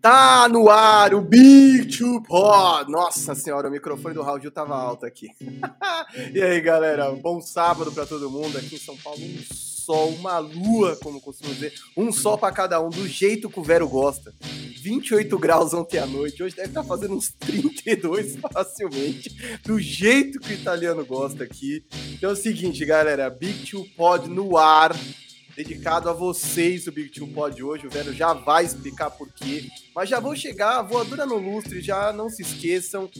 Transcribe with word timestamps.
Tá 0.00 0.48
no 0.48 0.70
ar 0.70 1.14
o 1.14 1.20
Big 1.20 1.98
Two 1.98 2.22
Pod. 2.22 2.90
Nossa 2.90 3.34
senhora, 3.34 3.68
o 3.68 3.70
microfone 3.70 4.14
do 4.14 4.22
Raul 4.22 4.50
tava 4.50 4.74
alto 4.74 5.04
aqui. 5.04 5.28
e 6.32 6.40
aí, 6.40 6.58
galera, 6.62 7.10
bom 7.12 7.38
sábado 7.42 7.92
para 7.92 8.06
todo 8.06 8.30
mundo. 8.30 8.56
Aqui 8.56 8.76
em 8.76 8.78
São 8.78 8.96
Paulo, 8.96 9.20
um 9.20 9.42
sol, 9.50 10.08
uma 10.12 10.38
lua, 10.38 10.96
como 11.02 11.20
costumo 11.20 11.52
dizer. 11.52 11.74
Um 11.94 12.10
sol 12.12 12.38
para 12.38 12.54
cada 12.54 12.80
um, 12.80 12.88
do 12.88 13.06
jeito 13.06 13.50
que 13.50 13.60
o 13.60 13.62
Vero 13.62 13.86
gosta. 13.86 14.32
28 14.40 15.38
graus 15.38 15.74
ontem 15.74 15.98
à 15.98 16.06
noite. 16.06 16.42
Hoje 16.42 16.56
deve 16.56 16.68
estar 16.68 16.80
tá 16.80 16.88
fazendo 16.88 17.14
uns 17.14 17.32
32 17.38 18.36
facilmente. 18.54 19.60
Do 19.62 19.78
jeito 19.78 20.40
que 20.40 20.54
o 20.54 20.56
italiano 20.56 21.04
gosta 21.04 21.44
aqui. 21.44 21.84
Então 22.14 22.30
é 22.30 22.32
o 22.32 22.36
seguinte, 22.36 22.86
galera. 22.86 23.28
Big 23.28 23.70
Two 23.70 23.84
Pod 23.98 24.30
no 24.30 24.56
ar 24.56 24.96
dedicado 25.62 26.08
a 26.08 26.12
vocês 26.14 26.86
o 26.86 26.92
Big 26.92 27.10
Two 27.10 27.28
Pod 27.28 27.62
hoje. 27.62 27.86
O 27.86 27.90
Vero 27.90 28.14
já 28.14 28.32
vai 28.32 28.64
explicar 28.64 29.10
por 29.10 29.28
quê. 29.30 29.68
Mas 29.94 30.08
já 30.08 30.18
vou 30.18 30.34
chegar, 30.34 30.80
voadora 30.82 31.26
no 31.26 31.36
lustre, 31.36 31.82
já 31.82 32.12
não 32.12 32.30
se 32.30 32.42
esqueçam. 32.42 33.10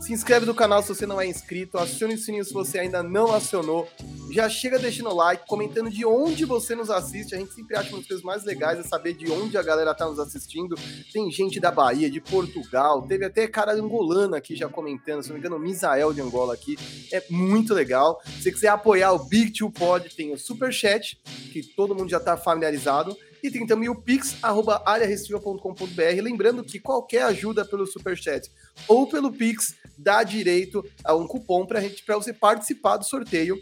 Se 0.00 0.12
inscreve 0.12 0.44
no 0.46 0.54
canal 0.54 0.82
se 0.82 0.88
você 0.88 1.06
não 1.06 1.20
é 1.20 1.26
inscrito, 1.26 1.78
acione 1.78 2.14
o 2.14 2.18
sininho 2.18 2.44
se 2.44 2.52
você 2.52 2.80
ainda 2.80 3.02
não 3.02 3.32
acionou. 3.32 3.88
Já 4.32 4.48
chega 4.48 4.78
deixando 4.78 5.10
o 5.10 5.14
like, 5.14 5.46
comentando 5.46 5.90
de 5.90 6.04
onde 6.04 6.44
você 6.44 6.74
nos 6.74 6.90
assiste. 6.90 7.34
A 7.34 7.38
gente 7.38 7.52
sempre 7.52 7.76
acha 7.76 7.90
uma 7.90 7.98
das 7.98 8.08
coisas 8.08 8.24
mais 8.24 8.42
legais 8.42 8.78
é 8.78 8.82
saber 8.82 9.12
de 9.12 9.30
onde 9.30 9.56
a 9.56 9.62
galera 9.62 9.94
tá 9.94 10.06
nos 10.06 10.18
assistindo. 10.18 10.74
Tem 11.12 11.30
gente 11.30 11.60
da 11.60 11.70
Bahia, 11.70 12.10
de 12.10 12.20
Portugal, 12.20 13.02
teve 13.02 13.24
até 13.24 13.46
cara 13.46 13.72
angolana 13.72 14.38
aqui 14.38 14.56
já 14.56 14.68
comentando, 14.68 15.22
se 15.22 15.28
não 15.28 15.34
me 15.34 15.40
engano, 15.40 15.58
Misael 15.58 16.12
de 16.12 16.20
Angola 16.20 16.54
aqui. 16.54 16.76
É 17.12 17.22
muito 17.30 17.72
legal. 17.74 18.20
Se 18.24 18.42
você 18.42 18.52
quiser 18.52 18.68
apoiar 18.68 19.12
o 19.12 19.18
Big 19.20 19.52
Two 19.52 19.70
Pod, 19.70 20.08
tem 20.16 20.32
o 20.32 20.38
Super 20.38 20.72
Chat, 20.72 21.20
que 21.52 21.62
todo 21.62 21.83
mundo 21.92 22.08
já 22.08 22.20
tá 22.20 22.36
familiarizado. 22.36 23.16
E 23.42 23.50
tem 23.50 23.66
também 23.66 23.88
o 23.88 24.00
pix, 24.00 24.36
arroba 24.40 24.80
arearestiva.com.br. 24.86 26.22
Lembrando 26.22 26.62
que 26.62 26.78
qualquer 26.78 27.24
ajuda 27.24 27.64
pelo 27.64 27.84
Superchat 27.84 28.48
ou 28.86 29.08
pelo 29.08 29.32
Pix 29.32 29.74
dá 29.98 30.22
direito 30.22 30.84
a 31.04 31.14
um 31.14 31.26
cupom 31.26 31.66
para 31.66 31.82
você 32.14 32.32
participar 32.32 32.96
do 32.96 33.04
sorteio 33.04 33.58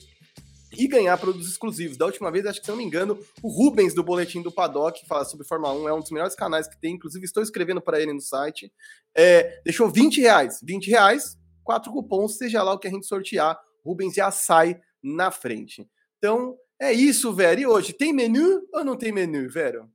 e 0.77 0.87
ganhar 0.87 1.17
produtos 1.19 1.49
exclusivos. 1.49 1.97
Da 1.97 2.07
última 2.07 2.31
vez, 2.31 2.47
acho 2.47 2.61
que 2.61 2.67
se 2.67 2.71
não 2.71 2.79
me 2.79 2.85
engano, 2.85 3.19
o 3.43 3.49
Rubens 3.49 3.95
do 3.95 4.03
Boletim 4.03 4.43
do 4.43 4.53
Paddock, 4.53 5.01
que 5.01 5.07
fala 5.07 5.25
sobre 5.25 5.47
Fórmula 5.47 5.75
1, 5.75 5.89
é 5.89 5.95
um 5.95 6.01
dos 6.01 6.11
melhores 6.11 6.35
canais 6.35 6.67
que 6.67 6.81
tem, 6.81 6.95
inclusive 6.95 7.25
estou 7.25 7.43
escrevendo 7.43 7.81
para 7.81 8.01
ele 8.01 8.13
no 8.13 8.21
site. 8.21 8.73
É, 9.15 9.61
deixou 9.65 9.91
20 9.91 10.21
reais. 10.21 10.61
20 10.63 10.91
reais, 10.91 11.39
quatro 11.63 11.93
cupons, 11.93 12.37
seja 12.37 12.63
lá 12.63 12.73
o 12.73 12.79
que 12.79 12.89
a 12.89 12.91
gente 12.91 13.07
sortear, 13.07 13.59
Rubens 13.85 14.15
já 14.15 14.31
sai 14.31 14.81
na 15.03 15.31
frente. 15.31 15.89
Então, 16.19 16.57
é 16.83 16.93
isso, 16.93 17.33
velho. 17.33 17.61
E 17.61 17.67
hoje, 17.67 17.93
tem 17.93 18.13
menu 18.13 18.67
ou 18.73 18.85
não 18.85 18.97
tem 18.97 19.13
menu, 19.13 19.49
velho? 19.49 19.89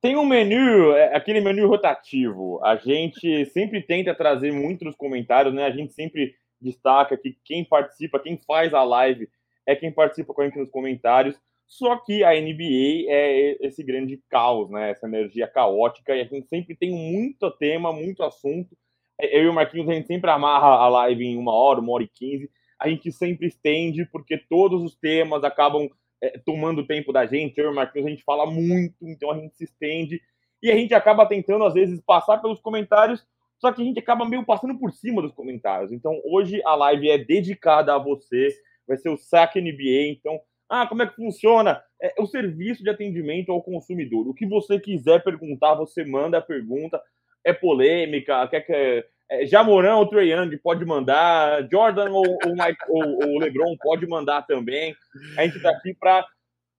Tem 0.00 0.16
um 0.16 0.24
menu, 0.24 0.92
é, 0.92 1.14
aquele 1.14 1.40
menu 1.40 1.66
rotativo. 1.66 2.60
A 2.64 2.76
gente 2.76 3.46
sempre 3.46 3.82
tenta 3.82 4.14
trazer 4.14 4.52
muito 4.52 4.84
nos 4.84 4.94
comentários, 4.94 5.52
né? 5.52 5.64
A 5.64 5.70
gente 5.70 5.92
sempre 5.92 6.34
destaca 6.60 7.16
que 7.16 7.36
quem 7.44 7.64
participa, 7.64 8.20
quem 8.20 8.38
faz 8.46 8.72
a 8.72 8.84
live, 8.84 9.28
é 9.66 9.74
quem 9.74 9.92
participa 9.92 10.32
com 10.32 10.42
a 10.42 10.44
gente 10.44 10.58
nos 10.58 10.70
comentários. 10.70 11.36
Só 11.66 11.96
que 11.96 12.22
a 12.22 12.30
NBA 12.30 13.08
é 13.08 13.56
esse 13.66 13.82
grande 13.82 14.20
caos, 14.28 14.70
né? 14.70 14.90
Essa 14.90 15.06
energia 15.06 15.48
caótica, 15.48 16.14
e 16.14 16.20
a 16.20 16.24
gente 16.24 16.48
sempre 16.48 16.76
tem 16.76 16.90
muito 16.90 17.50
tema, 17.52 17.92
muito 17.92 18.22
assunto. 18.22 18.76
É, 19.20 19.36
eu 19.36 19.44
e 19.44 19.48
o 19.48 19.52
Marquinhos, 19.52 19.88
a 19.88 19.94
gente 19.94 20.06
sempre 20.06 20.30
amarra 20.30 20.68
a 20.68 20.88
live 20.88 21.24
em 21.24 21.36
uma 21.36 21.52
hora, 21.52 21.80
uma 21.80 21.92
hora 21.92 22.04
e 22.04 22.08
quinze 22.08 22.48
a 22.82 22.88
gente 22.88 23.12
sempre 23.12 23.46
estende, 23.46 24.04
porque 24.06 24.36
todos 24.36 24.82
os 24.82 24.96
temas 24.96 25.44
acabam 25.44 25.88
é, 26.20 26.38
tomando 26.44 26.86
tempo 26.86 27.12
da 27.12 27.24
gente. 27.26 27.58
Eu 27.58 27.66
e 27.66 27.72
o 27.72 27.74
Marquinhos, 27.74 28.06
a 28.06 28.10
gente 28.10 28.24
fala 28.24 28.44
muito, 28.44 28.96
então 29.02 29.30
a 29.30 29.38
gente 29.38 29.56
se 29.56 29.64
estende. 29.64 30.20
E 30.60 30.70
a 30.70 30.74
gente 30.74 30.92
acaba 30.92 31.26
tentando, 31.26 31.64
às 31.64 31.74
vezes, 31.74 32.00
passar 32.00 32.38
pelos 32.38 32.60
comentários, 32.60 33.24
só 33.58 33.72
que 33.72 33.80
a 33.80 33.84
gente 33.84 34.00
acaba 34.00 34.28
meio 34.28 34.44
passando 34.44 34.76
por 34.78 34.92
cima 34.92 35.22
dos 35.22 35.32
comentários. 35.32 35.92
Então, 35.92 36.20
hoje 36.24 36.60
a 36.64 36.74
live 36.74 37.10
é 37.10 37.18
dedicada 37.18 37.94
a 37.94 37.98
você, 37.98 38.48
vai 38.86 38.96
ser 38.96 39.10
o 39.10 39.16
SAC 39.16 39.60
NBA. 39.60 40.08
Então, 40.08 40.40
ah, 40.68 40.86
como 40.86 41.02
é 41.02 41.06
que 41.06 41.14
funciona? 41.14 41.80
É 42.00 42.14
o 42.18 42.26
serviço 42.26 42.82
de 42.82 42.90
atendimento 42.90 43.52
ao 43.52 43.62
consumidor. 43.62 44.26
O 44.26 44.34
que 44.34 44.46
você 44.46 44.80
quiser 44.80 45.22
perguntar, 45.22 45.74
você 45.74 46.04
manda 46.04 46.38
a 46.38 46.42
pergunta. 46.42 47.00
É 47.44 47.52
polêmica, 47.52 48.46
quer 48.48 48.60
que 48.62 49.04
é, 49.32 49.46
Jamorão 49.46 50.00
ou 50.00 50.06
Trey 50.06 50.30
Young 50.30 50.54
pode 50.58 50.84
mandar, 50.84 51.66
Jordan 51.70 52.10
ou, 52.10 52.22
Mike, 52.22 52.84
ou, 52.88 53.02
ou 53.26 53.38
LeBron 53.38 53.74
pode 53.78 54.06
mandar 54.06 54.42
também. 54.42 54.94
A 55.38 55.44
gente 55.44 55.56
está 55.56 55.70
aqui 55.70 55.94
para 55.94 56.26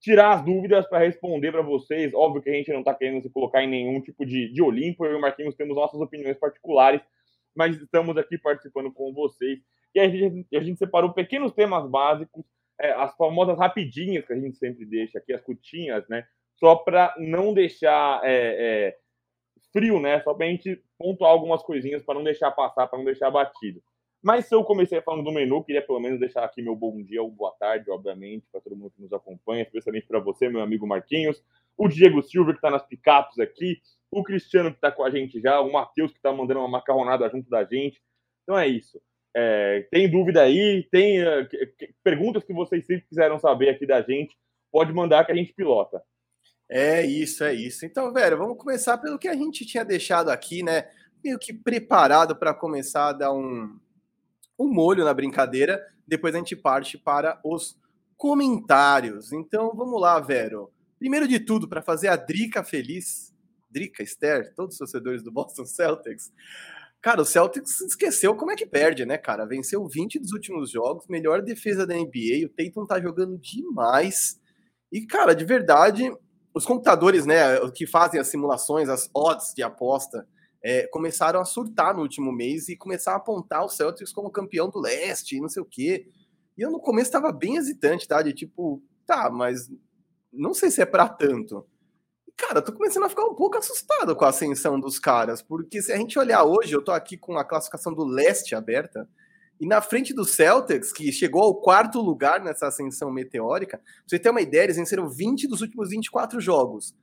tirar 0.00 0.34
as 0.34 0.44
dúvidas, 0.44 0.86
para 0.86 0.98
responder 0.98 1.50
para 1.50 1.62
vocês. 1.62 2.14
Óbvio 2.14 2.42
que 2.42 2.50
a 2.50 2.52
gente 2.52 2.72
não 2.72 2.80
está 2.80 2.94
querendo 2.94 3.22
se 3.22 3.30
colocar 3.30 3.64
em 3.64 3.68
nenhum 3.68 4.00
tipo 4.00 4.24
de, 4.24 4.52
de 4.52 4.62
Olimpo, 4.62 5.04
eu 5.04 5.12
e 5.12 5.14
o 5.16 5.20
Marquinhos 5.20 5.56
temos 5.56 5.74
nossas 5.74 6.00
opiniões 6.00 6.38
particulares, 6.38 7.00
mas 7.56 7.76
estamos 7.76 8.16
aqui 8.16 8.38
participando 8.38 8.92
com 8.92 9.12
vocês. 9.12 9.58
E 9.92 9.98
a 9.98 10.08
gente, 10.08 10.46
a 10.56 10.60
gente 10.60 10.78
separou 10.78 11.12
pequenos 11.12 11.52
temas 11.52 11.88
básicos, 11.90 12.44
é, 12.80 12.92
as 12.92 13.16
famosas 13.16 13.58
rapidinhas 13.58 14.24
que 14.24 14.32
a 14.32 14.38
gente 14.38 14.56
sempre 14.56 14.84
deixa 14.84 15.18
aqui, 15.18 15.32
as 15.32 15.40
cutinhas, 15.40 16.06
né? 16.08 16.24
Só 16.56 16.76
para 16.76 17.14
não 17.18 17.52
deixar. 17.52 18.20
É, 18.24 18.90
é, 18.90 19.03
frio, 19.74 20.00
né? 20.00 20.20
Só 20.20 20.32
para 20.32 20.46
a 20.46 20.48
gente 20.48 20.80
pontuar 20.96 21.32
algumas 21.32 21.62
coisinhas 21.62 22.02
para 22.02 22.14
não 22.14 22.22
deixar 22.22 22.52
passar, 22.52 22.86
para 22.86 22.98
não 22.98 23.04
deixar 23.04 23.30
batido. 23.30 23.82
Mas 24.22 24.46
se 24.46 24.54
eu 24.54 24.64
comecei 24.64 25.02
falando 25.02 25.24
do 25.24 25.32
menu, 25.32 25.62
queria 25.62 25.82
pelo 25.82 26.00
menos 26.00 26.18
deixar 26.18 26.44
aqui 26.44 26.62
meu 26.62 26.74
bom 26.74 27.02
dia 27.02 27.22
ou 27.22 27.30
boa 27.30 27.52
tarde, 27.58 27.90
obviamente, 27.90 28.46
para 28.50 28.60
todo 28.60 28.76
mundo 28.76 28.92
que 28.92 29.02
nos 29.02 29.12
acompanha, 29.12 29.64
especialmente 29.64 30.06
para 30.06 30.18
você, 30.18 30.48
meu 30.48 30.62
amigo 30.62 30.86
Marquinhos, 30.86 31.44
o 31.76 31.88
Diego 31.88 32.22
Silva, 32.22 32.52
que 32.52 32.58
está 32.58 32.70
nas 32.70 32.86
picapes 32.86 33.38
aqui, 33.38 33.82
o 34.10 34.22
Cristiano, 34.22 34.70
que 34.70 34.76
está 34.76 34.90
com 34.90 35.04
a 35.04 35.10
gente 35.10 35.40
já, 35.40 35.60
o 35.60 35.70
Matheus, 35.70 36.12
que 36.12 36.18
está 36.18 36.32
mandando 36.32 36.60
uma 36.60 36.68
macarronada 36.68 37.28
junto 37.28 37.50
da 37.50 37.64
gente. 37.64 38.00
Então 38.44 38.58
é 38.58 38.66
isso. 38.66 38.98
É, 39.36 39.86
tem 39.90 40.08
dúvida 40.08 40.42
aí, 40.42 40.86
tem 40.90 41.22
uh, 41.22 41.46
perguntas 42.02 42.44
que 42.44 42.52
vocês 42.54 42.86
sempre 42.86 43.06
quiseram 43.06 43.38
saber 43.38 43.68
aqui 43.68 43.84
da 43.84 44.00
gente, 44.00 44.34
pode 44.72 44.92
mandar 44.92 45.26
que 45.26 45.32
a 45.32 45.34
gente 45.34 45.52
pilota. 45.52 46.00
É 46.76 47.06
isso, 47.06 47.44
é 47.44 47.54
isso. 47.54 47.86
Então, 47.86 48.12
velho, 48.12 48.36
vamos 48.36 48.58
começar 48.58 48.98
pelo 48.98 49.16
que 49.16 49.28
a 49.28 49.36
gente 49.36 49.64
tinha 49.64 49.84
deixado 49.84 50.28
aqui, 50.28 50.60
né? 50.60 50.88
Meio 51.22 51.38
que 51.38 51.54
preparado 51.54 52.34
para 52.34 52.52
começar 52.52 53.10
a 53.10 53.12
dar 53.12 53.32
um, 53.32 53.78
um 54.58 54.66
molho 54.66 55.04
na 55.04 55.14
brincadeira. 55.14 55.80
Depois 56.04 56.34
a 56.34 56.38
gente 56.38 56.56
parte 56.56 56.98
para 56.98 57.40
os 57.44 57.78
comentários. 58.16 59.32
Então, 59.32 59.72
vamos 59.72 60.00
lá, 60.00 60.18
Vero. 60.18 60.68
Primeiro 60.98 61.28
de 61.28 61.38
tudo, 61.38 61.68
para 61.68 61.80
fazer 61.80 62.08
a 62.08 62.16
Drica 62.16 62.64
feliz, 62.64 63.32
Drica, 63.70 64.02
Esther, 64.02 64.52
todos 64.56 64.74
os 64.74 64.78
torcedores 64.78 65.22
do 65.22 65.30
Boston 65.30 65.66
Celtics. 65.66 66.32
Cara, 67.00 67.22
o 67.22 67.24
Celtics 67.24 67.82
esqueceu 67.82 68.34
como 68.34 68.50
é 68.50 68.56
que 68.56 68.66
perde, 68.66 69.06
né, 69.06 69.16
cara? 69.16 69.46
Venceu 69.46 69.86
20 69.86 70.18
dos 70.18 70.32
últimos 70.32 70.72
jogos, 70.72 71.06
melhor 71.06 71.40
defesa 71.40 71.86
da 71.86 71.94
NBA. 71.94 72.46
O 72.46 72.48
Tatum 72.48 72.84
tá 72.84 73.00
jogando 73.00 73.38
demais. 73.38 74.40
E, 74.90 75.06
cara, 75.06 75.34
de 75.34 75.44
verdade, 75.44 76.10
os 76.54 76.64
computadores, 76.64 77.26
né, 77.26 77.58
que 77.74 77.86
fazem 77.86 78.20
as 78.20 78.28
simulações, 78.28 78.88
as 78.88 79.10
odds 79.12 79.52
de 79.54 79.62
aposta, 79.62 80.26
é, 80.62 80.86
começaram 80.86 81.40
a 81.40 81.44
surtar 81.44 81.94
no 81.94 82.00
último 82.00 82.32
mês 82.32 82.68
e 82.68 82.76
começaram 82.76 83.18
a 83.18 83.20
apontar 83.20 83.64
o 83.64 83.68
Celtics 83.68 84.12
como 84.12 84.30
campeão 84.30 84.70
do 84.70 84.80
leste, 84.80 85.40
não 85.40 85.48
sei 85.48 85.62
o 85.62 85.66
quê. 85.66 86.06
E 86.56 86.62
eu 86.62 86.70
no 86.70 86.80
começo 86.80 87.08
estava 87.08 87.32
bem 87.32 87.56
hesitante, 87.56 88.08
tá? 88.08 88.22
De 88.22 88.32
tipo, 88.32 88.82
tá, 89.04 89.28
mas 89.28 89.68
não 90.32 90.54
sei 90.54 90.70
se 90.70 90.80
é 90.80 90.86
para 90.86 91.08
tanto. 91.08 91.66
Cara, 92.36 92.62
tô 92.62 92.72
começando 92.72 93.04
a 93.04 93.08
ficar 93.08 93.24
um 93.24 93.34
pouco 93.34 93.58
assustado 93.58 94.16
com 94.16 94.24
a 94.24 94.28
ascensão 94.28 94.80
dos 94.80 94.98
caras, 94.98 95.42
porque 95.42 95.82
se 95.82 95.92
a 95.92 95.96
gente 95.96 96.18
olhar 96.18 96.44
hoje, 96.44 96.72
eu 96.72 96.82
tô 96.82 96.92
aqui 96.92 97.16
com 97.16 97.36
a 97.36 97.44
classificação 97.44 97.92
do 97.92 98.04
leste 98.04 98.54
aberta, 98.54 99.08
e 99.64 99.66
na 99.66 99.80
frente 99.80 100.12
do 100.12 100.26
Celtics, 100.26 100.92
que 100.92 101.10
chegou 101.10 101.42
ao 101.42 101.54
quarto 101.54 101.98
lugar 101.98 102.44
nessa 102.44 102.66
ascensão 102.66 103.10
meteórica, 103.10 103.78
pra 103.78 103.86
você 104.06 104.18
ter 104.18 104.28
uma 104.28 104.42
ideia, 104.42 104.64
eles 104.64 104.76
venceram 104.76 105.08
20 105.08 105.48
dos 105.48 105.62
últimos 105.62 105.88
24 105.88 106.38
jogos. 106.38 106.94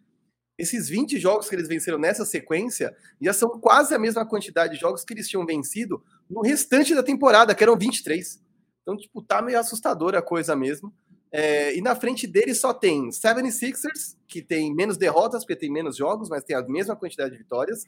Esses 0.59 0.87
20 0.87 1.19
jogos 1.19 1.49
que 1.49 1.55
eles 1.55 1.67
venceram 1.67 1.97
nessa 1.97 2.23
sequência 2.23 2.95
já 3.19 3.33
são 3.33 3.49
quase 3.59 3.95
a 3.95 3.97
mesma 3.97 4.27
quantidade 4.27 4.75
de 4.75 4.79
jogos 4.79 5.03
que 5.03 5.11
eles 5.11 5.27
tinham 5.27 5.43
vencido 5.43 6.03
no 6.29 6.41
restante 6.41 6.93
da 6.93 7.01
temporada, 7.01 7.55
que 7.55 7.63
eram 7.63 7.75
23. 7.75 8.39
Então, 8.83 8.95
tipo, 8.95 9.23
tá 9.23 9.41
meio 9.41 9.59
assustadora 9.59 10.19
a 10.19 10.21
coisa 10.21 10.55
mesmo. 10.55 10.93
É, 11.31 11.75
e 11.75 11.81
na 11.81 11.95
frente 11.95 12.27
deles 12.27 12.59
só 12.59 12.75
tem 12.75 13.09
76ers, 13.09 14.15
que 14.27 14.39
tem 14.39 14.71
menos 14.71 14.97
derrotas, 14.97 15.43
porque 15.43 15.55
tem 15.55 15.71
menos 15.71 15.97
jogos, 15.97 16.29
mas 16.29 16.43
tem 16.43 16.55
a 16.55 16.61
mesma 16.61 16.95
quantidade 16.95 17.31
de 17.31 17.39
vitórias. 17.39 17.85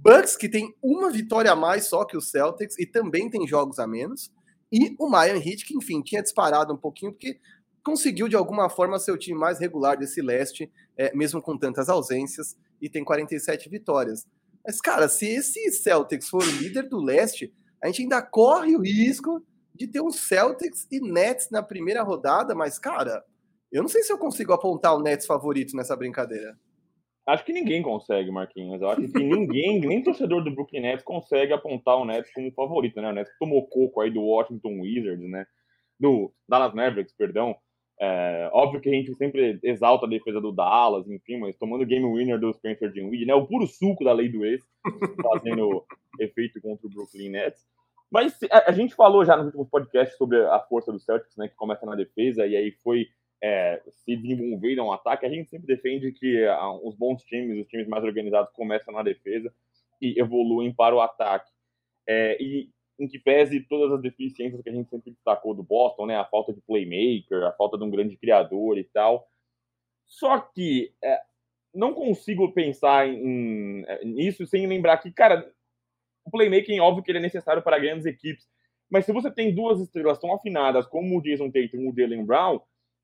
Bucks, 0.00 0.36
que 0.36 0.48
tem 0.48 0.74
uma 0.82 1.10
vitória 1.10 1.52
a 1.52 1.56
mais 1.56 1.86
só 1.86 2.04
que 2.04 2.16
o 2.16 2.20
Celtics 2.20 2.78
e 2.78 2.86
também 2.86 3.28
tem 3.28 3.46
jogos 3.46 3.78
a 3.78 3.86
menos. 3.86 4.32
E 4.70 4.96
o 4.98 5.08
Miami 5.08 5.38
Heat, 5.38 5.66
que 5.66 5.76
enfim 5.76 6.00
tinha 6.02 6.22
disparado 6.22 6.72
um 6.72 6.76
pouquinho, 6.76 7.12
porque 7.12 7.38
conseguiu 7.84 8.28
de 8.28 8.36
alguma 8.36 8.70
forma 8.70 8.98
ser 8.98 9.12
o 9.12 9.18
time 9.18 9.38
mais 9.38 9.58
regular 9.58 9.98
desse 9.98 10.22
leste, 10.22 10.72
é, 10.96 11.14
mesmo 11.14 11.42
com 11.42 11.58
tantas 11.58 11.88
ausências, 11.88 12.56
e 12.80 12.88
tem 12.88 13.04
47 13.04 13.68
vitórias. 13.68 14.26
Mas, 14.64 14.80
cara, 14.80 15.08
se 15.08 15.26
esse 15.26 15.70
Celtics 15.72 16.28
for 16.28 16.42
o 16.42 16.50
líder 16.50 16.88
do 16.88 17.02
leste, 17.02 17.52
a 17.82 17.86
gente 17.88 18.02
ainda 18.02 18.22
corre 18.22 18.76
o 18.76 18.80
risco 18.80 19.44
de 19.74 19.86
ter 19.86 20.00
um 20.00 20.10
Celtics 20.10 20.86
e 20.90 21.00
Nets 21.00 21.48
na 21.50 21.62
primeira 21.62 22.02
rodada, 22.02 22.54
mas, 22.54 22.78
cara, 22.78 23.24
eu 23.70 23.82
não 23.82 23.88
sei 23.88 24.02
se 24.02 24.12
eu 24.12 24.18
consigo 24.18 24.52
apontar 24.52 24.94
o 24.94 25.02
Nets 25.02 25.26
favorito 25.26 25.76
nessa 25.76 25.96
brincadeira. 25.96 26.56
Acho 27.26 27.44
que 27.44 27.52
ninguém 27.52 27.82
consegue, 27.82 28.30
Marquinhos. 28.30 28.82
Eu 28.82 28.90
acho 28.90 29.02
que 29.02 29.22
ninguém, 29.22 29.78
nem 29.86 30.02
torcedor 30.02 30.42
do 30.42 30.50
Brooklyn 30.50 30.80
Nets 30.80 31.04
consegue 31.04 31.52
apontar 31.52 31.96
o 31.96 32.04
Nets 32.04 32.32
como 32.32 32.52
favorito, 32.52 33.00
né? 33.00 33.10
O 33.10 33.12
Nets 33.12 33.32
tomou 33.38 33.66
coco 33.68 34.00
aí 34.00 34.10
do 34.10 34.22
Washington 34.22 34.80
Wizards, 34.80 35.30
né? 35.30 35.46
Do 35.98 36.32
Dallas 36.48 36.74
Mavericks, 36.74 37.14
perdão. 37.14 37.56
É, 38.00 38.50
óbvio 38.52 38.80
que 38.80 38.88
a 38.88 38.92
gente 38.92 39.14
sempre 39.14 39.60
exalta 39.62 40.06
a 40.06 40.08
defesa 40.08 40.40
do 40.40 40.50
Dallas, 40.50 41.08
enfim, 41.08 41.38
mas 41.38 41.56
tomando 41.56 41.86
game 41.86 42.04
winner 42.04 42.40
do 42.40 42.52
Spencer 42.52 42.90
Dinwiddie, 42.90 43.26
né? 43.26 43.34
O 43.34 43.46
puro 43.46 43.66
suco 43.68 44.02
da 44.02 44.12
lei 44.12 44.28
do 44.28 44.44
ex, 44.44 44.60
fazendo 45.22 45.84
efeito 46.18 46.60
contra 46.60 46.84
o 46.86 46.90
Brooklyn 46.90 47.28
Nets. 47.28 47.64
Mas 48.10 48.36
a, 48.50 48.70
a, 48.70 48.72
gente 48.72 48.94
falou 48.94 49.24
já 49.24 49.36
nos 49.36 49.46
últimos 49.46 49.68
podcasts 49.68 50.18
sobre 50.18 50.44
a 50.44 50.58
força 50.58 50.90
do 50.90 50.98
Celtics, 50.98 51.36
né? 51.36 51.46
Que 51.46 51.54
começa 51.54 51.86
na 51.86 51.94
defesa 51.94 52.44
e 52.44 52.56
aí 52.56 52.72
foi 52.82 53.06
é, 53.42 53.82
se 54.04 54.16
desenvolver 54.16 54.76
no 54.76 54.92
ataque, 54.92 55.26
a 55.26 55.28
gente 55.28 55.50
sempre 55.50 55.66
defende 55.66 56.12
que 56.12 56.44
ah, 56.46 56.72
os 56.72 56.94
bons 56.94 57.24
times, 57.24 57.60
os 57.60 57.66
times 57.66 57.88
mais 57.88 58.04
organizados, 58.04 58.52
começam 58.52 58.94
na 58.94 59.02
defesa 59.02 59.52
e 60.00 60.18
evoluem 60.18 60.72
para 60.72 60.94
o 60.94 61.00
ataque. 61.00 61.50
É, 62.06 62.40
e 62.40 62.70
em 62.98 63.08
que 63.08 63.18
pese 63.18 63.60
todas 63.60 63.92
as 63.92 64.00
deficiências 64.00 64.62
que 64.62 64.68
a 64.68 64.72
gente 64.72 64.88
sempre 64.88 65.10
destacou 65.10 65.54
do 65.54 65.62
Boston, 65.62 66.06
né, 66.06 66.16
a 66.16 66.24
falta 66.24 66.52
de 66.52 66.60
playmaker, 66.60 67.42
a 67.44 67.52
falta 67.52 67.76
de 67.76 67.82
um 67.82 67.90
grande 67.90 68.16
criador 68.16 68.78
e 68.78 68.84
tal. 68.84 69.26
Só 70.06 70.38
que 70.38 70.94
é, 71.02 71.20
não 71.74 71.94
consigo 71.94 72.52
pensar 72.52 73.08
em, 73.08 73.82
é, 73.88 74.04
nisso 74.04 74.46
sem 74.46 74.66
lembrar 74.68 74.98
que, 74.98 75.10
cara, 75.10 75.50
o 76.24 76.30
playmaking, 76.30 76.78
óbvio 76.78 77.02
que 77.02 77.10
ele 77.10 77.18
é 77.18 77.22
necessário 77.22 77.62
para 77.62 77.78
grandes 77.78 78.06
equipes, 78.06 78.48
mas 78.88 79.04
se 79.04 79.12
você 79.12 79.32
tem 79.32 79.52
duas 79.52 79.80
estrelas 79.80 80.18
tão 80.18 80.32
afinadas 80.32 80.86
como 80.86 81.18
o 81.18 81.22
Jason 81.22 81.50
Tatum 81.50 81.78
e 81.78 81.88
o 81.88 81.94
Jalen 81.96 82.24
Brown, 82.24 82.60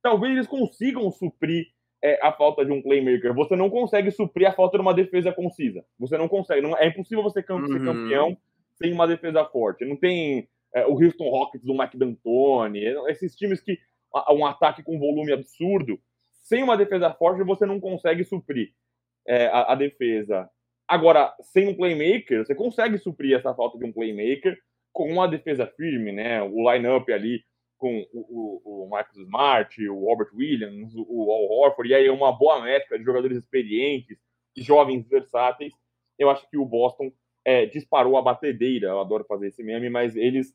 talvez 0.08 0.32
eles 0.32 0.46
consigam 0.46 1.10
suprir 1.10 1.66
é, 2.02 2.18
a 2.26 2.32
falta 2.32 2.64
de 2.64 2.72
um 2.72 2.80
playmaker. 2.80 3.34
Você 3.34 3.54
não 3.54 3.68
consegue 3.68 4.10
suprir 4.10 4.48
a 4.48 4.52
falta 4.52 4.78
de 4.78 4.82
uma 4.82 4.94
defesa 4.94 5.32
concisa. 5.32 5.84
Você 5.98 6.16
não 6.16 6.28
consegue. 6.28 6.62
Não, 6.62 6.74
é 6.78 6.88
impossível 6.88 7.22
você 7.22 7.42
ser 7.42 7.52
uhum. 7.52 7.84
campeão 7.84 8.38
sem 8.76 8.90
uma 8.90 9.06
defesa 9.06 9.44
forte. 9.44 9.84
Não 9.84 9.96
tem 9.96 10.48
é, 10.74 10.86
o 10.86 10.92
Houston 10.92 11.28
Rockets 11.28 11.66
do 11.66 11.76
Mike 11.76 11.98
D'Antoni, 11.98 12.84
esses 13.08 13.36
times 13.36 13.60
que 13.60 13.78
um 14.30 14.46
ataque 14.46 14.82
com 14.82 14.98
volume 14.98 15.32
absurdo. 15.32 15.98
Sem 16.42 16.62
uma 16.62 16.78
defesa 16.78 17.12
forte, 17.12 17.44
você 17.44 17.66
não 17.66 17.78
consegue 17.78 18.24
suprir 18.24 18.70
é, 19.26 19.48
a, 19.48 19.72
a 19.72 19.74
defesa. 19.74 20.48
Agora, 20.88 21.34
sem 21.42 21.68
um 21.68 21.74
playmaker, 21.74 22.46
você 22.46 22.54
consegue 22.54 22.96
suprir 22.96 23.36
essa 23.36 23.54
falta 23.54 23.76
de 23.76 23.84
um 23.84 23.92
playmaker 23.92 24.56
com 24.90 25.12
uma 25.12 25.28
defesa 25.28 25.66
firme, 25.66 26.12
né? 26.12 26.42
O 26.42 26.72
line-up 26.72 27.12
ali 27.12 27.42
com 27.78 28.06
o, 28.12 28.20
o, 28.20 28.84
o, 28.84 28.88
Marcus 28.88 29.16
Smart, 29.18 29.88
o 29.88 30.04
Robert 30.04 30.28
Williams, 30.34 30.94
o, 30.94 31.06
o 31.08 31.32
Al 31.32 31.44
Horford, 31.44 31.90
e 31.90 31.94
aí 31.94 32.10
uma 32.10 32.32
boa 32.32 32.60
métrica 32.60 32.98
de 32.98 33.04
jogadores 33.04 33.38
experientes, 33.38 34.18
jovens 34.56 35.08
versáteis, 35.08 35.72
eu 36.18 36.28
acho 36.28 36.48
que 36.50 36.58
o 36.58 36.66
Boston 36.66 37.12
é, 37.44 37.64
disparou 37.66 38.18
a 38.18 38.22
batedeira, 38.22 38.88
eu 38.88 39.00
adoro 39.00 39.24
fazer 39.24 39.48
esse 39.48 39.62
meme, 39.62 39.88
mas 39.88 40.16
eles 40.16 40.54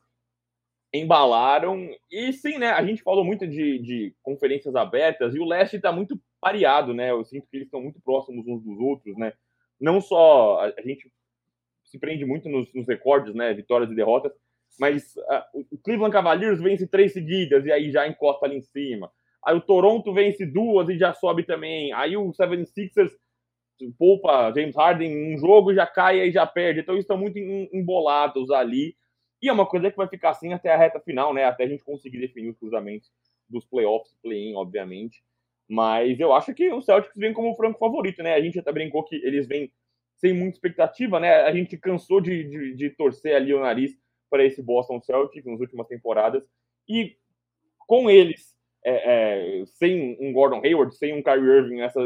embalaram, 0.92 1.90
e 2.08 2.32
sim, 2.32 2.58
né, 2.58 2.68
a 2.68 2.84
gente 2.84 3.02
falou 3.02 3.24
muito 3.24 3.48
de, 3.48 3.80
de 3.80 4.14
conferências 4.22 4.76
abertas, 4.76 5.34
e 5.34 5.40
o 5.40 5.44
leste 5.44 5.76
está 5.76 5.90
muito 5.90 6.20
pareado, 6.40 6.94
né, 6.94 7.10
eu 7.10 7.24
sinto 7.24 7.48
que 7.50 7.56
eles 7.56 7.66
estão 7.66 7.82
muito 7.82 8.00
próximos 8.00 8.46
uns 8.46 8.62
dos 8.62 8.78
outros, 8.78 9.16
né, 9.16 9.32
não 9.80 10.00
só, 10.00 10.60
a, 10.60 10.82
gente 10.82 11.10
se 11.82 11.98
prende 11.98 12.24
muito 12.24 12.48
nos, 12.48 12.72
nos 12.72 12.86
recordes, 12.86 13.34
né, 13.34 13.52
vitórias 13.52 13.90
e 13.90 13.94
derrotas, 13.94 14.32
mas 14.78 15.16
uh, 15.16 15.64
o 15.70 15.78
Cleveland 15.78 16.12
Cavaliers 16.12 16.60
vence 16.60 16.86
três 16.86 17.12
seguidas 17.12 17.64
e 17.64 17.72
aí 17.72 17.90
já 17.90 18.06
encosta 18.06 18.46
ali 18.46 18.56
em 18.56 18.62
cima. 18.62 19.10
Aí 19.44 19.54
o 19.54 19.60
Toronto 19.60 20.12
vence 20.12 20.46
duas 20.46 20.88
e 20.88 20.98
já 20.98 21.12
sobe 21.12 21.44
também. 21.44 21.92
Aí 21.92 22.16
o 22.16 22.32
76ers 22.32 23.12
poupa 23.98 24.52
James 24.54 24.74
Harden 24.74 25.34
um 25.34 25.38
jogo 25.38 25.72
e 25.72 25.74
já 25.74 25.86
cai 25.86 26.20
e 26.20 26.32
já 26.32 26.46
perde. 26.46 26.80
Então 26.80 26.94
eles 26.94 27.04
estão 27.04 27.18
muito 27.18 27.38
embolados 27.38 28.50
ali. 28.50 28.96
E 29.42 29.48
é 29.48 29.52
uma 29.52 29.66
coisa 29.66 29.90
que 29.90 29.96
vai 29.96 30.08
ficar 30.08 30.30
assim 30.30 30.52
até 30.52 30.72
a 30.72 30.76
reta 30.76 30.98
final, 31.00 31.34
né? 31.34 31.44
Até 31.44 31.64
a 31.64 31.68
gente 31.68 31.84
conseguir 31.84 32.18
definir 32.18 32.50
os 32.50 32.58
cruzamentos 32.58 33.10
dos 33.48 33.64
playoffs, 33.66 34.16
play-in, 34.22 34.54
obviamente. 34.54 35.22
Mas 35.68 36.18
eu 36.18 36.32
acho 36.32 36.54
que 36.54 36.72
o 36.72 36.80
Celtics 36.80 37.16
vem 37.16 37.32
como 37.32 37.50
o 37.50 37.56
franco 37.56 37.78
favorito, 37.78 38.22
né? 38.22 38.34
A 38.34 38.40
gente 38.40 38.58
até 38.58 38.72
brincou 38.72 39.04
que 39.04 39.16
eles 39.16 39.46
vêm 39.46 39.70
sem 40.16 40.32
muita 40.32 40.56
expectativa, 40.56 41.20
né? 41.20 41.42
A 41.42 41.52
gente 41.52 41.76
cansou 41.76 42.20
de, 42.20 42.44
de, 42.44 42.74
de 42.74 42.90
torcer 42.90 43.36
ali 43.36 43.52
o 43.52 43.60
nariz 43.60 43.94
para 44.34 44.44
esse 44.44 44.60
Boston 44.60 45.00
Celtics 45.00 45.46
nas 45.46 45.60
últimas 45.60 45.86
temporadas. 45.86 46.42
E 46.88 47.16
com 47.86 48.10
eles, 48.10 48.52
é, 48.84 49.60
é, 49.60 49.64
sem 49.66 50.16
um 50.20 50.32
Gordon 50.32 50.60
Hayward, 50.64 50.92
sem 50.96 51.14
um 51.14 51.22
Kyrie 51.22 51.44
Irving, 51.44 51.80
essa, 51.82 52.00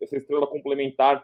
essa 0.00 0.16
estrela 0.16 0.46
complementar 0.46 1.20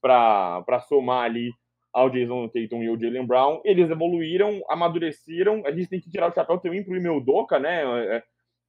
para 0.00 0.80
somar 0.88 1.26
ali 1.26 1.52
ao 1.92 2.10
Jason 2.10 2.48
Tatum 2.48 2.82
e 2.82 2.88
ao 2.88 2.98
Jalen 2.98 3.24
Brown, 3.24 3.60
eles 3.64 3.88
evoluíram, 3.88 4.60
amadureceram. 4.68 5.62
A 5.64 5.70
gente 5.70 5.88
tem 5.88 6.00
que 6.00 6.10
tirar 6.10 6.32
o 6.32 6.34
chapéu 6.34 6.58
também 6.58 6.82
para 6.82 7.12
o 7.12 7.20
Doca, 7.20 7.60
né? 7.60 7.84
É, 8.16 8.22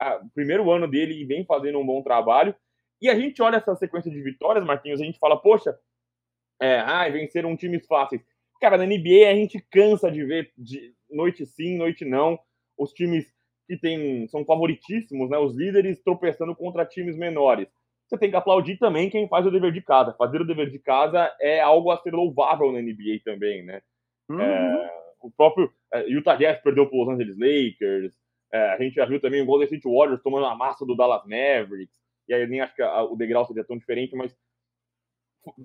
é, 0.04 0.20
primeiro 0.36 0.70
ano 0.70 0.88
dele 0.88 1.20
e 1.20 1.26
vem 1.26 1.44
fazendo 1.46 1.80
um 1.80 1.86
bom 1.86 2.04
trabalho. 2.04 2.54
E 3.02 3.10
a 3.10 3.16
gente 3.16 3.42
olha 3.42 3.56
essa 3.56 3.76
sequência 3.76 4.12
de 4.12 4.22
vitórias, 4.22 4.64
Marquinhos, 4.64 5.02
a 5.02 5.04
gente 5.04 5.18
fala, 5.18 5.36
poxa, 5.36 5.76
é, 6.62 6.76
ai, 6.78 7.12
venceram 7.12 7.58
times 7.58 7.88
fáceis. 7.88 8.22
Cara, 8.62 8.78
na 8.78 8.86
NBA 8.86 9.28
a 9.30 9.36
gente 9.36 9.60
cansa 9.70 10.10
de 10.10 10.24
ver 10.24 10.54
de, 10.58 10.94
noite 11.14 11.46
sim, 11.46 11.78
noite 11.78 12.04
não, 12.04 12.40
os 12.78 12.92
times 12.92 13.32
que 13.68 13.78
tem, 13.78 14.28
são 14.28 14.44
favoritíssimos, 14.46 15.30
né, 15.30 15.38
os 15.38 15.56
líderes 15.56 16.02
tropeçando 16.04 16.56
contra 16.56 16.86
times 16.86 17.18
menores. 17.18 17.68
Você 18.08 18.18
tem 18.18 18.30
que 18.30 18.36
aplaudir 18.36 18.78
também 18.78 19.10
quem 19.10 19.28
faz 19.28 19.46
o 19.46 19.52
dever 19.52 19.72
de 19.72 19.82
casa. 19.82 20.14
Fazer 20.14 20.42
o 20.42 20.46
dever 20.46 20.70
de 20.70 20.80
casa 20.80 21.34
é 21.40 21.62
algo 21.62 21.90
a 21.90 21.98
ser 21.98 22.14
louvável 22.14 22.72
na 22.72 22.82
NBA 22.82 23.22
também, 23.24 23.64
né? 23.64 23.82
Uhum. 24.30 24.42
É, 24.42 24.92
o 25.22 25.32
próprio 25.32 25.72
é, 25.94 26.08
Utah 26.10 26.36
Jazz 26.36 26.62
perdeu 26.62 26.88
para 26.88 26.98
os 26.98 27.08
Los 27.08 27.16
Angeles 27.16 27.38
Lakers. 27.38 28.14
É, 28.52 28.72
a 28.72 28.78
gente 28.78 28.96
já 28.96 29.06
viu 29.06 29.20
também 29.20 29.42
o 29.42 29.46
Golden 29.46 29.66
State 29.66 29.88
Warriors 29.88 30.22
tomando 30.22 30.46
a 30.46 30.56
massa 30.56 30.86
do 30.86 30.96
Dallas 30.96 31.24
Mavericks. 31.24 31.98
E 32.28 32.34
aí 32.34 32.42
eu 32.42 32.48
nem 32.48 32.62
acho 32.62 32.76
que 32.76 32.82
a, 32.82 33.04
o 33.04 33.16
degrau 33.16 33.46
seria 33.46 33.64
tão 33.64 33.78
diferente, 33.78 34.16
mas 34.16 34.36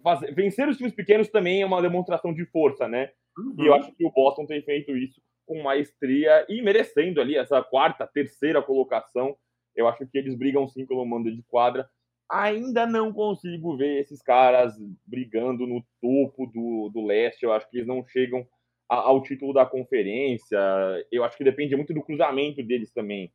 fazer, 0.02 0.32
vencer 0.32 0.68
os 0.68 0.76
times 0.76 0.94
pequenos 0.94 1.28
também 1.28 1.62
é 1.62 1.66
uma 1.66 1.82
demonstração 1.82 2.32
de 2.32 2.46
força, 2.46 2.88
né? 2.88 3.10
Uhum. 3.36 3.54
E 3.58 3.66
eu 3.66 3.72
uhum. 3.72 3.78
acho 3.78 3.92
que 3.92 4.06
o 4.06 4.12
Boston 4.12 4.46
tem 4.46 4.62
feito 4.62 4.96
isso 4.96 5.20
com 5.48 5.62
maestria 5.62 6.44
e 6.46 6.60
merecendo 6.60 7.20
ali 7.22 7.34
essa 7.34 7.62
quarta, 7.62 8.06
terceira 8.06 8.62
colocação. 8.62 9.34
Eu 9.74 9.88
acho 9.88 10.06
que 10.06 10.18
eles 10.18 10.34
brigam 10.34 10.68
sim 10.68 10.84
pelo 10.84 11.04
mando 11.06 11.34
de 11.34 11.42
quadra. 11.44 11.88
Ainda 12.30 12.86
não 12.86 13.10
consigo 13.10 13.74
ver 13.74 14.00
esses 14.00 14.20
caras 14.20 14.74
brigando 15.06 15.66
no 15.66 15.82
topo 16.02 16.46
do, 16.46 16.90
do 16.90 17.06
leste. 17.06 17.44
Eu 17.44 17.52
acho 17.52 17.68
que 17.70 17.78
eles 17.78 17.88
não 17.88 18.06
chegam 18.06 18.46
a, 18.86 18.96
ao 18.96 19.22
título 19.22 19.54
da 19.54 19.64
conferência. 19.64 20.58
Eu 21.10 21.24
acho 21.24 21.38
que 21.38 21.44
depende 21.44 21.74
muito 21.74 21.94
do 21.94 22.02
cruzamento 22.02 22.62
deles 22.62 22.92
também. 22.92 23.32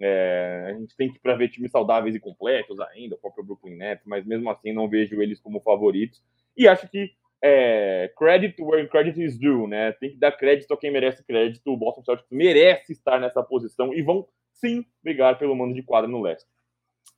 É, 0.00 0.64
a 0.70 0.72
gente 0.72 0.96
tem 0.96 1.12
que 1.12 1.20
para 1.20 1.36
ver 1.36 1.50
times 1.50 1.70
saudáveis 1.70 2.16
e 2.16 2.20
completos 2.20 2.80
ainda, 2.80 3.14
o 3.14 3.18
próprio 3.18 3.44
Brooklyn 3.44 3.76
Nets, 3.76 4.04
mas 4.04 4.26
mesmo 4.26 4.50
assim 4.50 4.72
não 4.72 4.88
vejo 4.88 5.22
eles 5.22 5.40
como 5.40 5.60
favoritos. 5.60 6.20
E 6.56 6.66
acho 6.66 6.88
que 6.88 7.12
é, 7.46 8.10
credit 8.16 8.60
where 8.62 8.88
credit 8.88 9.22
is 9.22 9.38
due, 9.38 9.66
né? 9.66 9.92
Tem 9.92 10.10
que 10.10 10.18
dar 10.18 10.32
crédito 10.32 10.72
a 10.72 10.78
quem 10.78 10.90
merece 10.90 11.22
crédito. 11.22 11.70
O 11.70 11.76
Boston 11.76 12.02
Celtics 12.02 12.30
merece 12.30 12.92
estar 12.92 13.20
nessa 13.20 13.42
posição 13.42 13.92
e 13.92 14.00
vão 14.00 14.26
sim 14.54 14.86
brigar 15.02 15.38
pelo 15.38 15.54
mando 15.54 15.74
de 15.74 15.82
quadra 15.82 16.10
no 16.10 16.22
leste. 16.22 16.48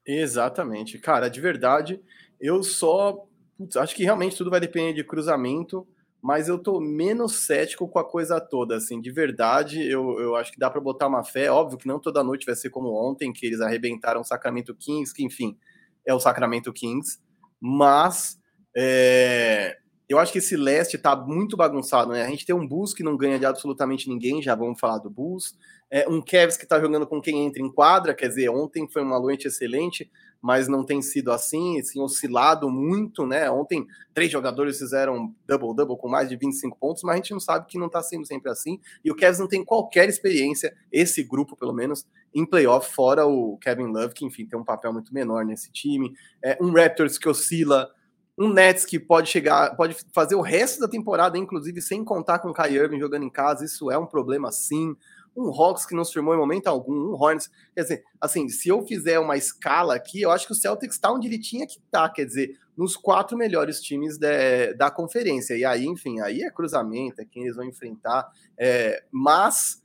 Exatamente, 0.04 0.99
cara, 0.99 1.28
de 1.28 1.40
verdade, 1.40 2.00
eu 2.40 2.61
só 2.64 3.25
putz, 3.56 3.76
acho 3.76 3.95
que 3.95 4.02
realmente 4.02 4.37
tudo 4.37 4.50
vai 4.50 4.59
depender 4.59 4.92
de 4.92 5.04
cruzamento, 5.04 5.87
mas 6.21 6.49
eu 6.49 6.59
tô 6.59 6.80
menos 6.80 7.37
cético 7.47 7.88
com 7.88 7.99
a 8.00 8.04
coisa 8.04 8.40
toda, 8.40 8.76
assim, 8.76 9.00
de 9.00 9.12
verdade, 9.12 9.80
eu, 9.88 10.18
eu 10.18 10.35
acho 10.35 10.50
que 10.50 10.59
dá 10.59 10.68
para 10.68 10.80
botar 10.80 11.06
uma 11.06 11.23
fé, 11.23 11.50
óbvio 11.50 11.78
que 11.78 11.87
não 11.87 12.00
toda 12.00 12.25
noite 12.25 12.47
vai 12.47 12.56
ser 12.56 12.71
como 12.71 12.92
ontem, 12.92 13.33
que 13.33 13.47
eles 13.47 13.61
arrebentaram 13.61 14.23
o 14.23 14.25
Sacramento 14.25 14.75
Kings, 14.75 15.14
que 15.14 15.25
enfim, 15.25 15.56
é 16.04 16.12
o 16.12 16.21
Sacramento 16.21 16.73
Kings, 16.73 17.21
mas 17.61 18.40
é, 18.76 19.76
eu 20.08 20.18
acho 20.18 20.32
que 20.32 20.38
esse 20.38 20.56
leste 20.56 20.96
tá 20.96 21.16
muito 21.16 21.56
bagunçado, 21.56 22.12
né? 22.12 22.22
A 22.25 22.28
gente 22.28 22.46
tem 22.46 22.54
um 22.54 22.66
Bulls 22.66 22.94
que 22.94 23.02
não 23.02 23.16
ganha 23.16 23.38
de 23.38 23.46
absolutamente 23.46 24.08
ninguém, 24.08 24.40
já 24.40 24.54
vamos 24.54 24.78
falar 24.78 24.98
do 24.98 25.10
Bulls. 25.10 25.56
É, 25.90 26.08
um 26.08 26.20
Cavs 26.20 26.56
que 26.56 26.66
tá 26.66 26.80
jogando 26.80 27.06
com 27.06 27.20
quem 27.20 27.44
entra 27.44 27.60
em 27.60 27.72
quadra, 27.72 28.14
quer 28.14 28.28
dizer, 28.28 28.48
ontem 28.48 28.88
foi 28.88 29.02
uma 29.02 29.18
noite 29.18 29.48
excelente, 29.48 30.10
mas 30.40 30.68
não 30.68 30.84
tem 30.84 31.02
sido 31.02 31.32
assim, 31.32 31.80
assim, 31.80 32.00
oscilado 32.00 32.70
muito, 32.70 33.26
né? 33.26 33.50
Ontem, 33.50 33.84
três 34.14 34.30
jogadores 34.30 34.78
fizeram 34.78 35.34
double-double 35.44 35.96
com 35.96 36.08
mais 36.08 36.28
de 36.28 36.36
25 36.36 36.78
pontos, 36.78 37.02
mas 37.02 37.14
a 37.14 37.16
gente 37.16 37.32
não 37.32 37.40
sabe 37.40 37.66
que 37.66 37.78
não 37.78 37.88
tá 37.88 38.00
sendo 38.00 38.25
sempre 38.25 38.50
assim. 38.50 38.78
E 39.04 39.10
o 39.10 39.16
Cavs 39.16 39.40
não 39.40 39.48
tem 39.48 39.64
qualquer 39.64 40.08
experiência, 40.08 40.72
esse 40.92 41.25
grupo, 41.25 41.56
pelo 41.56 41.72
menos, 41.72 42.06
em 42.32 42.46
playoff, 42.46 42.94
fora 42.94 43.26
o 43.26 43.58
Kevin 43.58 43.86
Love, 43.86 44.14
que, 44.14 44.25
enfim, 44.25 44.46
tem 44.46 44.58
um 44.58 44.64
papel 44.64 44.92
muito 44.92 45.12
menor 45.12 45.44
nesse 45.44 45.72
time. 45.72 46.12
É, 46.44 46.56
um 46.60 46.70
Raptors 46.72 47.18
que 47.18 47.28
oscila 47.28 47.90
um 48.38 48.52
Nets 48.52 48.85
que 48.85 48.99
pode 48.99 49.31
chegar, 49.31 49.75
pode 49.76 49.97
fazer 50.12 50.35
o 50.35 50.43
resto 50.43 50.81
da 50.81 50.88
temporada, 50.88 51.38
inclusive 51.38 51.81
sem 51.81 52.05
contar 52.05 52.38
com 52.38 52.50
o 52.50 52.52
Kai 52.52 52.75
Irving 52.75 53.00
jogando 53.00 53.25
em 53.25 53.31
casa, 53.31 53.64
isso 53.64 53.90
é 53.90 53.97
um 53.97 54.07
problema 54.07 54.52
sim. 54.52 54.95
um 55.35 55.49
Hawks 55.49 55.87
que 55.87 55.95
não 55.95 56.05
se 56.05 56.12
firmou 56.12 56.35
em 56.35 56.38
momento 56.38 56.66
algum, 56.66 56.93
um 56.93 57.14
Hornets. 57.14 57.50
Quer 57.75 57.83
dizer, 57.83 58.05
assim, 58.21 58.49
se 58.49 58.69
eu 58.69 58.87
fizer 58.87 59.19
uma 59.19 59.37
escala 59.37 59.95
aqui, 59.95 60.21
eu 60.23 60.31
acho 60.31 60.47
que 60.47 60.52
o 60.52 60.57
Celtics 60.57 60.97
está 60.97 61.11
onde 61.11 61.28
ele 61.28 61.38
tinha 61.38 61.66
que 61.66 61.78
estar, 61.78 62.09
tá, 62.09 62.11
quer 62.11 62.25
dizer, 62.25 62.59
nos 62.76 62.97
quatro 62.97 63.38
melhores 63.38 63.81
times 63.81 64.19
de, 64.19 64.75
da 64.75 64.90
conferência. 64.90 65.57
E 65.57 65.64
aí, 65.64 65.87
enfim, 65.87 66.21
aí 66.21 66.43
é 66.43 66.50
cruzamento, 66.50 67.21
é 67.21 67.25
quem 67.25 67.45
eles 67.45 67.57
vão 67.57 67.64
enfrentar. 67.64 68.31
É, 68.59 69.02
mas 69.11 69.83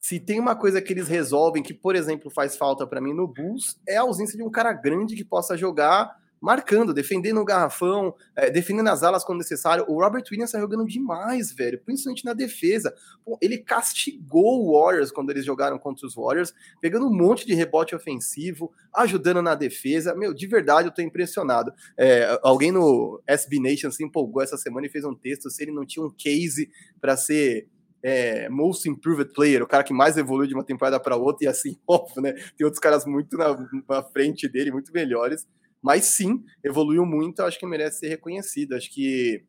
se 0.00 0.20
tem 0.20 0.38
uma 0.38 0.54
coisa 0.54 0.80
que 0.82 0.92
eles 0.92 1.08
resolvem, 1.08 1.62
que, 1.62 1.74
por 1.74 1.96
exemplo, 1.96 2.30
faz 2.30 2.56
falta 2.56 2.86
para 2.86 3.00
mim 3.00 3.14
no 3.14 3.26
Bulls, 3.26 3.80
é 3.88 3.96
a 3.96 4.02
ausência 4.02 4.36
de 4.36 4.44
um 4.44 4.50
cara 4.50 4.72
grande 4.72 5.16
que 5.16 5.24
possa 5.24 5.56
jogar 5.56 6.14
marcando, 6.44 6.92
defendendo 6.92 7.40
o 7.40 7.44
garrafão, 7.44 8.14
é, 8.36 8.50
defendendo 8.50 8.88
as 8.88 9.02
alas 9.02 9.24
quando 9.24 9.38
necessário. 9.38 9.86
O 9.88 9.98
Robert 9.98 10.24
Williams 10.30 10.52
tá 10.52 10.60
jogando 10.60 10.84
demais, 10.84 11.50
velho, 11.50 11.80
principalmente 11.82 12.22
na 12.22 12.34
defesa. 12.34 12.94
Ele 13.40 13.56
castigou 13.56 14.62
o 14.62 14.78
Warriors 14.78 15.10
quando 15.10 15.30
eles 15.30 15.42
jogaram 15.42 15.78
contra 15.78 16.06
os 16.06 16.14
Warriors, 16.14 16.52
pegando 16.82 17.06
um 17.06 17.14
monte 17.14 17.46
de 17.46 17.54
rebote 17.54 17.96
ofensivo, 17.96 18.70
ajudando 18.94 19.40
na 19.40 19.54
defesa. 19.54 20.14
Meu, 20.14 20.34
de 20.34 20.46
verdade, 20.46 20.88
eu 20.88 20.92
tô 20.92 21.00
impressionado. 21.00 21.72
É, 21.98 22.38
alguém 22.42 22.70
no 22.70 23.22
SB 23.26 23.58
Nation 23.58 23.90
se 23.90 24.04
empolgou 24.04 24.42
essa 24.42 24.58
semana 24.58 24.86
e 24.86 24.90
fez 24.90 25.02
um 25.06 25.14
texto 25.14 25.48
se 25.48 25.62
ele 25.62 25.72
não 25.72 25.86
tinha 25.86 26.04
um 26.04 26.10
case 26.10 26.70
para 27.00 27.16
ser 27.16 27.68
é, 28.02 28.50
most 28.50 28.86
improved 28.86 29.32
player, 29.32 29.62
o 29.62 29.66
cara 29.66 29.82
que 29.82 29.94
mais 29.94 30.18
evoluiu 30.18 30.46
de 30.46 30.52
uma 30.52 30.62
temporada 30.62 31.00
para 31.00 31.16
outra, 31.16 31.46
e 31.46 31.48
assim, 31.48 31.78
óbvio, 31.88 32.20
né? 32.20 32.34
Tem 32.54 32.66
outros 32.66 32.78
caras 32.78 33.06
muito 33.06 33.34
na, 33.38 33.56
na, 33.88 34.02
frente 34.02 34.46
dele, 34.46 34.70
muito 34.70 34.92
melhores, 34.92 35.46
mas 35.84 36.06
sim, 36.06 36.42
evoluiu 36.64 37.04
muito, 37.04 37.42
acho 37.42 37.58
que 37.58 37.66
merece 37.66 37.98
ser 37.98 38.08
reconhecido. 38.08 38.74
Acho 38.74 38.90
que 38.90 39.44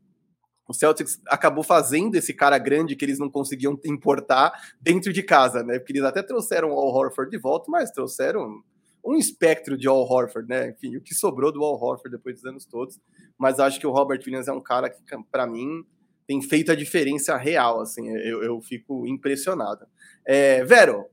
o 0.67 0.73
Celtics 0.73 1.17
acabou 1.29 1.63
fazendo 1.63 2.15
esse 2.15 2.33
cara 2.33 2.57
grande 2.57 2.93
que 2.93 3.05
eles 3.05 3.17
não 3.17 3.29
conseguiam 3.29 3.79
importar 3.85 4.51
dentro 4.81 5.13
de 5.13 5.23
casa, 5.23 5.63
né? 5.63 5.79
Porque 5.79 5.93
eles 5.93 6.03
até 6.03 6.21
trouxeram 6.21 6.71
o 6.71 6.73
Al 6.73 6.93
Horford 6.93 7.31
de 7.31 7.37
volta, 7.37 7.71
mas 7.71 7.89
trouxeram 7.89 8.61
um 9.05 9.15
espectro 9.15 9.77
de 9.77 9.87
Al 9.87 10.01
Horford, 10.01 10.49
né? 10.49 10.71
Enfim, 10.71 10.97
o 10.97 11.01
que 11.01 11.15
sobrou 11.15 11.53
do 11.53 11.63
Al 11.63 11.81
Horford 11.81 12.17
depois 12.17 12.35
dos 12.35 12.45
anos 12.45 12.65
todos. 12.65 12.99
Mas 13.37 13.57
acho 13.57 13.79
que 13.79 13.87
o 13.87 13.91
Robert 13.91 14.19
Williams 14.25 14.49
é 14.49 14.51
um 14.51 14.61
cara 14.61 14.89
que, 14.89 15.01
para 15.31 15.47
mim, 15.47 15.85
tem 16.27 16.41
feito 16.41 16.69
a 16.69 16.75
diferença 16.75 17.37
real, 17.37 17.79
assim, 17.79 18.09
eu, 18.09 18.43
eu 18.43 18.61
fico 18.61 19.07
impressionado. 19.07 19.85
É, 20.27 20.65
Vero, 20.65 21.05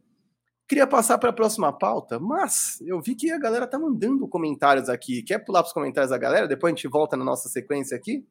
queria 0.73 0.87
passar 0.87 1.19
para 1.19 1.29
a 1.29 1.35
próxima 1.35 1.71
pauta, 1.71 2.19
mas 2.19 2.81
eu 2.81 2.99
vi 2.99 3.15
que 3.15 3.31
a 3.31 3.39
galera 3.39 3.67
tá 3.67 3.79
mandando 3.79 4.27
comentários 4.27 4.89
aqui. 4.89 5.23
Quer 5.23 5.45
pular 5.45 5.61
para 5.61 5.67
os 5.67 5.73
comentários 5.75 6.11
da 6.11 6.17
galera? 6.17 6.49
Depois 6.49 6.73
a 6.73 6.75
gente 6.75 6.89
volta 6.89 7.15
na 7.15 7.23
nossa 7.23 7.51
sequência 7.51 7.95
aqui? 7.95 8.25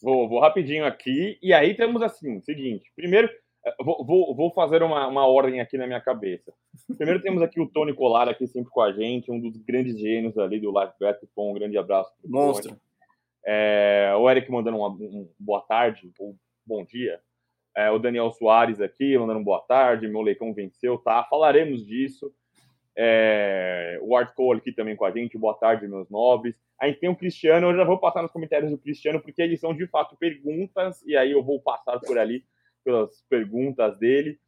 Vou, 0.00 0.26
vou 0.26 0.40
rapidinho 0.40 0.86
aqui. 0.86 1.38
E 1.42 1.52
aí 1.52 1.76
temos 1.76 2.00
assim, 2.00 2.40
seguinte. 2.40 2.90
Primeiro, 2.96 3.28
eh, 3.66 3.74
vou, 3.84 4.06
vou, 4.06 4.34
vou 4.34 4.54
fazer 4.54 4.82
uma, 4.82 5.06
uma 5.06 5.26
ordem 5.26 5.60
aqui 5.60 5.76
na 5.76 5.86
minha 5.86 6.00
cabeça. 6.00 6.50
Primeiro 6.96 7.20
temos 7.20 7.42
aqui 7.42 7.60
o 7.60 7.68
Tony 7.68 7.94
Colar 7.94 8.26
aqui 8.26 8.46
sempre 8.46 8.70
com 8.70 8.80
a 8.80 8.90
gente, 8.90 9.30
um 9.30 9.38
dos 9.38 9.58
grandes 9.58 9.98
gênios 10.00 10.38
ali 10.38 10.58
do 10.58 10.70
Live 10.70 10.94
Bet. 10.98 11.18
Um 11.36 11.52
grande 11.52 11.76
abraço. 11.76 12.10
Monstro. 12.24 12.74
É, 13.44 14.14
o 14.18 14.30
Eric 14.30 14.50
mandando 14.50 14.78
uma, 14.78 14.88
um 14.88 15.28
boa 15.38 15.60
tarde 15.60 16.10
ou 16.18 16.34
bom 16.66 16.86
dia. 16.86 17.20
É, 17.76 17.90
o 17.90 17.98
Daniel 17.98 18.32
Soares 18.32 18.80
aqui 18.80 19.18
mandando 19.18 19.44
boa 19.44 19.60
tarde. 19.60 20.08
Meu 20.08 20.22
leicão 20.22 20.54
venceu, 20.54 20.96
tá? 20.96 21.22
Falaremos 21.24 21.86
disso. 21.86 22.32
É, 22.96 23.98
o 24.00 24.16
Art 24.16 24.34
Cole 24.34 24.60
aqui 24.60 24.72
também 24.72 24.96
com 24.96 25.04
a 25.04 25.10
gente. 25.10 25.36
Boa 25.36 25.52
tarde, 25.52 25.86
meus 25.86 26.08
nobres. 26.08 26.56
A 26.80 26.86
gente 26.86 27.00
tem 27.00 27.10
o 27.10 27.16
Cristiano. 27.16 27.68
Eu 27.68 27.76
já 27.76 27.84
vou 27.84 27.98
passar 27.98 28.22
nos 28.22 28.32
comentários 28.32 28.70
do 28.70 28.78
Cristiano, 28.78 29.20
porque 29.20 29.42
eles 29.42 29.60
são 29.60 29.74
de 29.74 29.86
fato 29.86 30.16
perguntas, 30.16 31.02
e 31.02 31.14
aí 31.14 31.32
eu 31.32 31.44
vou 31.44 31.60
passar 31.60 32.00
por 32.00 32.18
ali 32.18 32.44
pelas 32.82 33.22
perguntas 33.28 33.98
dele. 33.98 34.38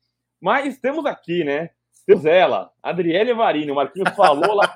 Mas 0.41 0.79
temos 0.79 1.05
aqui, 1.05 1.45
né? 1.45 1.71
Temos 2.07 2.25
ela, 2.25 2.73
Adriele 2.83 3.35
Varini. 3.35 3.71
O 3.71 3.75
Marquinhos 3.75 4.15
falou 4.17 4.55
lá. 4.55 4.75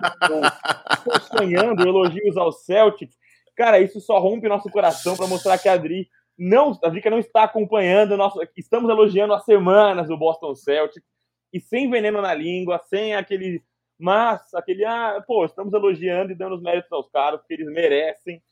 Estou 0.93 1.39
sonhando 1.39 1.89
elogios 1.89 2.37
ao 2.37 2.53
Celtic. 2.53 3.11
Cara, 3.57 3.81
isso 3.81 3.99
só 3.99 4.19
rompe 4.19 4.47
nosso 4.47 4.69
coração 4.69 5.17
para 5.17 5.27
mostrar 5.27 5.57
que 5.57 5.69
a 5.69 5.73
Adri 5.73 6.11
não, 6.43 6.79
a 6.83 6.89
Drica 6.89 7.09
não 7.09 7.19
está 7.19 7.45
acompanhando 7.45 8.17
nosso, 8.17 8.41
estamos 8.57 8.91
elogiando 8.91 9.33
as 9.33 9.45
semanas 9.45 10.09
do 10.09 10.17
Boston 10.17 10.55
Celtics 10.55 11.07
e 11.53 11.61
sem 11.61 11.89
veneno 11.89 12.21
na 12.21 12.35
língua, 12.35 12.81
sem 12.89 13.15
aquele 13.15 13.63
mas 13.99 14.53
aquele 14.55 14.85
ah, 14.85 15.23
pô, 15.25 15.45
estamos 15.45 15.73
elogiando 15.73 16.33
e 16.33 16.35
dando 16.35 16.57
os 16.57 16.63
méritos 16.63 16.91
aos 16.91 17.09
caras 17.11 17.41
que 17.47 17.55
eles 17.55 17.69
merecem. 17.69 18.43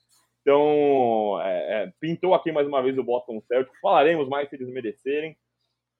Então, 0.41 1.41
é, 1.43 1.83
é, 1.83 1.93
pintou 1.99 2.35
aqui 2.35 2.53
mais 2.53 2.69
uma 2.69 2.81
vez 2.81 2.97
o 2.97 3.03
Boston 3.03 3.41
Celtics. 3.41 3.81
Falaremos 3.81 4.29
mais 4.29 4.49
se 4.49 4.55
eles 4.55 4.69
merecerem. 4.69 5.37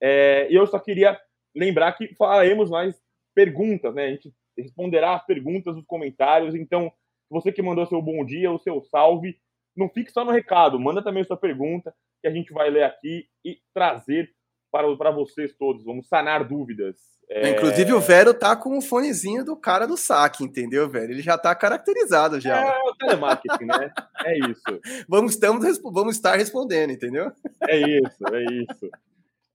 É, 0.01 0.49
e 0.51 0.55
eu 0.55 0.65
só 0.69 0.79
queria 0.79 1.21
lembrar 1.55 1.93
que 1.95 2.15
falaremos 2.15 2.71
mais 2.71 2.97
perguntas, 3.35 3.93
né? 3.93 4.05
A 4.05 4.11
gente 4.11 4.33
responderá 4.57 5.17
as 5.17 5.27
perguntas 5.27 5.75
dos 5.75 5.85
comentários. 5.85 6.55
Então, 6.55 6.93
você 7.29 7.51
que 7.51 7.61
mandou 7.61 7.85
seu 7.87 8.01
bom 8.01 8.25
dia, 8.25 8.53
o 8.53 8.59
seu 8.59 8.81
salve, 8.83 9.37
não 9.77 9.89
fique 9.89 10.11
só 10.11 10.25
no 10.25 10.31
recado, 10.31 10.79
manda 10.79 11.03
também 11.03 11.23
a 11.23 11.27
sua 11.27 11.37
pergunta, 11.37 11.95
que 12.21 12.29
a 12.29 12.31
gente 12.31 12.53
vai 12.53 12.71
ler 12.71 12.85
aqui 12.85 13.27
e 13.45 13.59
trazer 13.73 14.31
para, 14.71 14.97
para 14.97 15.11
vocês 15.11 15.55
todos. 15.57 15.85
Vamos 15.85 16.07
sanar 16.07 16.47
dúvidas. 16.47 16.97
É... 17.29 17.51
Inclusive, 17.51 17.93
o 17.93 18.01
Vero 18.01 18.35
tá 18.35 18.57
com 18.57 18.77
o 18.77 18.83
fonezinho 18.83 19.45
do 19.45 19.57
cara 19.57 19.87
do 19.87 19.97
saque, 19.97 20.45
entendeu, 20.45 20.89
velho? 20.89 21.13
Ele 21.13 21.23
já 21.23 21.39
tá 21.39 21.55
caracterizado 21.55 22.41
já. 22.41 22.61
É 22.61 22.79
o 22.83 22.95
telemarketing, 22.95 23.67
né? 23.67 23.93
É 24.25 24.39
isso. 24.39 25.07
vamos, 25.09 25.33
estamos, 25.33 25.81
vamos 25.83 26.17
estar 26.17 26.37
respondendo, 26.37 26.91
entendeu? 26.91 27.33
É 27.69 27.79
isso, 27.79 28.25
é 28.35 28.45
isso. 28.53 28.91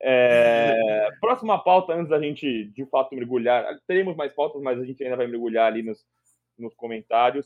É... 0.02 1.10
Próxima 1.20 1.62
pauta, 1.62 1.94
antes 1.94 2.10
da 2.10 2.20
gente 2.20 2.66
de 2.72 2.86
fato 2.86 3.14
mergulhar. 3.14 3.66
Teremos 3.88 4.16
mais 4.16 4.34
pautas, 4.34 4.62
mas 4.62 4.80
a 4.80 4.86
gente 4.86 5.04
ainda 5.04 5.18
vai 5.18 5.28
mergulhar 5.28 5.68
ali 5.68 5.84
nos, 5.84 6.06
nos 6.58 6.74
comentários 6.76 7.46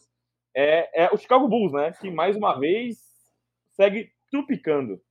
é, 0.56 1.06
é 1.06 1.10
o 1.14 1.18
Chicago 1.18 1.48
Bulls, 1.48 1.74
né? 1.74 1.92
Que 2.00 2.10
mais 2.10 2.36
uma 2.36 2.60
vez 2.60 2.98
segue 3.72 4.12
trupicando. 4.30 5.02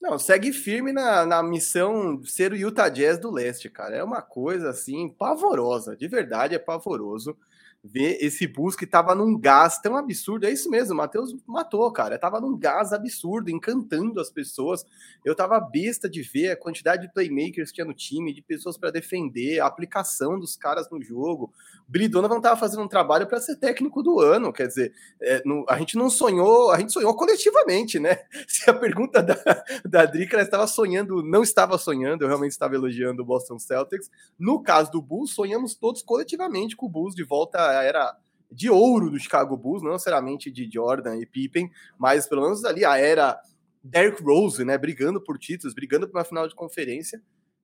Não, 0.00 0.18
segue 0.18 0.52
firme 0.52 0.92
na, 0.92 1.26
na 1.26 1.42
missão 1.42 2.24
ser 2.24 2.52
o 2.52 2.56
Utah 2.56 2.88
Jazz 2.88 3.18
do 3.18 3.30
leste, 3.30 3.68
cara. 3.68 3.96
É 3.96 4.02
uma 4.02 4.22
coisa 4.22 4.70
assim 4.70 5.10
pavorosa, 5.10 5.94
de 5.94 6.08
verdade 6.08 6.54
é 6.54 6.58
pavoroso 6.58 7.36
ver 7.82 8.18
esse 8.20 8.46
Bulls 8.46 8.76
que 8.76 8.86
tava 8.86 9.14
num 9.14 9.38
gás 9.38 9.78
tão 9.78 9.96
absurdo. 9.96 10.46
É 10.46 10.50
isso 10.50 10.70
mesmo, 10.70 10.94
o 10.94 10.96
Matheus 10.96 11.34
matou, 11.46 11.90
cara. 11.92 12.18
Tava 12.18 12.40
num 12.40 12.56
gás 12.56 12.92
absurdo, 12.92 13.50
encantando 13.50 14.20
as 14.20 14.30
pessoas. 14.30 14.84
Eu 15.24 15.34
tava 15.34 15.58
besta 15.58 16.08
de 16.08 16.22
ver 16.22 16.50
a 16.50 16.56
quantidade 16.56 17.02
de 17.02 17.12
playmakers 17.12 17.70
que 17.70 17.76
tinha 17.76 17.86
no 17.86 17.94
time, 17.94 18.34
de 18.34 18.42
pessoas 18.42 18.76
para 18.76 18.90
defender, 18.90 19.60
a 19.60 19.66
aplicação 19.66 20.38
dos 20.38 20.56
caras 20.56 20.90
no 20.90 21.02
jogo. 21.02 21.52
O 21.88 21.90
Billy 21.90 22.08
Donovan 22.08 22.40
tava 22.40 22.56
fazendo 22.56 22.82
um 22.82 22.88
trabalho 22.88 23.26
para 23.26 23.40
ser 23.40 23.56
técnico 23.56 24.02
do 24.02 24.20
ano, 24.20 24.52
quer 24.52 24.66
dizer, 24.66 24.92
é, 25.20 25.42
no, 25.44 25.64
a 25.68 25.78
gente 25.78 25.96
não 25.96 26.10
sonhou, 26.10 26.70
a 26.70 26.78
gente 26.78 26.92
sonhou 26.92 27.14
coletivamente, 27.14 27.98
né? 27.98 28.18
Se 28.46 28.68
a 28.68 28.74
pergunta 28.74 29.22
da, 29.22 29.36
da 29.84 30.04
Drica, 30.04 30.36
ela 30.36 30.42
estava 30.42 30.66
sonhando, 30.66 31.22
não 31.22 31.42
estava 31.42 31.78
sonhando, 31.78 32.24
eu 32.24 32.28
realmente 32.28 32.52
estava 32.52 32.74
elogiando 32.74 33.22
o 33.22 33.24
Boston 33.24 33.58
Celtics. 33.58 34.10
No 34.38 34.62
caso 34.62 34.92
do 34.92 35.00
Bulls, 35.00 35.32
sonhamos 35.32 35.74
todos 35.74 36.02
coletivamente 36.02 36.76
com 36.76 36.86
o 36.86 36.88
Bulls 36.88 37.14
de 37.14 37.24
volta 37.24 37.69
era 37.72 38.16
de 38.50 38.68
ouro 38.68 39.10
do 39.10 39.18
Chicago 39.18 39.56
Bulls, 39.56 39.82
não 39.82 39.92
necessariamente 39.92 40.50
de 40.50 40.68
Jordan 40.72 41.16
e 41.16 41.26
Pippen, 41.26 41.70
mas 41.98 42.26
pelo 42.26 42.42
menos 42.42 42.64
ali 42.64 42.84
a 42.84 42.96
era 42.96 43.40
Derrick 43.82 44.22
Rose, 44.22 44.64
né, 44.64 44.76
brigando 44.76 45.20
por 45.20 45.38
títulos, 45.38 45.74
brigando 45.74 46.08
por 46.08 46.18
uma 46.18 46.24
final 46.24 46.48
de 46.48 46.54
conferência. 46.54 47.22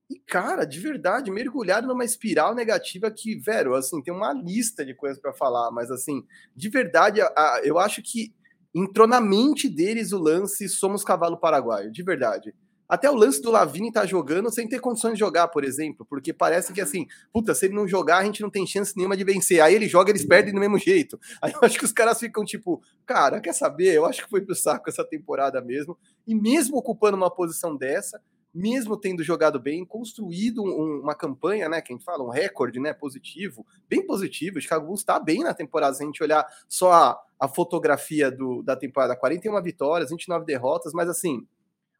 E, 0.09 0.17
cara, 0.19 0.63
de 0.63 0.79
verdade, 0.79 1.29
mergulhado 1.29 1.85
numa 1.85 2.05
espiral 2.05 2.55
negativa 2.55 3.11
que, 3.11 3.35
velho, 3.35 3.75
assim, 3.75 4.01
tem 4.01 4.13
uma 4.13 4.31
lista 4.31 4.85
de 4.85 4.93
coisas 4.93 5.19
para 5.19 5.33
falar, 5.33 5.69
mas, 5.71 5.91
assim, 5.91 6.25
de 6.55 6.69
verdade, 6.69 7.19
a, 7.21 7.27
a, 7.27 7.61
eu 7.63 7.77
acho 7.77 8.01
que 8.01 8.33
entrou 8.73 9.05
na 9.05 9.19
mente 9.19 9.67
deles 9.67 10.13
o 10.13 10.17
lance 10.17 10.69
somos 10.69 11.03
cavalo 11.03 11.37
paraguaio, 11.37 11.91
de 11.91 12.03
verdade. 12.03 12.55
Até 12.87 13.09
o 13.09 13.15
lance 13.15 13.41
do 13.41 13.51
Lavini 13.51 13.91
tá 13.91 14.05
jogando 14.05 14.51
sem 14.51 14.67
ter 14.67 14.79
condições 14.79 15.13
de 15.13 15.19
jogar, 15.19 15.49
por 15.49 15.63
exemplo, 15.63 16.05
porque 16.09 16.31
parece 16.31 16.71
que 16.71 16.79
assim, 16.79 17.05
puta, 17.33 17.53
se 17.53 17.65
ele 17.65 17.75
não 17.75 17.87
jogar, 17.87 18.19
a 18.19 18.23
gente 18.23 18.41
não 18.41 18.49
tem 18.49 18.65
chance 18.65 18.95
nenhuma 18.95 19.17
de 19.17 19.23
vencer. 19.23 19.61
Aí 19.61 19.75
ele 19.75 19.87
joga, 19.87 20.09
eles 20.09 20.25
perdem 20.25 20.53
do 20.53 20.59
mesmo 20.59 20.77
jeito. 20.77 21.19
Aí 21.41 21.51
eu 21.51 21.59
acho 21.61 21.77
que 21.77 21.85
os 21.85 21.91
caras 21.91 22.19
ficam 22.19 22.45
tipo, 22.45 22.81
cara, 23.05 23.41
quer 23.41 23.53
saber? 23.53 23.93
Eu 23.93 24.05
acho 24.05 24.23
que 24.23 24.29
foi 24.29 24.41
pro 24.41 24.55
saco 24.55 24.89
essa 24.89 25.03
temporada 25.03 25.61
mesmo. 25.61 25.97
E 26.25 26.33
mesmo 26.33 26.77
ocupando 26.77 27.17
uma 27.17 27.29
posição 27.29 27.75
dessa, 27.75 28.21
mesmo 28.53 28.97
tendo 28.97 29.23
jogado 29.23 29.59
bem, 29.59 29.85
construído 29.85 30.63
um, 30.63 31.01
uma 31.01 31.13
campanha, 31.13 31.69
né, 31.69 31.81
quem 31.81 31.99
fala, 31.99 32.23
um 32.23 32.29
recorde, 32.29 32.79
né, 32.79 32.93
positivo, 32.93 33.65
bem 33.87 34.05
positivo, 34.05 34.57
o 34.57 34.61
Chicago 34.61 34.87
Bulls 34.87 35.03
tá 35.03 35.19
bem 35.19 35.43
na 35.43 35.53
temporada, 35.53 35.93
se 35.93 36.01
a 36.01 36.05
gente 36.05 36.23
olhar 36.23 36.45
só 36.67 36.91
a, 36.91 37.21
a 37.39 37.47
fotografia 37.47 38.31
do, 38.31 38.63
da 38.63 38.75
temporada, 38.75 39.15
41 39.15 39.61
vitórias, 39.61 40.09
29 40.09 40.45
derrotas, 40.45 40.91
mas 40.93 41.07
assim, 41.07 41.45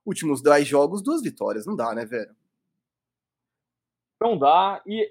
últimos 0.08 0.42
10 0.42 0.68
jogos, 0.68 1.04
duas 1.04 1.22
vitórias. 1.22 1.66
Não 1.66 1.76
dá, 1.76 1.94
né, 1.94 2.06
velho? 2.06 2.34
Não 4.22 4.38
dá. 4.38 4.82
E 4.88 5.08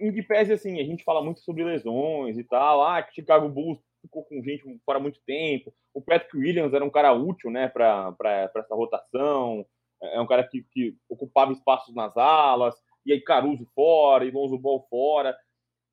em 0.00 0.12
que 0.12 0.22
pese, 0.22 0.52
assim, 0.52 0.80
a 0.80 0.84
gente 0.84 1.04
fala 1.04 1.22
muito 1.22 1.40
sobre 1.40 1.64
lesões 1.64 2.38
e 2.38 2.44
tal. 2.44 2.82
Ah, 2.82 3.06
Chicago 3.12 3.48
Bulls 3.48 3.78
ficou 4.00 4.24
com 4.24 4.42
gente 4.42 4.62
fora 4.84 4.98
muito 4.98 5.20
tempo. 5.26 5.72
O 5.92 6.00
Patrick 6.00 6.36
Williams 6.36 6.72
era 6.72 6.84
um 6.84 6.90
cara 6.90 7.12
útil, 7.12 7.50
né, 7.50 7.68
para 7.68 8.16
essa 8.54 8.74
rotação. 8.74 9.66
É 10.02 10.20
um 10.20 10.26
cara 10.26 10.46
que, 10.46 10.62
que 10.70 10.96
ocupava 11.08 11.52
espaços 11.52 11.94
nas 11.94 12.16
alas. 12.16 12.74
e 13.04 13.12
aí 13.12 13.20
Caruso 13.20 13.66
fora, 13.74 14.24
e 14.24 14.30
Lonzo 14.30 14.58
Ball 14.58 14.86
fora. 14.88 15.36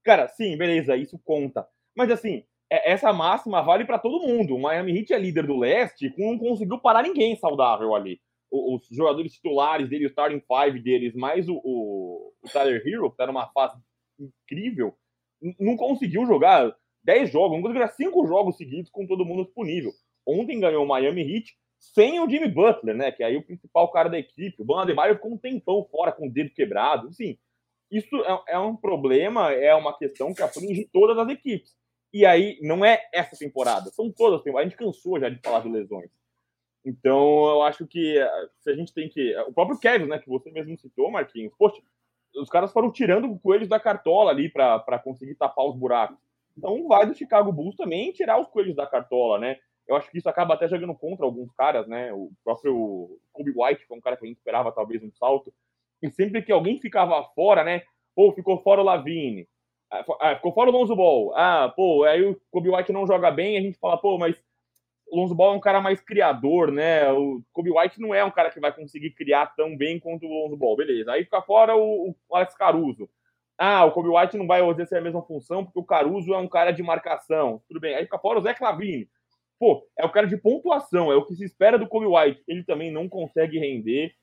Cara, 0.03 0.27
sim, 0.27 0.57
beleza, 0.57 0.95
isso 0.95 1.19
conta. 1.23 1.67
Mas 1.95 2.11
assim, 2.11 2.43
é, 2.69 2.91
essa 2.91 3.13
máxima 3.13 3.61
vale 3.61 3.85
para 3.85 3.99
todo 3.99 4.25
mundo. 4.27 4.55
O 4.55 4.59
Miami 4.59 4.97
Heat 4.97 5.13
é 5.13 5.19
líder 5.19 5.47
do 5.47 5.57
leste, 5.57 6.13
não 6.17 6.37
conseguiu 6.37 6.79
parar 6.79 7.03
ninguém 7.03 7.35
saudável 7.35 7.95
ali. 7.95 8.19
Os 8.55 8.87
jogadores 8.91 9.33
titulares 9.33 9.89
dele, 9.89 10.05
o 10.05 10.09
starting 10.09 10.41
five 10.41 10.79
deles, 10.79 11.15
mais 11.15 11.49
o, 11.49 11.55
o, 11.63 12.33
o 12.43 12.49
Tyler 12.51 12.83
Hero, 12.85 13.09
que 13.09 13.17
tá 13.17 13.25
numa 13.25 13.47
fase 13.47 13.75
incrível, 14.19 14.95
não 15.59 15.75
conseguiu 15.75 16.23
jogar 16.25 16.75
10 17.03 17.31
jogos, 17.31 17.57
não 17.57 17.61
conseguiu 17.63 17.81
jogar 17.81 17.93
5 17.93 18.27
jogos 18.27 18.57
seguidos 18.57 18.91
com 18.91 19.07
todo 19.07 19.25
mundo 19.25 19.45
disponível. 19.45 19.91
Ontem 20.25 20.59
ganhou 20.59 20.83
o 20.83 20.87
Miami 20.87 21.21
Heat 21.21 21.53
sem 21.79 22.19
o 22.19 22.29
Jimmy 22.29 22.47
Butler, 22.47 22.95
né? 22.95 23.11
Que 23.11 23.23
é 23.23 23.25
aí 23.25 23.37
o 23.37 23.43
principal 23.43 23.91
cara 23.91 24.09
da 24.09 24.17
equipe. 24.17 24.61
O 24.61 24.65
Bam 24.65 24.81
Adebayo 24.81 25.15
ficou 25.15 25.33
um 25.33 25.37
tempão 25.37 25.85
fora 25.91 26.11
com 26.11 26.27
o 26.27 26.31
dedo 26.31 26.51
quebrado. 26.51 27.07
Assim, 27.07 27.37
isso 27.91 28.15
é, 28.23 28.53
é 28.53 28.59
um 28.59 28.75
problema, 28.75 29.51
é 29.51 29.73
uma 29.75 29.97
questão 29.97 30.33
que 30.33 30.41
aflige 30.41 30.87
todas 30.93 31.17
as 31.17 31.27
equipes. 31.29 31.75
E 32.13 32.25
aí, 32.25 32.57
não 32.61 32.85
é 32.85 33.01
essa 33.11 33.35
temporada, 33.35 33.89
são 33.89 34.11
todas. 34.11 34.41
A 34.55 34.63
gente 34.63 34.77
cansou 34.77 35.19
já 35.19 35.29
de 35.29 35.39
falar 35.41 35.61
de 35.61 35.69
lesões. 35.69 36.09
Então, 36.85 37.45
eu 37.49 37.61
acho 37.63 37.87
que 37.87 38.17
eh, 38.17 38.49
se 38.59 38.69
a 38.69 38.75
gente 38.75 38.93
tem 38.93 39.07
que. 39.07 39.35
O 39.47 39.53
próprio 39.53 39.79
Kevin, 39.79 40.07
né, 40.07 40.19
que 40.19 40.27
você 40.27 40.51
mesmo 40.51 40.77
citou, 40.77 41.09
Marquinhos, 41.09 41.53
poxa, 41.57 41.81
os 42.35 42.49
caras 42.49 42.71
foram 42.73 42.91
tirando 42.91 43.39
coelhos 43.39 43.69
da 43.69 43.79
cartola 43.79 44.31
ali 44.31 44.49
para 44.49 44.99
conseguir 44.99 45.35
tapar 45.35 45.65
os 45.65 45.75
buracos. 45.75 46.17
Então, 46.57 46.87
vai 46.87 47.05
do 47.05 47.15
Chicago 47.15 47.51
Bulls 47.51 47.75
também 47.75 48.11
tirar 48.11 48.39
os 48.39 48.49
coelhos 48.49 48.75
da 48.75 48.85
cartola, 48.85 49.39
né? 49.39 49.57
Eu 49.87 49.95
acho 49.95 50.09
que 50.09 50.17
isso 50.17 50.29
acaba 50.29 50.53
até 50.53 50.67
jogando 50.67 50.95
contra 50.95 51.25
alguns 51.25 51.51
caras, 51.51 51.87
né? 51.87 52.11
O 52.13 52.31
próprio 52.43 53.19
Kobe 53.31 53.53
White, 53.55 53.85
que 53.85 53.93
é 53.93 53.95
um 53.95 54.01
cara 54.01 54.15
que 54.15 54.25
a 54.25 54.27
gente 54.27 54.37
esperava 54.37 54.71
talvez 54.71 55.03
um 55.03 55.11
salto. 55.11 55.53
E 56.01 56.09
sempre 56.09 56.41
que 56.41 56.51
alguém 56.51 56.79
ficava 56.79 57.23
fora, 57.35 57.63
né? 57.63 57.83
Pô, 58.15 58.31
ficou 58.31 58.61
fora 58.61 58.81
o 58.81 58.83
Lavine. 58.83 59.47
Ah, 59.91 60.05
ah, 60.21 60.35
ficou 60.35 60.53
fora 60.53 60.69
o 60.69 60.73
Lonzo 60.73 60.95
Ball. 60.95 61.33
Ah, 61.35 61.71
pô, 61.75 62.03
aí 62.03 62.23
o 62.23 62.39
Kobe 62.51 62.69
White 62.69 62.91
não 62.91 63.05
joga 63.05 63.29
bem, 63.29 63.57
a 63.57 63.61
gente 63.61 63.77
fala, 63.77 63.97
pô, 63.97 64.17
mas 64.17 64.35
o 65.07 65.17
Lonzo 65.17 65.35
Ball 65.35 65.53
é 65.53 65.57
um 65.57 65.61
cara 65.61 65.81
mais 65.81 66.01
criador, 66.01 66.71
né? 66.71 67.11
O 67.11 67.41
Kobe 67.51 67.71
White 67.71 68.01
não 68.01 68.13
é 68.13 68.23
um 68.23 68.31
cara 68.31 68.49
que 68.49 68.59
vai 68.59 68.73
conseguir 68.73 69.11
criar 69.11 69.47
tão 69.55 69.77
bem 69.77 69.99
quanto 69.99 70.25
o 70.25 70.43
Lonzo 70.43 70.57
Ball, 70.57 70.75
beleza. 70.75 71.11
Aí 71.11 71.23
fica 71.23 71.41
fora 71.41 71.75
o, 71.75 72.15
o 72.29 72.35
Alex 72.35 72.55
Caruso. 72.55 73.09
Ah, 73.57 73.85
o 73.85 73.91
Kobe 73.91 74.09
White 74.09 74.37
não 74.37 74.47
vai 74.47 74.67
exercer 74.67 74.97
a 74.97 75.01
mesma 75.01 75.21
função 75.21 75.63
porque 75.63 75.79
o 75.79 75.85
Caruso 75.85 76.33
é 76.33 76.37
um 76.37 76.47
cara 76.47 76.71
de 76.71 76.81
marcação. 76.81 77.61
Tudo 77.67 77.79
bem. 77.79 77.95
Aí 77.95 78.03
fica 78.03 78.17
fora 78.17 78.39
o 78.39 78.41
Zé 78.41 78.53
Clavini 78.53 79.07
pô, 79.63 79.87
é 79.97 80.05
o 80.05 80.11
cara 80.11 80.27
de 80.27 80.35
pontuação, 80.35 81.09
é 81.09 81.15
o 81.15 81.25
que 81.25 81.35
se 81.35 81.45
espera 81.45 81.79
do 81.79 81.87
Kobe 81.87 82.05
White. 82.05 82.43
Ele 82.45 82.65
também 82.65 82.91
não 82.91 83.07
consegue 83.07 83.57
render. 83.57 84.13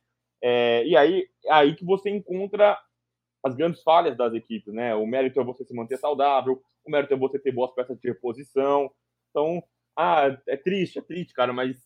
É, 0.42 0.84
e 0.84 0.94
aí, 0.94 1.26
é 1.46 1.52
aí 1.52 1.74
que 1.74 1.82
você 1.82 2.10
encontra 2.10 2.78
as 3.42 3.54
grandes 3.54 3.82
falhas 3.82 4.14
das 4.18 4.34
equipes, 4.34 4.74
né? 4.74 4.94
O 4.94 5.06
mérito 5.06 5.40
é 5.40 5.44
você 5.44 5.64
se 5.64 5.74
manter 5.74 5.96
saudável, 5.96 6.60
o 6.84 6.90
mérito 6.90 7.14
é 7.14 7.16
você 7.16 7.38
ter 7.38 7.52
boas 7.52 7.72
peças 7.72 7.98
de 7.98 8.08
reposição. 8.08 8.90
Então, 9.30 9.62
ah, 9.96 10.36
é 10.48 10.56
triste, 10.56 10.98
é 10.98 11.02
triste, 11.02 11.34
cara, 11.34 11.52
mas 11.52 11.76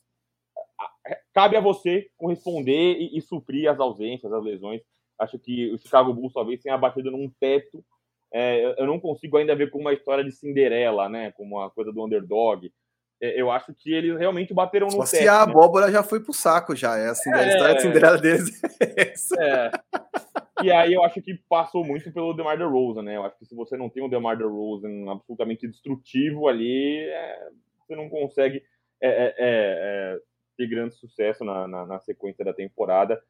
é, 1.06 1.18
cabe 1.32 1.56
a 1.56 1.60
você 1.60 2.08
corresponder 2.16 2.96
e, 2.98 3.18
e 3.18 3.20
suprir 3.20 3.70
as 3.70 3.78
ausências, 3.78 4.32
as 4.32 4.42
lesões. 4.42 4.80
Acho 5.18 5.38
que 5.38 5.72
o 5.72 5.78
Chicago 5.78 6.12
Bulls 6.12 6.32
talvez 6.32 6.60
tenha 6.60 6.76
batido 6.76 7.10
num 7.10 7.30
teto. 7.40 7.84
É, 8.32 8.74
eu 8.80 8.86
não 8.86 8.98
consigo 8.98 9.36
ainda 9.36 9.54
ver 9.54 9.70
como 9.70 9.84
uma 9.84 9.92
história 9.92 10.24
de 10.24 10.32
Cinderela, 10.32 11.08
né? 11.08 11.30
Como 11.32 11.56
uma 11.56 11.70
coisa 11.70 11.92
do 11.92 12.04
underdog. 12.04 12.68
É, 13.22 13.40
eu 13.40 13.50
acho 13.50 13.72
que 13.72 13.92
eles 13.92 14.18
realmente 14.18 14.52
bateram 14.52 14.86
no 14.88 14.92
Só 14.92 15.06
Se 15.06 15.28
a 15.28 15.46
né? 15.46 15.52
abóbora 15.52 15.90
já 15.90 16.02
foi 16.02 16.20
pro 16.20 16.32
saco, 16.32 16.74
já. 16.74 16.98
É 16.98 17.10
assim, 17.10 17.30
é, 17.30 17.34
a 17.34 17.48
história 17.48 17.74
de 17.76 17.82
Cinderela 17.82 18.18
deles 18.18 18.60
é. 18.80 19.14
É. 19.40 19.70
E 20.62 20.72
aí 20.72 20.92
eu 20.92 21.04
acho 21.04 21.20
que 21.22 21.34
passou 21.48 21.84
muito 21.84 22.12
pelo 22.12 22.32
DeMar 22.32 22.58
DeRozan, 22.58 23.02
né? 23.02 23.16
Eu 23.16 23.24
acho 23.24 23.38
que 23.38 23.46
se 23.46 23.54
você 23.54 23.76
não 23.76 23.88
tem 23.88 24.02
um 24.02 24.08
DeMar 24.08 24.36
DeRozan 24.36 25.10
absolutamente 25.10 25.68
destrutivo 25.68 26.48
ali, 26.48 26.98
é, 27.00 27.48
você 27.86 27.96
não 27.96 28.08
consegue 28.08 28.62
é, 29.02 29.34
é, 29.38 30.18
ter 30.56 30.66
grande 30.66 30.94
sucesso 30.94 31.44
na, 31.44 31.66
na, 31.68 31.86
na 31.86 32.00
sequência 32.00 32.44
da 32.44 32.52
temporada. 32.52 33.22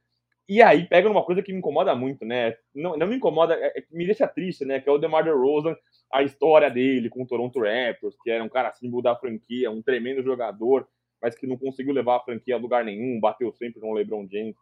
E 0.47 0.61
aí 0.61 0.87
pega 0.87 1.09
numa 1.09 1.25
coisa 1.25 1.43
que 1.43 1.53
me 1.53 1.59
incomoda 1.59 1.95
muito, 1.95 2.25
né? 2.25 2.57
Não, 2.75 2.97
não 2.97 3.07
me 3.07 3.17
incomoda, 3.17 3.55
é, 3.55 3.79
é, 3.79 3.85
me 3.91 4.05
deixa 4.05 4.29
triste, 4.29 4.65
né? 4.65 4.79
Que 4.79 4.89
é 4.89 4.93
o 4.93 4.99
DeMar 4.99 5.25
DeRozan, 5.25 5.75
a 6.13 6.23
história 6.23 6.71
dele 6.71 7.09
com 7.09 7.23
o 7.23 7.27
Toronto 7.27 7.61
Raptors, 7.61 8.17
que 8.23 8.31
era 8.31 8.45
um 8.45 8.49
cara 8.49 8.73
símbolo 8.73 9.03
da 9.03 9.17
franquia, 9.17 9.71
um 9.71 9.83
tremendo 9.83 10.23
jogador, 10.23 10.87
mas 11.21 11.35
que 11.35 11.47
não 11.47 11.57
conseguiu 11.57 11.95
levar 11.95 12.17
a 12.17 12.21
franquia 12.21 12.57
a 12.57 12.59
lugar 12.59 12.85
nenhum, 12.85 13.19
bateu 13.21 13.51
sempre 13.53 13.81
no 13.81 13.93
LeBron 13.95 14.29
James. 14.31 14.55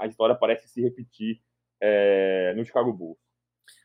A 0.00 0.06
história 0.06 0.34
parece 0.34 0.66
se 0.68 0.82
repetir 0.82 1.40
é, 1.80 2.52
no 2.56 2.64
Chicago 2.64 2.92
Bulls. 2.92 3.18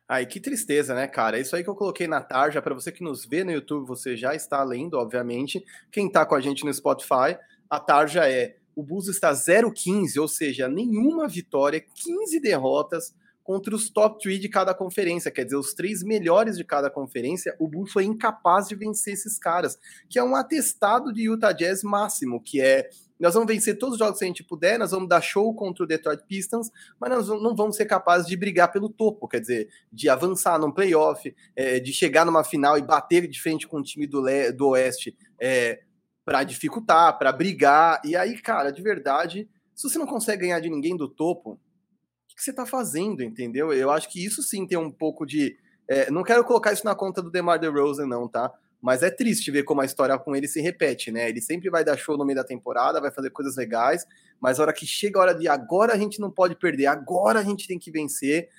Ai, 0.08 0.26
que 0.26 0.40
tristeza, 0.40 0.94
né, 0.94 1.08
cara? 1.08 1.40
Isso 1.40 1.56
aí 1.56 1.64
que 1.64 1.70
eu 1.70 1.76
coloquei 1.76 2.08
na 2.08 2.22
tarja. 2.22 2.62
Para 2.62 2.74
você 2.74 2.92
que 2.92 3.04
nos 3.04 3.26
vê 3.26 3.44
no 3.44 3.52
YouTube, 3.52 3.88
você 3.88 4.18
já 4.18 4.36
está 4.36 4.62
lendo, 4.64 4.96
obviamente. 4.96 5.64
Quem 5.92 6.08
está 6.08 6.26
com 6.26 6.36
a 6.36 6.42
gente 6.42 6.66
no 6.66 6.74
Spotify, 6.74 7.38
a 7.70 7.80
tarja 7.80 8.30
é 8.30 8.58
o 8.76 8.84
Bulls 8.84 9.08
está 9.08 9.32
0-15, 9.32 10.20
ou 10.20 10.28
seja, 10.28 10.68
nenhuma 10.68 11.28
vitória, 11.28 11.80
15 11.80 12.40
derrotas 12.40 13.14
contra 13.44 13.76
os 13.76 13.90
top 13.90 14.22
3 14.22 14.40
de 14.40 14.48
cada 14.48 14.74
conferência, 14.74 15.30
quer 15.30 15.44
dizer, 15.44 15.58
os 15.58 15.74
três 15.74 16.02
melhores 16.02 16.58
de 16.58 16.64
cada 16.64 16.90
conferência, 16.90 17.56
o 17.60 17.68
Bulls 17.68 17.92
foi 17.92 18.06
incapaz 18.06 18.68
de 18.68 18.76
vencer 18.76 19.14
esses 19.14 19.38
caras, 19.38 19.78
que 20.10 20.18
é 20.18 20.24
um 20.24 20.36
atestado 20.36 21.12
de 21.12 21.24
Utah 21.24 21.52
Jazz 21.52 21.84
máximo, 21.84 22.42
que 22.42 22.62
é 22.62 22.90
nós 23.24 23.34
vamos 23.36 23.48
vencer 23.48 23.78
todos 23.78 23.94
os 23.94 24.00
jogos 24.00 24.20
que 24.20 24.26
a 24.26 24.28
gente 24.28 24.44
puder, 24.44 24.78
nós 24.78 24.92
vamos 24.92 25.08
dar 25.08 25.22
show 25.22 25.56
contra 25.56 25.86
o 25.86 25.88
Detroit 25.88 26.26
Pistons, 26.28 26.70
mas 27.00 27.10
nós 27.10 27.30
não 27.30 27.56
vamos 27.56 27.78
ser 27.78 27.86
capazes 27.86 28.28
de 28.28 28.36
brigar 28.36 28.70
pelo 28.70 28.90
topo, 28.90 29.30
quer 29.30 29.40
dizer, 29.40 29.70
de 29.90 30.10
avançar 30.10 30.60
num 30.60 30.70
playoff, 30.70 31.34
é, 31.56 31.80
de 31.80 31.94
chegar 31.94 32.26
numa 32.26 32.44
final 32.44 32.78
e 32.78 32.82
bater 32.82 33.26
de 33.30 33.42
frente 33.42 33.66
com 33.66 33.78
o 33.78 33.82
time 33.82 34.06
do, 34.06 34.22
do 34.54 34.68
Oeste 34.68 35.16
é, 35.40 35.84
para 36.26 36.44
dificultar, 36.44 37.18
para 37.18 37.32
brigar. 37.32 38.02
E 38.04 38.14
aí, 38.14 38.38
cara, 38.42 38.72
de 38.72 38.82
verdade, 38.82 39.48
se 39.74 39.90
você 39.90 39.98
não 39.98 40.06
consegue 40.06 40.42
ganhar 40.42 40.60
de 40.60 40.70
ninguém 40.70 40.98
do 40.98 41.08
topo, 41.08 41.52
o 41.52 42.36
que, 42.36 42.44
você 42.44 42.52
tá 42.52 42.66
fazendo, 42.66 43.24
entendeu? 43.24 43.72
Eu 43.72 43.90
acho 43.90 44.10
que 44.12 44.22
isso 44.22 44.44
sim 44.44 44.68
tem 44.68 44.78
um 44.78 44.92
pouco 44.92 45.26
de. 45.26 45.58
É, 45.88 46.12
não 46.12 46.24
quero 46.24 46.44
colocar 46.44 46.74
isso 46.74 46.84
na 46.84 46.94
conta 46.94 47.22
do 47.22 47.32
DeMar 47.32 47.58
DeRozan, 47.58 48.06
não, 48.06 48.28
tá? 48.28 48.52
Mas 48.84 49.02
é 49.02 49.10
triste 49.10 49.50
ver 49.50 49.64
como 49.64 49.80
a 49.80 49.86
história 49.86 50.20
com 50.20 50.36
ele 50.36 50.46
se 50.46 50.60
repete, 50.60 51.10
né? 51.10 51.30
Ele 51.30 51.40
sempre 51.40 51.70
vai 51.70 51.86
dar 51.86 51.96
show 51.96 52.18
no 52.18 52.26
meio 52.26 52.36
da 52.36 52.44
temporada, 52.44 53.00
vai 53.00 53.12
fazer 53.12 53.30
coisas 53.30 53.56
legais, 53.56 54.06
mas 54.42 54.60
a 54.60 54.64
hora 54.64 54.74
que 54.74 54.86
chega 54.86 55.18
a 55.18 55.22
hora 55.22 55.34
de 55.34 55.48
agora 55.48 55.94
a 55.94 55.98
gente 55.98 56.20
não 56.20 56.30
pode 56.30 56.54
perder, 56.54 56.88
agora 56.88 57.40
a 57.40 57.44
gente 57.44 57.66
tem 57.66 57.80
que 57.80 57.90
vencer, 57.90 58.50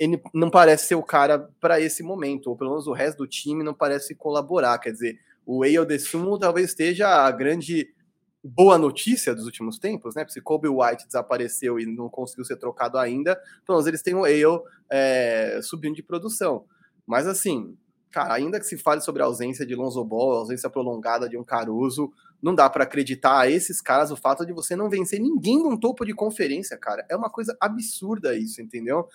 ele 0.00 0.20
não 0.34 0.50
parece 0.50 0.88
ser 0.88 0.96
o 0.96 1.02
cara 1.02 1.48
para 1.60 1.80
esse 1.80 2.02
momento, 2.02 2.48
ou 2.48 2.56
pelo 2.56 2.70
menos 2.70 2.88
o 2.88 2.92
resto 2.92 3.18
do 3.18 3.26
time 3.28 3.62
não 3.62 3.72
parece 3.72 4.16
colaborar. 4.16 4.80
Quer 4.80 4.90
dizer, 4.90 5.20
o 5.46 5.64
Eiel 5.64 5.84
de 5.84 5.96
Sumo 6.00 6.36
talvez 6.36 6.70
esteja 6.70 7.24
a 7.24 7.30
grande 7.30 7.94
boa 8.42 8.76
notícia 8.76 9.32
dos 9.32 9.44
últimos 9.44 9.78
tempos, 9.78 10.16
né? 10.16 10.26
Se 10.28 10.40
Kobe 10.40 10.66
White 10.66 11.06
desapareceu 11.06 11.78
e 11.78 11.86
não 11.86 12.08
conseguiu 12.08 12.44
ser 12.44 12.56
trocado 12.56 12.98
ainda, 12.98 13.36
pelo 13.64 13.78
menos 13.78 13.86
eles 13.86 14.02
têm 14.02 14.16
o 14.16 14.26
Eiel 14.26 14.64
é, 14.90 15.60
subindo 15.62 15.94
de 15.94 16.02
produção. 16.02 16.64
Mas 17.06 17.28
assim, 17.28 17.76
cara, 18.12 18.34
ainda 18.34 18.60
que 18.60 18.66
se 18.66 18.76
fale 18.76 19.00
sobre 19.00 19.22
a 19.22 19.24
ausência 19.24 19.66
de 19.66 19.74
Lonzo 19.74 20.04
Ball, 20.04 20.34
a 20.34 20.38
ausência 20.40 20.70
prolongada 20.70 21.28
de 21.28 21.36
um 21.36 21.42
Caruso, 21.42 22.12
não 22.42 22.54
dá 22.54 22.68
para 22.68 22.84
acreditar 22.84 23.40
a 23.40 23.50
esses 23.50 23.80
caras 23.80 24.10
o 24.10 24.16
fato 24.16 24.44
de 24.44 24.52
você 24.52 24.76
não 24.76 24.90
vencer 24.90 25.18
ninguém 25.18 25.62
num 25.62 25.76
topo 25.76 26.04
de 26.04 26.12
conferência, 26.12 26.76
cara. 26.76 27.04
É 27.08 27.16
uma 27.16 27.30
coisa 27.30 27.56
absurda 27.60 28.36
isso, 28.36 28.60
entendeu? 28.60 29.08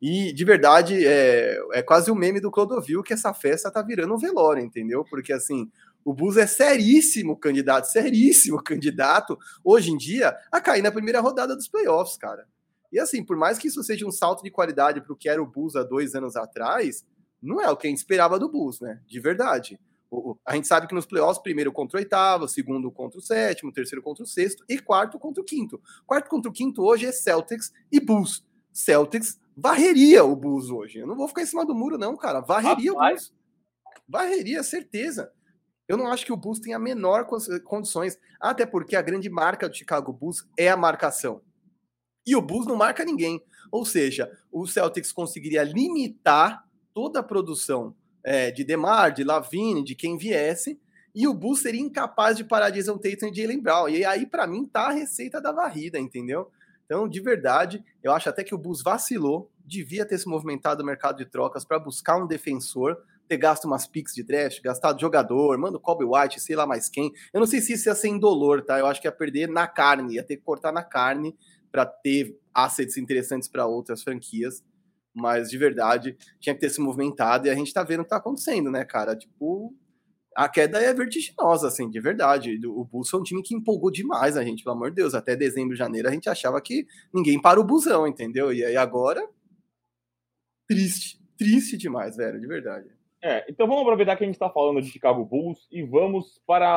E 0.00 0.32
de 0.32 0.44
verdade, 0.44 1.04
é, 1.04 1.58
é 1.72 1.82
quase 1.82 2.10
o 2.10 2.14
um 2.14 2.16
meme 2.16 2.40
do 2.40 2.50
Clodovil 2.50 3.02
que 3.02 3.12
essa 3.12 3.32
festa 3.34 3.70
tá 3.70 3.82
virando 3.82 4.14
um 4.14 4.18
velório, 4.18 4.62
entendeu? 4.62 5.04
Porque 5.04 5.32
assim, 5.32 5.70
o 6.04 6.12
Bus 6.12 6.36
é 6.36 6.46
seríssimo 6.46 7.36
candidato, 7.36 7.86
seríssimo 7.86 8.60
candidato, 8.62 9.38
hoje 9.64 9.90
em 9.90 9.96
dia, 9.96 10.36
a 10.52 10.60
cair 10.60 10.82
na 10.82 10.92
primeira 10.92 11.20
rodada 11.20 11.56
dos 11.56 11.68
playoffs, 11.68 12.16
cara. 12.16 12.46
E 12.92 13.00
assim, 13.00 13.24
por 13.24 13.36
mais 13.36 13.58
que 13.58 13.66
isso 13.66 13.82
seja 13.82 14.06
um 14.06 14.12
salto 14.12 14.42
de 14.44 14.50
qualidade 14.50 15.00
para 15.00 15.12
o 15.12 15.16
que 15.16 15.28
era 15.28 15.42
o 15.42 15.46
Bulls 15.46 15.74
há 15.74 15.82
dois 15.82 16.14
anos 16.14 16.36
atrás, 16.36 17.04
não 17.44 17.60
é 17.60 17.70
o 17.70 17.76
que 17.76 17.86
a 17.86 17.90
gente 17.90 17.98
esperava 17.98 18.38
do 18.38 18.48
Bulls, 18.48 18.80
né? 18.80 19.00
De 19.06 19.20
verdade. 19.20 19.78
O, 20.10 20.36
a 20.46 20.54
gente 20.54 20.66
sabe 20.66 20.86
que 20.86 20.94
nos 20.94 21.06
playoffs, 21.06 21.42
primeiro 21.42 21.72
contra 21.72 21.98
o 21.98 22.00
oitavo, 22.00 22.48
segundo 22.48 22.90
contra 22.90 23.18
o 23.18 23.22
sétimo, 23.22 23.72
terceiro 23.72 24.02
contra 24.02 24.24
o 24.24 24.26
sexto 24.26 24.64
e 24.68 24.78
quarto 24.78 25.18
contra 25.18 25.42
o 25.42 25.44
quinto. 25.44 25.80
Quarto 26.06 26.28
contra 26.28 26.50
o 26.50 26.54
quinto 26.54 26.82
hoje 26.82 27.06
é 27.06 27.12
Celtics 27.12 27.72
e 27.90 28.00
Bulls. 28.00 28.44
Celtics 28.72 29.38
varreria 29.56 30.24
o 30.24 30.34
Bulls 30.34 30.70
hoje. 30.70 30.98
Eu 30.98 31.06
não 31.06 31.16
vou 31.16 31.28
ficar 31.28 31.42
em 31.42 31.46
cima 31.46 31.64
do 31.64 31.74
muro, 31.74 31.98
não, 31.98 32.16
cara. 32.16 32.40
Varreria 32.40 32.92
Rapaz. 32.92 33.26
o 33.26 33.28
Bulls. 33.28 33.34
Varreria, 34.08 34.62
certeza. 34.62 35.32
Eu 35.86 35.96
não 35.96 36.06
acho 36.06 36.24
que 36.24 36.32
o 36.32 36.36
Bulls 36.36 36.60
tenha 36.60 36.76
a 36.76 36.80
menor 36.80 37.26
condições, 37.64 38.18
até 38.40 38.64
porque 38.64 38.96
a 38.96 39.02
grande 39.02 39.28
marca 39.28 39.68
do 39.68 39.76
Chicago 39.76 40.12
Bulls 40.12 40.46
é 40.58 40.70
a 40.70 40.76
marcação. 40.76 41.42
E 42.26 42.34
o 42.34 42.40
Bulls 42.40 42.66
não 42.66 42.76
marca 42.76 43.04
ninguém. 43.04 43.42
Ou 43.70 43.84
seja, 43.84 44.30
o 44.50 44.66
Celtics 44.66 45.12
conseguiria 45.12 45.62
limitar 45.62 46.64
toda 46.94 47.20
a 47.20 47.22
produção 47.22 47.94
é, 48.22 48.50
de 48.50 48.64
Demar, 48.64 49.12
de 49.12 49.24
Lavine, 49.24 49.84
de 49.84 49.94
quem 49.94 50.16
viesse, 50.16 50.80
e 51.14 51.28
o 51.28 51.34
Bulls 51.34 51.60
seria 51.60 51.80
incapaz 51.80 52.36
de 52.36 52.44
parar 52.44 52.70
Jason 52.70 52.96
Tatum 52.96 53.26
e 53.26 53.34
Jalen 53.34 53.60
Brown. 53.60 53.88
E 53.88 54.04
aí, 54.04 54.26
para 54.26 54.46
mim, 54.46 54.64
tá 54.64 54.88
a 54.88 54.92
receita 54.92 55.40
da 55.40 55.52
varrida, 55.52 55.98
entendeu? 55.98 56.50
Então, 56.86 57.08
de 57.08 57.20
verdade, 57.20 57.84
eu 58.02 58.12
acho 58.12 58.28
até 58.28 58.42
que 58.42 58.54
o 58.54 58.58
Bus 58.58 58.82
vacilou 58.82 59.50
devia 59.64 60.04
ter 60.04 60.18
se 60.18 60.28
movimentado 60.28 60.82
o 60.82 60.86
mercado 60.86 61.16
de 61.16 61.24
trocas 61.24 61.64
para 61.64 61.78
buscar 61.78 62.22
um 62.22 62.26
defensor, 62.26 62.98
ter 63.26 63.38
gasto 63.38 63.64
umas 63.64 63.86
picks 63.86 64.14
de 64.14 64.22
draft, 64.22 64.60
gastado 64.60 65.00
jogador, 65.00 65.56
manda 65.56 65.78
o 65.78 65.80
Kobe 65.80 66.04
White, 66.04 66.40
sei 66.40 66.54
lá 66.54 66.66
mais 66.66 66.90
quem. 66.90 67.10
Eu 67.32 67.40
não 67.40 67.46
sei 67.46 67.60
se 67.60 67.72
isso 67.72 67.88
ia 67.88 67.94
ser 67.94 68.08
indolor, 68.08 68.62
tá? 68.62 68.78
Eu 68.78 68.86
acho 68.86 69.00
que 69.00 69.08
ia 69.08 69.12
perder 69.12 69.48
na 69.48 69.66
carne, 69.66 70.16
ia 70.16 70.22
ter 70.22 70.36
que 70.36 70.42
cortar 70.42 70.72
na 70.72 70.82
carne 70.82 71.34
para 71.72 71.86
ter 71.86 72.38
assets 72.52 72.98
interessantes 72.98 73.48
para 73.48 73.66
outras 73.66 74.02
franquias. 74.02 74.62
Mas 75.14 75.48
de 75.48 75.56
verdade, 75.56 76.16
tinha 76.40 76.54
que 76.54 76.60
ter 76.60 76.70
se 76.70 76.80
movimentado 76.80 77.46
e 77.46 77.50
a 77.50 77.54
gente 77.54 77.72
tá 77.72 77.82
vendo 77.84 78.00
o 78.00 78.02
que 78.02 78.10
tá 78.10 78.16
acontecendo, 78.16 78.70
né, 78.70 78.84
cara? 78.84 79.14
Tipo, 79.16 79.72
a 80.34 80.48
queda 80.48 80.80
é 80.80 80.92
vertiginosa, 80.92 81.68
assim, 81.68 81.88
de 81.88 82.00
verdade. 82.00 82.58
O 82.66 82.84
Bulls 82.84 83.12
é 83.14 83.16
um 83.16 83.22
time 83.22 83.42
que 83.42 83.54
empolgou 83.54 83.90
demais 83.90 84.36
a 84.36 84.42
gente, 84.42 84.64
pelo 84.64 84.74
amor 84.74 84.90
de 84.90 84.96
Deus. 84.96 85.14
Até 85.14 85.36
dezembro, 85.36 85.76
janeiro, 85.76 86.08
a 86.08 86.10
gente 86.10 86.28
achava 86.28 86.60
que 86.60 86.86
ninguém 87.12 87.40
para 87.40 87.60
o 87.60 87.64
busão, 87.64 88.06
entendeu? 88.06 88.52
E 88.52 88.64
aí 88.64 88.76
agora, 88.76 89.26
triste, 90.66 91.20
triste 91.38 91.76
demais, 91.76 92.16
velho, 92.16 92.40
de 92.40 92.46
verdade. 92.46 92.88
É, 93.22 93.44
então 93.48 93.66
vamos 93.66 93.82
aproveitar 93.82 94.16
que 94.16 94.24
a 94.24 94.26
gente 94.26 94.34
está 94.34 94.50
falando 94.50 94.82
de 94.82 94.90
Chicago 94.90 95.24
Bulls 95.24 95.66
e 95.70 95.82
vamos 95.82 96.42
para 96.46 96.68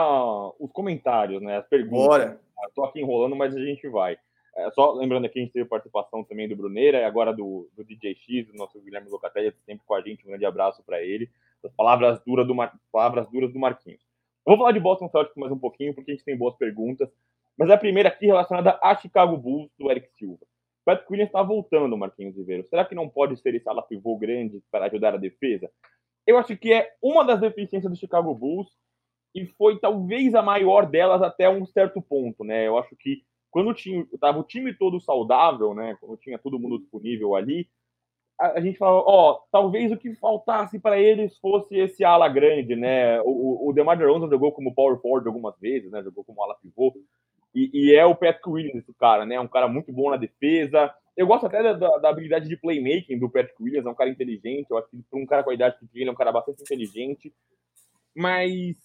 os 0.59 0.71
comentários, 0.71 1.41
né? 1.41 1.57
As 1.57 1.67
perguntas. 1.67 2.07
Bora. 2.07 2.41
Estou 2.69 2.85
aqui 2.85 2.99
enrolando, 2.99 3.35
mas 3.35 3.55
a 3.55 3.59
gente 3.59 3.87
vai. 3.89 4.17
É, 4.57 4.71
só 4.71 4.91
lembrando 4.93 5.25
aqui, 5.25 5.39
a 5.39 5.43
gente 5.43 5.53
teve 5.53 5.69
participação 5.69 6.23
também 6.23 6.49
do 6.49 6.55
Bruneira 6.55 6.99
e 6.99 7.03
agora 7.03 7.31
do, 7.31 7.69
do 7.75 7.83
DJ 7.83 8.15
X, 8.15 8.47
do 8.47 8.53
nosso 8.55 8.81
Guilherme 8.81 9.07
Locatelli, 9.09 9.53
sempre 9.65 9.85
com 9.85 9.93
a 9.93 10.01
gente. 10.01 10.25
Um 10.25 10.29
grande 10.29 10.45
abraço 10.45 10.83
para 10.83 11.01
ele. 11.01 11.29
As 11.63 11.71
palavras 11.73 12.19
duras 12.25 12.47
do, 12.47 12.55
Mar... 12.55 12.75
palavras 12.91 13.29
duras 13.29 13.53
do 13.53 13.59
Marquinhos. 13.59 14.01
Eu 14.45 14.51
vou 14.51 14.57
falar 14.57 14.71
de 14.71 14.79
Boston 14.79 15.09
Celtics 15.09 15.37
mais 15.37 15.51
um 15.51 15.59
pouquinho, 15.59 15.93
porque 15.93 16.09
a 16.09 16.13
gente 16.15 16.25
tem 16.25 16.35
boas 16.35 16.55
perguntas. 16.55 17.07
Mas 17.55 17.69
a 17.69 17.77
primeira 17.77 18.09
aqui 18.09 18.25
relacionada 18.25 18.79
a 18.81 18.95
Chicago 18.95 19.37
Bulls, 19.37 19.69
do 19.77 19.91
Eric 19.91 20.09
Silva. 20.17 20.45
Patrick 20.83 21.11
Williams 21.11 21.29
está 21.29 21.43
voltando, 21.43 21.97
Marquinhos 21.97 22.35
Ribeiro. 22.35 22.65
Será 22.65 22.85
que 22.85 22.95
não 22.95 23.09
pode 23.09 23.37
ser 23.37 23.53
esse 23.53 23.67
ala 23.67 23.81
pivô 23.81 24.17
grande 24.17 24.63
para 24.71 24.85
ajudar 24.85 25.13
a 25.13 25.17
defesa? 25.17 25.69
Eu 26.25 26.37
acho 26.37 26.55
que 26.57 26.73
é 26.73 26.93
uma 27.01 27.23
das 27.23 27.41
deficiências 27.41 27.91
do 27.91 27.99
Chicago 27.99 28.33
Bulls 28.33 28.69
e 29.35 29.45
foi 29.45 29.79
talvez 29.79 30.33
a 30.33 30.41
maior 30.41 30.85
delas 30.85 31.21
até 31.21 31.49
um 31.49 31.65
certo 31.65 32.01
ponto, 32.01 32.43
né? 32.43 32.65
Eu 32.65 32.77
acho 32.77 32.95
que 32.95 33.21
quando 33.57 33.71
estava 34.13 34.37
o 34.37 34.43
time 34.43 34.71
todo 34.71 35.01
saudável, 35.01 35.73
né, 35.73 35.97
quando 35.99 36.15
tinha 36.17 36.37
todo 36.37 36.59
mundo 36.59 36.77
disponível 36.77 37.35
ali, 37.35 37.67
a, 38.39 38.59
a 38.59 38.61
gente 38.61 38.77
falava, 38.77 39.03
ó, 39.07 39.39
talvez 39.51 39.91
o 39.91 39.97
que 39.97 40.13
faltasse 40.13 40.79
para 40.79 40.99
eles 40.99 41.35
fosse 41.39 41.75
esse 41.75 42.03
ala 42.03 42.29
grande, 42.29 42.75
né? 42.75 43.19
O, 43.21 43.67
o 43.67 43.73
DeMar 43.73 43.97
DeRozan 43.97 44.29
jogou 44.29 44.51
como 44.51 44.75
power 44.75 45.01
forward 45.01 45.27
algumas 45.27 45.57
vezes, 45.59 45.89
né? 45.89 46.03
Jogou 46.03 46.23
como 46.23 46.43
ala 46.43 46.53
pivô. 46.61 46.93
E, 47.55 47.71
e, 47.73 47.95
é 47.95 48.05
o 48.05 48.13
Patrick 48.13 48.47
Williams 48.47 48.83
esse 48.83 48.93
cara, 48.93 49.25
né? 49.25 49.39
Um 49.39 49.47
cara 49.47 49.67
muito 49.67 49.91
bom 49.91 50.11
na 50.11 50.17
defesa. 50.17 50.93
Eu 51.15 51.25
gosto 51.25 51.47
até 51.47 51.63
da, 51.63 51.97
da 51.97 52.09
habilidade 52.09 52.47
de 52.47 52.57
playmaking 52.57 53.17
do 53.17 53.27
Patrick 53.27 53.55
Williams, 53.59 53.87
é 53.87 53.89
um 53.89 53.95
cara 53.95 54.11
inteligente. 54.11 54.69
Eu 54.69 54.77
acho 54.77 54.87
que 54.87 55.01
para 55.09 55.19
um 55.19 55.25
cara 55.25 55.43
com 55.43 55.49
a 55.49 55.55
idade 55.55 55.77
que 55.79 55.99
ele 55.99 56.09
é 56.09 56.13
um 56.13 56.15
cara 56.15 56.31
bastante 56.31 56.61
inteligente. 56.61 57.33
Mas 58.15 58.75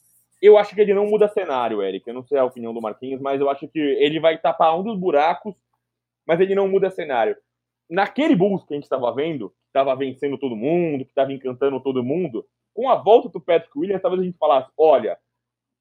eu 0.43 0.59
acho 0.59 0.75
que 0.75 0.81
ele 0.81 0.93
não 0.93 1.07
muda 1.07 1.29
cenário, 1.29 1.81
Eric. 1.81 2.07
Eu 2.07 2.15
não 2.15 2.25
sei 2.25 2.37
a 2.37 2.45
opinião 2.45 2.75
do 2.75 2.83
Marquinhos, 2.83 3.21
mas 3.21 3.41
eu 3.41 3.49
acho 3.49 3.69
que 3.69 3.79
ele 3.79 4.19
vai 4.19 4.37
tapar 4.37 4.77
um 4.77 4.83
dos 4.83 4.99
buracos, 4.99 5.55
mas 6.27 6.41
ele 6.41 6.57
não 6.57 6.69
muda 6.69 6.91
cenário. 6.91 7.37
Naquele 7.89 8.35
Bulls 8.35 8.65
que 8.65 8.75
a 8.75 8.77
gente 8.77 8.85
estava 8.85 9.15
vendo, 9.15 9.51
que 9.51 9.69
estava 9.69 9.95
vencendo 9.95 10.37
todo 10.37 10.57
mundo, 10.57 11.05
que 11.05 11.11
estava 11.11 11.33
encantando 11.33 11.81
todo 11.81 12.03
mundo, 12.03 12.45
com 12.75 12.89
a 12.89 12.97
volta 12.97 13.29
do 13.29 13.41
Patrick 13.41 13.79
Williams, 13.79 14.03
talvez 14.03 14.21
a 14.21 14.25
gente 14.25 14.39
falasse: 14.39 14.71
olha, 14.77 15.17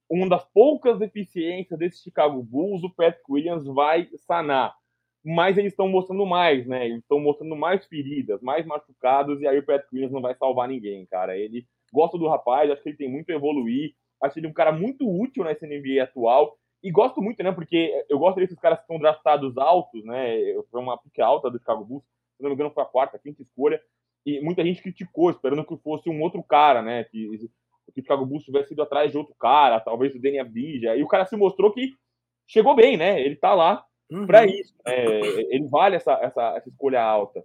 uma 0.08 0.30
das 0.30 0.46
poucas 0.54 1.00
deficiências 1.00 1.80
desse 1.80 2.04
Chicago 2.04 2.44
Bulls, 2.44 2.84
o 2.84 2.94
Patrick 2.94 3.24
Williams 3.30 3.66
vai 3.66 4.10
sanar. 4.28 4.76
Mas 5.24 5.58
eles 5.58 5.74
estão 5.74 5.88
mostrando 5.88 6.26
mais, 6.26 6.68
né? 6.68 6.86
Eles 6.86 7.00
estão 7.00 7.20
mostrando 7.20 7.56
mais 7.56 7.86
feridas, 7.86 8.42
mais 8.42 8.66
machucados, 8.66 9.40
e 9.42 9.48
aí 9.48 9.58
o 9.58 9.66
Patrick 9.66 9.94
Williams 9.94 10.12
não 10.12 10.22
vai 10.22 10.36
salvar 10.36 10.68
ninguém, 10.68 11.06
cara. 11.06 11.38
Ele 11.38 11.66
gosta 11.94 12.18
do 12.18 12.28
rapaz, 12.28 12.70
acho 12.70 12.82
que 12.84 12.90
ele 12.90 12.98
tem 12.98 13.10
muito 13.10 13.32
a 13.32 13.36
evoluir 13.36 13.94
Acho 14.22 14.40
ele 14.40 14.48
um 14.48 14.54
cara 14.54 14.72
muito 14.72 15.10
útil 15.10 15.44
nessa 15.44 15.66
NBA 15.66 16.04
atual. 16.04 16.58
E 16.84 16.92
gosto 16.92 17.22
muito, 17.22 17.44
né? 17.44 17.52
Porque 17.52 18.06
eu 18.10 18.18
gosto 18.18 18.38
desses 18.38 18.60
caras 18.60 18.80
que 18.80 18.88
são 18.88 18.98
draftados 19.00 19.58
altos, 19.58 20.04
né? 20.04 20.38
Foi 20.70 20.82
uma 20.82 20.98
pique 20.98 21.22
alta 21.22 21.50
do 21.50 21.60
Chicago 21.60 21.86
Bulls. 21.86 22.04
Se 22.38 22.44
não 22.44 22.50
me 22.50 22.56
engano, 22.56 22.72
foi 22.72 22.84
a 22.84 22.88
quarta, 22.88 23.18
a 23.18 23.20
quinta 23.20 23.42
escolha. 23.42 23.80
E 24.26 24.40
muita 24.42 24.64
gente 24.64 24.82
criticou, 24.82 25.30
esperando 25.30 25.66
que 25.66 25.78
fosse 25.78 26.10
um 26.10 26.22
outro 26.22 26.44
cara, 26.44 26.82
né? 26.82 27.04
Que, 27.06 27.38
que 27.94 28.00
o 28.00 28.04
Chicago 28.04 28.26
Bulls 28.26 28.44
tivesse 28.44 28.74
ido 28.74 28.82
atrás 28.82 29.12
de 29.12 29.18
outro 29.18 29.36
cara, 29.40 29.80
talvez 29.80 30.16
o 30.16 30.22
Danny 30.22 30.40
Abdija. 30.40 30.96
E 30.96 31.04
o 31.04 31.08
cara 31.08 31.26
se 31.26 31.36
mostrou 31.36 31.72
que 31.72 31.94
chegou 32.48 32.76
bem, 32.76 32.98
né? 32.98 33.22
Ele 33.22 33.36
tá 33.36 33.54
lá 33.54 33.86
uhum. 34.12 34.26
para 34.26 34.46
isso. 34.46 34.74
É, 34.86 35.20
ele 35.54 35.68
vale 35.68 35.96
essa, 35.96 36.14
essa, 36.14 36.58
essa 36.58 36.70
escolha 36.70 37.02
alta. 37.02 37.44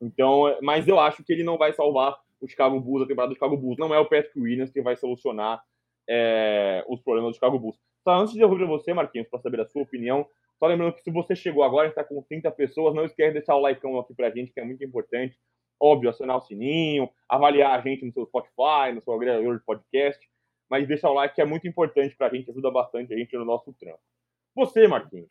Então, 0.00 0.44
mas 0.62 0.86
eu 0.86 1.00
acho 1.00 1.24
que 1.24 1.32
ele 1.32 1.42
não 1.42 1.58
vai 1.58 1.72
salvar 1.72 2.16
o 2.40 2.46
Chicago 2.46 2.80
Bulls, 2.80 3.04
a 3.04 3.06
temporada 3.08 3.30
do 3.30 3.34
Chicago 3.34 3.56
Bulls. 3.56 3.78
Não 3.78 3.94
é 3.94 3.98
o 3.98 4.08
Patrick 4.08 4.38
Williams 4.38 4.70
que 4.70 4.80
vai 4.80 4.96
solucionar 4.96 5.62
é, 6.08 6.84
os 6.88 7.00
problemas 7.00 7.32
do 7.32 7.34
Chicago 7.34 7.58
Bulls. 7.58 7.78
Só 8.02 8.12
antes 8.14 8.34
de 8.34 8.40
eu 8.40 8.48
ouvir 8.48 8.66
você, 8.66 8.94
Marquinhos, 8.94 9.28
para 9.28 9.40
saber 9.40 9.60
a 9.60 9.66
sua 9.66 9.82
opinião, 9.82 10.26
só 10.58 10.66
lembrando 10.66 10.94
que 10.94 11.02
se 11.02 11.10
você 11.10 11.36
chegou 11.36 11.62
agora, 11.62 11.88
está 11.88 12.02
com 12.02 12.20
30 12.22 12.50
pessoas, 12.50 12.94
não 12.94 13.04
esquece 13.04 13.28
de 13.28 13.38
deixar 13.38 13.54
o 13.54 13.60
like 13.60 13.80
aqui 13.86 14.14
para 14.14 14.26
a 14.26 14.30
gente, 14.30 14.52
que 14.52 14.58
é 14.58 14.64
muito 14.64 14.82
importante. 14.84 15.38
Óbvio, 15.80 16.10
acionar 16.10 16.36
o 16.38 16.40
sininho, 16.40 17.08
avaliar 17.28 17.78
a 17.78 17.80
gente 17.80 18.04
no 18.04 18.12
seu 18.12 18.26
Spotify, 18.26 18.92
no 18.92 19.00
seu 19.00 19.12
agregador 19.12 19.56
de 19.56 19.64
podcast, 19.64 20.20
mas 20.68 20.88
deixar 20.88 21.10
o 21.10 21.14
like 21.14 21.36
que 21.36 21.40
é 21.40 21.44
muito 21.44 21.68
importante 21.68 22.16
para 22.16 22.26
a 22.26 22.30
gente, 22.30 22.50
ajuda 22.50 22.70
bastante 22.70 23.14
a 23.14 23.16
gente 23.16 23.36
no 23.36 23.44
nosso 23.44 23.72
trampo. 23.74 24.00
Você, 24.56 24.88
Marquinhos. 24.88 25.30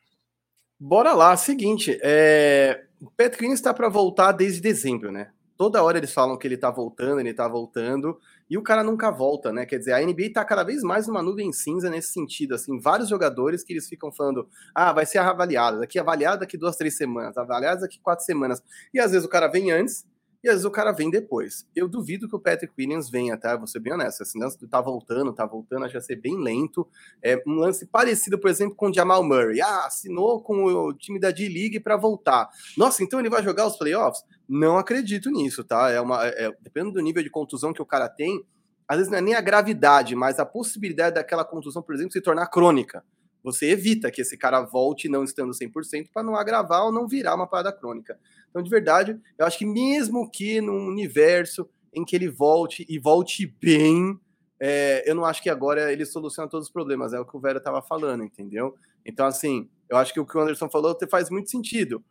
Bora 0.80 1.13
lá, 1.13 1.36
seguinte, 1.36 2.00
é... 2.02 2.86
o 3.02 3.12
Patrick 3.12 3.52
está 3.52 3.74
para 3.74 3.90
voltar 3.90 4.32
desde 4.32 4.62
dezembro, 4.62 5.12
né? 5.12 5.34
Toda 5.58 5.84
hora 5.84 5.98
eles 5.98 6.13
falam 6.13 6.38
que 6.38 6.48
ele 6.48 6.56
tá 6.56 6.70
voltando, 6.70 7.20
ele 7.20 7.34
tá 7.34 7.48
voltando, 7.48 8.18
e 8.49 8.57
o 8.57 8.63
cara 8.63 8.83
nunca 8.83 9.12
volta, 9.12 9.51
né? 9.51 9.65
Quer 9.65 9.79
dizer, 9.79 9.93
a 9.93 10.01
NBA 10.01 10.31
tá 10.33 10.45
cada 10.45 10.63
vez 10.63 10.81
mais 10.83 11.07
numa 11.07 11.21
nuvem 11.21 11.51
cinza 11.51 11.89
nesse 11.89 12.13
sentido, 12.13 12.55
assim, 12.55 12.79
vários 12.79 13.10
jogadores 13.10 13.63
que 13.63 13.73
eles 13.73 13.88
ficam 13.88 14.12
falando, 14.12 14.47
ah, 14.73 14.93
vai 14.93 15.05
ser 15.05 15.19
avaliado, 15.19 15.79
daqui 15.79 15.99
avaliado 15.99 16.39
daqui 16.39 16.57
duas, 16.57 16.75
três 16.75 16.95
semanas, 16.97 17.38
avaliado 17.38 17.81
daqui 17.81 17.99
quatro 17.99 18.25
semanas, 18.25 18.63
e 18.93 18.99
às 18.99 19.12
vezes 19.12 19.25
o 19.25 19.29
cara 19.29 19.47
vem 19.47 19.71
antes, 19.71 20.05
e 20.43 20.47
às 20.47 20.56
vezes 20.56 20.65
o 20.65 20.71
cara 20.71 20.91
vem 20.91 21.10
depois. 21.10 21.67
Eu 21.76 21.88
duvido 21.88 22.28
que 22.28 22.36
o 22.36 22.39
Patrick 22.39 22.73
Williams 22.78 23.10
venha, 23.10 23.36
tá? 23.36 23.56
Vou 23.56 23.67
ser 23.67 23.80
bem 23.80 23.93
honesto. 23.93 24.21
Esse 24.21 24.38
lance 24.38 24.58
tá 24.67 24.80
voltando, 24.80 25.34
tá 25.34 25.45
voltando, 25.45 25.88
que 25.88 25.93
vai 25.93 26.02
ser 26.02 26.15
bem 26.15 26.38
lento. 26.38 26.88
É 27.23 27.41
um 27.45 27.56
lance 27.56 27.86
parecido, 27.86 28.39
por 28.39 28.50
exemplo, 28.50 28.76
com 28.76 28.89
o 28.89 28.93
Jamal 28.93 29.23
Murray. 29.23 29.62
Ah, 29.62 29.86
assinou 29.86 30.41
com 30.41 30.65
o 30.65 30.93
time 30.93 31.19
da 31.19 31.32
D-League 31.32 31.80
para 31.80 31.97
voltar. 31.97 32.50
Nossa, 32.78 33.04
então 33.04 33.19
ele 33.19 33.30
vai 33.30 33.43
jogar 33.43 33.65
os 33.65 33.78
playoffs? 33.78 34.23
Não 34.47 34.78
acredito 34.78 35.30
nisso, 35.30 35.63
tá? 35.63 35.89
É 35.89 36.00
uma, 36.00 36.26
é, 36.26 36.52
dependendo 36.62 36.93
do 36.93 37.02
nível 37.02 37.23
de 37.23 37.30
contusão 37.30 37.73
que 37.73 37.82
o 37.82 37.86
cara 37.86 38.08
tem, 38.08 38.45
às 38.88 38.97
vezes 38.97 39.12
não 39.12 39.17
é 39.17 39.21
nem 39.21 39.36
a 39.36 39.41
gravidade, 39.41 40.15
mas 40.15 40.39
a 40.39 40.45
possibilidade 40.45 41.15
daquela 41.15 41.43
contusão, 41.43 41.82
por 41.82 41.93
exemplo, 41.93 42.13
se 42.13 42.21
tornar 42.21 42.47
crônica 42.47 43.04
você 43.47 43.71
evita 43.71 44.12
que 44.12 44.21
esse 44.21 44.38
cara 44.38 44.62
volte 44.62 45.07
não 45.07 45.23
estando 45.23 45.53
100% 45.53 46.10
para 46.13 46.21
não 46.21 46.36
agravar 46.36 46.83
ou 46.83 46.91
não 46.91 47.07
virar 47.07 47.33
uma 47.33 47.47
parada 47.47 47.71
crônica. 47.71 48.19
Então, 48.49 48.62
de 48.62 48.69
verdade, 48.69 49.17
eu 49.38 49.45
acho 49.45 49.57
que 49.57 49.65
mesmo 49.65 50.29
que 50.29 50.60
num 50.60 50.86
universo 50.86 51.69
em 51.93 52.03
que 52.03 52.15
ele 52.15 52.29
volte 52.29 52.86
e 52.89 52.99
volte 52.99 53.47
bem, 53.62 54.19
é, 54.60 55.10
eu 55.10 55.15
não 55.15 55.23
acho 55.23 55.41
que 55.41 55.49
agora 55.49 55.93
ele 55.93 56.05
soluciona 56.05 56.49
todos 56.49 56.67
os 56.67 56.73
problemas, 56.73 57.13
é 57.13 57.19
o 57.19 57.25
que 57.25 57.38
o 57.38 57.39
Vera 57.39 57.60
estava 57.60 57.81
falando, 57.81 58.23
entendeu? 58.23 58.75
Então, 59.05 59.25
assim, 59.25 59.69
eu 59.89 59.95
acho 59.95 60.13
que 60.13 60.19
o 60.19 60.25
que 60.25 60.38
o 60.38 60.41
Anderson 60.41 60.69
falou 60.69 60.97
faz 61.10 61.29
muito 61.29 61.49
sentido. 61.49 62.03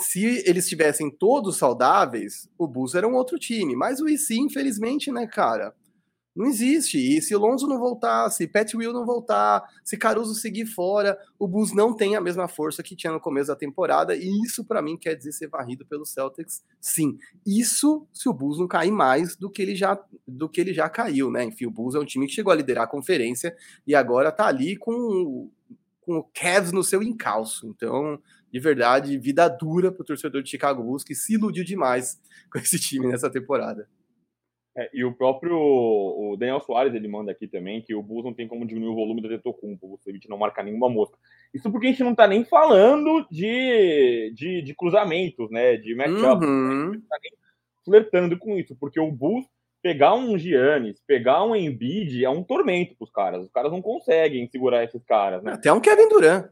Se 0.00 0.24
eles 0.44 0.64
estivessem 0.64 1.08
todos 1.08 1.56
saudáveis, 1.56 2.48
o 2.58 2.66
Bulls 2.66 2.96
era 2.96 3.06
um 3.06 3.14
outro 3.14 3.38
time. 3.38 3.76
Mas 3.76 4.00
o 4.00 4.08
IC, 4.08 4.38
infelizmente, 4.38 5.12
né, 5.12 5.26
cara? 5.26 5.72
Não 6.38 6.46
existe. 6.46 6.96
E 6.98 7.20
se 7.20 7.34
Lonzo 7.34 7.66
não 7.66 7.80
voltar, 7.80 8.30
se 8.30 8.46
Pat 8.46 8.72
Will 8.72 8.92
não 8.92 9.04
voltar, 9.04 9.60
se 9.84 9.96
Caruso 9.96 10.36
seguir 10.36 10.66
fora, 10.66 11.18
o 11.36 11.48
Bulls 11.48 11.74
não 11.74 11.92
tem 11.92 12.14
a 12.14 12.20
mesma 12.20 12.46
força 12.46 12.80
que 12.80 12.94
tinha 12.94 13.12
no 13.12 13.18
começo 13.18 13.48
da 13.48 13.56
temporada. 13.56 14.14
E 14.14 14.30
isso, 14.44 14.64
para 14.64 14.80
mim, 14.80 14.96
quer 14.96 15.16
dizer 15.16 15.32
ser 15.32 15.48
varrido 15.48 15.84
pelo 15.84 16.06
Celtics, 16.06 16.62
sim. 16.80 17.18
Isso 17.44 18.06
se 18.14 18.28
o 18.28 18.32
Bulls 18.32 18.60
não 18.60 18.68
cair 18.68 18.92
mais 18.92 19.34
do 19.34 19.50
que 19.50 19.60
ele 19.60 19.74
já, 19.74 20.00
do 20.24 20.48
que 20.48 20.60
ele 20.60 20.72
já 20.72 20.88
caiu, 20.88 21.28
né? 21.28 21.42
Enfim, 21.42 21.66
o 21.66 21.72
Bulls 21.72 21.96
é 21.96 21.98
um 21.98 22.04
time 22.04 22.28
que 22.28 22.32
chegou 22.32 22.52
a 22.52 22.56
liderar 22.56 22.84
a 22.84 22.88
conferência 22.88 23.52
e 23.84 23.92
agora 23.92 24.30
tá 24.30 24.46
ali 24.46 24.76
com, 24.76 25.50
com 26.02 26.18
o 26.18 26.22
Cavs 26.22 26.70
no 26.70 26.84
seu 26.84 27.02
encalço. 27.02 27.66
Então, 27.66 28.16
de 28.52 28.60
verdade, 28.60 29.18
vida 29.18 29.48
dura 29.48 29.90
pro 29.90 30.04
torcedor 30.04 30.40
de 30.44 30.50
Chicago 30.50 30.84
Bulls, 30.84 31.02
que 31.02 31.16
se 31.16 31.34
iludiu 31.34 31.64
demais 31.64 32.20
com 32.48 32.60
esse 32.60 32.78
time 32.78 33.08
nessa 33.08 33.28
temporada. 33.28 33.88
É, 34.78 34.88
e 34.94 35.04
o 35.04 35.12
próprio 35.12 35.58
o 35.58 36.36
Daniel 36.38 36.60
Soares 36.60 36.94
ele 36.94 37.08
manda 37.08 37.32
aqui 37.32 37.48
também 37.48 37.82
que 37.82 37.96
o 37.96 38.02
Bulls 38.02 38.24
não 38.24 38.32
tem 38.32 38.46
como 38.46 38.64
diminuir 38.64 38.92
o 38.92 38.94
volume 38.94 39.20
da 39.20 39.28
Tetocumpo, 39.28 39.84
o 39.84 39.90
Vucevic 39.90 40.28
não 40.28 40.38
marca 40.38 40.62
nenhuma 40.62 40.88
mosca. 40.88 41.18
Isso 41.52 41.68
porque 41.72 41.88
a 41.88 41.90
gente 41.90 42.04
não 42.04 42.14
tá 42.14 42.28
nem 42.28 42.44
falando 42.44 43.26
de, 43.28 44.32
de, 44.36 44.62
de 44.62 44.74
cruzamentos, 44.76 45.50
né? 45.50 45.76
De 45.76 45.96
matchup. 45.96 46.46
Uhum. 46.46 46.90
A 46.90 46.92
gente 46.92 47.06
tá 47.08 47.16
nem 47.20 47.32
flertando 47.84 48.38
com 48.38 48.56
isso, 48.56 48.76
porque 48.78 49.00
o 49.00 49.10
Bulls 49.10 49.46
pegar 49.82 50.14
um 50.14 50.38
Giannis, 50.38 51.02
pegar 51.04 51.42
um 51.42 51.56
Embiid 51.56 52.24
é 52.24 52.30
um 52.30 52.44
tormento 52.44 52.94
pros 52.96 53.10
caras. 53.10 53.42
Os 53.42 53.50
caras 53.50 53.72
não 53.72 53.82
conseguem 53.82 54.46
segurar 54.46 54.84
esses 54.84 55.02
caras, 55.02 55.42
né? 55.42 55.54
Até 55.54 55.72
um 55.72 55.80
Kevin 55.80 56.08
Durant. 56.08 56.50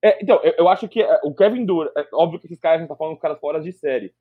É, 0.00 0.22
então, 0.22 0.38
eu, 0.44 0.54
eu, 0.58 0.68
acho 0.68 0.86
que 0.86 1.02
é, 1.02 1.20
o 1.24 1.34
Kevin 1.34 1.64
Durant, 1.64 1.90
é 1.96 2.06
óbvio 2.12 2.38
que 2.38 2.46
esses 2.46 2.60
caras, 2.60 2.76
a 2.76 2.80
gente 2.82 2.88
tá 2.88 2.96
falando 2.96 3.14
dos 3.14 3.22
caras 3.22 3.40
fora 3.40 3.60
de 3.60 3.72
série. 3.72 4.14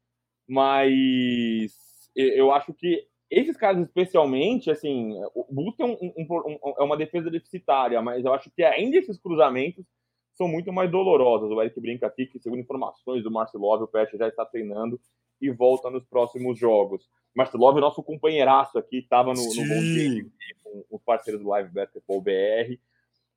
mas 0.48 1.72
eu 2.16 2.52
acho 2.52 2.74
que 2.74 3.08
esses 3.40 3.58
caras, 3.58 3.82
especialmente, 3.82 4.70
assim, 4.70 5.20
o 5.34 5.46
Bulls 5.50 5.76
tem 5.76 5.86
um, 5.86 5.98
um, 6.02 6.26
um, 6.28 6.74
é 6.78 6.84
uma 6.84 6.98
defesa 6.98 7.32
deficitária, 7.32 8.02
mas 8.02 8.24
eu 8.24 8.34
acho 8.34 8.52
que 8.52 8.64
ainda 8.64 8.98
esses 8.98 9.18
cruzamentos 9.18 9.86
são 10.34 10.48
muito 10.48 10.72
mais 10.72 10.92
dolorosos. 10.92 11.52
O 11.52 11.62
Eric 11.62 11.80
brinca 11.80 12.08
aqui 12.08 12.26
que, 12.26 12.40
segundo 12.40 12.62
informações 12.62 13.24
do 13.24 13.32
Marcelov, 13.32 13.84
o 13.84 13.88
Pet 13.88 14.18
já 14.18 14.28
está 14.28 14.46
treinando 14.46 15.00
e 15.42 15.50
volta 15.52 15.90
nos 15.90 16.06
próximos 16.06 16.58
jogos. 16.58 17.10
Marcelov, 17.36 17.80
nosso 17.80 18.04
companheiraço 18.04 18.78
aqui, 18.78 19.00
estava 19.00 19.34
no, 19.34 19.44
no 19.44 19.68
Bom 19.68 20.30
com 20.64 20.96
os 20.96 21.02
parceiros 21.04 21.42
do 21.42 21.50
Live 21.50 21.74
Basketball 21.74 22.22
BR. 22.22 22.78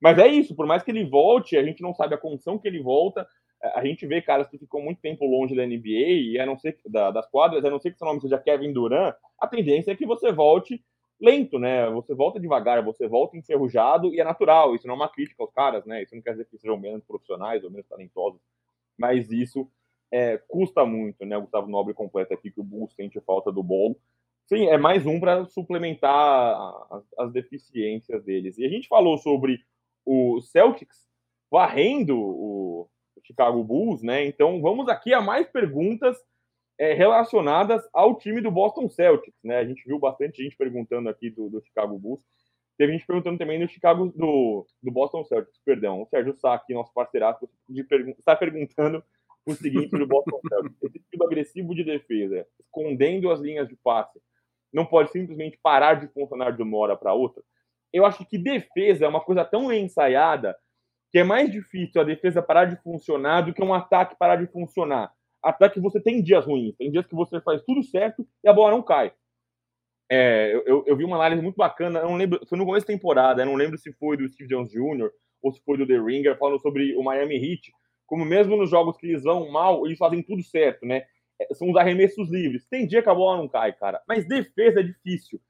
Mas 0.01 0.19
é 0.19 0.29
isso, 0.29 0.55
por 0.55 0.67
mais 0.67 0.83
que 0.83 0.91
ele 0.91 1.05
volte, 1.05 1.57
a 1.57 1.65
gente 1.65 1.83
não 1.83 1.95
sabe 1.95 2.15
a 2.15 2.19
condição 2.19 2.59
que 2.59 2.69
ele 2.69 2.83
volta. 2.83 3.27
A 3.63 3.85
gente 3.85 4.07
vê 4.07 4.21
caras 4.21 4.49
que 4.49 4.59
ficam 4.59 4.81
muito 4.81 5.01
tempo 5.01 5.25
longe 5.25 5.55
da 5.55 5.67
NBA 5.67 6.33
e 6.33 6.39
a 6.39 6.47
não 6.47 6.59
ser 6.59 6.79
da, 6.87 7.11
das 7.11 7.27
quadras, 7.29 7.65
a 7.65 7.71
não 7.71 7.79
ser 7.79 7.91
que 7.91 7.99
seu 7.99 8.07
nome 8.07 8.21
seja 8.21 8.39
Kevin 8.39 8.73
Durant, 8.73 9.15
a 9.39 9.47
tendência 9.47 9.93
é 9.93 9.97
que 9.97 10.07
você 10.07 10.31
volte 10.31 10.83
lento, 11.21 11.59
né? 11.59 11.89
Você 11.91 12.15
volta 12.15 12.39
devagar, 12.39 12.85
você 12.85 13.09
volta 13.09 13.37
enferrujado 13.37 14.15
e 14.15 14.21
é 14.21 14.25
natural. 14.25 14.75
Isso 14.75 14.87
não 14.87 14.95
é 14.95 14.97
uma 14.97 15.09
crítica 15.09 15.43
aos 15.43 15.53
caras, 15.53 15.85
né? 15.87 16.03
Isso 16.03 16.15
não 16.15 16.23
quer 16.23 16.33
dizer 16.33 16.45
que 16.47 16.59
sejam 16.59 16.77
menos 16.77 17.05
profissionais 17.05 17.65
ou 17.65 17.71
menos 17.71 17.87
talentosos, 17.87 18.41
mas 18.99 19.31
isso 19.31 19.71
é, 20.11 20.39
custa 20.49 20.85
muito, 20.85 21.25
né? 21.25 21.37
O 21.37 21.43
Gustavo 21.43 21.69
Nobre 21.69 21.95
completa 21.95 22.35
aqui 22.35 22.51
que 22.51 22.61
o 22.61 22.65
Bulls 22.65 22.95
sente 22.95 23.21
falta 23.21 23.51
do 23.51 23.63
bolo. 23.63 23.97
Sim, 24.47 24.67
é 24.67 24.79
mais 24.79 25.05
um 25.05 25.19
para 25.19 25.45
suplementar 25.47 26.57
as, 26.91 27.05
as, 27.19 27.33
deficiências 27.33 28.23
deles. 28.23 28.57
E 28.59 28.65
a 28.65 28.69
gente 28.69 28.87
falou 28.87 29.19
sobre 29.19 29.59
o 30.05 30.41
Celtics 30.41 31.09
varrendo 31.51 32.17
o 32.17 32.89
Chicago 33.27 33.63
Bulls, 33.63 34.03
né? 34.03 34.25
Então 34.25 34.61
vamos 34.61 34.89
aqui 34.89 35.13
a 35.13 35.21
mais 35.21 35.49
perguntas 35.49 36.17
é, 36.79 36.93
relacionadas 36.93 37.87
ao 37.93 38.17
time 38.17 38.41
do 38.41 38.51
Boston 38.51 38.89
Celtics, 38.89 39.39
né? 39.43 39.59
A 39.59 39.65
gente 39.65 39.85
viu 39.87 39.99
bastante 39.99 40.43
gente 40.43 40.57
perguntando 40.57 41.09
aqui 41.09 41.31
do, 41.31 41.49
do 41.49 41.63
Chicago 41.65 41.99
Bulls. 41.99 42.21
Teve 42.79 42.93
gente 42.93 43.07
perguntando 43.07 43.39
também 43.39 43.59
do 43.59 43.69
Chicago 43.69 44.13
do, 44.15 44.67
do 44.83 44.93
Boston 44.93 45.25
Celtics, 45.25 45.59
perdão. 45.65 46.03
O 46.03 46.07
Sérgio 46.07 46.35
Sá, 46.35 46.55
aqui, 46.55 46.75
nosso 46.75 46.93
parceiraço, 46.93 47.49
está 48.19 48.37
perguntando 48.37 49.03
o 49.47 49.55
seguinte 49.55 49.97
do 49.97 50.07
Boston 50.07 50.39
Celtics: 50.47 50.83
esse 50.83 50.99
estilo 50.99 51.25
agressivo 51.25 51.75
de 51.75 51.85
defesa, 51.85 52.47
escondendo 52.61 53.31
as 53.31 53.41
linhas 53.41 53.67
de 53.67 53.77
passe, 53.77 54.21
não 54.73 54.85
pode 54.85 55.11
simplesmente 55.11 55.59
parar 55.63 55.95
de 55.95 56.09
funcionar 56.09 56.51
de 56.51 56.63
uma 56.63 56.77
hora 56.77 56.97
para 56.97 57.15
outra. 57.15 57.43
Eu 57.93 58.05
acho 58.05 58.27
que 58.27 58.37
defesa 58.37 59.07
é 59.07 59.09
uma 59.09 59.23
coisa 59.23 59.45
tão 59.45 59.73
ensaiada 59.73 60.55
que 61.11 61.19
é 61.19 61.25
mais 61.25 61.51
difícil 61.51 62.01
a 62.01 62.05
defesa 62.05 62.43
parar 62.43 62.67
de 62.67 62.77
funcionar 62.83 63.43
do 63.43 63.53
que 63.53 63.63
um 63.63 63.75
ataque 63.75 64.17
parar 64.19 64.37
de 64.37 64.47
funcionar 64.47 65.13
até 65.47 65.69
que 65.69 65.81
você 65.81 66.01
tem 66.01 66.21
dias 66.21 66.45
ruins, 66.45 66.75
tem 66.77 66.91
dias 66.91 67.07
que 67.07 67.15
você 67.15 67.41
faz 67.41 67.63
tudo 67.63 67.83
certo 67.83 68.27
e 68.43 68.49
a 68.49 68.53
bola 68.53 68.73
não 68.73 68.83
cai. 68.83 69.13
É, 70.11 70.53
eu, 70.67 70.85
eu, 70.87 70.97
vi 70.97 71.05
uma 71.05 71.17
análise 71.17 71.43
muito 71.43 71.57
bacana, 71.57 72.03
não 72.03 72.17
lembro, 72.17 72.41
foi 72.49 72.59
no 72.59 72.65
começo 72.65 72.87
da 72.87 72.93
temporada, 72.93 73.45
não 73.45 73.55
lembro 73.55 73.79
se 73.79 73.93
foi 73.93 74.17
do 74.17 74.29
Steve 74.29 74.49
Jones 74.49 74.71
Jr. 74.71 75.11
ou 75.43 75.53
se 75.53 75.61
foi 75.65 75.79
do 75.79 75.87
The 75.87 75.99
Ringer, 75.99 76.39
falando 76.39 76.61
sobre 76.61 76.97
o 76.97 77.03
Miami 77.03 77.37
Heat, 77.37 77.73
como 78.07 78.25
mesmo 78.25 78.57
nos 78.57 78.71
jogos 78.71 78.97
que 78.97 79.07
eles 79.07 79.23
vão 79.23 79.51
mal, 79.51 79.85
eles 79.87 79.99
fazem 79.99 80.23
tudo 80.23 80.43
certo, 80.43 80.87
né? 80.87 81.05
É, 81.41 81.53
são 81.55 81.71
os 81.71 81.77
arremessos 81.77 82.31
livres. 82.31 82.67
Tem 82.67 82.87
dia 82.87 83.03
que 83.03 83.09
a 83.09 83.15
bola 83.15 83.39
não 83.39 83.49
cai, 83.49 83.73
cara, 83.73 84.01
mas 84.09 84.27
defesa 84.27 84.81
é 84.81 84.83
difícil. 84.83 85.41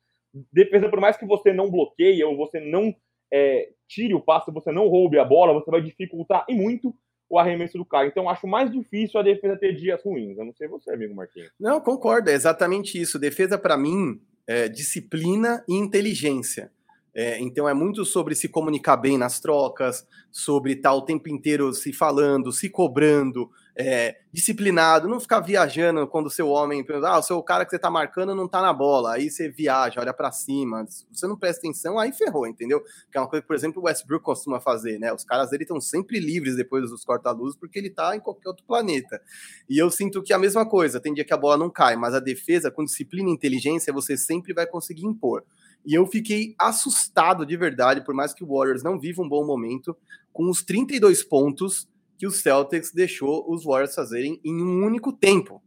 Defesa, 0.53 0.89
por 0.89 1.01
mais 1.01 1.17
que 1.17 1.27
você 1.27 1.53
não 1.53 1.71
bloqueie 1.71 2.23
ou 2.25 2.37
você 2.37 2.61
não 2.61 2.95
é, 3.33 3.71
tire 3.89 4.15
o 4.15 4.21
passe, 4.21 4.51
você 4.51 4.73
não 4.73 4.89
roube 4.89 5.19
a 5.19 5.25
bola, 5.25 5.53
você 5.53 5.71
vai 5.71 5.81
dificultar 5.81 6.45
e 6.49 6.55
muito 6.55 6.95
o 7.29 7.39
arremesso 7.39 7.77
do 7.77 7.85
cara. 7.85 8.07
Então, 8.07 8.29
acho 8.29 8.47
mais 8.47 8.71
difícil 8.71 9.19
a 9.19 9.23
defesa 9.23 9.57
ter 9.57 9.75
dias 9.75 10.03
ruins. 10.05 10.39
Eu 10.39 10.45
não 10.45 10.53
sei 10.55 10.69
você, 10.69 10.93
amigo 10.93 11.15
Marquinhos. 11.15 11.51
Não, 11.59 11.81
concordo, 11.81 12.31
é 12.31 12.35
exatamente 12.35 13.01
isso. 13.01 13.19
Defesa, 13.19 13.59
para 13.59 13.77
mim, 13.77 14.21
é 14.47 14.69
disciplina 14.69 15.65
e 15.69 15.75
inteligência. 15.75 16.71
É, 17.15 17.41
então 17.41 17.67
é 17.67 17.73
muito 17.73 18.05
sobre 18.05 18.35
se 18.35 18.47
comunicar 18.47 18.99
bem 18.99 19.17
nas 19.17 19.41
trocas, 19.41 20.07
sobre 20.31 20.75
estar 20.75 20.93
o 20.93 21.01
tempo 21.01 21.31
inteiro 21.31 21.73
se 21.73 21.91
falando, 21.91 22.53
se 22.53 22.69
cobrando, 22.69 23.51
é, 23.79 24.17
disciplinado, 24.33 25.07
não 25.07 25.21
ficar 25.21 25.41
viajando 25.41 26.07
quando 26.07 26.27
o 26.27 26.31
seu 26.31 26.49
homem, 26.49 26.85
ah, 27.05 27.19
o 27.19 27.23
seu 27.23 27.43
cara 27.43 27.63
que 27.63 27.71
você 27.71 27.79
tá 27.79 27.91
marcando 27.91 28.35
não 28.35 28.49
tá 28.49 28.63
na 28.63 28.73
bola, 28.73 29.15
aí 29.15 29.31
você 29.31 29.51
viaja, 29.51 30.01
olha 30.01 30.15
para 30.15 30.33
cima, 30.33 30.87
você 31.13 31.27
não 31.27 31.37
presta 31.37 31.61
atenção, 31.61 31.99
aí 31.99 32.11
ferrou, 32.11 32.47
entendeu? 32.47 32.83
Que 33.13 33.19
é 33.19 33.21
uma 33.21 33.29
coisa 33.29 33.43
que, 33.43 33.47
por 33.47 33.55
exemplo, 33.55 33.83
o 33.83 33.85
Westbrook 33.85 34.25
costuma 34.25 34.61
fazer, 34.61 34.99
né? 34.99 35.13
Os 35.13 35.25
caras 35.25 35.51
dele 35.51 35.65
estão 35.65 35.79
sempre 35.79 36.19
livres 36.19 36.57
depois 36.57 36.89
dos 36.89 37.05
corta-luz 37.05 37.55
porque 37.55 37.79
ele 37.79 37.91
tá 37.91 38.17
em 38.17 38.21
qualquer 38.21 38.49
outro 38.49 38.65
planeta. 38.65 39.21
E 39.69 39.77
eu 39.77 39.91
sinto 39.91 40.23
que 40.23 40.33
é 40.33 40.37
a 40.37 40.39
mesma 40.39 40.65
coisa, 40.65 40.99
tem 40.99 41.13
dia 41.13 41.25
que 41.25 41.35
a 41.35 41.37
bola 41.37 41.59
não 41.59 41.69
cai, 41.69 41.97
mas 41.97 42.15
a 42.15 42.21
defesa, 42.21 42.71
com 42.71 42.83
disciplina 42.83 43.29
e 43.29 43.33
inteligência, 43.33 43.93
você 43.93 44.17
sempre 44.17 44.55
vai 44.55 44.67
conseguir 44.67 45.05
impor. 45.05 45.45
E 45.85 45.95
eu 45.95 46.07
fiquei 46.07 46.55
assustado 46.59 47.45
de 47.45 47.57
verdade, 47.59 48.03
por 48.03 48.15
mais 48.15 48.33
que 48.33 48.43
o 48.43 48.47
Warriors 48.47 48.83
não 48.83 48.99
viva 48.99 49.23
um 49.23 49.29
bom 49.29 49.47
momento, 49.47 49.95
com 50.33 50.49
os 50.49 50.63
32 50.63 51.23
pontos 51.23 51.89
que 52.19 52.27
o 52.27 52.31
Celtics 52.31 52.93
deixou 52.93 53.45
os 53.51 53.65
Warriors 53.65 53.95
fazerem 53.95 54.41
em 54.45 54.63
um 54.63 54.85
único 54.85 55.13
tempo. 55.13 55.63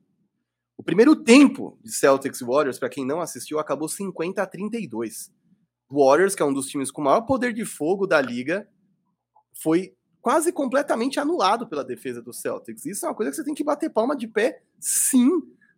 O 0.78 0.84
primeiro 0.84 1.16
tempo 1.16 1.78
de 1.84 1.92
Celtics 1.92 2.40
Warriors, 2.40 2.80
para 2.80 2.90
quem 2.90 3.06
não 3.06 3.22
assistiu, 3.22 3.60
acabou 3.60 3.88
50 3.88 4.42
a 4.42 4.46
32. 4.46 5.32
O 5.90 6.06
Warriors, 6.06 6.36
que 6.36 6.42
é 6.42 6.46
um 6.46 6.54
dos 6.54 6.68
times 6.68 6.92
com 6.92 7.02
maior 7.02 7.22
poder 7.22 7.54
de 7.54 7.66
fogo 7.66 8.08
da 8.08 8.22
liga, 8.22 8.68
foi 9.62 9.94
quase 10.22 10.52
completamente 10.52 11.20
anulado 11.20 11.68
pela 11.68 11.84
defesa 11.84 12.22
do 12.22 12.34
Celtics. 12.34 12.86
Isso 12.86 13.06
é 13.06 13.10
uma 13.10 13.16
coisa 13.16 13.32
que 13.32 13.38
você 13.38 13.44
tem 13.44 13.54
que 13.54 13.64
bater 13.64 13.90
palma 13.90 14.16
de 14.16 14.28
pé, 14.28 14.62
sim. 14.80 15.30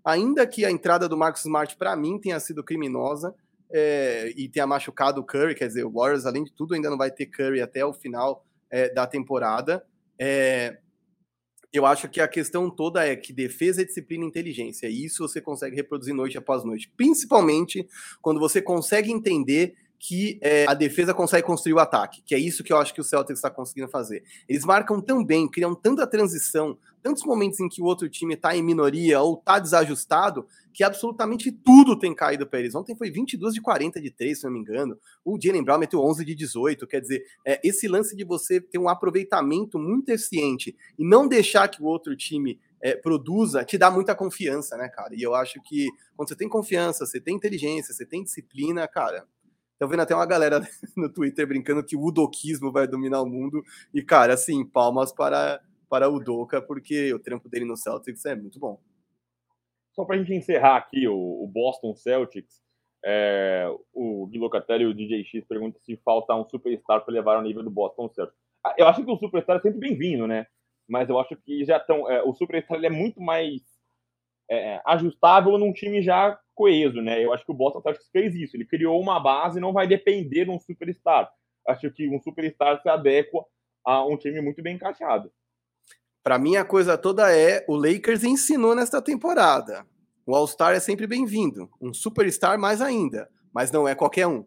Ainda 0.04 0.48
que 0.48 0.66
a 0.66 0.72
entrada 0.72 1.08
do 1.08 1.18
Marcus 1.18 1.42
Smart, 1.42 1.76
para 1.78 1.96
mim, 1.96 2.20
tenha 2.20 2.40
sido 2.40 2.64
criminosa, 2.64 3.36
é, 3.72 4.34
e 4.36 4.50
tenha 4.50 4.68
machucado 4.68 5.22
o 5.22 5.24
Curry, 5.24 5.56
quer 5.56 5.68
dizer, 5.68 5.86
o 5.86 5.92
Warriors, 5.92 6.26
além 6.26 6.44
de 6.44 6.52
tudo, 6.54 6.74
ainda 6.74 6.90
não 6.90 6.98
vai 6.98 7.10
ter 7.10 7.26
Curry 7.28 7.62
até 7.62 7.86
o 7.86 7.94
final 7.94 8.46
é, 8.70 8.94
da 8.94 9.08
temporada. 9.08 9.86
É, 10.24 10.78
eu 11.74 11.84
acho 11.84 12.08
que 12.08 12.22
a 12.22 12.28
questão 12.28 12.70
toda 12.70 13.04
é 13.08 13.16
que 13.16 13.34
defesa 13.34 13.82
é 13.82 13.86
disciplina 13.86 14.24
e 14.24 14.28
inteligência, 14.28 14.88
e 14.88 15.04
isso 15.04 15.28
você 15.28 15.42
consegue 15.42 15.76
reproduzir 15.76 16.14
noite 16.14 16.38
após 16.38 16.64
noite, 16.64 16.92
principalmente 16.96 17.88
quando 18.22 18.40
você 18.40 18.62
consegue 18.62 19.12
entender 19.12 19.74
que 19.98 20.40
é, 20.42 20.66
a 20.68 20.76
defesa 20.76 21.12
consegue 21.12 21.46
construir 21.46 21.74
o 21.74 21.80
ataque, 21.80 22.22
que 22.24 22.36
é 22.36 22.38
isso 22.38 22.64
que 22.64 22.72
eu 22.72 22.78
acho 22.78 22.94
que 22.94 23.02
o 23.02 23.04
Celtics 23.04 23.40
está 23.40 23.50
conseguindo 23.50 23.88
fazer. 23.88 24.24
Eles 24.48 24.64
marcam 24.64 25.02
tão 25.02 25.24
bem, 25.24 25.50
criam 25.50 25.74
tanta 25.74 26.06
transição, 26.06 26.78
tantos 27.02 27.24
momentos 27.24 27.60
em 27.60 27.68
que 27.68 27.82
o 27.82 27.86
outro 27.86 28.10
time 28.10 28.36
está 28.36 28.56
em 28.56 28.64
minoria 28.64 29.20
ou 29.22 29.36
está 29.38 29.60
desajustado, 29.60 30.46
que 30.74 30.84
absolutamente 30.84 31.52
tudo 31.52 31.98
tem 31.98 32.14
caído 32.14 32.48
para 32.48 32.60
eles. 32.60 32.76
Ontem 32.76 32.96
foi 32.96 33.12
22 33.12 33.54
de 33.54 33.62
40 33.62 34.02
de 34.02 34.12
3, 34.12 34.40
se 34.40 34.46
não 34.46 34.52
me 34.52 34.60
engano. 34.60 34.98
O 35.26 35.38
Jalen 35.42 35.64
Brown 35.64 35.80
meteu 35.80 36.00
11 36.00 36.24
de 36.24 36.36
18. 36.36 36.88
Quer 36.88 37.02
dizer, 37.02 37.24
é, 37.46 37.60
esse 37.64 37.88
lance 37.88 38.16
de 38.16 38.24
você 38.24 38.62
ter 38.62 38.78
um 38.78 38.88
aproveitamento 38.88 39.78
muito 39.78 40.10
eficiente 40.10 40.76
e 40.98 41.06
não 41.06 41.28
deixar 41.28 41.68
que 41.68 41.82
o 41.82 41.86
outro 41.86 42.16
time 42.16 42.60
é, 42.82 42.96
produza, 42.96 43.64
te 43.64 43.78
dá 43.78 43.92
muita 43.92 44.16
confiança, 44.16 44.78
né, 44.78 44.90
cara? 44.90 45.14
E 45.16 45.22
eu 45.22 45.36
acho 45.36 45.62
que 45.64 45.88
quando 46.16 46.30
você 46.30 46.36
tem 46.36 46.50
confiança, 46.50 47.06
você 47.06 47.20
tem 47.20 47.36
inteligência, 47.36 47.94
você 47.94 48.06
tem 48.06 48.24
disciplina, 48.24 48.88
cara, 48.88 49.26
Tô 49.82 49.88
vendo 49.88 50.02
até 50.02 50.14
uma 50.14 50.28
galera 50.28 50.62
no 50.96 51.12
Twitter 51.12 51.48
brincando 51.48 51.84
que 51.84 51.96
o 51.96 52.04
udoquismo 52.04 52.72
vai 52.72 52.88
dominar 52.88 53.20
o 53.24 53.26
mundo. 53.26 53.64
E, 53.92 54.04
cara, 54.04 54.36
assim, 54.36 54.64
palmas 54.64 55.12
para, 55.12 55.60
para 55.92 56.10
o 56.10 56.16
Udoka, 56.16 56.62
porque 56.62 57.14
o 57.14 57.20
trampo 57.20 57.50
dele 57.50 57.66
no 57.66 57.76
Celtics 57.76 58.26
é 58.26 58.34
muito 58.34 58.58
bom. 58.58 58.80
Só 59.92 60.06
para 60.06 60.16
a 60.16 60.20
gente 60.20 60.34
encerrar 60.34 60.78
aqui 60.78 61.06
o, 61.06 61.14
o 61.14 61.46
Boston 61.46 61.94
Celtics, 61.94 62.62
é, 63.04 63.68
o 63.94 64.26
Gui 64.28 64.40
Locatelli 64.40 64.86
e 64.86 64.88
o 64.88 64.94
DJ 64.94 65.26
X 65.26 65.46
perguntam 65.46 65.82
se 65.82 65.98
falta 65.98 66.34
um 66.34 66.48
superstar 66.48 67.04
para 67.04 67.14
levar 67.14 67.36
ao 67.36 67.42
nível 67.42 67.62
do 67.62 67.70
Boston 67.70 68.08
Celtics. 68.08 68.40
Ah, 68.66 68.74
eu 68.78 68.88
acho 68.88 69.04
que 69.04 69.12
o 69.12 69.18
superstar 69.18 69.58
é 69.58 69.60
sempre 69.60 69.80
bem-vindo, 69.80 70.26
né? 70.26 70.48
Mas 70.88 71.10
eu 71.10 71.20
acho 71.20 71.36
que 71.36 71.66
já 71.66 71.76
estão. 71.76 72.10
É, 72.10 72.24
o 72.24 72.34
superstar 72.34 72.78
ele 72.78 72.88
é 72.88 72.90
muito 72.90 73.20
mais 73.20 73.62
é, 74.50 74.80
ajustável 74.86 75.58
num 75.58 75.74
time 75.74 76.02
já 76.02 76.40
coeso, 76.56 77.02
né? 77.02 77.22
Eu 77.22 77.34
acho 77.34 77.44
que 77.44 77.52
o 77.52 77.56
Boston 77.56 77.82
Celtics 77.82 78.10
fez 78.12 78.34
isso. 78.34 78.56
Ele 78.56 78.66
criou 78.66 78.98
uma 79.02 79.20
base 79.20 79.58
e 79.58 79.62
não 79.62 79.74
vai 79.74 79.88
depender 79.88 80.46
de 80.46 80.52
um 80.52 80.60
superstar. 80.60 81.30
Acho 81.68 81.92
que 81.92 82.08
um 82.08 82.22
superstar 82.22 82.82
se 82.82 82.88
adequa 82.88 83.44
a 83.84 84.06
um 84.06 84.16
time 84.16 84.40
muito 84.40 84.64
bem 84.64 84.76
encaixado. 84.76 85.30
Para 86.24 86.38
mim, 86.38 86.56
a 86.56 86.64
coisa 86.64 86.98
toda 86.98 87.36
é 87.36 87.66
o 87.68 87.76
Lakers 87.76 88.24
ensinou 88.24 88.76
nesta 88.76 89.02
temporada. 89.02 89.86
O 90.26 90.36
All-Star 90.36 90.74
é 90.74 90.80
sempre 90.80 91.08
bem-vindo. 91.08 91.70
Um 91.82 91.94
superstar 91.94 92.60
mais 92.60 92.80
ainda. 92.82 93.28
Mas 93.54 93.72
não 93.72 93.88
é 93.88 93.96
qualquer 93.96 94.28
um. 94.28 94.46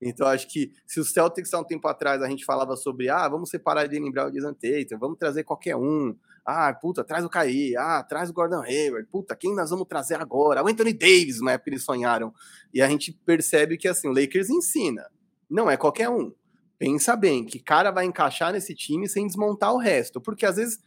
Então, 0.00 0.26
acho 0.26 0.48
que 0.48 0.72
se 0.84 0.98
o 0.98 1.04
Celtics 1.04 1.54
há 1.54 1.60
um 1.60 1.64
tempo 1.64 1.86
atrás 1.86 2.20
a 2.22 2.28
gente 2.28 2.44
falava 2.44 2.76
sobre, 2.76 3.08
ah, 3.08 3.28
vamos 3.28 3.50
separar 3.50 3.86
de 3.86 4.00
lembrar 4.00 4.26
o 4.26 4.32
Jason 4.32 4.52
vamos 4.98 5.16
trazer 5.16 5.44
qualquer 5.44 5.76
um, 5.76 6.16
ah, 6.44 6.74
puta, 6.74 7.04
traz 7.04 7.24
o 7.24 7.28
Caí, 7.28 7.76
ah, 7.76 8.02
traz 8.02 8.28
o 8.28 8.32
Gordon 8.32 8.62
Hayward, 8.62 9.08
puta, 9.08 9.36
quem 9.36 9.54
nós 9.54 9.70
vamos 9.70 9.86
trazer 9.86 10.20
agora? 10.20 10.60
O 10.60 10.66
Anthony 10.66 10.92
Davis, 10.92 11.40
na 11.40 11.52
época 11.52 11.70
eles 11.70 11.84
sonharam. 11.84 12.34
E 12.74 12.82
a 12.82 12.88
gente 12.88 13.12
percebe 13.24 13.76
que, 13.76 13.86
assim, 13.86 14.08
o 14.08 14.12
Lakers 14.12 14.50
ensina, 14.50 15.08
não 15.48 15.70
é 15.70 15.76
qualquer 15.76 16.08
um. 16.08 16.34
Pensa 16.80 17.14
bem, 17.14 17.44
que 17.44 17.60
cara 17.60 17.92
vai 17.92 18.04
encaixar 18.04 18.52
nesse 18.52 18.74
time 18.74 19.08
sem 19.08 19.24
desmontar 19.24 19.72
o 19.72 19.78
resto, 19.78 20.20
porque 20.20 20.44
às 20.44 20.56
vezes 20.56 20.80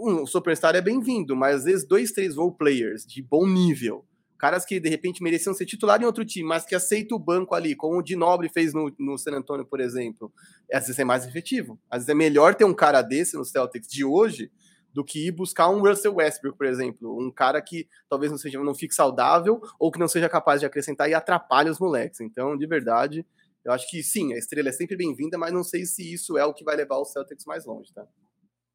um 0.00 0.26
superstar 0.26 0.74
é 0.74 0.80
bem-vindo, 0.80 1.36
mas 1.36 1.56
às 1.56 1.64
vezes 1.64 1.86
dois, 1.86 2.12
três 2.12 2.36
role 2.36 2.56
players 2.56 3.04
de 3.04 3.22
bom 3.22 3.46
nível, 3.46 4.04
caras 4.38 4.64
que 4.64 4.80
de 4.80 4.88
repente 4.88 5.22
mereciam 5.22 5.52
ser 5.52 5.66
titular 5.66 6.00
em 6.00 6.06
outro 6.06 6.24
time, 6.24 6.48
mas 6.48 6.64
que 6.64 6.74
aceita 6.74 7.14
o 7.14 7.18
banco 7.18 7.54
ali, 7.54 7.76
como 7.76 7.98
o 7.98 8.02
Di 8.02 8.16
Nobre 8.16 8.48
fez 8.48 8.72
no, 8.72 8.92
no 8.98 9.18
San 9.18 9.32
Antonio, 9.32 9.66
por 9.66 9.80
exemplo, 9.80 10.32
às 10.72 10.84
vezes 10.84 10.98
é 10.98 11.04
mais 11.04 11.26
efetivo. 11.26 11.78
Às 11.90 11.98
vezes 11.98 12.08
é 12.08 12.14
melhor 12.14 12.54
ter 12.54 12.64
um 12.64 12.72
cara 12.72 13.02
desse 13.02 13.36
no 13.36 13.44
Celtics 13.44 13.88
de 13.88 14.04
hoje 14.04 14.50
do 14.92 15.04
que 15.04 15.28
ir 15.28 15.30
buscar 15.30 15.68
um 15.68 15.80
Russell 15.80 16.14
Westbrook, 16.16 16.56
por 16.56 16.66
exemplo, 16.66 17.16
um 17.20 17.30
cara 17.30 17.60
que 17.60 17.86
talvez 18.08 18.32
não 18.32 18.38
seja 18.38 18.58
não 18.58 18.74
fique 18.74 18.94
saudável 18.94 19.60
ou 19.78 19.92
que 19.92 19.98
não 19.98 20.08
seja 20.08 20.28
capaz 20.28 20.60
de 20.60 20.66
acrescentar 20.66 21.08
e 21.08 21.14
atrapalhe 21.14 21.70
os 21.70 21.78
moleques. 21.78 22.20
Então, 22.20 22.56
de 22.56 22.66
verdade, 22.66 23.24
eu 23.64 23.72
acho 23.72 23.88
que 23.88 24.02
sim, 24.02 24.32
a 24.32 24.38
estrela 24.38 24.70
é 24.70 24.72
sempre 24.72 24.96
bem-vinda, 24.96 25.36
mas 25.36 25.52
não 25.52 25.62
sei 25.62 25.84
se 25.84 26.12
isso 26.12 26.38
é 26.38 26.44
o 26.44 26.54
que 26.54 26.64
vai 26.64 26.74
levar 26.76 26.96
o 26.96 27.04
Celtics 27.04 27.44
mais 27.44 27.66
longe, 27.66 27.92
tá? 27.92 28.06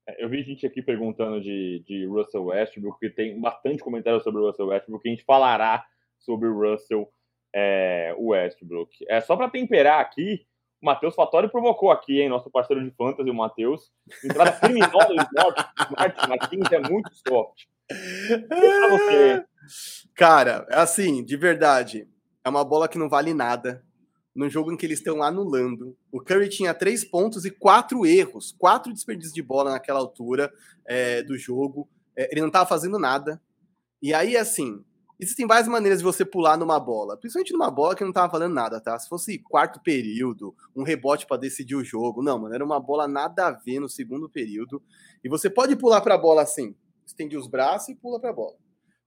É, 0.08 0.24
eu 0.24 0.30
vi 0.30 0.44
gente 0.44 0.65
aqui 0.65 0.82
perguntando 0.82 1.41
de, 1.41 1.84
de 1.86 2.06
Russell 2.06 2.46
Westbrook, 2.46 3.00
que 3.00 3.10
tem 3.10 3.39
bastante 3.39 3.84
comentário 3.84 4.22
sobre 4.22 4.41
o 4.41 4.48
Russell 4.48 4.68
Westbrook, 4.68 5.04
que 5.04 5.10
a 5.10 5.12
gente 5.12 5.26
falará 5.26 5.86
sobre 6.20 6.48
o 6.48 6.58
Russell 6.58 7.10
é, 7.54 8.15
Westbrook. 8.18 8.91
É 9.08 9.22
só 9.22 9.36
para 9.36 9.50
temperar 9.50 10.00
aqui, 10.00 10.46
o 10.82 10.86
Matheus 10.86 11.15
Fatori 11.15 11.50
provocou 11.50 11.89
aqui, 11.89 12.22
hein, 12.22 12.30
nosso 12.30 12.50
parceiro 12.52 12.84
de 12.84 12.91
fantasy, 12.91 13.30
o 13.30 13.34
Matheus. 13.34 13.91
Entrada 14.24 14.52
criminosa 14.60 15.08
do 15.08 15.22
esporte, 15.22 15.65
Martins 15.98 16.28
Martins 16.28 16.72
é 16.72 16.80
muito 16.80 17.10
soft. 17.28 17.63
Cara, 20.15 20.68
assim, 20.70 21.24
de 21.24 21.38
verdade, 21.38 22.08
é 22.44 22.50
uma 22.50 22.63
bola 22.63 22.88
que 22.88 22.98
não 22.98 23.10
vale 23.10 23.34
nada. 23.34 23.84
Num 24.36 24.50
jogo 24.50 24.71
em 24.71 24.78
que 24.78 24.86
eles 24.86 25.00
estão 25.00 25.24
anulando. 25.24 25.95
O 26.12 26.19
Curry 26.19 26.50
tinha 26.50 26.74
três 26.74 27.06
pontos 27.06 27.45
e 27.45 27.52
quatro 27.52 28.06
erros, 28.06 28.54
quatro 28.58 28.91
desperdícios 28.91 29.34
de 29.34 29.41
bola 29.41 29.71
naquela 29.71 30.00
altura 30.00 30.52
é, 30.86 31.24
do 31.24 31.38
jogo. 31.38 31.88
É, 32.17 32.30
ele 32.32 32.41
não 32.41 32.48
estava 32.48 32.67
fazendo 32.67 33.00
nada. 33.00 33.41
E 34.02 34.13
aí, 34.13 34.36
assim, 34.36 34.84
Existem 35.17 35.48
várias 35.48 35.67
maneiras 35.67 36.00
de 36.00 36.04
você 36.04 36.26
pular 36.26 36.58
numa 36.58 36.78
bola, 36.78 37.15
principalmente 37.15 37.54
numa 37.54 37.71
bola 37.71 37.95
que 37.95 38.04
não 38.04 38.12
tava 38.12 38.30
falando 38.30 38.54
nada, 38.54 38.82
tá? 38.82 39.00
Se 39.00 39.08
fosse 39.08 39.39
quarto 39.39 39.80
período, 39.80 40.54
um 40.76 40.84
rebote 40.84 41.26
para 41.26 41.38
decidir 41.38 41.76
o 41.76 41.84
jogo, 41.84 42.21
não, 42.21 42.38
mano, 42.38 42.54
era 42.54 42.65
uma 42.65 42.82
bola 42.82 43.08
nada 43.08 43.48
a 43.48 43.52
ver 43.52 43.80
no 43.80 43.88
segundo 43.88 44.30
período. 44.30 44.84
E 45.24 45.30
você 45.30 45.50
pode 45.50 45.76
pular 45.78 46.02
para 46.02 46.15
a 46.15 46.17
bola 46.17 46.41
assim, 46.41 46.76
estende 47.06 47.38
os 47.38 47.48
braços 47.48 47.89
e 47.89 47.95
pula 47.95 48.19
para 48.19 48.32
a 48.32 48.34
bola. 48.34 48.58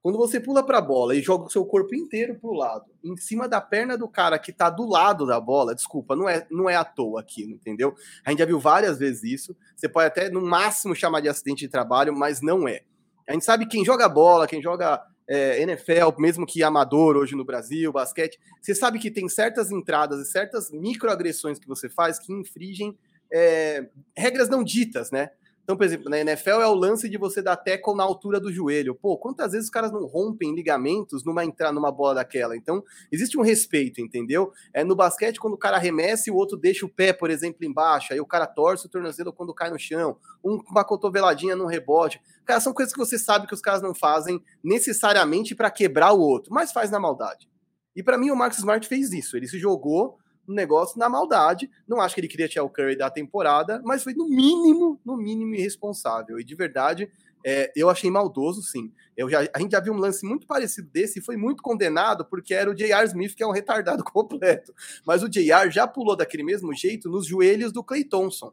Quando 0.02 0.16
você 0.16 0.38
pula 0.38 0.64
para 0.64 0.78
a 0.78 0.82
bola 0.82 1.14
e 1.14 1.20
joga 1.20 1.46
o 1.46 1.50
seu 1.50 1.64
corpo 1.66 1.94
inteiro 1.94 2.38
pro 2.38 2.52
lado, 2.52 2.86
em 3.04 3.16
cima 3.16 3.48
da 3.48 3.60
perna 3.60 3.98
do 3.98 4.08
cara 4.08 4.38
que 4.38 4.52
tá 4.52 4.70
do 4.70 4.86
lado 4.86 5.26
da 5.26 5.40
bola, 5.40 5.74
desculpa, 5.74 6.14
não 6.14 6.28
é, 6.28 6.46
não 6.50 6.70
é 6.70 6.76
à 6.76 6.84
toa 6.84 7.20
aqui, 7.20 7.42
entendeu? 7.42 7.94
A 8.24 8.30
gente 8.30 8.38
já 8.38 8.44
viu 8.44 8.60
várias 8.60 8.98
vezes 8.98 9.24
isso. 9.24 9.56
Você 9.76 9.88
pode 9.88 10.06
até 10.06 10.30
no 10.30 10.40
máximo 10.40 10.94
chamar 10.94 11.20
de 11.20 11.28
acidente 11.28 11.60
de 11.60 11.68
trabalho, 11.68 12.14
mas 12.14 12.40
não 12.40 12.68
é. 12.68 12.82
A 13.28 13.32
gente 13.32 13.44
sabe 13.44 13.66
quem 13.66 13.84
joga 13.84 14.08
bola, 14.08 14.46
quem 14.46 14.62
joga 14.62 15.02
é, 15.28 15.60
NFL, 15.62 16.18
mesmo 16.18 16.46
que 16.46 16.62
amador 16.62 17.16
hoje 17.16 17.36
no 17.36 17.44
Brasil, 17.44 17.92
basquete, 17.92 18.38
você 18.62 18.74
sabe 18.74 18.98
que 18.98 19.10
tem 19.10 19.28
certas 19.28 19.70
entradas 19.70 20.20
e 20.20 20.30
certas 20.30 20.70
microagressões 20.70 21.58
que 21.58 21.68
você 21.68 21.88
faz 21.88 22.18
que 22.18 22.32
infringem 22.32 22.96
é, 23.30 23.86
regras 24.16 24.48
não 24.48 24.64
ditas, 24.64 25.10
né? 25.10 25.30
Então, 25.68 25.76
por 25.76 25.84
exemplo, 25.84 26.08
na 26.08 26.18
NFL 26.18 26.62
é 26.62 26.66
o 26.66 26.72
lance 26.72 27.10
de 27.10 27.18
você 27.18 27.42
dar 27.42 27.54
tackle 27.54 27.94
na 27.94 28.02
altura 28.02 28.40
do 28.40 28.50
joelho. 28.50 28.94
Pô, 28.94 29.18
quantas 29.18 29.52
vezes 29.52 29.66
os 29.66 29.70
caras 29.70 29.92
não 29.92 30.06
rompem 30.06 30.54
ligamentos 30.54 31.22
numa 31.26 31.44
entrar 31.44 31.72
numa 31.74 31.92
bola 31.92 32.14
daquela? 32.14 32.56
Então, 32.56 32.82
existe 33.12 33.36
um 33.36 33.42
respeito, 33.42 34.00
entendeu? 34.00 34.50
É 34.72 34.82
no 34.82 34.96
basquete 34.96 35.38
quando 35.38 35.52
o 35.52 35.58
cara 35.58 35.76
arremessa 35.76 36.30
e 36.30 36.32
o 36.32 36.36
outro 36.36 36.56
deixa 36.56 36.86
o 36.86 36.88
pé, 36.88 37.12
por 37.12 37.28
exemplo, 37.28 37.66
embaixo, 37.66 38.14
aí 38.14 38.18
o 38.18 38.24
cara 38.24 38.46
torce 38.46 38.86
o 38.86 38.88
tornozelo 38.88 39.30
quando 39.30 39.52
cai 39.52 39.68
no 39.68 39.78
chão, 39.78 40.16
uma 40.42 40.86
cotoveladinha 40.86 41.54
no 41.54 41.66
rebote. 41.66 42.18
Cara, 42.46 42.60
são 42.60 42.72
coisas 42.72 42.94
que 42.94 42.98
você 42.98 43.18
sabe 43.18 43.46
que 43.46 43.52
os 43.52 43.60
caras 43.60 43.82
não 43.82 43.94
fazem 43.94 44.42
necessariamente 44.64 45.54
para 45.54 45.70
quebrar 45.70 46.14
o 46.14 46.20
outro, 46.20 46.50
mas 46.50 46.72
faz 46.72 46.90
na 46.90 46.98
maldade. 46.98 47.46
E 47.94 48.02
para 48.02 48.16
mim 48.16 48.30
o 48.30 48.36
Marcus 48.36 48.60
Smart 48.60 48.88
fez 48.88 49.12
isso. 49.12 49.36
Ele 49.36 49.46
se 49.46 49.58
jogou 49.58 50.16
um 50.48 50.54
negócio 50.54 50.98
na 50.98 51.08
maldade. 51.08 51.70
Não 51.86 52.00
acho 52.00 52.14
que 52.14 52.20
ele 52.20 52.28
queria 52.28 52.48
tirar 52.48 52.64
o 52.64 52.70
Curry 52.70 52.96
da 52.96 53.10
temporada, 53.10 53.80
mas 53.84 54.02
foi 54.02 54.14
no 54.14 54.28
mínimo, 54.28 55.00
no 55.04 55.16
mínimo 55.16 55.54
irresponsável. 55.54 56.40
E 56.40 56.44
de 56.44 56.54
verdade, 56.54 57.10
é, 57.44 57.72
eu 57.76 57.88
achei 57.88 58.10
maldoso, 58.10 58.62
sim. 58.62 58.92
Eu 59.16 59.28
já, 59.28 59.40
a 59.54 59.58
gente 59.58 59.72
já 59.72 59.80
viu 59.80 59.92
um 59.92 59.98
lance 59.98 60.24
muito 60.26 60.46
parecido 60.46 60.88
desse 60.90 61.18
e 61.18 61.22
foi 61.22 61.36
muito 61.36 61.62
condenado 61.62 62.24
porque 62.24 62.54
era 62.54 62.70
o 62.70 62.74
J.R. 62.74 63.06
Smith, 63.06 63.34
que 63.34 63.42
é 63.42 63.46
um 63.46 63.52
retardado 63.52 64.02
completo. 64.04 64.74
Mas 65.06 65.22
o 65.22 65.28
J.R. 65.28 65.70
já 65.70 65.86
pulou 65.86 66.16
daquele 66.16 66.42
mesmo 66.42 66.72
jeito 66.74 67.08
nos 67.08 67.26
joelhos 67.26 67.72
do 67.72 67.84
Clay 67.84 68.04
Thompson. 68.04 68.52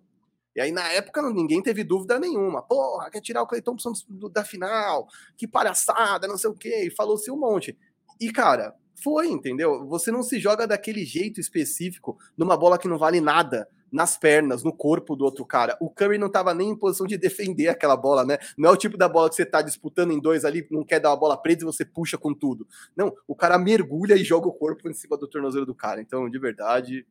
E 0.55 0.61
aí, 0.61 0.71
na 0.71 0.87
época, 0.93 1.21
ninguém 1.33 1.61
teve 1.61 1.83
dúvida 1.83 2.17
nenhuma. 2.17 2.61
Porra, 2.61 3.09
quer 3.09 3.19
tirar 3.19 3.41
o 3.41 3.47
Clay 3.47 3.61
Thompson 3.61 3.91
da 4.31 4.43
final? 4.43 5.07
Que 5.35 5.45
palhaçada, 5.45 6.27
não 6.27 6.37
sei 6.37 6.49
o 6.49 6.53
quê. 6.53 6.85
E 6.85 6.89
falou-se 6.89 7.29
um 7.29 7.37
monte. 7.37 7.77
E, 8.21 8.31
cara, 8.31 8.73
foi, 9.05 9.27
entendeu? 9.27 9.85
Você 9.85 10.11
não 10.11 10.23
se 10.23 10.39
joga 10.39 10.65
daquele 10.65 11.05
jeito 11.05 11.39
específico 11.39 12.17
numa 12.35 12.57
bola 12.57 12.79
que 12.79 12.87
não 12.87 12.97
vale 12.97 13.21
nada 13.21 13.69
nas 13.91 14.17
pernas, 14.17 14.63
no 14.63 14.73
corpo 14.73 15.15
do 15.15 15.23
outro 15.23 15.45
cara. 15.45 15.77
O 15.79 15.91
Curry 15.91 16.17
não 16.17 16.25
estava 16.25 16.55
nem 16.55 16.71
em 16.71 16.75
posição 16.75 17.05
de 17.05 17.15
defender 17.15 17.67
aquela 17.67 17.95
bola, 17.95 18.25
né? 18.25 18.39
Não 18.57 18.67
é 18.67 18.73
o 18.73 18.75
tipo 18.75 18.97
da 18.97 19.07
bola 19.07 19.29
que 19.29 19.35
você 19.35 19.43
está 19.43 19.61
disputando 19.61 20.11
em 20.11 20.19
dois 20.19 20.43
ali, 20.43 20.65
não 20.71 20.83
quer 20.83 20.99
dar 20.99 21.11
uma 21.11 21.19
bola 21.19 21.37
presa 21.37 21.59
e 21.61 21.65
você 21.65 21.85
puxa 21.85 22.17
com 22.17 22.33
tudo. 22.33 22.67
Não, 22.97 23.13
o 23.27 23.35
cara 23.35 23.59
mergulha 23.59 24.15
e 24.15 24.23
joga 24.23 24.47
o 24.47 24.53
corpo 24.53 24.89
em 24.89 24.93
cima 24.93 25.15
do 25.15 25.27
tornozelo 25.27 25.67
do 25.67 25.75
cara. 25.75 26.01
Então, 26.01 26.27
de 26.27 26.39
verdade, 26.39 27.05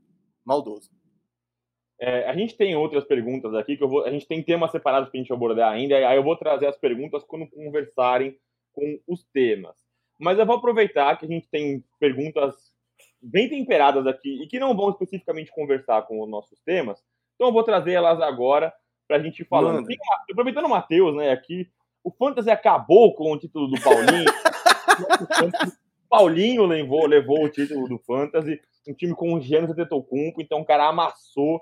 maldoso. 0.45 0.91
É, 2.01 2.29
a 2.29 2.37
gente 2.37 2.57
tem 2.57 2.75
outras 2.75 3.05
perguntas 3.05 3.55
aqui 3.55 3.77
que 3.77 3.85
eu 3.85 3.89
vou. 3.89 4.05
A 4.05 4.11
gente 4.11 4.27
tem 4.27 4.43
temas 4.43 4.73
separados 4.73 5.09
para 5.09 5.17
a 5.17 5.23
gente 5.23 5.33
abordar 5.33 5.73
ainda. 5.73 5.95
Aí 5.95 6.17
eu 6.17 6.25
vou 6.25 6.37
trazer 6.37 6.67
as 6.67 6.77
perguntas 6.77 7.23
quando 7.23 7.47
conversarem 7.47 8.37
com 8.73 8.99
os 9.07 9.23
temas. 9.33 9.84
Mas 10.19 10.39
eu 10.39 10.47
vou 10.47 10.57
aproveitar 10.57 11.17
que 11.17 11.27
a 11.27 11.29
gente 11.29 11.49
tem 11.49 11.85
perguntas 11.99 12.55
bem 13.21 13.49
temperadas 13.49 14.07
aqui 14.07 14.43
e 14.43 14.47
que 14.47 14.61
não 14.61 14.77
vão 14.77 14.91
especificamente 14.91 15.51
conversar 15.51 16.03
com 16.03 16.23
os 16.23 16.29
nossos 16.29 16.61
temas. 16.61 17.03
Então 17.35 17.49
eu 17.49 17.53
vou 17.53 17.65
trazer 17.65 17.93
elas 17.93 18.21
agora 18.21 18.73
para 19.09 19.17
a 19.17 19.21
gente 19.21 19.41
ir 19.41 19.47
falando. 19.47 19.87
Tem, 19.87 19.97
aproveitando 20.31 20.67
o 20.67 20.71
Matheus, 20.71 21.17
né, 21.17 21.31
aqui, 21.31 21.69
o 22.03 22.11
Fantasy 22.11 22.51
acabou 22.51 23.15
com 23.15 23.33
o 23.33 23.39
título 23.39 23.69
do 23.69 23.81
Paulinho. 23.81 24.25
Paulinho 26.09 26.67
levou, 26.67 27.07
levou 27.07 27.45
o 27.45 27.49
título 27.49 27.89
do 27.89 27.99
Fantasy, 27.99 28.61
um 28.87 28.95
time 28.95 29.15
com 29.15 29.35
o 29.35 29.41
Giannis 29.41 29.71
Antetokounmpo, 29.71 30.41
então 30.41 30.61
o 30.61 30.65
cara 30.65 30.89
amassou, 30.89 31.61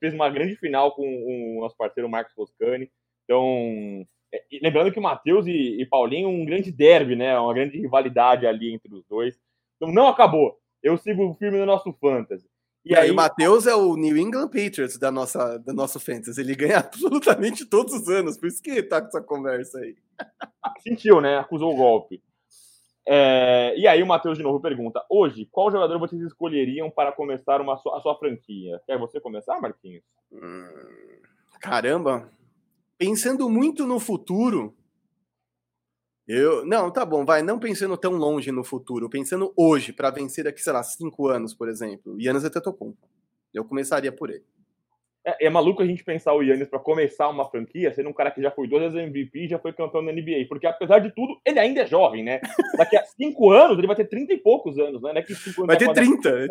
fez 0.00 0.12
uma 0.12 0.28
grande 0.28 0.56
final 0.56 0.92
com 0.92 1.02
o 1.02 1.60
nosso 1.60 1.76
parceiro 1.76 2.08
Marcos 2.08 2.34
Toscani. 2.34 2.90
Então, 3.24 4.04
lembrando 4.62 4.92
que 4.92 4.98
o 4.98 5.02
Matheus 5.02 5.46
e, 5.46 5.80
e 5.80 5.86
Paulinho 5.86 6.28
um 6.28 6.44
grande 6.44 6.70
derby, 6.70 7.16
né? 7.16 7.38
Uma 7.38 7.54
grande 7.54 7.78
rivalidade 7.78 8.46
ali 8.46 8.72
entre 8.72 8.92
os 8.94 9.04
dois. 9.06 9.38
Então 9.76 9.92
não 9.92 10.08
acabou. 10.08 10.58
Eu 10.82 10.96
sigo 10.96 11.34
firme 11.38 11.58
no 11.58 11.66
nosso 11.66 11.92
fantasy. 12.00 12.46
E, 12.84 12.96
aí, 12.96 13.12
o 13.12 13.14
Matheus 13.14 13.66
é 13.68 13.74
o 13.76 13.94
New 13.94 14.16
England 14.16 14.48
Patriots 14.48 14.98
da 14.98 15.12
nossa, 15.12 15.56
da 15.58 15.72
nosso 15.72 16.00
fantasy. 16.00 16.40
Ele 16.40 16.56
ganha 16.56 16.78
absolutamente 16.80 17.64
todos 17.64 17.94
os 17.94 18.08
anos, 18.08 18.36
por 18.36 18.48
isso 18.48 18.60
que 18.60 18.82
tá 18.82 19.00
com 19.00 19.06
essa 19.06 19.20
conversa 19.20 19.78
aí. 19.78 19.94
Sentiu, 20.80 21.20
né? 21.20 21.38
Acusou 21.38 21.72
o 21.72 21.76
golpe. 21.76 22.20
É, 23.06 23.74
e 23.76 23.86
aí 23.86 24.02
o 24.02 24.06
Matheus 24.06 24.38
de 24.38 24.44
novo 24.44 24.60
pergunta: 24.60 25.04
hoje, 25.08 25.48
qual 25.50 25.70
jogador 25.70 25.98
vocês 25.98 26.20
escolheriam 26.22 26.90
para 26.90 27.12
começar 27.12 27.60
uma, 27.60 27.74
a 27.74 28.00
sua 28.00 28.16
franquia? 28.18 28.80
Quer 28.86 28.98
você 28.98 29.20
começar, 29.20 29.60
Marquinhos? 29.60 30.04
Hum, 30.32 30.68
caramba, 31.60 32.28
pensando 33.02 33.50
muito 33.50 33.84
no 33.84 33.98
futuro, 33.98 34.76
eu. 36.26 36.64
Não, 36.64 36.88
tá 36.88 37.04
bom, 37.04 37.24
vai. 37.24 37.42
Não 37.42 37.58
pensando 37.58 37.96
tão 37.96 38.12
longe 38.12 38.52
no 38.52 38.62
futuro, 38.62 39.10
pensando 39.10 39.52
hoje, 39.56 39.92
para 39.92 40.08
vencer 40.10 40.44
daqui, 40.44 40.62
sei 40.62 40.72
lá, 40.72 40.84
cinco 40.84 41.26
anos, 41.26 41.52
por 41.52 41.68
exemplo. 41.68 42.16
Yannis 42.20 42.44
Antetokounmpo. 42.44 43.08
Eu 43.52 43.64
começaria 43.64 44.12
por 44.12 44.30
ele. 44.30 44.44
É, 45.26 45.46
é, 45.46 45.50
maluco 45.50 45.82
a 45.82 45.86
gente 45.86 46.04
pensar 46.04 46.32
o 46.32 46.42
Yannis 46.42 46.68
para 46.68 46.78
começar 46.78 47.28
uma 47.28 47.48
franquia, 47.48 47.92
sendo 47.92 48.08
um 48.08 48.12
cara 48.12 48.30
que 48.30 48.40
já 48.40 48.52
foi 48.52 48.68
duas 48.68 48.82
vezes 48.82 48.96
MVP 48.96 49.40
e 49.40 49.48
já 49.48 49.58
foi 49.58 49.72
campeão 49.72 50.04
da 50.04 50.12
NBA. 50.12 50.46
Porque 50.48 50.66
apesar 50.66 51.00
de 51.00 51.12
tudo, 51.12 51.40
ele 51.44 51.58
ainda 51.58 51.82
é 51.82 51.86
jovem, 51.86 52.22
né? 52.22 52.40
Daqui 52.76 52.96
a 52.96 53.02
cinco 53.18 53.50
anos, 53.50 53.78
ele 53.78 53.88
vai 53.88 53.96
ter 53.96 54.06
trinta 54.08 54.32
e 54.32 54.38
poucos 54.38 54.78
anos, 54.78 55.02
né? 55.02 55.24
Cinco 55.26 55.62
anos 55.62 55.66
vai 55.66 55.76
ter 55.76 55.92
trinta. 55.92 56.48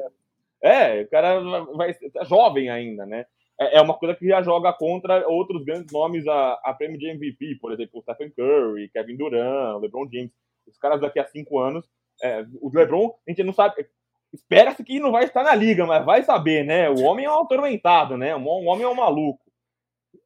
É, 0.61 1.01
o 1.01 1.09
cara 1.09 1.39
vai, 1.75 1.93
ser 1.93 2.11
tá 2.11 2.25
jovem 2.25 2.69
ainda, 2.69 3.05
né? 3.05 3.25
É, 3.61 3.77
é 3.77 3.81
uma 3.81 3.93
coisa 3.93 4.15
que 4.15 4.27
já 4.27 4.41
joga 4.41 4.73
contra 4.73 5.27
outros 5.27 5.63
grandes 5.63 5.93
nomes 5.93 6.27
a, 6.27 6.59
a 6.63 6.73
prêmio 6.73 6.97
de 6.97 7.07
MVP, 7.07 7.59
por 7.61 7.71
exemplo, 7.71 7.99
o 7.99 8.01
Stephen 8.01 8.31
Curry, 8.31 8.89
Kevin 8.89 9.15
Durant, 9.15 9.79
LeBron 9.79 10.09
James. 10.11 10.31
Os 10.67 10.77
caras 10.79 10.99
daqui 10.99 11.19
a 11.19 11.27
cinco 11.27 11.59
anos, 11.59 11.85
é, 12.23 12.43
o 12.59 12.71
LeBron, 12.73 13.13
a 13.27 13.29
gente 13.29 13.43
não 13.43 13.53
sabe, 13.53 13.85
espera-se 14.33 14.83
que 14.83 14.99
não 14.99 15.11
vai 15.11 15.25
estar 15.25 15.43
na 15.43 15.53
liga, 15.53 15.85
mas 15.85 16.03
vai 16.03 16.23
saber, 16.23 16.65
né? 16.65 16.89
O 16.89 17.01
homem 17.01 17.25
é 17.25 17.29
um 17.29 17.41
atormentado, 17.41 18.17
né? 18.17 18.35
O 18.35 18.43
homem 18.43 18.83
é 18.83 18.87
um 18.87 18.95
maluco. 18.95 19.39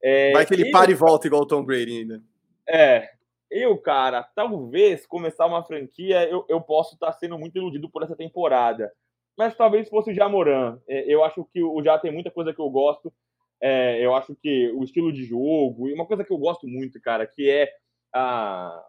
É, 0.02 0.32
vai 0.32 0.46
que 0.46 0.54
ele 0.54 0.72
para 0.72 0.92
e 0.92 0.94
volta 0.94 1.28
igual 1.28 1.42
o 1.42 1.48
Tom 1.48 1.64
Brady 1.64 2.00
ainda. 2.00 2.22
É, 2.68 3.10
eu, 3.52 3.78
cara, 3.78 4.24
talvez 4.34 5.06
começar 5.06 5.46
uma 5.46 5.64
franquia, 5.64 6.24
eu, 6.30 6.46
eu 6.48 6.62
posso 6.62 6.94
estar 6.94 7.12
sendo 7.14 7.38
muito 7.38 7.58
iludido 7.58 7.90
por 7.90 8.04
essa 8.04 8.16
temporada. 8.16 8.92
Mas 9.38 9.56
talvez 9.56 9.90
fosse 9.90 10.12
o 10.12 10.14
Jamoran. 10.14 10.80
É, 10.88 11.14
eu 11.14 11.24
acho 11.24 11.46
que 11.52 11.62
o 11.62 11.84
Já 11.84 12.00
tem 12.00 12.12
muita 12.12 12.32
coisa 12.32 12.54
que 12.54 12.60
eu 12.60 12.70
gosto. 12.70 13.12
É, 13.68 14.00
eu 14.00 14.14
acho 14.14 14.36
que 14.36 14.72
o 14.76 14.84
estilo 14.84 15.12
de 15.12 15.26
jogo, 15.26 15.90
e 15.90 15.94
uma 15.94 16.06
coisa 16.06 16.24
que 16.24 16.32
eu 16.32 16.38
gosto 16.38 16.68
muito, 16.68 17.02
cara, 17.02 17.26
que 17.26 17.50
é 17.50 17.68
a, 18.14 18.80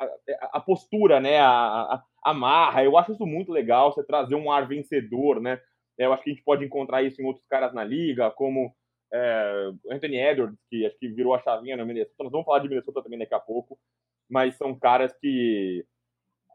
a, 0.00 0.08
a 0.54 0.60
postura, 0.60 1.20
né? 1.20 1.38
A, 1.38 2.02
a, 2.24 2.32
marra. 2.32 2.82
Eu 2.82 2.96
acho 2.96 3.12
isso 3.12 3.26
muito 3.26 3.52
legal, 3.52 3.92
você 3.92 4.02
trazer 4.02 4.36
um 4.36 4.50
ar 4.50 4.66
vencedor, 4.66 5.38
né? 5.38 5.60
Eu 5.98 6.14
acho 6.14 6.22
que 6.22 6.30
a 6.30 6.32
gente 6.32 6.44
pode 6.44 6.64
encontrar 6.64 7.02
isso 7.02 7.20
em 7.20 7.26
outros 7.26 7.44
caras 7.46 7.74
na 7.74 7.84
liga, 7.84 8.30
como 8.30 8.74
é, 9.12 9.70
Anthony 9.90 10.16
Edwards, 10.16 10.58
que 10.70 10.86
acho 10.86 10.98
que 10.98 11.08
virou 11.08 11.34
a 11.34 11.42
chavinha 11.42 11.76
no 11.76 11.84
Minnesota. 11.84 12.24
Nós 12.24 12.32
vamos 12.32 12.46
falar 12.46 12.60
de 12.60 12.70
Minnesota 12.70 13.02
também 13.02 13.18
daqui 13.18 13.34
a 13.34 13.40
pouco, 13.40 13.78
mas 14.30 14.56
são 14.56 14.78
caras 14.78 15.12
que 15.20 15.84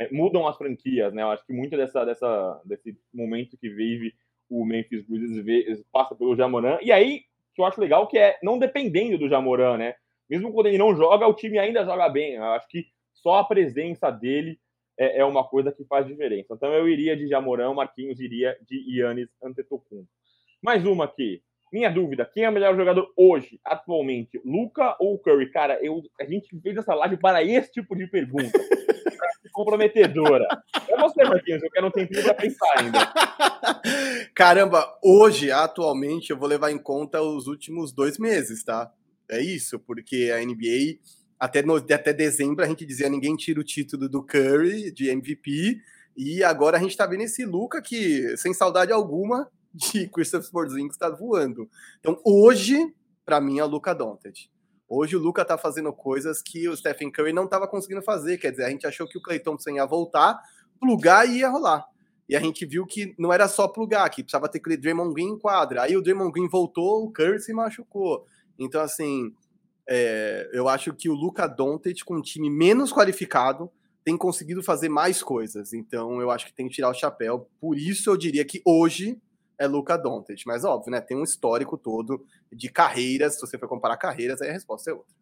é, 0.01 0.11
mudam 0.11 0.47
as 0.47 0.57
franquias, 0.57 1.14
né? 1.14 1.22
Eu 1.22 1.30
acho 1.30 1.45
que 1.45 1.53
muito 1.53 1.78
dessa, 1.78 2.03
dessa, 2.03 2.59
desse 2.66 2.97
momento 3.14 3.55
que 3.55 3.70
vive 3.70 4.16
o 4.50 4.66
Memphis 4.66 5.06
Grizzlies 5.08 5.84
passa 5.91 6.16
pelo 6.16 6.36
Jamoran. 6.36 6.78
E 6.82 6.91
aí, 6.91 7.22
que 7.54 7.62
eu 7.62 7.66
acho 7.66 7.80
legal, 7.80 8.08
que 8.08 8.18
é 8.18 8.38
não 8.44 8.58
dependendo 8.58 9.18
do 9.18 9.30
Jamoran, 9.30 9.78
né? 9.78 9.96
Mesmo 10.30 10.52
quando 10.52 10.68
ele 10.68 10.78
não 10.78 10.96
joga, 10.96 11.28
o 11.28 11.34
time 11.34 11.58
ainda 11.60 11.86
joga 11.86 12.10
bem. 12.10 12.34
Eu 12.34 12.44
acho 12.46 12.68
que 12.68 12.86
só 13.14 13.36
a 13.36 13.44
presença 13.44 14.10
dele 14.10 14.60
é, 14.98 15.20
é 15.20 15.26
uma 15.26 15.44
coisa 15.44 15.72
que 15.72 15.86
faz 15.86 16.08
diferença. 16.08 16.54
Então 16.54 16.72
eu 16.74 16.88
iria 16.88 17.16
de 17.16 17.28
Jamoran, 17.28 17.74
Marquinhos 17.74 18.20
iria 18.20 18.58
de 18.68 19.00
Yannis 19.00 19.30
Antetokounmpo. 19.44 20.10
Mais 20.62 20.86
uma 20.86 21.06
aqui. 21.06 21.41
Minha 21.72 21.89
dúvida, 21.89 22.30
quem 22.32 22.44
é 22.44 22.50
o 22.50 22.52
melhor 22.52 22.76
jogador 22.76 23.12
hoje, 23.18 23.60
atualmente, 23.66 24.39
Luca 24.46 24.96
ou 25.00 25.18
Curry? 25.18 25.50
Cara, 25.50 25.84
eu, 25.84 26.04
a 26.22 26.24
gente 26.24 26.48
fez 26.62 26.78
essa 26.78 26.94
live 26.94 27.18
para 27.18 27.44
esse 27.44 27.72
tipo 27.72 27.96
de 27.96 28.06
pergunta. 28.06 28.52
comprometedora. 29.54 30.45
É 30.89 30.97
você, 30.97 31.24
Marquinhos, 31.24 31.64
eu 31.64 31.72
quero 31.72 31.88
um 31.88 31.91
tempinho 31.91 32.24
para 32.24 32.34
pensar 32.34 32.72
ainda. 32.78 33.14
Caramba, 34.36 34.86
hoje, 35.04 35.49
atualmente, 35.51 36.30
eu 36.30 36.38
vou 36.38 36.47
levar 36.47 36.72
em 36.72 36.78
conta 36.78 37.22
os 37.22 37.47
últimos 37.47 37.91
dois 37.91 38.20
meses, 38.20 38.64
tá? 38.64 38.91
É 39.30 39.41
isso, 39.41 39.80
porque 39.80 40.32
a 40.36 40.43
NBA, 40.45 40.99
até, 41.39 41.64
no, 41.64 41.78
até 41.78 42.14
dezembro, 42.14 42.64
a 42.64 42.68
gente 42.68 42.86
dizia 42.86 43.10
ninguém 43.10 43.36
tira 43.36 43.60
o 43.60 43.64
título 43.64 44.08
do 44.08 44.24
Curry, 44.24 44.91
de 44.91 45.10
MVP, 45.10 45.82
e 46.16 46.43
agora 46.43 46.78
a 46.78 46.80
gente 46.80 46.95
tá 46.95 47.08
vendo 47.08 47.24
esse 47.24 47.45
Luca 47.45 47.82
que, 47.82 48.36
sem 48.38 48.54
saudade 48.54 48.91
alguma, 48.91 49.49
de 49.74 50.08
Christopher 50.10 50.51
Porzingis 50.51 50.93
está 50.93 51.10
voando. 51.10 51.68
Então, 51.99 52.20
hoje, 52.24 52.93
para 53.26 53.41
mim, 53.41 53.60
é 53.60 53.64
o 53.64 53.68
Luca 53.68 53.95
Doncic. 53.95 54.49
Hoje 54.88 55.16
o 55.16 55.20
Luca 55.20 55.44
tá 55.46 55.58
fazendo 55.58 55.92
coisas 55.92 56.42
que 56.42 56.68
o 56.68 56.76
Stephen 56.76 57.12
Curry 57.12 57.34
não 57.34 57.46
estava 57.46 57.68
conseguindo 57.68 58.02
fazer. 58.02 58.38
Quer 58.38 58.52
dizer, 58.52 58.66
a 58.66 58.70
gente 58.70 58.86
achou 58.86 59.08
que 59.08 59.18
o 59.18 59.22
Clay 59.22 59.40
Thompson 59.40 59.72
ia 59.72 59.86
voltar, 59.86 60.40
plugar 60.80 61.28
e 61.28 61.40
ia 61.40 61.50
rolar. 61.50 61.86
E 62.28 62.36
a 62.36 62.40
gente 62.40 62.66
viu 62.66 62.86
que 62.86 63.14
não 63.18 63.34
era 63.34 63.48
só 63.48 63.68
plugar, 63.68 64.10
que 64.10 64.24
precisava 64.24 64.50
ter 64.50 64.60
aquele 64.60 64.78
Draymond 64.78 65.14
Green 65.14 65.30
em 65.30 65.40
quadra. 65.40 65.84
Aí 65.84 65.96
o 65.98 66.02
Draymond 66.02 66.32
Green 66.32 66.48
voltou, 66.48 67.06
o 67.06 67.12
Curry 67.12 67.40
se 67.40 67.54
machucou. 67.54 68.26
Então, 68.58 68.82
assim, 68.82 69.34
é, 69.88 70.50
eu 70.54 70.68
acho 70.68 70.94
que 70.94 71.10
o 71.10 71.14
Luca 71.14 71.48
Doncic, 71.48 72.04
com 72.06 72.18
um 72.18 72.22
time 72.22 72.50
menos 72.50 72.94
qualificado, 72.94 73.70
tem 74.04 74.18
conseguido 74.18 74.64
fazer 74.64 74.90
mais 74.90 75.22
coisas. 75.22 75.74
Então, 75.74 76.22
eu 76.22 76.30
acho 76.32 76.46
que 76.46 76.54
tem 76.54 76.68
que 76.68 76.76
tirar 76.76 76.90
o 76.90 76.94
chapéu. 76.94 77.50
Por 77.60 77.78
isso, 77.78 78.10
eu 78.10 78.18
diria 78.18 78.46
que 78.46 78.62
hoje 78.66 79.20
é 79.64 79.68
Luca 79.68 79.97
Doncic. 79.97 80.43
Mas 80.45 80.64
óbvio, 80.64 80.91
né? 80.91 81.01
Tem 81.01 81.18
um 81.18 81.24
histórico 81.24 81.78
todo 81.78 82.26
de 82.51 82.70
carreiras. 82.70 83.36
Se 83.36 83.41
você 83.41 83.57
for 83.57 83.68
comparar 83.68 83.97
carreiras, 83.97 84.41
aí 84.41 84.49
a 84.49 84.53
resposta 84.53 84.91
é 84.91 84.93
outra. 84.93 85.14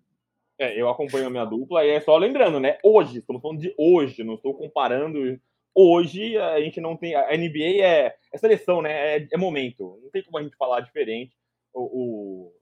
É, 0.59 0.79
eu 0.79 0.87
acompanho 0.87 1.25
a 1.25 1.29
minha 1.29 1.45
dupla 1.45 1.83
e 1.83 1.89
é 1.89 1.99
só 1.99 2.15
lembrando, 2.17 2.59
né? 2.59 2.77
Hoje, 2.83 3.17
estamos 3.17 3.41
falando 3.41 3.59
de 3.59 3.73
hoje, 3.77 4.23
não 4.23 4.35
estou 4.35 4.53
comparando. 4.53 5.39
Hoje 5.73 6.37
a 6.37 6.59
gente 6.61 6.79
não 6.79 6.95
tem. 6.95 7.15
A 7.15 7.35
NBA 7.35 7.83
é, 7.83 8.15
é 8.31 8.37
seleção, 8.37 8.81
né? 8.81 9.17
É, 9.17 9.27
é, 9.31 9.37
momento. 9.37 9.99
Não 10.03 10.11
tem 10.11 10.23
como 10.23 10.37
a 10.37 10.43
gente 10.43 10.55
falar 10.55 10.81
diferente. 10.81 11.35
O, 11.73 11.81
o, 11.81 12.53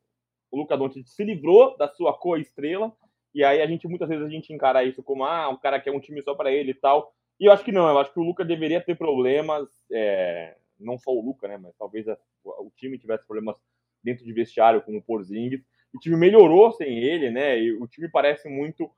o 0.51 0.57
Luca 0.59 0.77
Doncic 0.77 1.07
se 1.07 1.23
livrou 1.23 1.75
da 1.77 1.87
sua 1.89 2.13
co-estrela. 2.13 2.93
E 3.33 3.43
aí 3.43 3.61
a 3.61 3.67
gente, 3.67 3.87
muitas 3.87 4.07
vezes, 4.07 4.25
a 4.25 4.29
gente 4.29 4.53
encara 4.53 4.83
isso 4.83 5.03
como, 5.03 5.23
ah, 5.23 5.49
um 5.49 5.57
cara 5.57 5.79
que 5.79 5.89
é 5.89 5.91
um 5.91 5.99
time 5.99 6.21
só 6.21 6.33
para 6.33 6.51
ele 6.51 6.71
e 6.71 6.75
tal. 6.75 7.13
E 7.39 7.45
eu 7.45 7.51
acho 7.51 7.63
que 7.63 7.71
não, 7.71 7.87
eu 7.87 7.97
acho 7.99 8.13
que 8.13 8.19
o 8.19 8.23
Luca 8.23 8.45
deveria 8.45 8.81
ter 8.81 8.95
problemas. 8.95 9.67
É, 9.91 10.55
não 10.79 10.97
só 10.97 11.11
o 11.11 11.21
Luca, 11.21 11.47
né, 11.47 11.57
mas 11.57 11.75
talvez 11.77 12.07
a, 12.07 12.17
o 12.43 12.71
time 12.75 12.97
tivesse 12.97 13.25
problemas 13.25 13.57
dentro 14.03 14.23
de 14.23 14.33
vestiário 14.33 14.81
com 14.81 14.95
o 14.97 15.01
Porzingis. 15.01 15.61
O 15.93 15.99
time 15.99 16.15
melhorou 16.15 16.71
sem 16.71 16.99
ele, 16.99 17.31
né? 17.31 17.59
E 17.59 17.73
o 17.73 17.87
time 17.87 18.07
parece 18.09 18.47
muito 18.47 18.89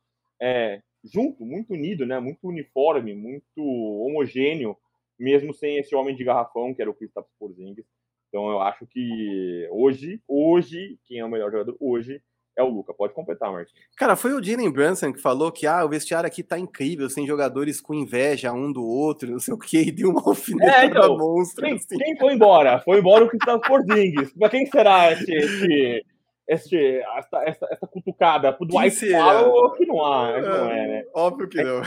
é, 0.42 0.82
junto, 1.04 1.46
muito 1.46 1.74
unido, 1.74 2.06
né? 2.06 2.20
Muito 2.20 2.48
uniforme, 2.48 3.14
muito 3.14 3.62
homogêneo, 3.62 4.78
mesmo 5.18 5.54
sem 5.54 5.78
esse 5.78 5.96
homem 5.96 6.16
de 6.16 6.24
garrafão 6.24 6.74
que 6.74 6.82
era 6.82 6.92
o 6.92 6.94
Kristaps 6.94 7.32
Porzingis. 7.40 7.86
Então 8.28 8.50
eu 8.50 8.62
acho 8.62 8.86
que 8.88 9.68
hoje, 9.72 10.22
hoje, 10.28 11.00
quem 11.06 11.20
é 11.20 11.26
o 11.26 11.30
melhor 11.30 11.52
jogador 11.52 11.76
hoje 11.80 12.22
é 12.58 12.64
o 12.64 12.70
Luca. 12.70 12.94
Pode 12.94 13.14
completar, 13.14 13.52
Marquinhos. 13.52 13.86
Cara, 13.98 14.16
foi 14.16 14.34
o 14.34 14.44
Jalen 14.44 14.72
Brunson 14.72 15.12
que 15.14 15.22
falou 15.22 15.52
que 15.52 15.66
ah, 15.66 15.84
o 15.86 15.90
vestiário 15.90 16.28
aqui 16.28 16.44
tá 16.44 16.58
incrível, 16.58 17.10
sem 17.10 17.26
jogadores 17.26 17.82
com 17.82 17.94
inveja 17.94 18.54
um 18.54 18.72
do 18.72 18.86
outro, 18.86 19.32
não 19.32 19.40
sei 19.40 19.54
o 19.54 19.58
que, 19.58 19.80
e 19.82 19.92
deu 19.92 20.10
uma 20.10 20.22
alfinetada 20.26 20.84
é, 20.84 20.86
então, 20.86 21.18
monstra. 21.18 21.66
Quem, 21.66 21.76
assim. 21.76 21.98
quem, 21.98 22.18
foi 22.18 22.34
embora? 22.34 22.80
Foi 22.80 23.00
embora 23.00 23.26
o 23.26 23.30
Gustavo 23.30 23.62
Porzingis. 23.62 24.34
Mas 24.36 24.52
quem 24.52 24.66
será 24.66 25.12
esse, 25.12 25.34
esse, 25.34 26.06
esse, 26.48 26.98
essa, 27.18 27.44
essa, 27.44 27.68
essa 27.72 27.88
cutucada? 27.88 28.54
Pro 28.54 28.66
Dwight 28.66 29.00
Powell 29.12 29.72
que 29.74 29.86
não 29.86 30.06
há, 30.06 30.30
é, 30.32 30.42
não 30.42 30.72
é, 30.72 30.88
né? 30.88 31.06
Óbvio 31.14 31.48
que 31.48 31.64
não. 31.64 31.82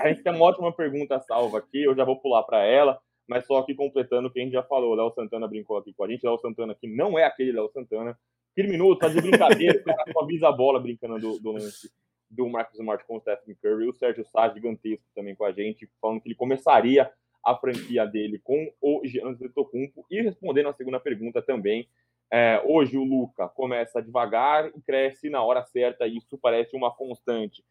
A 0.00 0.08
gente 0.08 0.22
tem 0.22 0.32
uma 0.32 0.44
ótima 0.44 0.72
pergunta 0.72 1.20
salva 1.20 1.58
aqui, 1.58 1.84
eu 1.84 1.94
já 1.94 2.04
vou 2.04 2.20
pular 2.20 2.42
para 2.42 2.64
ela 2.64 2.98
mas 3.28 3.46
só 3.46 3.58
aqui 3.58 3.74
completando 3.74 4.28
o 4.28 4.30
que 4.30 4.40
a 4.40 4.42
gente 4.42 4.54
já 4.54 4.62
falou. 4.62 4.94
Léo 4.94 5.12
Santana 5.12 5.46
brincou 5.46 5.76
aqui 5.76 5.92
com 5.92 6.02
a 6.02 6.08
gente. 6.08 6.24
Léo 6.24 6.38
Santana 6.38 6.74
que 6.74 6.88
não 6.88 7.18
é 7.18 7.24
aquele 7.24 7.52
Léo 7.52 7.68
Santana 7.68 8.18
criminoso, 8.58 8.98
tá 8.98 9.08
de 9.08 9.20
brincadeira, 9.20 9.84
com 10.12 10.20
a 10.20 10.26
bisa 10.26 10.50
bola 10.50 10.80
brincando 10.80 11.16
do, 11.20 11.38
do 11.38 11.52
lance 11.52 11.88
do 12.28 12.48
Marcus 12.48 12.76
Smart 12.80 13.04
com 13.06 13.16
o 13.16 13.20
Stephen 13.20 13.54
Curry, 13.62 13.88
o 13.88 13.94
Sérgio 13.94 14.24
Sá, 14.24 14.48
gigantesco 14.48 15.06
também 15.14 15.36
com 15.36 15.44
a 15.44 15.52
gente, 15.52 15.88
falando 16.00 16.20
que 16.20 16.26
ele 16.26 16.34
começaria 16.34 17.08
a 17.44 17.54
franquia 17.54 18.04
dele 18.04 18.40
com 18.42 18.70
o 18.80 19.00
Giannis 19.04 19.40
Antetokounmpo 19.40 20.04
e 20.10 20.20
respondendo 20.20 20.68
a 20.68 20.72
segunda 20.72 20.98
pergunta 20.98 21.40
também, 21.40 21.88
é, 22.32 22.60
hoje 22.66 22.98
o 22.98 23.04
Luca 23.04 23.48
começa 23.48 24.02
devagar 24.02 24.68
e 24.76 24.80
cresce 24.82 25.30
na 25.30 25.40
hora 25.40 25.64
certa 25.64 26.08
e 26.08 26.16
isso 26.16 26.36
parece 26.36 26.76
uma 26.76 26.90
constante. 26.90 27.64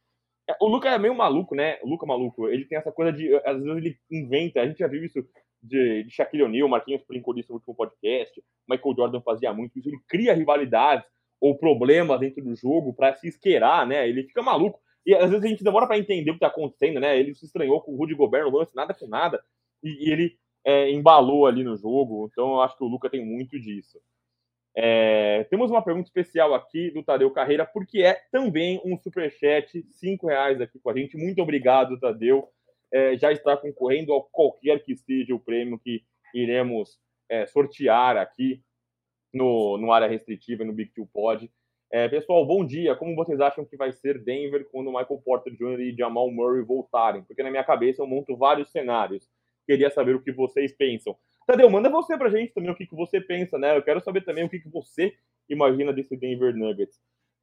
É, 0.50 0.56
o 0.62 0.68
Luca 0.68 0.90
é 0.90 0.98
meio 0.98 1.14
maluco, 1.14 1.54
né? 1.54 1.78
O 1.84 1.90
Luca 1.90 2.06
maluco, 2.06 2.48
ele 2.48 2.64
tem 2.64 2.78
essa 2.78 2.94
coisa 2.94 3.12
de, 3.12 3.36
às 3.46 3.62
vezes 3.62 3.78
ele 3.78 4.00
inventa, 4.10 4.62
a 4.62 4.68
gente 4.68 4.80
já 4.80 4.88
viu 4.88 5.04
isso 5.04 5.20
de, 5.68 6.04
de 6.04 6.10
Shaquille 6.10 6.44
O'Neal, 6.44 6.68
Marquinhos 6.68 7.04
brincou 7.08 7.34
disso 7.34 7.50
no 7.50 7.56
último 7.56 7.76
podcast, 7.76 8.44
Michael 8.68 8.96
Jordan 8.96 9.22
fazia 9.22 9.54
muito 9.54 9.78
isso, 9.78 9.90
ele 9.90 10.00
cria 10.08 10.34
rivalidades 10.34 11.06
ou 11.40 11.58
problemas 11.58 12.20
dentro 12.20 12.44
do 12.44 12.56
jogo 12.56 12.94
para 12.94 13.14
se 13.16 13.28
esquerar, 13.28 13.86
né? 13.86 14.08
Ele 14.08 14.24
fica 14.24 14.42
maluco. 14.42 14.80
E 15.06 15.14
às 15.14 15.30
vezes 15.30 15.46
a 15.46 15.48
gente 15.48 15.64
demora 15.64 15.88
para 15.88 15.98
entender 15.98 16.32
o 16.32 16.34
que 16.34 16.38
está 16.38 16.48
acontecendo, 16.48 17.00
né? 17.00 17.18
Ele 17.18 17.34
se 17.34 17.46
estranhou 17.46 17.82
com 17.82 17.94
o 17.94 17.98
Rudy 17.98 18.16
Gobert 18.16 18.44
no 18.44 18.58
lance, 18.58 18.76
nada 18.76 18.94
com 18.94 19.08
nada, 19.08 19.42
e, 19.84 20.08
e 20.08 20.12
ele 20.12 20.38
é, 20.66 20.92
embalou 20.92 21.46
ali 21.46 21.64
no 21.64 21.78
jogo. 21.78 22.28
Então 22.32 22.54
eu 22.54 22.62
acho 22.62 22.78
que 22.78 22.84
o 22.84 22.88
Luca 22.88 23.10
tem 23.10 23.26
muito 23.26 23.60
disso. 23.60 24.00
É, 24.76 25.44
temos 25.46 25.72
uma 25.72 25.84
pergunta 25.84 26.08
especial 26.08 26.54
aqui 26.54 26.92
do 26.92 27.02
Tadeu 27.02 27.32
Carreira, 27.32 27.66
porque 27.66 28.04
é 28.04 28.14
também 28.32 28.82
um 28.86 28.98
superchat, 28.98 29.84
cinco 29.92 30.28
reais 30.28 30.60
aqui 30.62 30.80
com 30.80 30.90
a 30.90 30.94
gente. 30.94 31.18
Muito 31.18 31.42
obrigado, 31.42 32.00
Tadeu 32.00 32.48
é, 32.94 33.18
já 33.18 33.32
está 33.32 33.56
concorrendo 33.58 34.14
a 34.14 34.24
qualquer 34.32 34.84
que 34.84 34.96
seja 34.96 35.34
o 35.34 35.40
prêmio 35.40 35.80
que 35.80 36.04
iremos 36.34 36.98
é, 37.30 37.46
sortear 37.46 38.18
aqui 38.18 38.62
no, 39.34 39.78
no 39.78 39.92
área 39.92 40.08
restritiva 40.08 40.64
no 40.64 40.74
Big 40.74 40.92
Two 40.94 41.08
Pod. 41.14 41.50
É, 41.92 42.08
pessoal, 42.10 42.46
bom 42.46 42.66
dia. 42.66 42.96
Como 42.96 43.16
vocês 43.16 43.40
acham 43.40 43.64
que 43.66 43.78
vai 43.78 43.92
ser 43.94 44.22
Denver 44.22 44.68
quando 44.72 44.92
Michael 44.92 45.22
Porter 45.24 45.54
Jr. 45.54 45.80
e 45.80 45.96
Jamal 45.96 46.30
Murray 46.30 46.62
voltarem? 46.62 47.24
Porque 47.24 47.44
na 47.44 47.50
minha 47.50 47.64
cabeça 47.64 48.02
eu 48.02 48.08
monto 48.08 48.36
vários 48.36 48.70
cenários. 48.72 49.30
Queria 49.66 49.90
saber 49.90 50.16
o 50.16 50.22
que 50.22 50.32
vocês 50.32 50.76
pensam. 50.76 51.16
Tadeu, 51.46 51.70
manda 51.70 51.90
você 51.90 52.18
pra 52.18 52.30
gente 52.30 52.54
também 52.54 52.72
o 52.72 52.76
que, 52.76 52.86
que 52.86 52.96
você 52.96 53.22
pensa, 53.22 53.58
né? 53.58 53.78
Eu 53.78 53.82
quero 53.82 54.02
saber 54.02 54.22
também 54.26 54.44
o 54.44 54.50
que, 54.50 54.60
que 54.60 54.70
você 54.70 55.14
imagina 55.48 55.94
desse 55.94 56.18
Denver 56.18 56.54
Nuggets. 56.54 57.00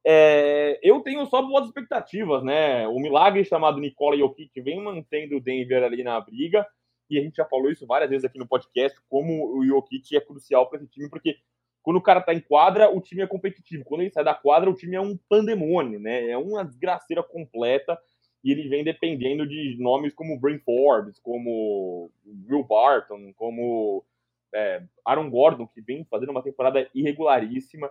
É, 0.07 0.79
eu 0.83 1.01
tenho 1.01 1.25
só 1.25 1.41
boas 1.41 1.65
expectativas, 1.65 2.43
né? 2.43 2.87
O 2.87 2.99
milagre 2.99 3.43
chamado 3.43 3.79
Nikola 3.79 4.15
Jokic 4.15 4.61
vem 4.61 4.79
mantendo 4.83 5.37
o 5.37 5.41
Denver 5.41 5.83
ali 5.83 6.03
na 6.03 6.21
briga, 6.21 6.65
e 7.09 7.17
a 7.17 7.21
gente 7.23 7.35
já 7.35 7.45
falou 7.45 7.71
isso 7.71 7.87
várias 7.87 8.09
vezes 8.09 8.25
aqui 8.25 8.37
no 8.37 8.47
podcast, 8.47 8.99
como 9.09 9.57
o 9.57 9.65
Jokic 9.65 10.15
é 10.15 10.21
crucial 10.21 10.69
para 10.69 10.77
esse 10.77 10.87
time, 10.87 11.09
porque 11.09 11.37
quando 11.81 11.97
o 11.97 12.01
cara 12.01 12.21
tá 12.21 12.33
em 12.33 12.39
quadra, 12.39 12.89
o 12.89 12.99
time 12.99 13.21
é 13.21 13.27
competitivo. 13.27 13.83
Quando 13.83 14.01
ele 14.01 14.09
sai 14.11 14.23
da 14.23 14.33
quadra, 14.33 14.69
o 14.69 14.75
time 14.75 14.95
é 14.95 15.01
um 15.01 15.17
pandemônio, 15.29 15.99
né? 15.99 16.29
É 16.29 16.37
uma 16.37 16.63
desgraceira 16.63 17.23
completa, 17.23 17.97
e 18.43 18.51
ele 18.51 18.67
vem 18.67 18.83
dependendo 18.83 19.47
de 19.47 19.75
nomes 19.79 20.13
como 20.13 20.39
Brain 20.39 20.59
Forbes, 20.59 21.19
como 21.19 22.11
Will 22.47 22.63
Barton, 22.63 23.33
como 23.33 24.05
é, 24.53 24.83
Aaron 25.03 25.31
Gordon, 25.31 25.67
que 25.67 25.81
vem 25.81 26.05
fazendo 26.05 26.29
uma 26.29 26.43
temporada 26.43 26.87
irregularíssima. 26.93 27.89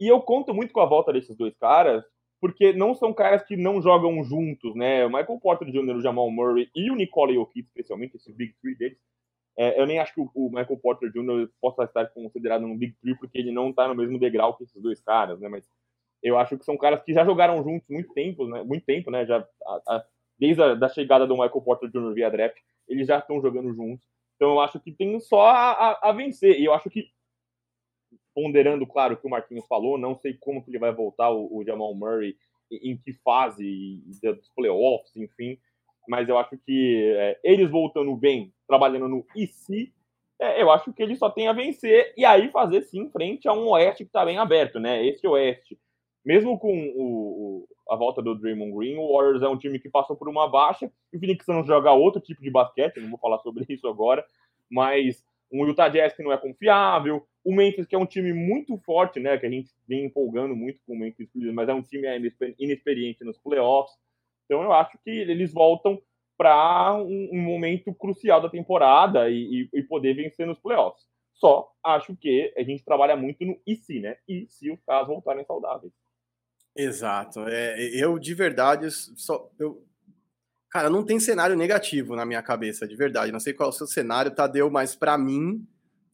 E 0.00 0.08
eu 0.08 0.20
conto 0.20 0.54
muito 0.54 0.72
com 0.72 0.80
a 0.80 0.86
volta 0.86 1.12
desses 1.12 1.36
dois 1.36 1.54
caras, 1.56 2.02
porque 2.40 2.72
não 2.72 2.94
são 2.94 3.12
caras 3.12 3.42
que 3.42 3.54
não 3.54 3.82
jogam 3.82 4.24
juntos, 4.24 4.74
né? 4.74 5.04
O 5.04 5.10
Michael 5.10 5.38
Porter 5.38 5.70
Jr., 5.70 5.96
o 5.96 6.00
Jamal 6.00 6.30
Murray 6.30 6.70
e 6.74 6.90
o 6.90 6.96
Nicole 6.96 7.34
Jokic, 7.34 7.68
especialmente, 7.68 8.16
esse 8.16 8.32
Big 8.32 8.54
Three 8.62 8.74
deles, 8.74 8.98
É, 9.58 9.78
eu 9.80 9.86
nem 9.86 9.98
acho 9.98 10.14
que 10.14 10.20
o, 10.20 10.48
Michael 10.48 10.78
Porter 10.78 11.10
Jr. 11.12 11.50
possa 11.60 11.84
estar 11.84 12.06
considerado 12.06 12.66
no 12.66 12.78
Big 12.78 12.94
Three, 13.02 13.14
porque 13.18 13.38
ele 13.38 13.52
não 13.52 13.70
está 13.70 13.86
no 13.86 13.94
mesmo 13.94 14.18
degrau 14.18 14.56
que 14.56 14.64
esses 14.64 14.80
dois 14.80 15.00
caras, 15.02 15.38
né? 15.38 15.48
Mas 15.48 15.68
eu 16.22 16.38
acho 16.38 16.56
que 16.56 16.64
são 16.64 16.78
caras 16.78 17.02
que 17.02 17.12
já 17.12 17.24
jogaram 17.24 17.62
juntos 17.62 17.86
muito 17.90 18.12
tempo, 18.14 18.46
né? 18.46 18.62
Muito 18.62 18.86
tempo, 18.86 19.10
né? 19.10 19.26
Já, 19.26 19.46
a, 19.66 19.96
a, 19.96 20.04
desde 20.38 20.62
a 20.62 20.74
da 20.74 20.88
chegada 20.88 21.26
do 21.26 21.34
Michael 21.34 21.60
Porter 21.60 21.90
Jr. 21.90 22.14
via 22.14 22.30
draft, 22.30 22.56
eles 22.88 23.06
já 23.06 23.18
estão 23.18 23.40
jogando 23.42 23.74
juntos. 23.74 24.06
Então 24.36 24.52
eu 24.52 24.60
acho 24.60 24.80
que 24.80 24.92
tem 24.92 25.20
só 25.20 25.42
a, 25.42 25.98
a 26.02 26.12
vencer. 26.12 26.58
E 26.58 26.64
eu 26.64 26.72
acho 26.72 26.88
que 26.88 27.10
ponderando, 28.34 28.86
claro, 28.86 29.14
o 29.14 29.16
que 29.16 29.26
o 29.26 29.30
Marquinhos 29.30 29.66
falou, 29.66 29.98
não 29.98 30.16
sei 30.16 30.34
como 30.34 30.62
que 30.62 30.70
ele 30.70 30.78
vai 30.78 30.92
voltar, 30.92 31.30
o, 31.30 31.58
o 31.58 31.64
Jamal 31.64 31.94
Murray, 31.94 32.36
em, 32.70 32.92
em 32.92 32.96
que 32.96 33.12
fase 33.12 34.02
dos 34.22 34.48
playoffs, 34.54 35.14
enfim, 35.16 35.58
mas 36.08 36.28
eu 36.28 36.38
acho 36.38 36.56
que 36.58 37.14
é, 37.16 37.38
eles 37.44 37.70
voltando 37.70 38.14
bem, 38.16 38.52
trabalhando 38.66 39.08
no 39.08 39.24
se, 39.48 39.92
é, 40.40 40.62
eu 40.62 40.70
acho 40.70 40.92
que 40.92 41.02
eles 41.02 41.18
só 41.18 41.28
tem 41.28 41.48
a 41.48 41.52
vencer 41.52 42.14
e 42.16 42.24
aí 42.24 42.50
fazer 42.50 42.82
sim 42.82 43.10
frente 43.10 43.46
a 43.46 43.52
um 43.52 43.68
Oeste 43.68 44.04
que 44.04 44.08
está 44.08 44.24
bem 44.24 44.38
aberto, 44.38 44.80
né? 44.80 45.06
Esse 45.06 45.26
Oeste, 45.26 45.78
mesmo 46.24 46.58
com 46.58 46.72
o, 46.96 47.02
o, 47.02 47.68
a 47.90 47.96
volta 47.96 48.22
do 48.22 48.34
Draymond 48.34 48.72
Green, 48.72 48.96
o 48.96 49.12
Warriors 49.12 49.42
é 49.42 49.48
um 49.48 49.58
time 49.58 49.78
que 49.78 49.90
passou 49.90 50.16
por 50.16 50.28
uma 50.28 50.48
baixa, 50.48 50.90
e 51.12 51.16
o 51.16 51.20
Phoenix 51.20 51.44
Suns 51.44 51.66
joga 51.66 51.92
outro 51.92 52.20
tipo 52.22 52.40
de 52.40 52.50
basquete, 52.50 53.00
não 53.00 53.10
vou 53.10 53.18
falar 53.18 53.38
sobre 53.40 53.66
isso 53.68 53.86
agora, 53.86 54.24
mas 54.70 55.22
um 55.52 55.66
Utah 55.66 55.88
Jazz 55.88 56.14
que 56.14 56.22
não 56.22 56.32
é 56.32 56.38
confiável, 56.38 57.26
o 57.44 57.54
Memphis 57.54 57.86
que 57.86 57.94
é 57.94 57.98
um 57.98 58.06
time 58.06 58.32
muito 58.32 58.76
forte, 58.78 59.18
né, 59.18 59.38
que 59.38 59.46
a 59.46 59.50
gente 59.50 59.70
vem 59.88 60.04
empolgando 60.04 60.54
muito 60.54 60.80
com 60.86 60.94
o 60.94 60.98
Memphis, 60.98 61.28
mas 61.52 61.68
é 61.68 61.74
um 61.74 61.82
time 61.82 62.06
inexperiente 62.58 63.24
nos 63.24 63.38
playoffs. 63.38 63.94
Então 64.44 64.62
eu 64.62 64.72
acho 64.72 64.98
que 65.04 65.10
eles 65.10 65.52
voltam 65.52 66.00
para 66.36 66.94
um, 66.94 67.28
um, 67.32 67.38
momento 67.38 67.92
crucial 67.92 68.40
da 68.40 68.48
temporada 68.48 69.28
e, 69.28 69.68
e, 69.74 69.78
e, 69.78 69.82
poder 69.82 70.14
vencer 70.14 70.46
nos 70.46 70.58
playoffs. 70.58 71.04
Só 71.34 71.70
acho 71.84 72.16
que 72.16 72.52
a 72.56 72.62
gente 72.62 72.82
trabalha 72.82 73.14
muito 73.14 73.44
no 73.44 73.60
e 73.66 73.76
se, 73.76 74.00
né? 74.00 74.16
E 74.26 74.46
se 74.48 74.70
os 74.70 74.82
caras 74.82 75.06
voltarem 75.06 75.44
saudáveis. 75.44 75.92
Exato. 76.74 77.40
É, 77.46 77.78
eu, 77.94 78.18
de 78.18 78.34
verdade, 78.34 78.90
só, 78.90 79.50
eu, 79.58 79.84
Cara, 80.70 80.88
não 80.88 81.04
tem 81.04 81.18
cenário 81.18 81.56
negativo 81.56 82.14
na 82.14 82.24
minha 82.24 82.40
cabeça, 82.40 82.86
de 82.86 82.94
verdade. 82.94 83.32
Não 83.32 83.40
sei 83.40 83.52
qual 83.52 83.70
é 83.70 83.72
o 83.72 83.76
seu 83.76 83.88
cenário, 83.88 84.30
Tadeu, 84.30 84.70
mas 84.70 84.94
para 84.94 85.18
mim, 85.18 85.66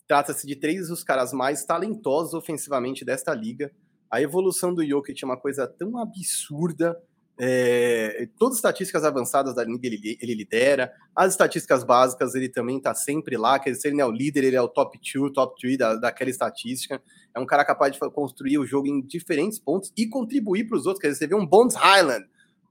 trata-se 0.08 0.46
de 0.46 0.56
três 0.56 0.88
dos 0.88 1.04
caras 1.04 1.30
mais 1.32 1.62
talentosos 1.64 2.32
ofensivamente 2.32 3.04
desta 3.04 3.34
liga. 3.34 3.70
A 4.10 4.22
evolução 4.22 4.72
do 4.72 4.86
Jokic 4.86 5.22
é 5.22 5.26
uma 5.26 5.36
coisa 5.36 5.66
tão 5.66 5.98
absurda. 5.98 6.96
É, 7.38 8.30
todas 8.38 8.54
as 8.54 8.58
estatísticas 8.60 9.04
avançadas 9.04 9.54
da 9.54 9.62
liga 9.62 9.86
ele, 9.86 10.16
ele, 10.22 10.34
lidera. 10.34 10.90
As 11.14 11.32
estatísticas 11.32 11.84
básicas 11.84 12.34
ele 12.34 12.48
também 12.48 12.78
está 12.78 12.94
sempre 12.94 13.36
lá. 13.36 13.58
Quer 13.58 13.72
dizer, 13.72 13.88
ele 13.88 14.00
é 14.00 14.06
o 14.06 14.10
líder, 14.10 14.42
ele 14.44 14.56
é 14.56 14.62
o 14.62 14.68
top 14.68 14.98
2, 14.98 15.32
top 15.32 15.60
3 15.60 15.76
da, 15.76 15.96
daquela 15.96 16.30
estatística. 16.30 17.02
É 17.34 17.38
um 17.38 17.44
cara 17.44 17.62
capaz 17.62 17.92
de 17.92 17.98
construir 17.98 18.56
o 18.56 18.64
jogo 18.64 18.88
em 18.88 19.02
diferentes 19.02 19.58
pontos 19.58 19.92
e 19.94 20.08
contribuir 20.08 20.66
para 20.66 20.78
os 20.78 20.86
outros. 20.86 21.02
Quer 21.02 21.08
dizer, 21.08 21.18
você 21.18 21.26
vê 21.26 21.34
um 21.34 21.44
Bones 21.44 21.74
Highland 21.74 22.26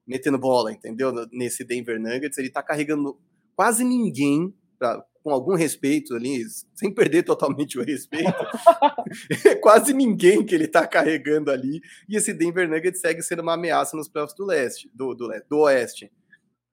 metendo 0.08 0.38
bola, 0.38 0.72
entendeu? 0.72 1.12
Nesse 1.32 1.64
Denver 1.64 1.99
Nuggets, 1.99 2.38
ele 2.38 2.49
tá 2.49 2.62
carregando 2.62 3.18
quase 3.56 3.84
ninguém, 3.84 4.53
pra, 4.78 5.03
com 5.24 5.32
algum 5.32 5.56
respeito 5.56 6.14
ali, 6.14 6.43
sem 6.74 6.93
perder 6.93 7.24
totalmente 7.24 7.80
o 7.80 7.84
respeito, 7.84 8.32
quase 9.62 9.93
ninguém 9.93 10.45
que 10.45 10.53
ele 10.53 10.68
tá 10.68 10.86
carregando 10.86 11.49
ali, 11.49 11.82
e 12.08 12.16
esse 12.16 12.34
Denver 12.34 12.70
Nuggets 12.70 13.01
segue 13.01 13.24
sendo 13.24 13.41
uma 13.41 13.53
ameaça 13.53 13.97
nos 13.97 14.08
playoffs 14.08 14.38
do 14.38 14.45
leste, 14.45 14.91
do, 14.93 15.14
do, 15.14 15.30
do 15.49 15.60
oeste. 15.60 16.12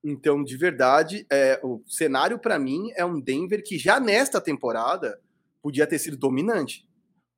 Então, 0.05 0.43
de 0.43 0.57
verdade, 0.57 1.25
é, 1.31 1.61
o 1.63 1.81
cenário 1.87 2.39
para 2.39 2.59
mim 2.59 2.91
é 2.97 3.05
um 3.05 3.21
Denver 3.21 3.63
que 3.65 3.79
já 3.79 4.01
nesta 4.01 4.41
temporada 4.41 5.19
podia 5.63 5.87
ter 5.87 5.99
sido 5.99 6.17
dominante. 6.17 6.85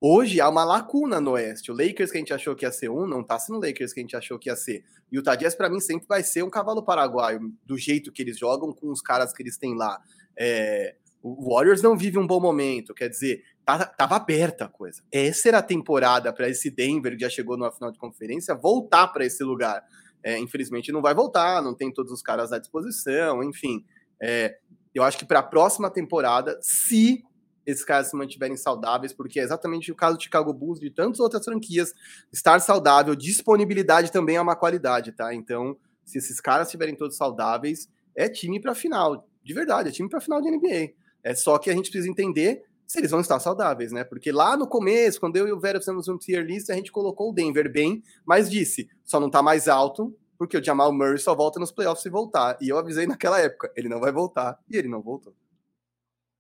Hoje 0.07 0.39
há 0.39 0.51
uma 0.51 0.67
lacuna 0.67 1.19
no 1.19 1.31
Oeste. 1.31 1.73
O 1.73 1.75
Lakers 1.75 2.11
que 2.11 2.19
a 2.19 2.21
gente 2.21 2.35
achou 2.35 2.55
que 2.55 2.67
ia 2.67 2.71
ser 2.71 2.91
um, 2.91 3.07
não 3.07 3.25
tá 3.25 3.39
sendo 3.39 3.57
o 3.57 3.63
Lakers 3.63 3.91
que 3.91 4.01
a 4.01 4.03
gente 4.03 4.15
achou 4.15 4.39
que 4.39 4.51
ia 4.51 4.55
ser. 4.55 4.85
E 5.11 5.19
o 5.19 5.23
Jazz, 5.23 5.55
para 5.55 5.71
mim, 5.71 5.81
sempre 5.81 6.07
vai 6.07 6.23
ser 6.23 6.43
um 6.43 6.51
cavalo 6.51 6.85
paraguaio, 6.85 7.51
do 7.65 7.79
jeito 7.79 8.13
que 8.13 8.21
eles 8.21 8.39
jogam, 8.39 8.71
com 8.71 8.91
os 8.91 9.01
caras 9.01 9.33
que 9.33 9.43
eles 9.43 9.57
têm 9.57 9.75
lá. 9.75 9.99
É, 10.39 10.97
o 11.23 11.49
Warriors 11.49 11.81
não 11.81 11.97
vive 11.97 12.19
um 12.19 12.27
bom 12.27 12.39
momento, 12.39 12.93
quer 12.93 13.09
dizer, 13.09 13.45
tava, 13.65 13.87
tava 13.87 14.17
aberta 14.17 14.67
a 14.67 14.69
coisa. 14.69 15.03
Essa 15.11 15.49
era 15.49 15.59
a 15.61 15.63
temporada 15.63 16.31
para 16.35 16.51
esse 16.51 16.71
Denver, 16.71 17.15
que 17.15 17.23
já 17.23 17.31
chegou 17.31 17.57
numa 17.57 17.73
final 17.73 17.91
de 17.91 17.99
conferência, 17.99 18.55
voltar 18.55 19.09
para 19.09 19.25
esse 19.25 19.43
lugar. 19.43 19.83
É, 20.23 20.39
infelizmente 20.39 20.93
não 20.93 21.01
vai 21.01 21.15
voltar, 21.15 21.63
não 21.63 21.75
tem 21.75 21.91
todos 21.91 22.13
os 22.13 22.21
caras 22.21 22.53
à 22.53 22.59
disposição, 22.59 23.43
enfim. 23.43 23.83
É, 24.23 24.59
eu 24.95 25.03
acho 25.03 25.17
que 25.17 25.25
para 25.25 25.39
a 25.39 25.43
próxima 25.43 25.89
temporada, 25.89 26.59
se 26.61 27.25
esses 27.67 27.85
caras 27.85 28.09
se 28.09 28.17
mantiverem 28.17 28.57
saudáveis, 28.57 29.13
porque 29.13 29.41
é 29.41 29.43
exatamente 29.43 29.91
o 29.91 29.95
caso 29.95 30.17
do 30.17 30.23
Chicago 30.23 30.53
Bulls 30.53 30.79
e 30.79 30.83
de 30.83 30.91
tantas 30.91 31.21
outras 31.21 31.45
franquias. 31.45 31.93
Estar 32.33 32.61
saudável, 32.61 33.15
disponibilidade 33.15 34.13
também 34.13 34.37
é 34.37 34.41
uma 34.41 34.57
qualidade, 34.57 35.13
tá? 35.13 35.35
Então, 35.35 35.77
se 36.05 36.19
esses 36.19 36.41
caras 36.41 36.69
estiverem 36.69 36.95
todos 36.95 37.17
saudáveis, 37.17 37.89
é 38.15 38.29
time 38.29 38.61
para 38.61 38.75
final, 38.75 39.29
de 39.43 39.55
verdade, 39.55 39.89
é 39.89 39.93
time 39.93 40.09
para 40.09 40.21
final 40.21 40.41
de 40.41 40.51
NBA. 40.51 40.95
É 41.23 41.35
só 41.35 41.59
que 41.59 41.71
a 41.71 41.73
gente 41.73 41.91
precisa 41.91 42.11
entender 42.11 42.63
se 42.87 42.99
eles 42.99 43.11
vão 43.11 43.21
estar 43.21 43.41
saudáveis, 43.41 43.93
né? 43.93 44.05
Porque 44.05 44.31
lá 44.31 44.57
no 44.57 44.67
começo, 44.67 45.19
quando 45.19 45.37
eu 45.37 45.49
e 45.49 45.53
o 45.53 45.59
Vera 45.59 45.79
fizemos 45.79 46.07
um 46.07 46.19
tier 46.19 46.45
list, 46.45 46.71
a 46.71 46.75
gente 46.75 46.93
colocou 46.93 47.31
o 47.31 47.33
Denver 47.33 47.71
bem, 47.73 48.03
mas 48.27 48.51
disse, 48.51 48.89
só 49.05 49.19
não 49.19 49.31
tá 49.31 49.43
mais 49.43 49.69
alto, 49.69 50.15
porque 50.37 50.59
o 50.59 50.65
Jamal 50.65 50.93
Murray 50.93 51.19
só 51.19 51.35
volta 51.35 51.59
nos 51.59 51.73
playoffs 51.73 52.03
se 52.03 52.11
voltar. 52.11 52.59
E 52.61 52.69
eu 52.69 52.79
avisei 52.79 53.07
naquela 53.07 53.41
época, 53.41 53.73
ele 53.75 53.89
não 53.89 54.01
vai 54.01 54.13
voltar, 54.13 54.59
e 54.69 54.77
ele 54.77 54.89
não 54.89 55.01
voltou. 55.01 55.35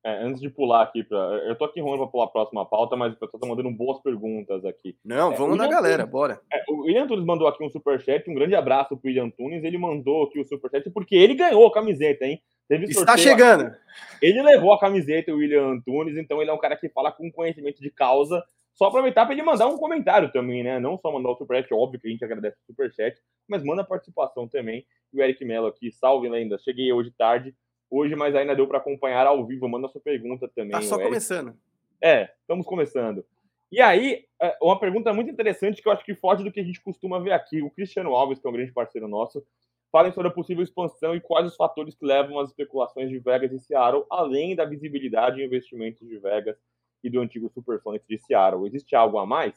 É, 0.07 0.23
antes 0.23 0.39
de 0.39 0.51
pular 0.51 0.83
aqui, 0.83 1.03
pra, 1.03 1.17
eu 1.47 1.57
tô 1.57 1.65
aqui 1.65 1.81
rolando 1.81 2.03
para 2.03 2.13
pular 2.13 2.25
a 2.25 2.29
próxima 2.29 2.67
pauta, 2.67 2.95
mas 2.95 3.15
o 3.15 3.17
pessoal 3.17 3.41
tá 3.41 3.47
mandando 3.47 3.71
boas 3.71 4.03
perguntas 4.03 4.63
aqui. 4.67 4.95
Não, 5.03 5.33
é, 5.33 5.37
vamos 5.37 5.57
na 5.57 5.67
galera, 5.67 6.05
bora. 6.05 6.41
É, 6.53 6.63
o 6.69 6.83
William 6.83 7.07
Tunes 7.07 7.25
mandou 7.25 7.49
aqui 7.49 7.65
um 7.65 7.71
superchat, 7.71 8.29
um 8.29 8.35
grande 8.35 8.55
abraço 8.55 8.97
pro 8.99 9.09
William 9.09 9.31
Tunes, 9.31 9.65
ele 9.65 9.79
mandou 9.79 10.25
aqui 10.25 10.39
o 10.39 10.45
superchat 10.45 10.91
porque 10.91 11.17
ele 11.17 11.35
ganhou 11.35 11.67
a 11.67 11.73
camiseta, 11.73 12.27
hein? 12.27 12.43
Teve 12.69 12.85
Está 12.87 13.17
chegando. 13.17 13.67
Aqui. 13.67 13.77
Ele 14.23 14.43
levou 14.43 14.73
a 14.73 14.81
camiseta, 14.81 15.33
o 15.33 15.37
William 15.37 15.67
Antunes, 15.69 16.17
então 16.17 16.41
ele 16.41 16.51
é 16.51 16.55
um 16.55 16.59
cara 16.59 16.77
que 16.77 16.89
fala 16.89 17.13
com 17.13 17.31
conhecimento 17.31 17.81
de 17.81 17.91
causa. 17.91 18.43
Só 18.75 18.87
aproveitar 18.87 19.25
para 19.25 19.35
ele 19.35 19.43
mandar 19.43 19.69
um 19.69 19.79
comentário 19.79 20.33
também, 20.33 20.65
né? 20.65 20.81
Não 20.81 20.99
só 20.99 21.13
mandar 21.13 21.31
o 21.31 21.37
superchat, 21.37 21.73
óbvio 21.73 22.01
que 22.01 22.09
a 22.09 22.11
gente 22.11 22.25
agradece 22.25 22.57
o 22.57 22.73
superchat, 22.73 23.17
mas 23.49 23.63
manda 23.63 23.83
a 23.83 23.87
participação 23.87 24.49
também. 24.49 24.85
E 25.13 25.19
o 25.19 25.23
Eric 25.23 25.45
Mello 25.45 25.67
aqui, 25.67 25.93
salve 25.93 26.29
lenda, 26.29 26.59
cheguei 26.59 26.93
hoje 26.93 27.13
tarde, 27.17 27.55
hoje, 27.95 28.16
mas 28.16 28.34
ainda 28.34 28.55
deu 28.55 28.66
para 28.66 28.78
acompanhar 28.78 29.26
ao 29.26 29.47
vivo. 29.47 29.68
Manda 29.68 29.88
sua 29.88 30.01
pergunta 30.01 30.49
também. 30.49 30.72
Tá 30.72 30.82
só 30.82 30.99
começando. 30.99 31.55
É, 32.03 32.30
estamos 32.40 32.66
começando. 32.66 33.24
E 33.70 33.80
aí, 33.80 34.24
é, 34.40 34.57
uma 34.62 34.78
pergunta 34.78 35.12
muito 35.12 35.30
interessante 35.30 35.82
que 35.82 35.88
eu 35.88 35.92
acho 35.92 36.05
que 36.05 36.14
foge 36.14 36.45
do 36.45 36.53
que 36.53 36.61
a 36.61 36.64
gente 36.64 36.80
costuma 36.80 37.18
ver 37.18 37.32
aqui. 37.32 37.62
O 37.62 37.70
Cristiano 37.70 38.14
Alves, 38.14 38.38
que 38.38 38.47
é 38.47 38.51
um 38.51 38.53
grande 38.53 38.72
parceiro 38.72 39.09
nosso, 39.09 39.45
falem 39.90 40.12
sobre 40.12 40.28
a 40.28 40.32
possível 40.32 40.62
expansão 40.62 41.14
e 41.14 41.20
quais 41.20 41.47
os 41.47 41.57
fatores 41.57 41.95
que 41.95 42.05
levam 42.05 42.38
às 42.38 42.51
especulações 42.51 43.09
de 43.09 43.18
Vegas 43.18 43.53
e 43.53 43.59
Seattle, 43.59 44.05
além 44.11 44.55
da 44.55 44.64
visibilidade 44.64 45.40
e 45.40 45.45
investimentos 45.45 46.07
de 46.07 46.18
Vegas 46.18 46.57
e 47.03 47.11
do 47.11 47.20
antigo 47.20 47.51
Supersonics 47.53 48.07
de 48.09 48.18
Seattle. 48.18 48.66
Existe 48.66 48.95
algo 48.97 49.18
a 49.18 49.26
mais? 49.26 49.55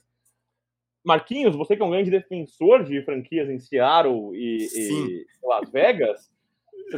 Marquinhos, 1.03 1.55
você 1.55 1.75
que 1.75 1.81
é 1.81 1.85
um 1.85 1.89
grande 1.89 2.11
defensor 2.11 2.83
de 2.83 3.01
franquias 3.01 3.49
em 3.49 3.59
Seattle 3.59 4.35
e, 4.35 4.67
e 4.75 5.25
Las 5.41 5.71
Vegas, 5.71 6.29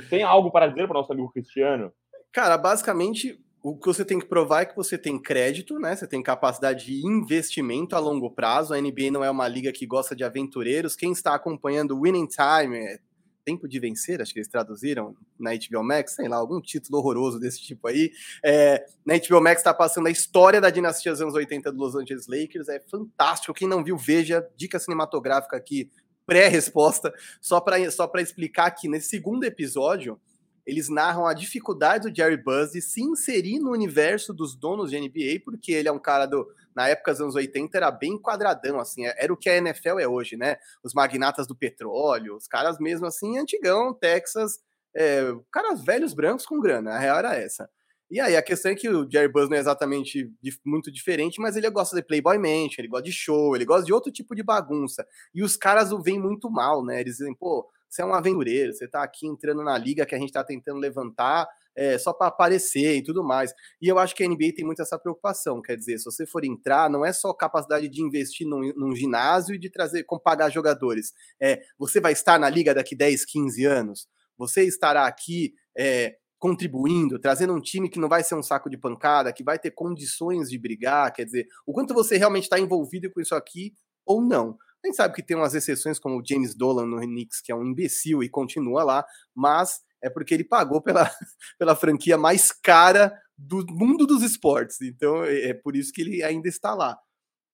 tem 0.10 0.24
algo 0.24 0.52
para 0.52 0.68
dizer 0.68 0.88
para 0.88 0.98
o 0.98 1.00
nosso 1.02 1.12
amigo 1.12 1.32
Cristiano? 1.32 1.92
Cara, 2.32 2.58
basicamente, 2.58 3.40
o 3.62 3.76
que 3.78 3.88
você 3.88 4.06
tem 4.06 4.20
que 4.20 4.26
provar 4.26 4.62
é 4.62 4.66
que 4.66 4.76
você 4.76 4.98
tem 4.98 5.22
crédito, 5.22 5.80
né? 5.80 5.96
Você 5.96 6.08
tem 6.08 6.24
capacidade 6.24 6.86
de 6.86 7.06
investimento 7.06 7.96
a 7.96 8.00
longo 8.00 8.32
prazo. 8.32 8.74
A 8.74 8.80
NBA 8.80 9.12
não 9.12 9.24
é 9.24 9.30
uma 9.30 9.48
liga 9.48 9.72
que 9.72 9.86
gosta 9.86 10.16
de 10.16 10.24
aventureiros. 10.24 10.96
Quem 10.96 11.12
está 11.12 11.34
acompanhando 11.34 12.00
Winning 12.00 12.28
Time, 12.28 12.78
é 12.78 13.00
Tempo 13.44 13.68
de 13.68 13.80
Vencer, 13.80 14.22
acho 14.22 14.32
que 14.32 14.40
eles 14.40 14.48
traduziram 14.48 15.16
na 15.40 15.52
HBO 15.52 15.84
Max, 15.84 16.14
sei 16.14 16.28
lá, 16.28 16.38
algum 16.38 16.62
título 16.62 17.00
horroroso 17.00 17.40
desse 17.40 17.60
tipo 17.60 17.88
aí. 17.88 18.12
É, 18.46 18.86
na 19.04 19.16
HBO 19.18 19.42
Max 19.42 19.62
está 19.62 19.74
passando 19.74 20.08
a 20.08 20.12
história 20.12 20.62
da 20.62 20.70
dinastia 20.70 21.12
dos 21.12 21.22
anos 21.22 21.34
80 21.34 21.72
do 21.72 21.80
Los 21.80 21.96
Angeles 21.96 22.28
Lakers. 22.28 22.70
É 22.70 22.80
fantástico. 22.80 23.54
Quem 23.54 23.68
não 23.68 23.84
viu, 23.84 23.98
veja. 23.98 24.48
Dica 24.56 24.78
cinematográfica 24.78 25.58
aqui 25.58 25.90
pré-resposta, 26.30 27.12
só 27.42 27.60
para 27.60 27.90
só 27.90 28.10
explicar 28.18 28.70
que 28.72 28.88
nesse 28.88 29.10
segundo 29.10 29.44
episódio, 29.44 30.22
eles 30.66 30.88
narram 30.88 31.26
a 31.26 31.34
dificuldade 31.34 32.08
do 32.08 32.16
Jerry 32.16 32.38
Buzz 32.38 32.74
de 32.74 32.82
se 32.82 33.02
inserir 33.02 33.58
no 33.58 33.72
universo 33.72 34.32
dos 34.32 34.56
donos 34.56 34.92
de 34.92 35.00
NBA, 35.00 35.44
porque 35.44 35.72
ele 35.72 35.88
é 35.88 35.92
um 35.92 36.00
cara 36.00 36.28
do. 36.28 36.48
Na 36.76 36.88
época 36.88 37.12
dos 37.12 37.22
anos 37.22 37.36
80 37.36 37.76
era 37.76 37.90
bem 37.90 38.18
quadradão, 38.18 38.80
assim, 38.80 39.06
é, 39.06 39.16
era 39.18 39.34
o 39.34 39.38
que 39.38 39.50
a 39.50 39.58
NFL 39.58 40.00
é 40.00 40.08
hoje, 40.08 40.38
né? 40.38 40.58
Os 40.84 40.94
magnatas 40.94 41.48
do 41.48 41.56
petróleo, 41.56 42.36
os 42.36 42.48
caras 42.48 42.78
mesmo 42.80 43.08
assim, 43.08 43.40
antigão, 43.40 43.92
Texas, 43.92 44.60
é, 44.96 45.34
caras 45.52 45.84
velhos 45.84 46.14
brancos 46.14 46.46
com 46.46 46.60
grana, 46.60 46.92
a 46.92 47.00
real 47.00 47.18
era 47.18 47.36
essa. 47.36 47.68
E 48.12 48.20
aí, 48.20 48.36
a 48.36 48.42
questão 48.42 48.72
é 48.72 48.76
que 48.76 48.90
o 48.90 49.10
Jerry 49.10 49.32
Buzz 49.32 49.50
não 49.50 49.58
é 49.58 49.60
exatamente 49.60 50.32
muito 50.66 50.92
diferente, 50.92 51.40
mas 51.40 51.56
ele 51.56 51.70
gosta 51.70 51.96
de 51.96 52.02
Playboy 52.02 52.38
Mansion, 52.40 52.80
ele 52.80 52.88
gosta 52.88 53.04
de 53.04 53.12
show, 53.12 53.56
ele 53.56 53.66
gosta 53.66 53.86
de 53.86 53.94
outro 53.94 54.12
tipo 54.12 54.34
de 54.34 54.42
bagunça. 54.42 55.06
E 55.34 55.44
os 55.44 55.56
caras 55.56 55.92
o 55.92 56.02
veem 56.02 56.20
muito 56.20 56.50
mal, 56.50 56.84
né? 56.84 57.00
Eles 57.00 57.18
dizem, 57.18 57.36
pô, 57.36 57.70
você 57.88 58.02
é 58.02 58.06
um 58.06 58.14
aventureiro, 58.14 58.74
você 58.74 58.88
tá 58.88 59.04
aqui 59.04 59.28
entrando 59.28 59.64
na 59.64 59.78
liga 59.78 60.06
que 60.06 60.16
a 60.16 60.20
gente 60.20 60.32
tá 60.32 60.44
tentando 60.44 60.80
levantar, 60.80 61.48
é, 61.76 61.98
só 61.98 62.12
para 62.12 62.28
aparecer 62.28 62.98
e 62.98 63.04
tudo 63.04 63.24
mais. 63.24 63.54
E 63.82 63.88
eu 63.88 63.98
acho 63.98 64.16
que 64.16 64.24
a 64.24 64.28
NBA 64.28 64.54
tem 64.56 64.66
muito 64.66 64.82
essa 64.82 64.98
preocupação. 64.98 65.62
Quer 65.62 65.76
dizer, 65.78 65.98
se 65.98 66.06
você 66.06 66.26
for 66.26 66.44
entrar, 66.44 66.90
não 66.90 67.06
é 67.06 67.14
só 67.14 67.34
capacidade 67.34 67.88
de 67.88 68.02
investir 68.02 68.48
num, 68.48 68.74
num 68.76 68.96
ginásio 68.96 69.56
e 69.56 69.60
de 69.60 69.70
trazer, 69.70 70.04
como 70.04 70.22
pagar 70.22 70.50
jogadores. 70.50 71.14
É, 71.40 71.62
você 71.78 72.00
vai 72.00 72.12
estar 72.14 72.40
na 72.40 72.50
liga 72.50 72.74
daqui 72.74 72.96
10, 72.96 73.24
15 73.26 73.66
anos. 73.66 74.08
Você 74.38 74.64
estará 74.64 75.06
aqui 75.06 75.54
é, 75.78 76.16
contribuindo, 76.40 77.20
trazendo 77.20 77.54
um 77.54 77.62
time 77.62 77.90
que 77.90 78.00
não 78.00 78.08
vai 78.08 78.24
ser 78.24 78.34
um 78.34 78.42
saco 78.42 78.70
de 78.70 78.78
pancada, 78.78 79.34
que 79.34 79.44
vai 79.44 79.60
ter 79.60 79.72
condições 79.72 80.50
de 80.50 80.58
brigar, 80.58 81.14
quer 81.14 81.26
dizer, 81.26 81.46
o 81.68 81.74
quanto 81.74 81.94
você 81.94 82.18
realmente 82.18 82.44
está 82.44 82.58
envolvido 82.58 83.12
com 83.12 83.20
isso 83.20 83.36
aqui 83.36 83.74
ou 84.06 84.22
não. 84.22 84.58
A 84.84 84.88
gente 84.88 84.96
sabe 84.96 85.14
que 85.14 85.22
tem 85.22 85.36
umas 85.36 85.54
exceções, 85.54 86.00
como 86.00 86.18
o 86.18 86.24
James 86.26 86.56
Dolan 86.56 86.86
no 86.86 87.00
Knicks, 87.00 87.42
que 87.42 87.52
é 87.52 87.56
um 87.56 87.66
imbecil 87.66 88.24
e 88.24 88.30
continua 88.30 88.84
lá, 88.84 89.06
mas 89.36 89.82
é 90.02 90.10
porque 90.10 90.34
ele 90.34 90.46
pagou 90.46 90.82
pela, 90.82 91.12
pela 91.60 91.76
franquia 91.76 92.18
mais 92.18 92.54
cara 92.54 93.14
do 93.38 93.66
mundo 93.70 94.08
dos 94.08 94.24
esportes. 94.24 94.82
Então 94.82 95.26
é, 95.26 95.50
é 95.50 95.54
por 95.54 95.76
isso 95.76 95.92
que 95.92 96.02
ele 96.02 96.24
ainda 96.24 96.48
está 96.48 96.74
lá. 96.74 96.98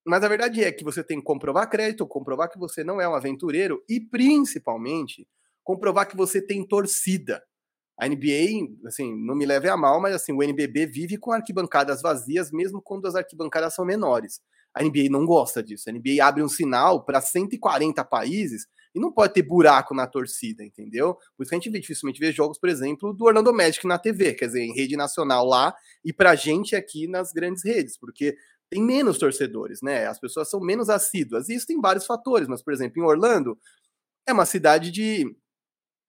Mas 0.06 0.24
a 0.24 0.28
verdade 0.28 0.64
é 0.64 0.72
que 0.72 0.84
você 0.84 1.04
tem 1.04 1.18
que 1.18 1.26
comprovar 1.26 1.68
crédito, 1.68 2.06
comprovar 2.06 2.52
que 2.52 2.60
você 2.60 2.84
não 2.84 3.02
é 3.02 3.10
um 3.10 3.16
aventureiro 3.16 3.84
e, 3.90 4.00
principalmente, 4.00 5.28
comprovar 5.64 6.08
que 6.08 6.16
você 6.16 6.40
tem 6.40 6.66
torcida. 6.66 7.42
A 7.98 8.08
NBA, 8.08 8.88
assim, 8.88 9.16
não 9.16 9.36
me 9.36 9.46
leve 9.46 9.70
a 9.70 9.78
mal, 9.78 10.02
mas 10.02 10.16
assim, 10.16 10.34
o 10.34 10.44
NBB 10.44 10.86
vive 10.86 11.18
com 11.18 11.32
arquibancadas 11.32 12.02
vazias, 12.02 12.52
mesmo 12.52 12.82
quando 12.82 13.08
as 13.08 13.16
arquibancadas 13.16 13.74
são 13.74 13.86
menores. 13.86 14.42
A 14.74 14.84
NBA 14.84 15.10
não 15.10 15.26
gosta 15.26 15.64
disso. 15.64 15.90
A 15.90 15.94
NBA 15.94 16.22
abre 16.22 16.44
um 16.44 16.50
sinal 16.50 17.06
para 17.06 17.22
140 17.22 18.04
países 18.04 18.68
e 18.94 19.00
não 19.00 19.12
pode 19.12 19.34
ter 19.34 19.44
buraco 19.44 19.96
na 19.96 20.06
torcida, 20.06 20.64
entendeu? 20.64 21.16
Por 21.38 21.44
isso 21.44 21.50
que 21.50 21.56
a 21.56 21.60
gente 21.60 21.72
dificilmente 21.72 22.20
vê 22.20 22.32
jogos, 22.34 22.60
por 22.60 22.68
exemplo, 22.68 23.14
do 23.14 23.26
Orlando 23.26 23.54
Magic 23.54 23.88
na 23.88 23.98
TV, 23.98 24.34
quer 24.34 24.48
dizer, 24.48 24.62
em 24.62 24.74
rede 24.74 24.98
nacional 24.98 25.46
lá 25.46 25.74
e 26.04 26.12
pra 26.12 26.36
gente 26.36 26.76
aqui 26.76 27.08
nas 27.08 27.32
grandes 27.32 27.64
redes, 27.64 27.98
porque 27.98 28.36
tem 28.70 28.84
menos 28.84 29.18
torcedores, 29.18 29.82
né? 29.82 30.08
As 30.08 30.20
pessoas 30.20 30.50
são 30.50 30.60
menos 30.60 30.90
assíduas. 30.90 31.48
E 31.48 31.56
isso 31.56 31.68
tem 31.68 31.80
vários 31.80 32.06
fatores, 32.06 32.48
mas, 32.48 32.62
por 32.62 32.74
exemplo, 32.74 33.02
em 33.02 33.06
Orlando, 33.06 33.58
é 34.28 34.34
uma 34.34 34.46
cidade 34.46 34.92
de 34.92 35.26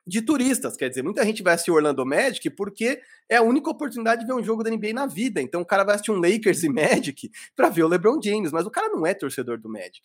de 0.07 0.22
turistas. 0.22 0.76
Quer 0.76 0.88
dizer, 0.88 1.02
muita 1.02 1.24
gente 1.24 1.42
vai 1.42 1.54
assistir 1.54 1.72
Orlando 1.72 2.07
Magic 2.07 2.48
porque 2.50 3.00
é 3.28 3.36
a 3.36 3.42
única 3.42 3.68
oportunidade 3.68 4.20
de 4.20 4.26
ver 4.26 4.34
um 4.34 4.42
jogo 4.42 4.62
da 4.62 4.70
NBA 4.70 4.92
na 4.92 5.07
vida. 5.07 5.42
Então 5.42 5.62
o 5.62 5.66
cara 5.66 5.82
vai 5.82 5.96
assistir 5.96 6.12
um 6.12 6.20
Lakers 6.20 6.62
e 6.62 6.68
Magic 6.68 7.30
para 7.57 7.68
ver 7.68 7.82
o 7.82 7.88
LeBron 7.88 8.20
James, 8.22 8.52
mas 8.52 8.66
o 8.66 8.70
cara 8.70 8.88
não 8.88 9.04
é 9.04 9.12
torcedor 9.12 9.59
do 9.59 9.68
Magic. 9.68 10.02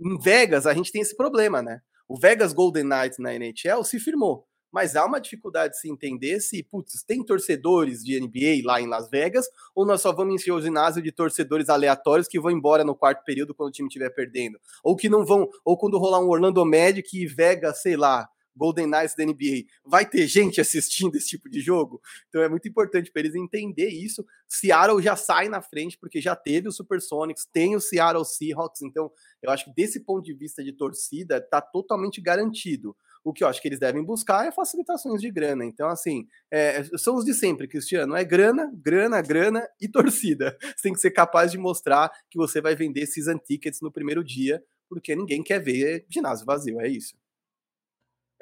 Em 0.00 0.18
Vegas, 0.18 0.66
a 0.66 0.72
gente 0.72 0.90
tem 0.90 1.02
esse 1.02 1.16
problema, 1.16 1.60
né? 1.60 1.80
O 2.08 2.18
Vegas 2.18 2.52
Golden 2.52 2.84
Knights 2.84 3.18
na 3.18 3.34
NHL 3.34 3.84
se 3.84 4.00
firmou, 4.00 4.46
mas 4.72 4.96
há 4.96 5.04
uma 5.04 5.20
dificuldade 5.20 5.74
de 5.74 5.80
se 5.80 5.88
entender 5.88 6.40
se, 6.40 6.62
putz, 6.62 7.02
tem 7.04 7.24
torcedores 7.24 8.02
de 8.02 8.18
NBA 8.18 8.66
lá 8.66 8.80
em 8.80 8.86
Las 8.86 9.08
Vegas 9.08 9.46
ou 9.74 9.86
nós 9.86 10.00
só 10.00 10.12
vamos 10.12 10.34
encher 10.34 10.52
o 10.52 10.60
ginásio 10.60 11.02
de 11.02 11.12
torcedores 11.12 11.68
aleatórios 11.68 12.26
que 12.26 12.40
vão 12.40 12.50
embora 12.50 12.82
no 12.82 12.96
quarto 12.96 13.22
período 13.22 13.54
quando 13.54 13.68
o 13.68 13.72
time 13.72 13.88
estiver 13.88 14.10
perdendo. 14.10 14.58
Ou 14.82 14.96
que 14.96 15.10
não 15.10 15.24
vão, 15.24 15.48
ou 15.64 15.76
quando 15.76 15.98
rolar 15.98 16.20
um 16.20 16.28
Orlando 16.28 16.64
Magic 16.64 17.06
e 17.16 17.26
Vegas, 17.26 17.82
sei 17.82 17.96
lá, 17.96 18.28
Golden 18.56 18.86
Knights 18.86 19.14
da 19.14 19.24
NBA, 19.24 19.64
vai 19.84 20.08
ter 20.08 20.26
gente 20.26 20.60
assistindo 20.60 21.14
esse 21.16 21.28
tipo 21.28 21.48
de 21.48 21.60
jogo? 21.60 22.00
Então 22.28 22.42
é 22.42 22.48
muito 22.48 22.68
importante 22.68 23.10
para 23.10 23.20
eles 23.20 23.34
entender 23.34 23.88
isso. 23.88 24.24
Seattle 24.48 25.02
já 25.02 25.16
sai 25.16 25.48
na 25.48 25.62
frente, 25.62 25.98
porque 25.98 26.20
já 26.20 26.36
teve 26.36 26.68
o 26.68 26.72
Supersonics, 26.72 27.46
tem 27.52 27.74
o 27.74 27.80
Seattle 27.80 28.24
Seahawks, 28.24 28.82
então 28.82 29.10
eu 29.42 29.50
acho 29.50 29.64
que 29.64 29.74
desse 29.74 30.00
ponto 30.00 30.24
de 30.24 30.34
vista 30.34 30.62
de 30.62 30.72
torcida, 30.72 31.38
está 31.38 31.60
totalmente 31.60 32.20
garantido. 32.20 32.96
O 33.24 33.32
que 33.32 33.44
eu 33.44 33.48
acho 33.48 33.62
que 33.62 33.68
eles 33.68 33.78
devem 33.78 34.02
buscar 34.02 34.46
é 34.46 34.52
facilitações 34.52 35.20
de 35.20 35.30
grana. 35.30 35.64
Então, 35.64 35.88
assim, 35.88 36.26
é, 36.50 36.82
são 36.96 37.14
os 37.14 37.24
de 37.24 37.32
sempre, 37.32 37.68
Cristiano. 37.68 38.16
É 38.16 38.24
grana, 38.24 38.70
grana, 38.74 39.22
grana 39.22 39.68
e 39.80 39.88
torcida. 39.88 40.56
Você 40.60 40.82
tem 40.82 40.92
que 40.92 41.00
ser 41.00 41.12
capaz 41.12 41.52
de 41.52 41.58
mostrar 41.58 42.10
que 42.28 42.36
você 42.36 42.60
vai 42.60 42.74
vender 42.74 43.06
season 43.06 43.38
tickets 43.38 43.80
no 43.80 43.92
primeiro 43.92 44.24
dia, 44.24 44.62
porque 44.88 45.14
ninguém 45.14 45.42
quer 45.42 45.60
ver 45.60 46.04
ginásio 46.08 46.44
vazio. 46.44 46.80
É 46.80 46.88
isso. 46.88 47.14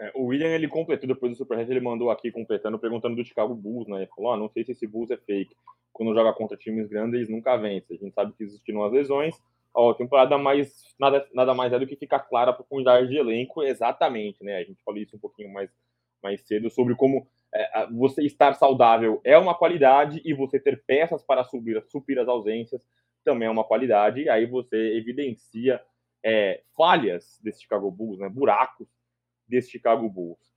É, 0.01 0.11
o 0.15 0.25
William, 0.25 0.49
ele 0.49 0.67
completou 0.67 1.07
depois 1.07 1.33
do 1.33 1.37
Superchat, 1.37 1.71
ele 1.71 1.81
mandou 1.81 2.11
aqui 2.11 2.33
completando, 2.33 2.79
perguntando 2.79 3.15
do 3.15 3.25
Chicago 3.25 3.55
Bulls, 3.55 3.87
né? 3.87 3.99
Ele 3.99 4.07
falou, 4.07 4.33
ah, 4.33 4.37
não 4.37 4.49
sei 4.49 4.65
se 4.65 4.73
esse 4.73 4.87
Bulls 4.87 5.11
é 5.11 5.17
fake. 5.19 5.55
Quando 5.93 6.15
joga 6.15 6.33
contra 6.33 6.57
times 6.57 6.89
grandes, 6.89 7.29
nunca 7.29 7.55
vencem. 7.59 7.99
A 7.99 8.05
gente 8.05 8.15
sabe 8.15 8.33
que 8.33 8.43
existiram 8.43 8.83
as 8.83 8.93
lesões. 8.93 9.39
Ó, 9.75 9.93
temporada 9.93 10.39
mais, 10.39 10.95
nada, 10.99 11.29
nada 11.35 11.53
mais 11.53 11.73
é 11.75 11.79
do 11.79 11.87
que 11.87 11.97
ficar 11.97 12.21
clara 12.21 12.51
a 12.51 12.55
profundidade 12.55 13.09
de 13.09 13.19
elenco, 13.19 13.63
exatamente, 13.63 14.43
né? 14.43 14.57
A 14.57 14.65
gente 14.65 14.83
falou 14.83 14.99
isso 14.99 15.17
um 15.17 15.21
pouquinho 15.21 15.53
mais, 15.53 15.71
mais 16.23 16.41
cedo, 16.47 16.71
sobre 16.71 16.95
como 16.95 17.27
é, 17.55 17.87
você 17.89 18.25
estar 18.25 18.55
saudável 18.55 19.21
é 19.23 19.37
uma 19.37 19.55
qualidade 19.55 20.23
e 20.25 20.33
você 20.33 20.59
ter 20.59 20.83
peças 20.87 21.23
para 21.23 21.45
subir, 21.45 21.85
suprir 21.89 22.19
as 22.19 22.27
ausências 22.27 22.89
também 23.23 23.47
é 23.47 23.51
uma 23.51 23.65
qualidade. 23.65 24.23
E 24.23 24.29
aí 24.31 24.47
você 24.47 24.97
evidencia 24.97 25.79
é, 26.25 26.63
falhas 26.75 27.39
desse 27.43 27.61
Chicago 27.61 27.91
Bulls, 27.91 28.19
né? 28.19 28.31
Buracos 28.31 28.89
desse 29.51 29.71
Chicago 29.71 30.09
Bulls. 30.09 30.51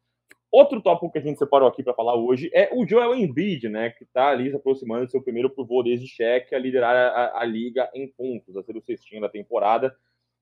Outro 0.53 0.79
tópico 0.79 1.11
que 1.11 1.17
a 1.17 1.21
gente 1.21 1.39
separou 1.39 1.67
aqui 1.67 1.81
para 1.81 1.95
falar 1.95 2.15
hoje 2.15 2.51
é 2.53 2.69
o 2.71 2.87
Joel 2.87 3.15
Embiid, 3.15 3.67
né, 3.69 3.89
que 3.89 4.03
está 4.03 4.29
ali 4.29 4.51
se 4.51 4.55
aproximando 4.55 5.05
do 5.05 5.09
seu 5.09 5.19
primeiro 5.19 5.49
pivô 5.49 5.81
desde 5.81 6.07
Shaq 6.07 6.53
a 6.53 6.59
liderar 6.59 6.95
a, 6.95 7.39
a, 7.39 7.43
liga 7.43 7.89
em 7.91 8.07
pontos, 8.07 8.55
a 8.55 8.61
ser 8.61 8.77
o 8.77 8.81
cestinho 8.81 9.19
da 9.19 9.27
temporada. 9.27 9.95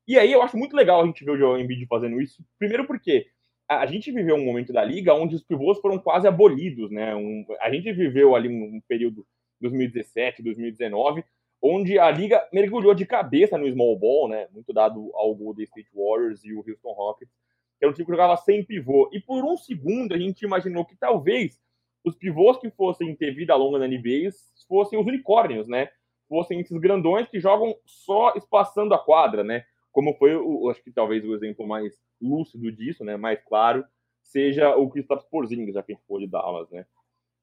E 0.05 0.19
aí 0.19 0.29
eu 0.29 0.41
acho 0.41 0.57
muito 0.57 0.75
legal 0.75 1.01
a 1.01 1.05
gente 1.05 1.23
ver 1.23 1.31
o 1.31 1.37
Joel 1.37 1.61
Embiid 1.61 1.85
fazendo 1.87 2.19
isso, 2.19 2.43
primeiro 2.59 2.85
porque 2.85 3.27
a, 3.69 3.83
a 3.83 3.85
gente 3.85 4.11
viveu 4.11 4.35
um 4.35 4.43
momento 4.43 4.73
da 4.73 4.83
liga 4.83 5.13
onde 5.13 5.33
os 5.33 5.43
pivôs 5.43 5.79
foram 5.79 5.97
quase 5.97 6.27
abolidos, 6.27 6.91
né? 6.91 7.15
Um, 7.15 7.45
a 7.61 7.71
gente 7.71 7.93
viveu 7.93 8.35
ali 8.35 8.49
um, 8.49 8.75
um 8.75 8.81
período 8.85 9.25
2017, 9.61 10.43
2019, 10.43 11.23
onde 11.61 11.97
a 11.97 12.11
liga 12.11 12.45
mergulhou 12.51 12.93
de 12.93 13.05
cabeça 13.05 13.57
no 13.57 13.71
small 13.71 13.97
ball, 13.97 14.27
né? 14.27 14.49
Muito 14.51 14.73
dado 14.73 15.09
ao 15.13 15.33
Golden 15.33 15.63
State 15.63 15.89
Warriors 15.95 16.43
e 16.43 16.51
o 16.51 16.57
Houston 16.57 16.91
Rockets 16.91 17.40
era 17.81 17.89
um 17.89 17.93
time 17.93 18.05
que 18.05 18.11
jogava 18.11 18.37
sem 18.37 18.63
pivô. 18.63 19.09
E 19.11 19.19
por 19.19 19.43
um 19.43 19.57
segundo 19.57 20.13
a 20.13 20.17
gente 20.17 20.43
imaginou 20.43 20.85
que 20.85 20.95
talvez 20.95 21.59
os 22.03 22.15
pivôs 22.15 22.57
que 22.57 22.69
fossem 22.69 23.15
ter 23.15 23.33
vida 23.33 23.55
longa 23.55 23.79
na 23.79 23.87
NBA 23.87 24.29
fossem 24.67 24.99
os 24.99 25.05
unicórnios, 25.05 25.67
né? 25.67 25.89
Fossem 26.29 26.59
esses 26.59 26.77
grandões 26.79 27.27
que 27.27 27.39
jogam 27.39 27.75
só 27.85 28.33
espaçando 28.35 28.93
a 28.93 28.99
quadra, 28.99 29.43
né? 29.43 29.65
Como 29.91 30.13
foi, 30.13 30.35
o, 30.35 30.69
acho 30.69 30.81
que 30.83 30.91
talvez 30.91 31.25
o 31.25 31.35
exemplo 31.35 31.67
mais 31.67 31.93
lúcido 32.21 32.71
disso, 32.71 33.03
né? 33.03 33.17
Mais 33.17 33.43
claro, 33.43 33.83
seja 34.23 34.75
o 34.75 34.89
Kristaps 34.89 35.25
Porzingis, 35.25 35.73
já 35.73 35.83
que 35.83 35.91
a 35.91 35.95
gente 35.95 36.19
de 36.19 36.27
Dallas, 36.27 36.69
né? 36.69 36.85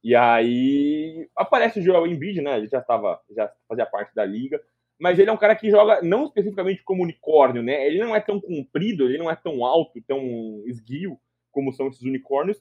E 0.02 0.14
aí 0.14 1.28
aparece 1.36 1.80
o 1.80 1.82
Joel 1.82 2.06
Embiid, 2.06 2.40
né? 2.40 2.56
Ele 2.56 2.68
já 2.68 2.78
estava, 2.78 3.20
já 3.30 3.52
fazia 3.68 3.84
parte 3.84 4.14
da 4.14 4.24
liga 4.24 4.60
mas 4.98 5.18
ele 5.18 5.30
é 5.30 5.32
um 5.32 5.38
cara 5.38 5.54
que 5.54 5.70
joga 5.70 6.02
não 6.02 6.24
especificamente 6.24 6.82
como 6.82 7.02
unicórnio, 7.02 7.62
né? 7.62 7.86
Ele 7.86 7.98
não 7.98 8.14
é 8.14 8.20
tão 8.20 8.40
comprido, 8.40 9.04
ele 9.04 9.18
não 9.18 9.30
é 9.30 9.36
tão 9.36 9.64
alto, 9.64 10.02
tão 10.06 10.62
esguio 10.66 11.18
como 11.52 11.72
são 11.72 11.88
esses 11.88 12.02
unicórnios, 12.02 12.60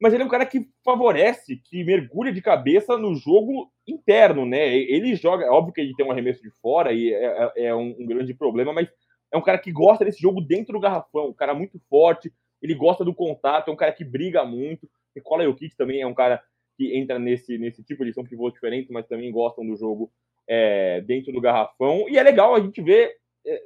mas 0.00 0.12
ele 0.12 0.22
é 0.22 0.26
um 0.26 0.30
cara 0.30 0.46
que 0.46 0.68
favorece, 0.84 1.56
que 1.56 1.84
mergulha 1.84 2.32
de 2.32 2.42
cabeça 2.42 2.96
no 2.96 3.14
jogo 3.14 3.72
interno, 3.86 4.44
né? 4.44 4.74
Ele 4.76 5.14
joga, 5.14 5.50
óbvio 5.52 5.72
que 5.72 5.80
ele 5.80 5.94
tem 5.94 6.06
um 6.06 6.10
arremesso 6.10 6.42
de 6.42 6.50
fora 6.60 6.92
e 6.92 7.12
é, 7.12 7.52
é, 7.56 7.64
é 7.66 7.74
um, 7.74 7.94
um, 7.98 8.06
grande 8.06 8.34
problema, 8.34 8.72
mas 8.72 8.88
é 9.32 9.36
um 9.36 9.42
cara 9.42 9.58
que 9.58 9.72
gosta 9.72 10.04
desse 10.04 10.20
jogo 10.20 10.40
dentro 10.40 10.74
do 10.74 10.80
garrafão, 10.80 11.28
um 11.28 11.34
cara 11.34 11.54
muito 11.54 11.80
forte, 11.88 12.32
ele 12.60 12.74
gosta 12.74 13.04
do 13.04 13.14
contato, 13.14 13.68
é 13.68 13.72
um 13.72 13.76
cara 13.76 13.92
que 13.92 14.04
briga 14.04 14.44
muito. 14.44 14.88
Nicola 15.14 15.44
Jokic 15.44 15.76
também 15.76 16.00
é 16.00 16.06
um 16.06 16.14
cara 16.14 16.42
que 16.76 16.96
entra 16.96 17.18
nesse, 17.18 17.56
nesse 17.58 17.82
tipo 17.84 18.04
de 18.04 18.12
são 18.12 18.24
pivôs 18.24 18.52
diferentes, 18.52 18.90
mas 18.90 19.06
também 19.06 19.30
gostam 19.30 19.66
do 19.66 19.76
jogo 19.76 20.10
é, 20.48 21.00
dentro 21.02 21.32
do 21.32 21.40
garrafão. 21.40 22.06
E 22.08 22.18
é 22.18 22.22
legal 22.22 22.54
a 22.54 22.60
gente 22.60 22.82
ver 22.82 23.16
é, 23.46 23.62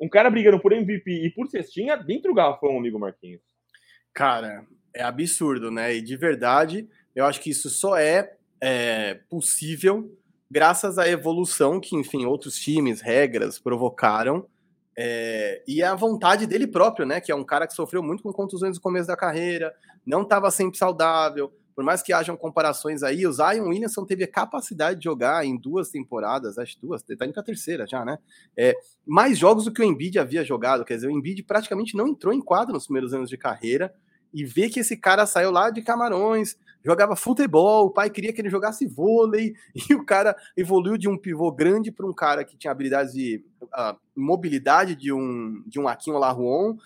um 0.00 0.08
cara 0.08 0.30
brigando 0.30 0.60
por 0.60 0.72
MVP 0.72 1.10
e 1.10 1.30
por 1.30 1.48
cestinha 1.48 1.96
dentro 1.96 2.30
do 2.30 2.34
garrafão, 2.34 2.76
amigo 2.76 2.98
Marquinhos. 2.98 3.40
Cara, 4.12 4.66
é 4.94 5.02
absurdo, 5.02 5.70
né? 5.70 5.94
E 5.94 6.02
de 6.02 6.16
verdade, 6.16 6.88
eu 7.14 7.24
acho 7.24 7.40
que 7.40 7.50
isso 7.50 7.70
só 7.70 7.96
é, 7.96 8.34
é 8.60 9.14
possível 9.28 10.10
graças 10.50 10.98
à 10.98 11.08
evolução 11.08 11.80
que, 11.80 11.96
enfim, 11.96 12.26
outros 12.26 12.56
times, 12.56 13.00
regras 13.00 13.58
provocaram. 13.58 14.46
É, 14.94 15.62
e 15.66 15.82
a 15.82 15.94
vontade 15.94 16.46
dele 16.46 16.66
próprio, 16.66 17.06
né? 17.06 17.22
Que 17.22 17.32
é 17.32 17.34
um 17.34 17.44
cara 17.44 17.66
que 17.66 17.72
sofreu 17.72 18.02
muito 18.02 18.22
com 18.22 18.30
contusões 18.32 18.76
no 18.76 18.82
começo 18.82 19.06
da 19.06 19.16
carreira, 19.16 19.74
não 20.04 20.22
estava 20.22 20.50
sempre 20.50 20.76
saudável, 20.76 21.50
por 21.74 21.84
mais 21.84 22.02
que 22.02 22.12
hajam 22.12 22.36
comparações 22.36 23.02
aí, 23.02 23.26
o 23.26 23.32
Zion 23.32 23.68
Williamson 23.68 24.04
teve 24.04 24.24
a 24.24 24.28
capacidade 24.28 24.98
de 24.98 25.04
jogar 25.04 25.44
em 25.44 25.56
duas 25.56 25.88
temporadas, 25.90 26.58
acho 26.58 26.78
duas, 26.80 27.02
tá 27.02 27.24
indo 27.24 27.32
pra 27.32 27.42
terceira 27.42 27.86
já, 27.86 28.04
né? 28.04 28.18
É, 28.56 28.74
mais 29.06 29.38
jogos 29.38 29.64
do 29.64 29.72
que 29.72 29.80
o 29.80 29.84
Embiid 29.84 30.18
havia 30.18 30.44
jogado, 30.44 30.84
quer 30.84 30.94
dizer, 30.94 31.08
o 31.08 31.10
Embiid 31.10 31.42
praticamente 31.42 31.96
não 31.96 32.06
entrou 32.06 32.32
em 32.32 32.40
quadro 32.40 32.74
nos 32.74 32.86
primeiros 32.86 33.14
anos 33.14 33.28
de 33.28 33.36
carreira, 33.36 33.92
e 34.32 34.44
ver 34.44 34.70
que 34.70 34.80
esse 34.80 34.96
cara 34.96 35.26
saiu 35.26 35.50
lá 35.50 35.70
de 35.70 35.82
Camarões, 35.82 36.56
jogava 36.84 37.14
futebol, 37.14 37.86
o 37.86 37.90
pai 37.90 38.08
queria 38.08 38.32
que 38.32 38.40
ele 38.40 38.50
jogasse 38.50 38.86
vôlei, 38.86 39.54
e 39.88 39.94
o 39.94 40.04
cara 40.04 40.34
evoluiu 40.56 40.96
de 40.96 41.08
um 41.08 41.18
pivô 41.18 41.52
grande 41.52 41.92
para 41.92 42.06
um 42.06 42.14
cara 42.14 42.44
que 42.44 42.56
tinha 42.56 42.70
habilidades 42.70 43.12
de 43.12 43.44
uh, 43.62 43.96
mobilidade 44.16 44.96
de 44.96 45.12
um, 45.12 45.62
de 45.66 45.78
um 45.78 45.86
Akin 45.86 46.12
Olajuwon, 46.12 46.76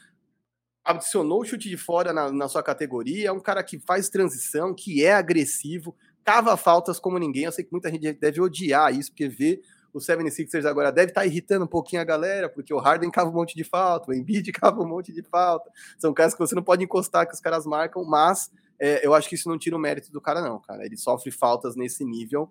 adicionou 0.87 1.41
o 1.41 1.45
chute 1.45 1.69
de 1.69 1.77
fora 1.77 2.13
na, 2.13 2.31
na, 2.31 2.49
sua 2.49 2.63
categoria, 2.63 3.29
é 3.29 3.33
um 3.33 3.41
cara 3.41 3.63
que 3.63 3.79
faz 3.79 4.09
transição, 4.09 4.73
que 4.73 5.05
é 5.05 5.13
agressivo, 5.13 5.95
cava 6.25 6.57
faltas 6.57 6.99
como 6.99 7.19
ninguém. 7.19 7.45
Eu 7.45 7.53
sei 7.53 7.65
que 7.65 7.73
muita 7.73 7.91
gente 7.91 8.13
deve 8.15 8.41
odiar 8.41 8.95
isso, 8.95 9.11
porque 9.11 9.29
vê 9.29 9.61
o 9.93 9.99
76ers 9.99 10.67
agora 10.67 10.93
deve 10.93 11.11
estar 11.11 11.23
tá 11.23 11.27
irritando 11.27 11.65
um 11.65 11.69
pouquinho 11.69 12.03
a 12.03 12.05
galera, 12.05 12.49
porque 12.49 12.73
o 12.73 12.79
Harden 12.79 13.11
cava 13.11 13.31
um 13.31 13.33
monte 13.33 13.57
de 13.57 13.65
falta, 13.65 14.11
o 14.11 14.15
Embiid 14.15 14.53
cava 14.53 14.81
um 14.83 14.89
monte 14.89 15.13
de 15.13 15.23
falta. 15.23 15.71
São 15.99 16.13
caras 16.13 16.35
que 16.35 16.39
você 16.39 16.55
não 16.55 16.63
pode 16.63 16.85
encostar, 16.85 17.27
que 17.27 17.35
os 17.35 17.41
caras 17.41 17.67
marcam, 17.67 18.05
mas 18.05 18.51
é, 18.79 19.05
eu 19.05 19.15
acho 19.15 19.29
que 19.29 19.35
isso 19.35 19.49
não 19.49 19.59
tira 19.59 19.75
o 19.75 19.79
mérito 19.81 20.13
do 20.13 20.21
cara, 20.21 20.43
não, 20.43 20.61
cara. 20.61 20.85
Ele 20.85 20.97
sofre 20.97 21.31
faltas 21.31 21.75
nesse 21.75 22.05
nível 22.05 22.51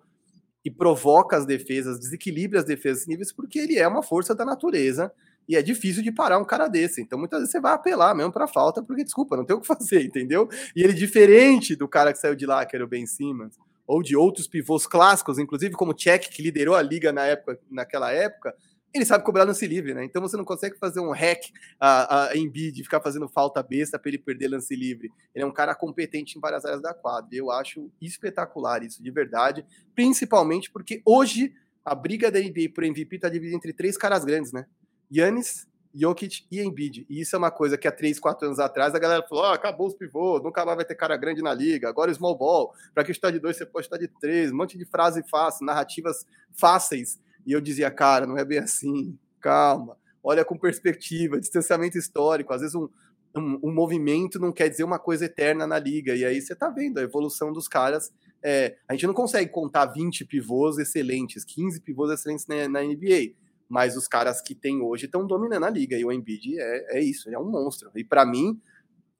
e 0.64 0.70
provoca 0.70 1.36
as 1.36 1.46
defesas, 1.46 2.00
desequilibra 2.00 2.58
as 2.58 2.64
defesas 2.64 3.06
níveis, 3.06 3.32
porque 3.32 3.60
ele 3.60 3.78
é 3.78 3.86
uma 3.86 4.02
força 4.02 4.34
da 4.34 4.44
natureza 4.44 5.12
e 5.48 5.56
é 5.56 5.62
difícil 5.62 6.02
de 6.02 6.12
parar 6.12 6.38
um 6.38 6.44
cara 6.44 6.68
desse. 6.68 7.00
Então, 7.00 7.18
muitas 7.18 7.40
vezes 7.40 7.52
você 7.52 7.60
vai 7.60 7.72
apelar 7.72 8.14
mesmo 8.14 8.32
para 8.32 8.46
falta, 8.46 8.82
porque, 8.82 9.04
desculpa, 9.04 9.36
não 9.36 9.44
tem 9.44 9.56
o 9.56 9.60
que 9.60 9.66
fazer, 9.68 10.04
entendeu? 10.04 10.48
E 10.74 10.82
ele, 10.82 10.92
diferente 10.92 11.76
do 11.76 11.88
cara 11.88 12.12
que 12.12 12.18
saiu 12.18 12.34
de 12.34 12.46
lá, 12.46 12.64
que 12.64 12.74
era 12.74 12.84
o 12.84 12.88
Ben 12.88 13.06
Simmons, 13.06 13.56
ou 13.86 14.02
de 14.02 14.16
outros 14.16 14.48
pivôs 14.48 14.86
clássicos, 14.86 15.38
inclusive 15.38 15.74
como 15.74 15.92
o 15.92 15.94
Check, 15.94 16.28
que 16.28 16.42
liderou 16.42 16.74
a 16.74 16.82
liga 16.82 17.12
na 17.12 17.24
época, 17.24 17.58
naquela 17.70 18.10
época, 18.10 18.54
ele 18.96 19.04
sabe 19.04 19.24
cobrar 19.24 19.44
lance 19.44 19.66
livre, 19.66 19.94
né? 19.94 20.04
Então 20.04 20.22
você 20.22 20.36
não 20.36 20.44
consegue 20.44 20.78
fazer 20.78 21.00
um 21.00 21.12
hack 21.12 21.50
a, 21.78 22.28
a 22.28 22.36
Embiid, 22.36 22.82
ficar 22.82 23.00
fazendo 23.00 23.28
falta 23.28 23.62
besta 23.62 23.98
para 23.98 24.08
ele 24.08 24.18
perder 24.18 24.48
lance 24.48 24.74
livre. 24.74 25.10
Ele 25.34 25.44
é 25.44 25.46
um 25.46 25.52
cara 25.52 25.74
competente 25.74 26.36
em 26.36 26.40
várias 26.40 26.64
áreas 26.64 26.80
da 26.80 26.94
quadra. 26.94 27.28
Eu 27.32 27.50
acho 27.50 27.90
espetacular 28.00 28.82
isso, 28.82 29.02
de 29.02 29.10
verdade, 29.10 29.64
principalmente 29.94 30.70
porque 30.70 31.02
hoje 31.04 31.52
a 31.84 31.94
briga 31.94 32.30
da 32.30 32.40
NBA 32.40 32.70
por 32.74 32.84
MVP 32.84 33.16
está 33.16 33.28
dividida 33.28 33.56
entre 33.56 33.72
três 33.72 33.96
caras 33.96 34.24
grandes, 34.24 34.52
né? 34.52 34.66
Yannis, 35.12 35.66
Jokic 35.96 36.46
e 36.50 36.60
Embiid. 36.60 37.06
E 37.08 37.20
isso 37.20 37.34
é 37.34 37.38
uma 37.38 37.50
coisa 37.50 37.78
que 37.78 37.88
há 37.88 37.92
3, 37.92 38.20
4 38.20 38.46
anos 38.46 38.58
atrás 38.58 38.94
a 38.94 38.98
galera 38.98 39.26
falou: 39.26 39.44
oh, 39.44 39.52
acabou 39.52 39.86
os 39.86 39.94
pivôs, 39.94 40.42
nunca 40.42 40.64
mais 40.64 40.76
vai 40.76 40.84
ter 40.84 40.94
cara 40.94 41.16
grande 41.16 41.42
na 41.42 41.54
liga, 41.54 41.88
agora 41.88 42.12
small 42.12 42.36
ball, 42.36 42.72
para 42.94 43.02
que 43.02 43.10
estar 43.10 43.30
de 43.30 43.38
dois 43.38 43.56
você 43.56 43.64
pode 43.64 43.86
estar 43.86 43.96
de 43.96 44.08
três, 44.08 44.52
um 44.52 44.56
monte 44.56 44.76
de 44.76 44.84
frase 44.84 45.22
fácil, 45.28 45.64
narrativas 45.64 46.26
fáceis. 46.52 47.18
E 47.46 47.52
eu 47.52 47.60
dizia, 47.60 47.90
cara, 47.90 48.26
não 48.26 48.36
é 48.36 48.44
bem 48.44 48.58
assim, 48.58 49.18
calma, 49.40 49.96
olha 50.22 50.44
com 50.44 50.58
perspectiva, 50.58 51.40
distanciamento 51.40 51.96
histórico, 51.96 52.52
às 52.52 52.60
vezes 52.60 52.74
um, 52.74 52.88
um, 53.34 53.60
um 53.62 53.72
movimento 53.72 54.38
não 54.38 54.52
quer 54.52 54.68
dizer 54.68 54.84
uma 54.84 54.98
coisa 54.98 55.24
eterna 55.24 55.66
na 55.66 55.78
liga, 55.78 56.14
e 56.14 56.24
aí 56.24 56.40
você 56.40 56.54
tá 56.54 56.68
vendo 56.68 56.98
a 56.98 57.02
evolução 57.02 57.52
dos 57.52 57.68
caras. 57.68 58.12
É, 58.42 58.76
a 58.86 58.92
gente 58.92 59.06
não 59.06 59.14
consegue 59.14 59.50
contar 59.50 59.86
20 59.86 60.24
pivôs 60.24 60.78
excelentes, 60.78 61.42
15 61.44 61.80
pivôs 61.80 62.12
excelentes 62.12 62.46
na, 62.46 62.68
na 62.68 62.82
NBA 62.82 63.34
mas 63.68 63.96
os 63.96 64.06
caras 64.06 64.40
que 64.40 64.54
tem 64.54 64.80
hoje 64.80 65.06
estão 65.06 65.26
dominando 65.26 65.64
a 65.64 65.70
liga, 65.70 65.96
e 65.96 66.04
o 66.04 66.12
Embiid 66.12 66.58
é, 66.58 66.98
é 66.98 67.00
isso, 67.00 67.28
é 67.30 67.38
um 67.38 67.50
monstro. 67.50 67.90
E 67.94 68.04
para 68.04 68.24
mim, 68.24 68.60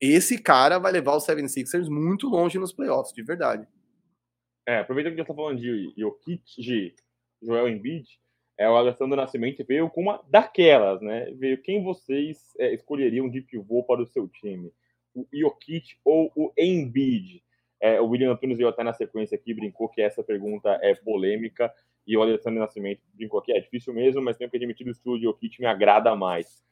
esse 0.00 0.38
cara 0.38 0.78
vai 0.78 0.92
levar 0.92 1.16
os 1.16 1.26
76ers 1.26 1.88
muito 1.88 2.28
longe 2.28 2.58
nos 2.58 2.72
playoffs, 2.72 3.12
de 3.12 3.22
verdade. 3.22 3.66
É, 4.66 4.80
aproveitando 4.80 5.12
que 5.12 5.18
já 5.18 5.22
está 5.22 5.34
falando 5.34 5.60
de 5.60 5.94
Jokic, 5.96 6.60
de 6.60 6.94
Joel 7.40 7.68
Embiid, 7.68 8.06
é, 8.58 8.68
o 8.68 8.76
Alessandro 8.76 9.16
Nascimento 9.16 9.64
veio 9.66 9.88
com 9.90 10.00
uma 10.00 10.22
daquelas, 10.28 11.00
né? 11.00 11.30
Veio 11.32 11.60
quem 11.60 11.82
vocês 11.82 12.54
é, 12.58 12.72
escolheriam 12.74 13.28
de 13.28 13.42
pivô 13.42 13.84
para 13.84 14.02
o 14.02 14.06
seu 14.06 14.26
time? 14.28 14.72
O 15.14 15.26
Jokic 15.32 15.96
ou 16.04 16.32
o 16.34 16.52
Embiid? 16.56 17.42
É, 17.80 18.00
o 18.00 18.06
William 18.06 18.32
Antunes 18.32 18.56
veio 18.56 18.68
até 18.68 18.82
na 18.82 18.94
sequência 18.94 19.36
aqui, 19.36 19.52
brincou 19.52 19.88
que 19.88 20.00
essa 20.00 20.22
pergunta 20.22 20.70
é 20.82 20.94
polêmica. 20.94 21.72
E 22.06 22.16
o 22.16 22.22
Alexandre 22.22 22.60
Nascimento 22.60 23.00
brincou 23.14 23.40
aqui, 23.40 23.52
é 23.52 23.60
difícil 23.60 23.92
mesmo, 23.92 24.22
mas 24.22 24.36
tenho 24.36 24.50
que 24.50 24.56
admitir 24.56 24.86
o 24.88 25.18
de 25.18 25.24
Jokic 25.24 25.60
me 25.60 25.66
agrada 25.66 26.14
mais. 26.14 26.64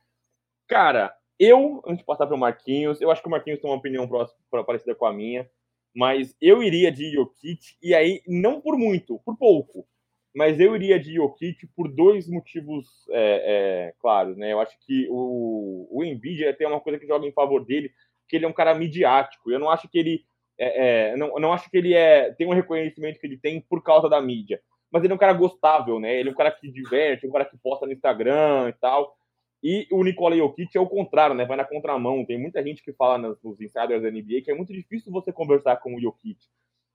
Cara, 0.68 1.14
eu, 1.39 1.82
antes 1.85 1.99
de 1.99 2.05
passar 2.05 2.26
para 2.26 2.37
o 2.37 2.39
Marquinhos, 2.39 3.01
eu 3.01 3.11
acho 3.11 3.20
que 3.20 3.26
o 3.26 3.30
Marquinhos 3.30 3.61
tem 3.61 3.68
uma 3.68 3.76
opinião 3.76 4.07
próxima, 4.07 4.39
parecida 4.64 4.95
com 4.95 5.07
a 5.07 5.12
minha, 5.12 5.51
mas 5.93 6.37
eu 6.41 6.62
iria 6.62 6.93
de 6.93 7.11
Jokic, 7.11 7.76
e 7.82 7.95
aí, 7.95 8.22
não 8.26 8.61
por 8.61 8.78
muito, 8.78 9.18
por 9.24 9.37
pouco, 9.37 9.87
mas 10.35 10.61
eu 10.61 10.74
iria 10.76 11.01
de 11.01 11.14
Jokic 11.14 11.66
por 11.76 11.89
dois 11.89 12.28
motivos 12.28 12.87
é, 13.11 13.89
é, 13.89 13.95
claros, 14.01 14.37
né? 14.37 14.53
Eu 14.53 14.61
acho 14.61 14.76
que 14.87 15.09
o, 15.11 15.89
o 15.91 16.05
Embiid 16.05 16.53
tem 16.55 16.66
uma 16.66 16.80
coisa 16.80 16.99
que 16.99 17.07
joga 17.07 17.26
em 17.26 17.32
favor 17.32 17.64
dele, 17.64 17.93
que 18.28 18.37
ele 18.37 18.45
é 18.45 18.49
um 18.49 18.53
cara 18.53 18.74
midiático, 18.74 19.51
eu 19.51 19.59
não 19.59 19.68
acho 19.68 19.89
que 19.89 19.99
ele 19.99 20.24
é, 20.57 21.11
é, 21.11 21.16
não, 21.16 21.35
não 21.41 21.53
acho 21.53 21.68
que 21.68 21.76
ele 21.76 21.95
é, 21.95 22.32
tem 22.32 22.47
um 22.47 22.55
reconhecimento 22.55 23.18
que 23.18 23.26
ele 23.26 23.37
tem 23.37 23.61
por 23.61 23.82
causa 23.82 24.09
da 24.09 24.20
mídia 24.20 24.61
mas 24.95 25.03
ele 25.03 25.12
é 25.12 25.16
um 25.16 25.18
cara 25.18 25.32
gostável, 25.32 25.99
né? 25.99 26.20
Ele 26.20 26.28
é 26.28 26.32
um 26.32 26.36
cara 26.36 26.53
que 26.53 26.70
diverte, 26.70 27.26
um 27.26 27.32
cara 27.32 27.45
que 27.45 27.59
posta 27.59 27.84
no 27.84 27.92
Instagram 27.92 28.68
e 28.68 28.72
tal. 28.74 29.16
E 29.61 29.88
o 29.90 30.05
Nikola 30.05 30.36
Jokic 30.36 30.78
é 30.78 30.80
o 30.80 30.86
contrário, 30.86 31.34
né? 31.34 31.45
Vai 31.45 31.57
na 31.57 31.64
contramão. 31.64 32.24
Tem 32.24 32.38
muita 32.38 32.62
gente 32.62 32.80
que 32.80 32.92
fala 32.92 33.18
nos, 33.18 33.42
nos 33.42 33.61
insiders 33.61 34.05
da 34.05 34.09
NBA 34.09 34.42
que 34.45 34.53
é 34.53 34.55
muito 34.55 34.72
difícil 34.72 35.11
você 35.11 35.32
conversar 35.32 35.78
com 35.78 35.97
o 35.97 36.01
Jokic. 36.01 36.38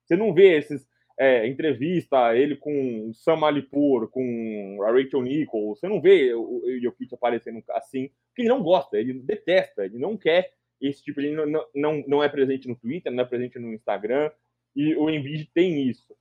Você 0.06 0.16
não 0.16 0.34
vê 0.34 0.58
esses 0.58 0.88
é, 1.20 1.46
entrevista 1.46 2.34
ele 2.38 2.56
com 2.56 3.10
o 3.10 3.14
Sam 3.14 3.46
Alipur, 3.46 4.08
com 4.08 4.78
a 4.84 4.92
Rachel 4.94 5.22
Nichols. 5.22 5.78
Você 5.78 5.90
não 5.90 6.00
vê 6.00 6.34
o, 6.34 6.64
o 6.64 6.80
Jokic 6.82 7.14
aparecendo 7.14 7.62
assim, 7.72 8.10
porque 8.30 8.44
ele 8.44 8.48
não 8.48 8.64
gosta, 8.64 8.98
ele 8.98 9.12
detesta, 9.12 9.84
ele 9.84 9.98
não 9.98 10.16
quer 10.16 10.54
esse 10.80 11.04
tipo. 11.04 11.20
Ele 11.20 11.36
não, 11.36 11.66
não, 11.76 12.04
não 12.08 12.24
é 12.24 12.30
presente 12.30 12.66
no 12.66 12.78
Twitter, 12.78 13.12
não 13.12 13.26
é 13.26 13.28
presente 13.28 13.60
no 13.60 13.74
Instagram. 13.74 14.32
E 14.74 14.96
o 14.96 15.10
Embiid 15.10 15.52
tem 15.54 15.86
isso. 15.90 16.16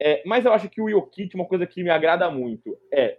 É, 0.00 0.22
mas 0.26 0.44
eu 0.44 0.52
acho 0.52 0.68
que 0.68 0.80
o 0.80 0.90
Jokic, 0.90 1.34
uma 1.34 1.46
coisa 1.46 1.66
que 1.66 1.82
me 1.82 1.90
agrada 1.90 2.30
muito 2.30 2.76
é. 2.92 3.18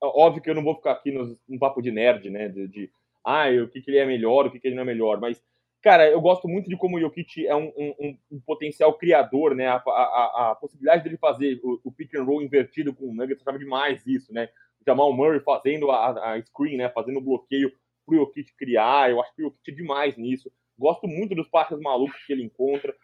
Óbvio 0.00 0.42
que 0.42 0.50
eu 0.50 0.54
não 0.54 0.62
vou 0.62 0.74
ficar 0.74 0.92
aqui 0.92 1.10
no, 1.10 1.58
papo 1.58 1.80
de 1.80 1.90
nerd, 1.90 2.28
né? 2.28 2.48
De, 2.48 2.68
de 2.68 2.90
ah, 3.24 3.46
o 3.62 3.68
que, 3.68 3.80
que 3.80 3.90
ele 3.90 3.98
é 3.98 4.04
melhor, 4.04 4.46
o 4.46 4.50
que, 4.50 4.60
que 4.60 4.68
ele 4.68 4.74
não 4.74 4.82
é 4.82 4.86
melhor. 4.86 5.18
Mas, 5.18 5.42
cara, 5.82 6.08
eu 6.08 6.20
gosto 6.20 6.46
muito 6.46 6.68
de 6.68 6.76
como 6.76 6.96
o 6.96 7.00
Jokic 7.00 7.46
é 7.46 7.56
um, 7.56 7.72
um, 7.76 8.18
um 8.32 8.40
potencial 8.40 8.92
criador, 8.98 9.54
né? 9.54 9.66
A, 9.66 9.76
a, 9.76 10.50
a, 10.50 10.54
possibilidade 10.56 11.02
dele 11.02 11.16
fazer 11.16 11.58
o, 11.62 11.80
o 11.82 11.90
pick 11.90 12.14
and 12.14 12.24
roll 12.24 12.42
invertido 12.42 12.94
com 12.94 13.06
o 13.06 13.14
Nuggets, 13.14 13.42
eu 13.46 13.58
demais 13.58 14.06
isso, 14.06 14.32
né? 14.32 14.50
O 14.80 14.84
Jamal 14.86 15.12
Murray 15.14 15.40
fazendo 15.40 15.90
a, 15.90 16.34
a 16.34 16.42
screen, 16.42 16.76
né? 16.76 16.90
Fazendo 16.90 17.18
o 17.18 17.22
bloqueio 17.22 17.72
pro 18.04 18.16
Jokic 18.16 18.54
criar. 18.56 19.10
Eu 19.10 19.22
acho 19.22 19.34
que 19.34 19.42
o 19.42 19.46
Jokic 19.46 19.70
é 19.70 19.74
demais 19.74 20.16
nisso. 20.18 20.52
Gosto 20.78 21.06
muito 21.06 21.34
dos 21.34 21.48
passes 21.48 21.78
malucos 21.80 22.22
que 22.26 22.32
ele 22.32 22.44
encontra. 22.44 22.94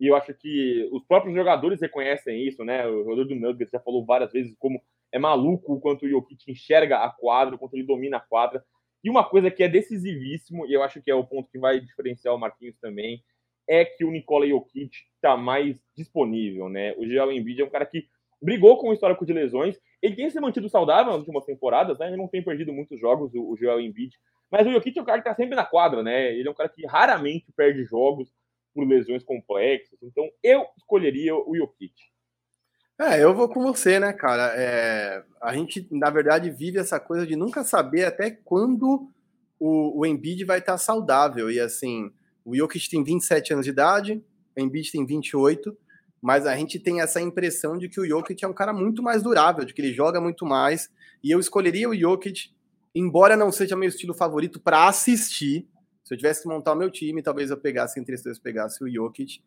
E 0.00 0.06
eu 0.06 0.16
acho 0.16 0.32
que 0.32 0.88
os 0.90 1.04
próprios 1.04 1.34
jogadores 1.36 1.78
reconhecem 1.78 2.48
isso, 2.48 2.64
né? 2.64 2.86
O 2.86 3.04
jogador 3.04 3.24
do 3.26 3.34
Nuggets 3.34 3.70
já 3.70 3.78
falou 3.78 4.04
várias 4.04 4.32
vezes 4.32 4.56
como 4.58 4.80
é 5.12 5.18
maluco 5.18 5.74
o 5.74 5.80
quanto 5.80 6.06
o 6.06 6.08
Jokic 6.08 6.50
enxerga 6.50 7.04
a 7.04 7.10
quadra, 7.10 7.54
o 7.54 7.58
quanto 7.58 7.74
ele 7.74 7.84
domina 7.84 8.16
a 8.16 8.20
quadra. 8.20 8.64
E 9.04 9.10
uma 9.10 9.22
coisa 9.22 9.50
que 9.50 9.62
é 9.62 9.68
decisivíssimo, 9.68 10.66
e 10.66 10.72
eu 10.72 10.82
acho 10.82 11.02
que 11.02 11.10
é 11.10 11.14
o 11.14 11.24
ponto 11.24 11.50
que 11.50 11.58
vai 11.58 11.80
diferenciar 11.80 12.34
o 12.34 12.38
Marquinhos 12.38 12.78
também, 12.78 13.22
é 13.68 13.84
que 13.84 14.04
o 14.04 14.10
Nikola 14.10 14.46
Jokic 14.46 14.90
está 15.14 15.36
mais 15.36 15.76
disponível, 15.94 16.68
né? 16.70 16.94
O 16.96 17.06
Joel 17.06 17.32
Embiid 17.32 17.60
é 17.60 17.64
um 17.64 17.70
cara 17.70 17.84
que 17.84 18.06
brigou 18.40 18.78
com 18.78 18.88
o 18.88 18.92
histórico 18.94 19.26
de 19.26 19.34
lesões, 19.34 19.78
ele 20.02 20.16
tem 20.16 20.30
se 20.30 20.40
mantido 20.40 20.68
saudável 20.68 21.12
nas 21.12 21.20
últimas 21.20 21.44
temporadas, 21.44 21.98
né? 21.98 22.08
Ele 22.08 22.16
não 22.16 22.26
tem 22.26 22.42
perdido 22.42 22.72
muitos 22.72 22.98
jogos, 22.98 23.32
o 23.34 23.54
Joel 23.56 23.80
Embiid, 23.80 24.16
mas 24.50 24.66
o 24.66 24.72
Jokic 24.72 24.98
é 24.98 25.02
um 25.02 25.04
cara 25.04 25.20
que 25.20 25.28
está 25.28 25.36
sempre 25.36 25.54
na 25.54 25.64
quadra, 25.64 26.02
né? 26.02 26.34
Ele 26.34 26.48
é 26.48 26.50
um 26.50 26.54
cara 26.54 26.68
que 26.68 26.86
raramente 26.86 27.52
perde 27.54 27.84
jogos, 27.84 28.32
por 28.74 28.86
lesões 28.86 29.24
complexas. 29.24 29.98
Então, 30.02 30.28
eu 30.42 30.64
escolheria 30.76 31.34
o 31.34 31.56
Jokic. 31.56 31.94
É, 33.00 33.22
eu 33.22 33.34
vou 33.34 33.48
com 33.48 33.62
você, 33.62 33.98
né, 33.98 34.12
cara? 34.12 34.52
É, 34.54 35.24
a 35.40 35.54
gente, 35.54 35.88
na 35.90 36.10
verdade, 36.10 36.50
vive 36.50 36.78
essa 36.78 37.00
coisa 37.00 37.26
de 37.26 37.34
nunca 37.34 37.64
saber 37.64 38.04
até 38.04 38.30
quando 38.30 39.10
o, 39.58 40.00
o 40.00 40.06
Embiid 40.06 40.44
vai 40.44 40.58
estar 40.58 40.76
saudável. 40.76 41.50
E 41.50 41.58
assim, 41.58 42.12
o 42.44 42.54
Jokic 42.54 42.90
tem 42.90 43.02
27 43.02 43.54
anos 43.54 43.64
de 43.64 43.70
idade, 43.70 44.22
o 44.56 44.60
Embiid 44.60 44.92
tem 44.92 45.06
28, 45.06 45.76
mas 46.20 46.46
a 46.46 46.54
gente 46.54 46.78
tem 46.78 47.00
essa 47.00 47.20
impressão 47.20 47.78
de 47.78 47.88
que 47.88 48.00
o 48.00 48.06
Jokic 48.06 48.44
é 48.44 48.48
um 48.48 48.52
cara 48.52 48.72
muito 48.72 49.02
mais 49.02 49.22
durável, 49.22 49.64
de 49.64 49.72
que 49.72 49.80
ele 49.80 49.94
joga 49.94 50.20
muito 50.20 50.44
mais. 50.44 50.90
E 51.24 51.30
eu 51.30 51.40
escolheria 51.40 51.88
o 51.88 51.96
Jokic, 51.96 52.50
embora 52.94 53.36
não 53.36 53.50
seja 53.50 53.76
meu 53.76 53.88
estilo 53.88 54.12
favorito 54.12 54.60
para 54.60 54.86
assistir, 54.86 55.66
se 56.10 56.14
eu 56.14 56.18
tivesse 56.18 56.42
que 56.42 56.48
montar 56.48 56.72
o 56.72 56.76
meu 56.76 56.90
time, 56.90 57.22
talvez 57.22 57.50
eu 57.50 57.56
pegasse 57.56 58.00
entre 58.00 58.14
esses 58.14 58.24
dois, 58.24 58.36
pegasse 58.36 58.82
o 58.82 58.92
Jokic, 58.92 59.40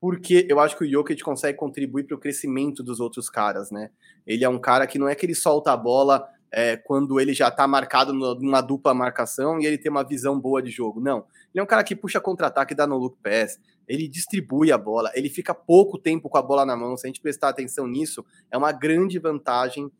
porque 0.00 0.46
eu 0.48 0.58
acho 0.58 0.74
que 0.74 0.82
o 0.82 0.90
Jokic 0.90 1.22
consegue 1.22 1.58
contribuir 1.58 2.04
para 2.04 2.16
o 2.16 2.18
crescimento 2.18 2.82
dos 2.82 3.00
outros 3.00 3.28
caras, 3.28 3.70
né? 3.70 3.90
Ele 4.26 4.42
é 4.42 4.48
um 4.48 4.58
cara 4.58 4.86
que 4.86 4.98
não 4.98 5.06
é 5.06 5.14
que 5.14 5.26
ele 5.26 5.34
solta 5.34 5.72
a 5.72 5.76
bola 5.76 6.26
é, 6.50 6.74
quando 6.74 7.20
ele 7.20 7.34
já 7.34 7.48
está 7.48 7.68
marcado 7.68 8.14
numa 8.14 8.62
dupla 8.62 8.94
marcação 8.94 9.60
e 9.60 9.66
ele 9.66 9.76
tem 9.76 9.90
uma 9.90 10.02
visão 10.02 10.40
boa 10.40 10.62
de 10.62 10.70
jogo. 10.70 11.02
Não. 11.02 11.18
Ele 11.52 11.60
é 11.60 11.62
um 11.62 11.66
cara 11.66 11.84
que 11.84 11.94
puxa 11.94 12.18
contra-ataque, 12.18 12.74
dá 12.74 12.86
no 12.86 12.96
look 12.96 13.18
pass, 13.22 13.60
ele 13.86 14.08
distribui 14.08 14.72
a 14.72 14.78
bola, 14.78 15.12
ele 15.14 15.28
fica 15.28 15.52
pouco 15.52 15.98
tempo 15.98 16.30
com 16.30 16.38
a 16.38 16.42
bola 16.42 16.64
na 16.64 16.74
mão. 16.74 16.96
Se 16.96 17.06
a 17.06 17.08
gente 17.08 17.20
prestar 17.20 17.50
atenção 17.50 17.86
nisso, 17.86 18.24
é 18.50 18.56
uma 18.56 18.72
grande 18.72 19.18
vantagem 19.18 19.92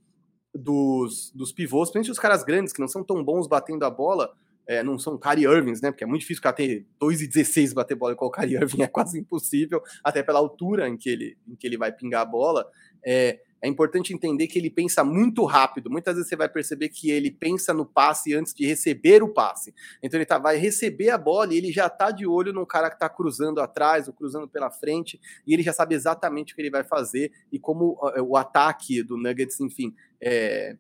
dos, 0.55 1.31
dos 1.35 1.53
pivôs, 1.53 1.91
principalmente 1.91 2.11
os 2.11 2.19
caras 2.19 2.43
grandes 2.43 2.73
que 2.73 2.81
não 2.81 2.89
são 2.89 3.05
tão 3.05 3.23
bons 3.23 3.47
batendo 3.47 3.85
a 3.85 3.91
bola, 3.91 4.33
é, 4.67 4.83
não 4.83 4.99
são 4.99 5.19
Kyrie 5.19 5.47
Irvings, 5.47 5.81
né? 5.81 5.91
Porque 5.91 6.05
é 6.05 6.07
muito 6.07 6.23
difícil 6.23 6.41
o 6.41 6.43
cara 6.43 6.57
ter 6.57 6.87
2,16 7.01 7.73
bater 7.73 7.95
bola 7.95 8.13
igual 8.13 8.29
o 8.29 8.33
Kyrie 8.33 8.57
Irving, 8.57 8.83
é 8.83 8.87
quase 8.87 9.19
impossível, 9.19 9.83
até 10.03 10.23
pela 10.23 10.39
altura 10.39 10.89
em 10.89 10.97
que 10.97 11.09
ele, 11.09 11.37
em 11.47 11.55
que 11.55 11.67
ele 11.67 11.79
vai 11.79 11.93
pingar 11.93 12.23
a 12.23 12.25
bola. 12.25 12.69
É, 13.05 13.41
é 13.63 13.69
importante 13.69 14.13
entender 14.13 14.47
que 14.47 14.59
ele 14.59 14.71
pensa 14.71 15.03
muito 15.03 15.45
rápido. 15.45 15.91
Muitas 15.91 16.15
vezes 16.15 16.29
você 16.29 16.37
vai 16.37 16.49
perceber 16.49 16.89
que 16.89 17.11
ele 17.11 17.31
pensa 17.31 17.73
no 17.73 17.87
passe 17.87 18.35
antes 18.35 18.53
de 18.53 18.67
receber 18.67 19.23
o 19.23 19.29
passe. 19.33 19.75
Então 20.03 20.19
ele 20.19 20.27
tá, 20.27 20.39
vai 20.39 20.57
receber 20.57 21.11
a 21.11 21.19
bola 21.19 21.55
e 21.55 21.57
ele 21.57 21.73
já 21.73 21.89
tá 21.89 22.11
de 22.11 22.27
olho 22.27 22.53
no 22.53 22.67
cara 22.67 22.91
que 22.91 22.99
tá 22.99 23.09
cruzando 23.09 23.61
atrás 23.61 24.09
ou 24.09 24.15
cruzando 24.15 24.47
pela 24.47 24.71
frente, 24.71 25.19
e 25.47 25.55
ele 25.55 25.63
já 25.63 25.73
sabe 25.73 25.95
exatamente 25.95 26.53
o 26.53 26.57
que 26.57 26.63
ele 26.63 26.71
vai 26.71 26.85
fazer 26.85 27.33
e 27.51 27.59
como 27.59 27.99
o 28.21 28.37
ataque 28.37 29.03
do 29.03 29.17
Nuggets, 29.17 29.59
enfim, 29.61 29.95
é, 30.21 30.77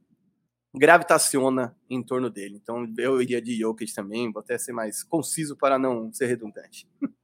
gravitaciona 0.76 1.74
em 1.88 2.02
torno 2.02 2.28
dele. 2.28 2.60
Então 2.62 2.86
eu 2.98 3.22
iria 3.22 3.40
de 3.40 3.58
Jokic 3.58 3.94
também, 3.94 4.30
vou 4.30 4.40
até 4.40 4.58
ser 4.58 4.72
mais 4.72 5.02
conciso 5.02 5.56
para 5.56 5.78
não 5.78 6.12
ser 6.12 6.26
redundante. 6.26 6.86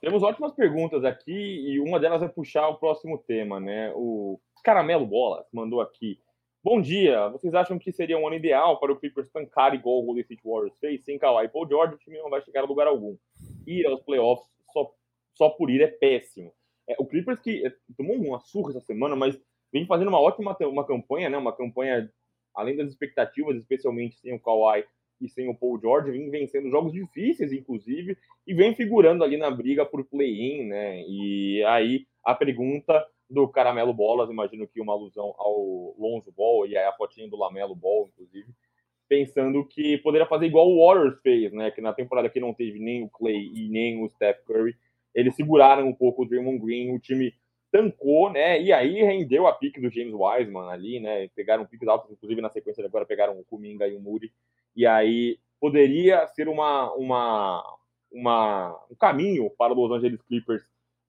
Temos 0.00 0.22
ótimas 0.22 0.52
perguntas 0.52 1.04
aqui 1.04 1.32
e 1.32 1.80
uma 1.80 1.98
delas 1.98 2.22
é 2.22 2.28
puxar 2.28 2.68
o 2.68 2.78
próximo 2.78 3.18
tema, 3.18 3.58
né? 3.58 3.92
O 3.96 4.40
Caramelo 4.64 5.04
Bolas 5.04 5.44
mandou 5.52 5.80
aqui. 5.80 6.20
Bom 6.62 6.80
dia, 6.80 7.28
vocês 7.28 7.52
acham 7.52 7.78
que 7.78 7.92
seria 7.92 8.16
um 8.16 8.26
ano 8.26 8.36
ideal 8.36 8.78
para 8.78 8.92
o 8.92 8.96
Clippers 8.96 9.30
tancar 9.30 9.74
igual 9.74 9.98
o 9.98 10.02
Golden 10.02 10.22
State 10.22 10.42
Warriors 10.44 10.78
fez? 10.78 11.04
Sem 11.04 11.18
Kawhi 11.18 11.46
e 11.46 11.48
Paul 11.48 11.68
George, 11.68 11.94
o 11.94 11.98
time 11.98 12.18
não 12.18 12.30
vai 12.30 12.40
chegar 12.42 12.62
a 12.62 12.66
lugar 12.66 12.86
algum. 12.86 13.16
Ir 13.66 13.86
aos 13.86 14.00
playoffs 14.02 14.46
só, 14.72 14.92
só 15.34 15.50
por 15.50 15.68
ir 15.68 15.82
é 15.82 15.88
péssimo. 15.88 16.52
É, 16.88 16.94
o 16.98 17.06
Clippers 17.06 17.40
que 17.40 17.66
é, 17.66 17.72
tomou 17.96 18.16
uma 18.16 18.38
surra 18.40 18.70
essa 18.70 18.80
semana, 18.80 19.16
mas 19.16 19.38
vem 19.72 19.86
fazendo 19.86 20.08
uma 20.08 20.20
ótima 20.20 20.56
uma 20.62 20.86
campanha, 20.86 21.28
né? 21.28 21.36
Uma 21.36 21.54
campanha 21.54 22.08
além 22.58 22.76
das 22.76 22.88
expectativas, 22.88 23.56
especialmente 23.56 24.16
sem 24.16 24.34
o 24.34 24.40
Kawhi 24.40 24.84
e 25.20 25.28
sem 25.28 25.48
o 25.48 25.54
Paul 25.54 25.80
George, 25.80 26.10
vem 26.10 26.28
vencendo 26.28 26.70
jogos 26.70 26.92
difíceis, 26.92 27.52
inclusive, 27.52 28.18
e 28.46 28.52
vem 28.52 28.74
figurando 28.74 29.22
ali 29.22 29.36
na 29.36 29.50
briga 29.50 29.86
por 29.86 30.04
play-in, 30.04 30.64
né? 30.64 31.02
E 31.06 31.62
aí 31.64 32.06
a 32.24 32.34
pergunta 32.34 33.04
do 33.30 33.46
Caramelo 33.46 33.94
Bolas, 33.94 34.28
imagino 34.28 34.66
que 34.66 34.80
uma 34.80 34.92
alusão 34.92 35.34
ao 35.38 35.94
Lonzo 35.96 36.32
Ball 36.32 36.66
e 36.66 36.76
aí 36.76 36.84
a 36.84 36.92
fotinha 36.92 37.28
do 37.28 37.36
Lamelo 37.36 37.76
Ball, 37.76 38.08
inclusive, 38.08 38.48
pensando 39.08 39.64
que 39.64 39.98
poderia 39.98 40.26
fazer 40.26 40.46
igual 40.46 40.68
o 40.68 40.84
Warriors 40.84 41.20
fez, 41.20 41.52
né? 41.52 41.70
Que 41.70 41.80
na 41.80 41.92
temporada 41.92 42.28
que 42.28 42.40
não 42.40 42.52
teve 42.52 42.80
nem 42.80 43.04
o 43.04 43.08
Clay 43.08 43.50
e 43.54 43.68
nem 43.68 44.02
o 44.02 44.08
Steph 44.08 44.42
Curry, 44.44 44.74
eles 45.14 45.36
seguraram 45.36 45.86
um 45.86 45.94
pouco 45.94 46.22
o 46.22 46.26
Draymond 46.26 46.58
Green, 46.58 46.94
o 46.94 46.98
time 46.98 47.32
tancou, 47.70 48.30
né? 48.30 48.60
E 48.60 48.72
aí 48.72 49.02
rendeu 49.02 49.46
a 49.46 49.52
pique 49.52 49.80
do 49.80 49.90
James 49.90 50.14
Wiseman 50.14 50.70
ali, 50.70 51.00
né? 51.00 51.28
Pegaram 51.34 51.66
piques 51.66 51.88
altos, 51.88 52.10
inclusive 52.10 52.40
na 52.40 52.50
sequência 52.50 52.84
agora 52.84 53.06
pegaram 53.06 53.38
o 53.38 53.44
Kuminga 53.44 53.86
e 53.86 53.94
o 53.94 54.00
Muri. 54.00 54.32
E 54.74 54.86
aí 54.86 55.38
poderia 55.60 56.26
ser 56.28 56.48
uma, 56.48 56.92
uma, 56.94 57.62
uma, 58.10 58.86
um 58.90 58.94
caminho 58.94 59.50
para 59.50 59.72
os 59.72 59.78
Los 59.78 59.92
Angeles 59.92 60.22
Clippers 60.22 60.62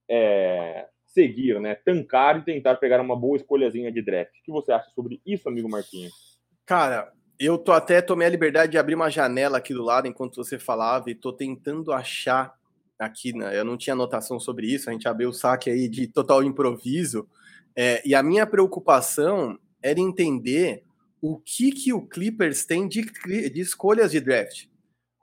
é, 0.10 0.88
seguir, 1.06 1.60
né? 1.60 1.76
Tancar 1.76 2.38
e 2.40 2.44
tentar 2.44 2.76
pegar 2.76 3.00
uma 3.02 3.16
boa 3.16 3.38
escolhazinha 3.38 3.92
de 3.92 4.02
draft. 4.02 4.32
O 4.40 4.44
que 4.44 4.52
você 4.52 4.72
acha 4.72 4.90
sobre 4.92 5.22
isso, 5.26 5.48
amigo 5.48 5.70
Marquinhos? 5.70 6.40
Cara, 6.66 7.12
eu 7.40 7.58
tô 7.58 7.72
até 7.72 8.02
tomei 8.02 8.28
a 8.28 8.30
liberdade 8.30 8.72
de 8.72 8.78
abrir 8.78 8.96
uma 8.96 9.10
janela 9.10 9.60
aqui 9.60 9.74
do 9.74 9.84
lado 9.84 10.08
enquanto 10.08 10.36
você 10.36 10.60
falava 10.60 11.10
e 11.10 11.16
tô 11.16 11.32
tentando 11.32 11.94
achar 11.94 12.59
aqui, 13.00 13.34
né, 13.34 13.58
eu 13.58 13.64
não 13.64 13.78
tinha 13.78 13.94
anotação 13.94 14.40
sobre 14.40 14.68
isso, 14.68 14.90
a 14.90 14.94
gente 14.94 15.08
abriu 15.08 15.30
o 15.30 15.34
saque 15.34 15.70
aí 15.70 15.88
de 15.88 16.08
total 16.08 16.44
improviso, 16.44 17.28
é, 17.76 18.02
e 18.06 18.14
a 18.14 18.22
minha 18.22 18.46
preocupação 18.46 19.58
era 19.82 20.00
entender 20.00 20.84
o 21.22 21.38
que, 21.38 21.72
que 21.72 21.94
o 21.94 22.02
Clippers 22.02 22.66
tem 22.66 22.88
de, 22.88 23.02
de 23.50 23.62
escolhas 23.62 24.12
de 24.12 24.20
draft. 24.20 24.68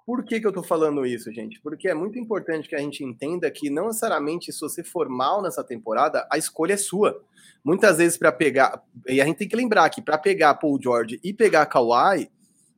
Por 0.07 0.25
que, 0.25 0.39
que 0.39 0.47
eu 0.47 0.53
tô 0.53 0.63
falando 0.63 1.05
isso, 1.05 1.33
gente? 1.33 1.61
Porque 1.61 1.89
é 1.89 1.95
muito 1.95 2.17
importante 2.17 2.69
que 2.69 2.77
a 2.77 2.79
gente 2.79 3.03
entenda 3.03 3.51
que 3.51 3.69
não 3.69 3.89
necessariamente 3.89 4.53
se 4.53 4.61
você 4.61 4.85
for 4.85 5.09
mal 5.09 5.43
nessa 5.43 5.65
temporada, 5.65 6.27
a 6.31 6.39
escolha 6.39 6.75
é 6.75 6.77
sua. 6.77 7.21
Muitas 7.65 7.99
vezes 7.99 8.17
para 8.17 8.31
pegar, 8.31 8.85
e 9.09 9.21
a 9.21 9.25
gente 9.25 9.39
tem 9.39 9.49
que 9.49 9.57
lembrar 9.57 9.91
que 9.91 10.01
para 10.01 10.17
pegar 10.17 10.55
Paul 10.55 10.81
George 10.81 11.19
e 11.25 11.35
pegar 11.35 11.67
Kawhi, 11.67 12.31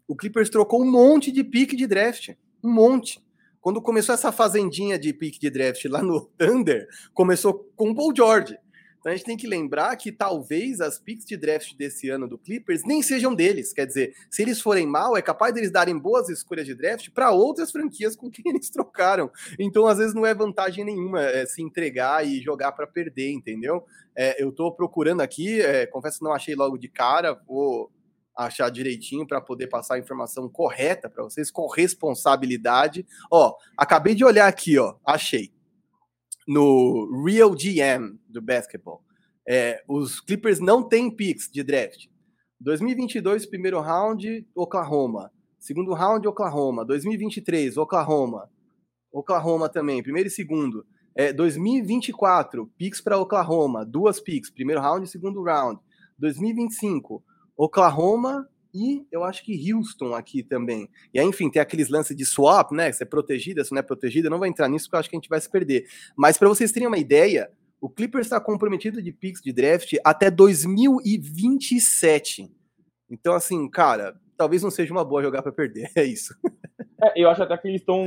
o 0.06 0.16
Clippers 0.16 0.48
trocou 0.48 0.80
um 0.82 0.90
monte 0.90 1.30
de 1.30 1.44
pique 1.44 1.76
de 1.76 1.86
draft, 1.86 2.30
um 2.64 2.72
monte. 2.72 3.22
Quando 3.68 3.82
começou 3.82 4.14
essa 4.14 4.32
fazendinha 4.32 4.98
de 4.98 5.12
pick 5.12 5.38
de 5.38 5.50
draft 5.50 5.84
lá 5.84 6.02
no 6.02 6.22
Thunder, 6.38 6.88
começou 7.12 7.70
com 7.76 7.90
o 7.90 7.94
Paul 7.94 8.16
George. 8.16 8.56
Então 8.98 9.12
a 9.12 9.14
gente 9.14 9.26
tem 9.26 9.36
que 9.36 9.46
lembrar 9.46 9.94
que 9.96 10.10
talvez 10.10 10.80
as 10.80 10.98
picks 10.98 11.26
de 11.26 11.36
draft 11.36 11.74
desse 11.76 12.08
ano 12.08 12.26
do 12.26 12.38
Clippers 12.38 12.82
nem 12.86 13.02
sejam 13.02 13.34
deles. 13.34 13.74
Quer 13.74 13.84
dizer, 13.84 14.14
se 14.30 14.40
eles 14.40 14.58
forem 14.58 14.86
mal, 14.86 15.18
é 15.18 15.20
capaz 15.20 15.52
deles 15.52 15.70
darem 15.70 15.98
boas 15.98 16.30
escolhas 16.30 16.64
de 16.64 16.74
draft 16.74 17.10
para 17.10 17.30
outras 17.30 17.70
franquias 17.70 18.16
com 18.16 18.30
quem 18.30 18.42
eles 18.48 18.70
trocaram. 18.70 19.30
Então, 19.58 19.86
às 19.86 19.98
vezes, 19.98 20.14
não 20.14 20.24
é 20.24 20.32
vantagem 20.32 20.82
nenhuma 20.82 21.20
é, 21.20 21.44
se 21.44 21.60
entregar 21.60 22.26
e 22.26 22.40
jogar 22.40 22.72
para 22.72 22.86
perder, 22.86 23.32
entendeu? 23.32 23.84
É, 24.16 24.42
eu 24.42 24.48
estou 24.48 24.72
procurando 24.72 25.20
aqui, 25.20 25.60
é, 25.60 25.84
confesso 25.84 26.20
que 26.20 26.24
não 26.24 26.32
achei 26.32 26.54
logo 26.54 26.78
de 26.78 26.88
cara, 26.88 27.38
vou 27.46 27.92
achar 28.38 28.70
direitinho 28.70 29.26
para 29.26 29.40
poder 29.40 29.66
passar 29.66 29.96
a 29.96 29.98
informação 29.98 30.48
correta 30.48 31.10
para 31.10 31.24
vocês, 31.24 31.50
com 31.50 31.66
responsabilidade. 31.66 33.04
Ó, 33.30 33.54
acabei 33.76 34.14
de 34.14 34.24
olhar 34.24 34.46
aqui, 34.46 34.78
ó, 34.78 34.94
achei. 35.04 35.52
No 36.46 37.24
Real 37.26 37.50
GM 37.50 38.18
do 38.28 38.40
basketball. 38.40 39.02
É, 39.46 39.82
os 39.88 40.20
Clippers 40.20 40.60
não 40.60 40.86
têm 40.86 41.10
picks 41.10 41.50
de 41.50 41.62
draft. 41.62 42.06
2022, 42.60 43.44
primeiro 43.46 43.80
round, 43.80 44.46
Oklahoma. 44.54 45.32
Segundo 45.58 45.92
round, 45.92 46.26
Oklahoma. 46.26 46.84
2023, 46.84 47.76
Oklahoma. 47.76 48.48
Oklahoma 49.12 49.68
também, 49.68 50.02
primeiro 50.02 50.28
e 50.28 50.30
segundo. 50.30 50.86
É, 51.14 51.32
2024, 51.32 52.70
picks 52.78 53.00
para 53.00 53.18
Oklahoma, 53.18 53.84
duas 53.84 54.20
picks, 54.20 54.50
primeiro 54.50 54.80
round 54.80 55.06
e 55.06 55.10
segundo 55.10 55.42
round. 55.42 55.80
2025, 56.18 57.22
Oklahoma 57.58 58.48
e 58.72 59.04
eu 59.10 59.24
acho 59.24 59.44
que 59.44 59.72
Houston 59.72 60.14
aqui 60.14 60.44
também. 60.44 60.88
E 61.12 61.18
aí, 61.18 61.26
enfim, 61.26 61.50
tem 61.50 61.60
aqueles 61.60 61.88
lances 61.88 62.16
de 62.16 62.24
swap, 62.24 62.70
né? 62.70 62.92
Se 62.92 63.02
é 63.02 63.06
protegida, 63.06 63.64
se 63.64 63.72
não 63.72 63.80
é 63.80 63.82
protegida, 63.82 64.30
não 64.30 64.38
vai 64.38 64.48
entrar 64.48 64.68
nisso 64.68 64.86
porque 64.86 64.96
eu 64.96 65.00
acho 65.00 65.10
que 65.10 65.16
a 65.16 65.18
gente 65.18 65.28
vai 65.28 65.40
se 65.40 65.50
perder. 65.50 65.88
Mas 66.16 66.38
para 66.38 66.48
vocês 66.48 66.70
terem 66.70 66.86
uma 66.86 66.98
ideia, 66.98 67.50
o 67.80 67.90
Clippers 67.90 68.26
está 68.26 68.40
comprometido 68.40 69.02
de 69.02 69.10
picks 69.10 69.42
de 69.42 69.52
draft 69.52 69.94
até 70.04 70.30
2027. 70.30 72.48
Então, 73.10 73.34
assim, 73.34 73.68
cara, 73.68 74.14
talvez 74.36 74.62
não 74.62 74.70
seja 74.70 74.92
uma 74.92 75.04
boa 75.04 75.22
jogar 75.22 75.42
para 75.42 75.50
perder. 75.50 75.90
É 75.96 76.04
isso. 76.04 76.32
É, 77.02 77.22
eu 77.22 77.30
acho 77.30 77.42
até 77.42 77.56
que 77.56 77.68
eles 77.68 77.80
estão. 77.80 78.02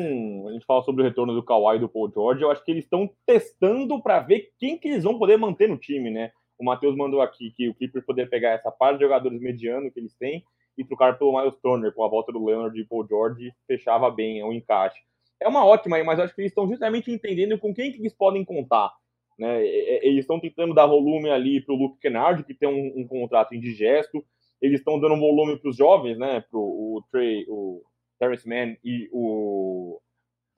A 0.49 0.51
gente 0.51 0.65
fala 0.65 0.83
sobre 0.83 1.01
o 1.01 1.05
retorno 1.05 1.33
do 1.33 1.43
Kawhi 1.43 1.77
e 1.77 1.79
do 1.79 1.89
Paul 1.89 2.11
George. 2.13 2.41
Eu 2.41 2.51
acho 2.51 2.63
que 2.63 2.71
eles 2.71 2.83
estão 2.83 3.09
testando 3.25 4.01
para 4.01 4.19
ver 4.19 4.49
quem 4.59 4.77
que 4.77 4.89
eles 4.89 5.03
vão 5.03 5.17
poder 5.17 5.37
manter 5.37 5.69
no 5.69 5.77
time, 5.77 6.11
né? 6.11 6.31
O 6.61 6.63
Matheus 6.63 6.95
mandou 6.95 7.21
aqui 7.21 7.49
que 7.57 7.67
o 7.67 7.73
Clippers 7.73 8.05
poderia 8.05 8.29
pegar 8.29 8.51
essa 8.51 8.69
parte 8.69 8.99
de 8.99 9.03
jogadores 9.03 9.41
medianos 9.41 9.91
que 9.91 9.99
eles 9.99 10.13
têm 10.13 10.43
e 10.77 10.85
trocar 10.85 11.17
pelo 11.17 11.35
Miles 11.35 11.55
Turner 11.55 11.91
com 11.91 12.03
a 12.03 12.07
volta 12.07 12.31
do 12.31 12.45
Leonard 12.45 12.79
e 12.79 12.85
Paul 12.85 13.07
George 13.07 13.51
fechava 13.65 14.11
bem, 14.11 14.39
é 14.39 14.45
um 14.45 14.53
encaixe. 14.53 15.01
É 15.39 15.47
uma 15.47 15.65
ótima 15.65 16.01
mas 16.03 16.19
acho 16.19 16.35
que 16.35 16.41
eles 16.41 16.51
estão 16.51 16.67
justamente 16.67 17.11
entendendo 17.11 17.57
com 17.57 17.73
quem 17.73 17.91
que 17.91 17.97
eles 17.97 18.13
podem 18.13 18.45
contar. 18.45 18.93
Né? 19.39 19.65
Eles 19.65 20.19
estão 20.19 20.39
tentando 20.39 20.75
dar 20.75 20.85
volume 20.85 21.31
ali 21.31 21.61
para 21.61 21.73
o 21.73 21.77
Luke 21.77 21.99
Kennard, 21.99 22.43
que 22.43 22.53
tem 22.53 22.69
um, 22.69 23.01
um 23.01 23.07
contrato 23.07 23.55
indigesto. 23.55 24.23
Eles 24.61 24.81
estão 24.81 24.99
dando 24.99 25.19
volume 25.19 25.57
para 25.57 25.71
os 25.71 25.75
jovens, 25.75 26.15
né? 26.19 26.41
Para 26.41 26.59
o 26.59 27.03
Trey, 27.11 27.43
o 27.49 27.81
Terrence 28.19 28.47
Mann 28.47 28.77
e 28.83 29.09
o 29.11 29.99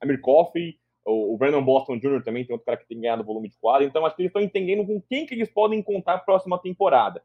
Amir 0.02 0.20
Coffey. 0.20 0.78
O, 1.06 1.38
Brandon 1.38 1.64
Boston 1.64 1.98
Jr. 1.98 2.24
também 2.24 2.46
tem 2.46 2.54
outro 2.54 2.66
cara 2.66 2.78
que 2.78 2.88
tem 2.88 3.00
ganhado 3.00 3.24
volume 3.24 3.50
de 3.50 3.58
quadra. 3.58 3.86
Então, 3.86 4.06
acho 4.06 4.16
que 4.16 4.22
eles 4.22 4.30
estão 4.30 4.42
entendendo 4.42 4.86
com 4.86 5.02
quem 5.02 5.26
que 5.26 5.34
eles 5.34 5.50
podem 5.50 5.82
contar 5.82 6.16
a 6.16 6.20
próxima 6.20 6.58
temporada. 6.58 7.22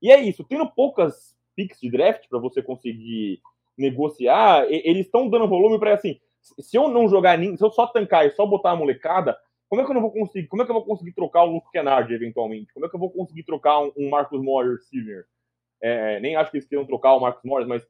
E 0.00 0.10
é 0.10 0.20
isso. 0.20 0.44
Tendo 0.44 0.70
poucas 0.70 1.36
picks 1.56 1.80
de 1.80 1.90
draft 1.90 2.28
para 2.28 2.38
você 2.38 2.62
conseguir 2.62 3.40
negociar, 3.76 4.66
eles 4.68 5.06
estão 5.06 5.28
dando 5.28 5.48
volume 5.48 5.78
para 5.78 5.94
assim. 5.94 6.20
Se 6.58 6.76
eu 6.76 6.88
não 6.88 7.08
jogar, 7.08 7.38
se 7.38 7.64
eu 7.64 7.70
só 7.70 7.86
tancar 7.86 8.26
e 8.26 8.30
só 8.30 8.44
botar 8.44 8.72
a 8.72 8.76
molecada, 8.76 9.38
como 9.68 9.80
é 9.80 9.84
que 9.84 9.90
eu 9.90 9.94
não 9.94 10.02
vou 10.02 10.12
conseguir? 10.12 10.48
Como 10.48 10.62
é 10.62 10.64
que 10.66 10.70
eu 10.70 10.74
vou 10.74 10.84
conseguir 10.84 11.12
trocar 11.12 11.44
o 11.44 11.52
Luke 11.52 11.70
Kennard 11.72 12.12
eventualmente? 12.12 12.74
Como 12.74 12.84
é 12.84 12.88
que 12.88 12.94
eu 12.94 13.00
vou 13.00 13.10
conseguir 13.10 13.44
trocar 13.44 13.80
um, 13.80 13.92
um 13.96 14.10
Marcus 14.10 14.42
Morris 14.42 14.86
Sr.? 14.88 15.24
É, 15.80 16.20
nem 16.20 16.36
acho 16.36 16.50
que 16.50 16.58
eles 16.58 16.68
queiram 16.68 16.84
trocar 16.84 17.14
o 17.14 17.20
Marcus 17.20 17.42
Morris, 17.42 17.66
mas 17.66 17.86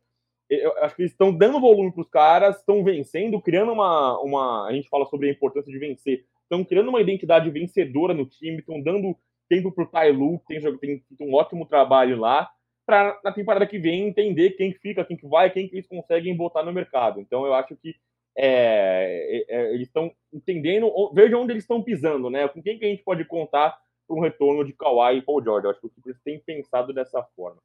eu 0.61 0.85
acho 0.85 0.95
que 0.95 1.03
eles 1.03 1.13
estão 1.13 1.33
dando 1.33 1.61
volume 1.61 1.93
para 1.93 2.03
os 2.03 2.09
caras, 2.09 2.59
estão 2.59 2.85
vencendo, 2.85 3.41
criando 3.41 3.73
uma, 3.73 4.21
uma. 4.21 4.67
A 4.67 4.73
gente 4.73 4.89
fala 4.89 5.07
sobre 5.07 5.29
a 5.29 5.33
importância 5.33 5.73
de 5.73 5.79
vencer. 5.79 6.25
Estão 6.43 6.65
criando 6.65 6.89
uma 6.89 7.01
identidade 7.01 7.49
vencedora 7.51 8.13
no 8.13 8.27
time, 8.27 8.59
estão 8.59 8.81
dando 8.81 9.17
tempo 9.49 9.73
para 9.73 9.85
o 9.85 9.87
Tailu, 9.87 10.39
que 10.41 10.47
tem, 10.47 10.79
tem, 10.79 11.05
tem 11.19 11.29
um 11.29 11.35
ótimo 11.35 11.67
trabalho 11.67 12.19
lá, 12.19 12.51
para 12.87 13.19
na 13.23 13.33
temporada 13.33 13.67
que 13.67 13.79
vem 13.79 14.09
entender 14.09 14.51
quem 14.51 14.73
fica, 14.73 15.05
quem 15.05 15.17
que 15.17 15.27
vai, 15.27 15.51
quem 15.51 15.69
que 15.69 15.77
eles 15.77 15.87
conseguem 15.87 16.37
botar 16.37 16.63
no 16.63 16.73
mercado. 16.73 17.21
Então 17.21 17.47
eu 17.47 17.55
acho 17.55 17.77
que 17.77 17.95
é, 18.37 19.45
é, 19.49 19.57
é 19.57 19.75
eles 19.75 19.89
estão 19.89 20.13
entendendo, 20.33 20.91
veja 21.15 21.37
onde 21.37 21.53
eles 21.53 21.65
estão 21.65 21.83
pisando, 21.83 22.29
né? 22.31 22.49
Com 22.49 22.63
quem 22.63 22.79
que 22.79 22.85
a 22.85 22.89
gente 22.89 23.03
pode 23.03 23.25
contar 23.25 23.79
para 24.07 24.17
um 24.17 24.21
retorno 24.21 24.65
de 24.65 24.73
Kawhi 24.73 25.19
e 25.19 25.23
Paul 25.23 25.43
George. 25.43 25.67
Eu 25.67 25.71
acho 25.71 25.81
que 25.81 25.87
o 25.87 25.91
Clippers 25.91 26.21
tem 26.23 26.39
pensado 26.39 26.93
dessa 26.93 27.23
forma. 27.37 27.61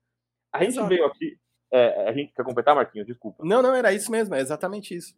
A 0.53 0.59
gente 0.63 0.73
Exato. 0.73 0.88
veio 0.88 1.05
aqui, 1.05 1.38
é, 1.72 2.07
a 2.09 2.13
gente 2.13 2.34
quer 2.34 2.43
completar, 2.43 2.76
Marquinhos? 2.76 3.07
Desculpa. 3.07 3.43
Não, 3.45 3.61
não, 3.61 3.76
era 3.76 3.93
isso 3.93 4.11
mesmo, 4.11 4.36
é 4.36 4.39
exatamente 4.39 4.95
isso. 4.95 5.15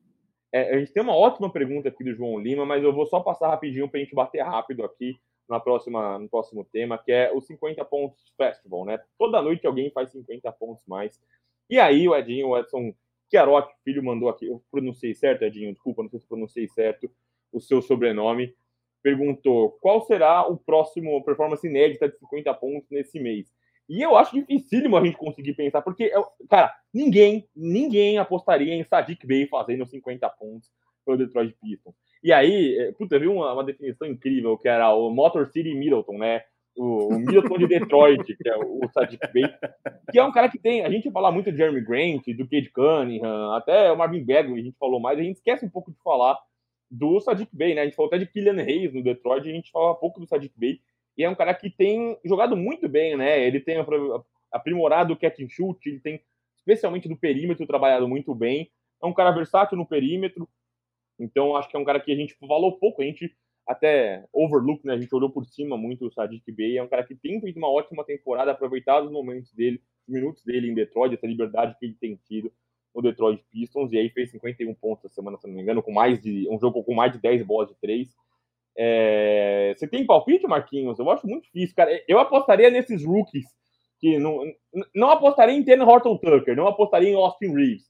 É, 0.52 0.76
a 0.76 0.80
gente 0.80 0.92
tem 0.92 1.04
uma 1.04 1.16
ótima 1.16 1.52
pergunta 1.52 1.90
aqui 1.90 2.04
do 2.04 2.14
João 2.14 2.40
Lima, 2.40 2.66
mas 2.66 2.84
eu 2.84 2.94
vou 2.94 3.06
só 3.06 3.20
passar 3.20 3.50
rapidinho 3.50 3.88
para 3.88 4.00
a 4.00 4.04
gente 4.04 4.16
bater 4.16 4.42
rápido 4.42 4.84
aqui 4.84 5.20
na 5.48 5.60
próxima, 5.60 6.18
no 6.20 6.30
próximo 6.30 6.64
tema, 6.64 6.98
que 6.98 7.12
é 7.12 7.32
o 7.32 7.42
50 7.42 7.84
pontos 7.86 8.34
festival, 8.38 8.86
né? 8.86 9.00
Toda 9.18 9.42
noite 9.42 9.66
alguém 9.66 9.92
faz 9.92 10.12
50 10.12 10.52
pontos 10.54 10.84
mais. 10.88 11.20
E 11.70 11.80
aí 11.80 12.08
o 12.08 12.16
Edinho, 12.16 12.50
o 12.50 12.58
Edson 12.58 12.94
Chiarotti, 13.30 13.74
filho, 13.84 14.04
mandou 14.04 14.30
aqui, 14.30 14.48
eu 14.48 14.64
pronunciei 14.72 15.14
certo, 15.14 15.44
Edinho, 15.44 15.72
desculpa, 15.74 16.02
não 16.02 16.10
sei 16.10 16.20
se 16.20 16.28
pronunciei 16.28 16.68
certo 16.68 17.10
o 17.52 17.60
seu 17.60 17.82
sobrenome, 17.82 18.56
perguntou 19.02 19.72
qual 19.82 20.02
será 20.02 20.48
o 20.48 20.58
próximo 20.58 21.24
performance 21.24 21.66
inédita 21.66 22.10
de 22.10 22.18
50 22.18 22.54
pontos 22.56 22.90
nesse 22.90 23.20
mês. 23.20 23.52
E 23.90 24.04
eu 24.04 24.16
acho 24.16 24.36
dificílimo 24.36 24.96
a 24.96 25.04
gente 25.04 25.18
conseguir 25.18 25.56
pensar, 25.56 25.82
porque, 25.82 26.12
cara, 26.48 26.72
ninguém, 26.94 27.50
ninguém 27.56 28.20
apostaria 28.20 28.76
em 28.76 28.84
Sadiq 28.84 29.26
Bey 29.26 29.48
fazendo 29.48 29.84
50 29.84 30.30
pontos 30.30 30.70
pelo 31.04 31.18
Detroit 31.18 31.56
Pistons. 31.60 31.96
E 32.24 32.32
aí, 32.32 32.78
é, 32.78 32.92
puta, 32.92 33.16
eu 33.16 33.20
vi 33.20 33.28
uma, 33.28 33.52
uma 33.52 33.64
definição 33.64 34.08
incrível, 34.08 34.58
que 34.58 34.68
era 34.68 34.94
o 34.94 35.10
Motor 35.10 35.48
City 35.48 35.74
Middleton, 35.74 36.20
né? 36.20 36.44
O, 36.78 37.16
o 37.16 37.20
Middleton 37.20 37.58
de 37.58 37.68
Detroit, 37.68 38.38
que 38.38 38.48
é 38.48 38.56
o, 38.58 38.86
o 38.86 38.90
Sadiq 38.90 39.26
Bey, 39.34 39.46
que 40.12 40.20
é 40.20 40.24
um 40.24 40.32
cara 40.32 40.50
que 40.50 40.60
tem. 40.60 40.86
A 40.86 40.90
gente 40.92 41.10
fala 41.12 41.32
muito 41.32 41.52
de 41.52 41.58
Jeremy 41.58 41.82
Grant, 41.82 42.26
do 42.28 42.48
Cade 42.48 42.70
Cunningham, 42.70 43.54
até 43.56 43.92
o 43.92 43.98
Marvin 43.98 44.24
Bagley, 44.24 44.62
a 44.62 44.64
gente 44.64 44.78
falou 44.78 45.00
mais, 45.00 45.18
a 45.18 45.24
gente 45.24 45.38
esquece 45.38 45.66
um 45.66 45.70
pouco 45.70 45.92
de 45.92 45.98
falar 46.04 46.38
do 46.92 47.20
Sadiq 47.20 47.50
Bey, 47.56 47.74
né? 47.74 47.82
A 47.82 47.86
gente 47.86 47.96
falou 47.96 48.08
até 48.08 48.20
de 48.20 48.28
Killian 48.28 48.62
Hayes 48.62 48.94
no 48.94 49.04
Detroit, 49.04 49.50
a 49.50 49.52
gente 49.52 49.72
fala 49.72 49.96
pouco 49.96 50.20
do 50.20 50.28
Sadiq 50.28 50.54
Bey, 50.58 50.80
e 51.20 51.24
é 51.24 51.30
um 51.30 51.36
cara 51.36 51.54
que 51.54 51.70
tem 51.70 52.18
jogado 52.26 52.56
muito 52.56 52.90
bem, 52.90 53.16
né? 53.16 53.46
Ele 53.46 53.60
tem 53.60 53.76
aprimorado 54.52 55.14
o 55.14 55.18
catch 55.18 55.40
and 55.42 55.50
shoot, 55.50 55.78
ele 55.88 56.00
tem, 56.00 56.20
especialmente 56.58 57.08
do 57.08 57.16
perímetro, 57.16 57.68
trabalhado 57.68 58.08
muito 58.08 58.34
bem. 58.34 58.72
É 59.04 59.06
um 59.06 59.14
cara 59.14 59.32
versátil 59.32 59.78
no 59.78 59.86
perímetro, 59.86 60.50
então, 61.20 61.56
acho 61.56 61.70
que 61.70 61.76
é 61.76 61.80
um 61.80 61.84
cara 61.84 62.00
que 62.00 62.12
a 62.12 62.16
gente 62.16 62.34
falou 62.36 62.80
pouco, 62.80 63.02
a 63.02 63.06
gente 63.06 63.36
até 63.68 64.26
overlook, 64.34 64.86
né? 64.88 64.94
A 64.94 64.98
gente 64.98 65.14
olhou 65.14 65.30
por 65.30 65.46
cima 65.46 65.78
muito 65.78 66.08
o 66.08 66.12
Sadiq 66.12 66.52
Bey. 66.52 66.78
É 66.78 66.84
um 66.84 66.88
cara 66.88 67.04
que 67.04 67.14
tem 67.14 67.40
feito 67.40 67.58
uma 67.58 67.70
ótima 67.70 68.04
temporada, 68.04 68.52
aproveitado 68.52 69.06
os 69.06 69.12
momentos 69.12 69.54
dele, 69.54 69.82
os 70.08 70.14
minutos 70.14 70.44
dele 70.44 70.72
em 70.72 70.74
Detroit, 70.74 71.14
essa 71.14 71.28
liberdade 71.28 71.76
que 71.78 71.86
ele 71.86 71.96
tem 72.00 72.16
tido 72.16 72.52
no 72.96 73.02
Detroit 73.02 73.44
Pistons. 73.52 73.92
E 73.92 73.98
aí 73.98 74.10
fez 74.10 74.32
51 74.32 74.74
pontos 74.74 75.06
essa 75.06 75.16
semana, 75.16 75.38
se 75.38 75.46
não 75.46 75.54
me 75.54 75.62
engano, 75.62 75.84
com 75.84 75.92
mais 75.92 76.20
de 76.20 76.48
um 76.50 76.58
jogo 76.58 76.84
com 76.84 76.96
mais 76.96 77.12
de 77.12 77.20
10 77.20 77.44
bolas 77.44 77.70
de 77.70 77.76
3. 77.76 78.10
É... 78.82 79.74
Você 79.76 79.88
tem 79.88 80.06
palpite, 80.06 80.48
Marquinhos? 80.48 80.98
Eu 80.98 81.10
acho 81.12 81.28
muito 81.28 81.44
difícil, 81.44 81.76
cara. 81.76 81.92
Eu 82.08 82.18
apostaria 82.18 82.70
nesses 82.70 83.04
rookies 83.04 83.46
que 84.00 84.18
não, 84.18 84.42
não 84.96 85.10
apostaria 85.10 85.54
em 85.54 85.64
Tanner 85.64 85.88
Horton 85.88 86.18
Tucker, 86.18 86.56
não 86.56 86.68
apostaria 86.68 87.10
em 87.10 87.16
Austin 87.16 87.54
Reeves, 87.54 87.84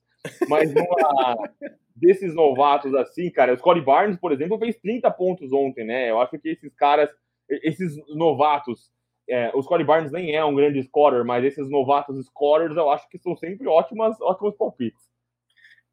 mas 0.49 0.73
numa, 0.73 0.87
desses 1.95 2.33
novatos 2.33 2.93
assim, 2.95 3.29
cara, 3.29 3.53
o 3.53 3.57
Scottie 3.57 3.83
Barnes, 3.83 4.17
por 4.17 4.31
exemplo, 4.31 4.57
fez 4.57 4.75
30 4.79 5.11
pontos 5.11 5.53
ontem, 5.53 5.85
né? 5.85 6.09
Eu 6.09 6.19
acho 6.19 6.37
que 6.39 6.49
esses 6.49 6.73
caras, 6.73 7.09
esses 7.47 7.95
novatos, 8.15 8.89
é, 9.29 9.51
o 9.53 9.61
Scottie 9.61 9.85
Barnes 9.85 10.11
nem 10.11 10.35
é 10.35 10.43
um 10.43 10.55
grande 10.55 10.81
scorer, 10.81 11.23
mas 11.23 11.45
esses 11.45 11.69
novatos 11.69 12.25
scorers 12.25 12.75
eu 12.75 12.89
acho 12.89 13.07
que 13.07 13.19
são 13.19 13.35
sempre 13.35 13.67
ótimas, 13.67 14.19
ótimos 14.19 14.55
palpites. 14.55 15.09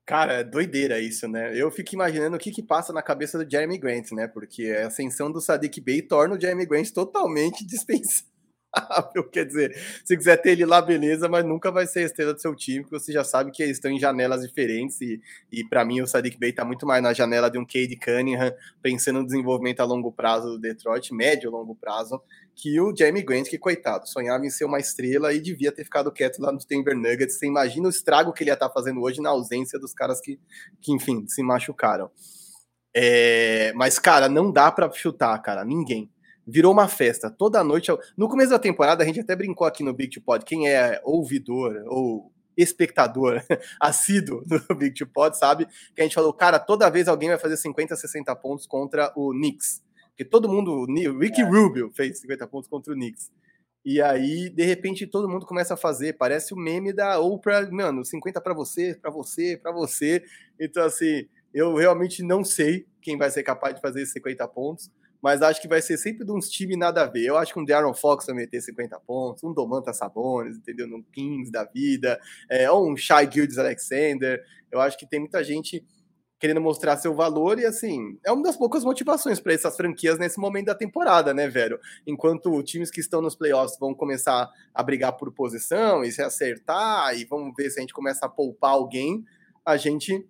Cara, 0.06 0.34
é 0.34 0.44
doideira 0.44 1.00
isso, 1.00 1.26
né? 1.26 1.50
Eu 1.60 1.68
fico 1.68 1.92
imaginando 1.92 2.36
o 2.36 2.38
que 2.38 2.52
que 2.52 2.62
passa 2.62 2.92
na 2.92 3.02
cabeça 3.02 3.36
do 3.44 3.50
Jeremy 3.50 3.76
Grant, 3.76 4.12
né? 4.12 4.28
Porque 4.28 4.70
a 4.70 4.86
ascensão 4.86 5.32
do 5.32 5.40
Sadiq 5.40 5.80
Bey 5.80 6.00
torna 6.00 6.36
o 6.36 6.40
Jeremy 6.40 6.64
Grant 6.64 6.90
totalmente 6.90 7.66
dispensável 7.66 8.35
Quer 9.32 9.46
dizer, 9.46 9.76
se 10.04 10.16
quiser 10.16 10.36
ter 10.36 10.52
ele 10.52 10.66
lá, 10.66 10.80
beleza, 10.80 11.28
mas 11.28 11.44
nunca 11.44 11.70
vai 11.70 11.86
ser 11.86 12.00
a 12.00 12.02
estrela 12.02 12.34
do 12.34 12.40
seu 12.40 12.54
time, 12.54 12.82
porque 12.82 12.98
você 12.98 13.12
já 13.12 13.24
sabe 13.24 13.50
que 13.50 13.62
eles 13.62 13.76
estão 13.76 13.90
em 13.90 13.98
janelas 13.98 14.42
diferentes. 14.42 15.00
E, 15.00 15.20
e 15.50 15.64
para 15.64 15.84
mim, 15.84 16.00
o 16.00 16.06
Sadiq 16.06 16.38
Bey 16.38 16.50
está 16.50 16.64
muito 16.64 16.86
mais 16.86 17.02
na 17.02 17.12
janela 17.12 17.50
de 17.50 17.58
um 17.58 17.64
Cade 17.64 17.96
Cunningham, 17.96 18.52
pensando 18.82 19.20
no 19.20 19.26
desenvolvimento 19.26 19.80
a 19.80 19.84
longo 19.84 20.12
prazo 20.12 20.50
do 20.50 20.58
Detroit, 20.58 21.12
médio 21.14 21.50
longo 21.50 21.74
prazo, 21.74 22.20
que 22.54 22.80
o 22.80 22.94
Jamie 22.96 23.22
Grant, 23.22 23.48
que 23.48 23.58
coitado, 23.58 24.08
sonhava 24.08 24.44
em 24.44 24.50
ser 24.50 24.64
uma 24.64 24.78
estrela 24.78 25.32
e 25.32 25.40
devia 25.40 25.72
ter 25.72 25.84
ficado 25.84 26.12
quieto 26.12 26.40
lá 26.40 26.52
no 26.52 26.58
Denver 26.58 26.96
Nuggets. 26.96 27.38
Você 27.38 27.46
imagina 27.46 27.86
o 27.86 27.90
estrago 27.90 28.32
que 28.32 28.42
ele 28.42 28.50
ia 28.50 28.54
estar 28.54 28.68
tá 28.68 28.74
fazendo 28.74 29.00
hoje 29.02 29.20
na 29.20 29.30
ausência 29.30 29.78
dos 29.78 29.92
caras 29.92 30.20
que, 30.20 30.38
que 30.80 30.92
enfim, 30.92 31.26
se 31.26 31.42
machucaram. 31.42 32.10
É, 32.94 33.74
mas, 33.74 33.98
cara, 33.98 34.26
não 34.26 34.50
dá 34.50 34.72
para 34.72 34.90
chutar, 34.90 35.38
cara, 35.42 35.66
ninguém 35.66 36.10
virou 36.46 36.72
uma 36.72 36.86
festa. 36.86 37.30
Toda 37.30 37.64
noite. 37.64 37.90
No 38.16 38.28
começo 38.28 38.50
da 38.50 38.58
temporada, 38.58 39.02
a 39.02 39.06
gente 39.06 39.20
até 39.20 39.34
brincou 39.34 39.66
aqui 39.66 39.82
no 39.82 39.92
Big 39.92 40.14
Two 40.14 40.22
Pod. 40.22 40.44
Quem 40.44 40.68
é 40.68 41.00
ouvidor 41.04 41.82
ou 41.86 42.32
espectador 42.56 43.42
assíduo 43.80 44.42
do 44.46 44.74
Big 44.74 44.94
Two 44.94 45.08
Pod 45.08 45.36
sabe 45.36 45.66
que 45.94 46.00
a 46.00 46.04
gente 46.04 46.14
falou, 46.14 46.32
cara, 46.32 46.58
toda 46.58 46.88
vez 46.88 47.08
alguém 47.08 47.28
vai 47.28 47.38
fazer 47.38 47.56
50, 47.56 47.96
60 47.96 48.34
pontos 48.36 48.66
contra 48.66 49.12
o 49.16 49.32
Knicks. 49.32 49.82
Porque 50.10 50.24
todo 50.24 50.48
mundo. 50.48 50.72
O 50.72 51.18
Ricky 51.18 51.42
é. 51.42 51.44
Rubio 51.44 51.90
fez 51.94 52.20
50 52.20 52.46
pontos 52.46 52.68
contra 52.68 52.92
o 52.92 52.96
Knicks. 52.96 53.30
E 53.84 54.00
aí, 54.00 54.48
de 54.48 54.64
repente, 54.64 55.06
todo 55.06 55.28
mundo 55.28 55.46
começa 55.46 55.74
a 55.74 55.76
fazer. 55.76 56.14
Parece 56.14 56.54
o 56.54 56.56
meme 56.56 56.92
da 56.92 57.20
Oprah, 57.20 57.70
mano, 57.70 58.04
50 58.04 58.40
para 58.40 58.54
você, 58.54 58.94
para 59.00 59.10
você, 59.10 59.56
para 59.56 59.70
você. 59.70 60.24
Então, 60.58 60.84
assim, 60.84 61.28
eu 61.52 61.74
realmente 61.74 62.22
não 62.22 62.42
sei 62.42 62.86
quem 63.00 63.16
vai 63.16 63.30
ser 63.30 63.42
capaz 63.42 63.74
de 63.74 63.80
fazer 63.80 64.02
esses 64.02 64.14
50 64.14 64.48
pontos 64.48 64.90
mas 65.22 65.42
acho 65.42 65.60
que 65.60 65.68
vai 65.68 65.82
ser 65.82 65.96
sempre 65.96 66.24
de 66.24 66.32
uns 66.32 66.48
times 66.48 66.76
nada 66.76 67.02
a 67.02 67.06
ver. 67.06 67.24
Eu 67.24 67.36
acho 67.36 67.52
que 67.52 67.60
um 67.60 67.64
Darren 67.64 67.94
Fox 67.94 68.26
vai 68.26 68.34
meter 68.34 68.60
50 68.60 68.98
pontos, 69.00 69.42
um 69.44 69.52
Domantas 69.52 69.96
Sabonis, 69.96 70.56
entendeu? 70.56 70.86
No 70.86 71.02
Kings 71.02 71.50
da 71.50 71.64
vida, 71.64 72.20
é, 72.50 72.70
ou 72.70 72.90
um 72.90 72.96
Shai 72.96 73.30
Gildes 73.30 73.58
Alexander. 73.58 74.42
Eu 74.70 74.80
acho 74.80 74.98
que 74.98 75.06
tem 75.06 75.20
muita 75.20 75.42
gente 75.42 75.84
querendo 76.38 76.60
mostrar 76.60 76.96
seu 76.96 77.14
valor 77.14 77.58
e 77.58 77.64
assim, 77.64 78.18
é 78.24 78.30
uma 78.30 78.42
das 78.42 78.56
poucas 78.56 78.84
motivações 78.84 79.40
para 79.40 79.54
essas 79.54 79.74
franquias 79.74 80.18
nesse 80.18 80.38
momento 80.38 80.66
da 80.66 80.74
temporada, 80.74 81.32
né, 81.32 81.48
velho? 81.48 81.80
Enquanto 82.06 82.62
times 82.62 82.90
que 82.90 83.00
estão 83.00 83.22
nos 83.22 83.34
playoffs 83.34 83.78
vão 83.78 83.94
começar 83.94 84.48
a 84.74 84.82
brigar 84.82 85.16
por 85.16 85.32
posição 85.32 86.04
e 86.04 86.12
se 86.12 86.22
acertar 86.22 87.16
e 87.18 87.24
vamos 87.24 87.54
ver 87.56 87.70
se 87.70 87.78
a 87.78 87.80
gente 87.80 87.94
começa 87.94 88.26
a 88.26 88.28
poupar 88.28 88.72
alguém, 88.72 89.24
a 89.64 89.76
gente 89.76 90.26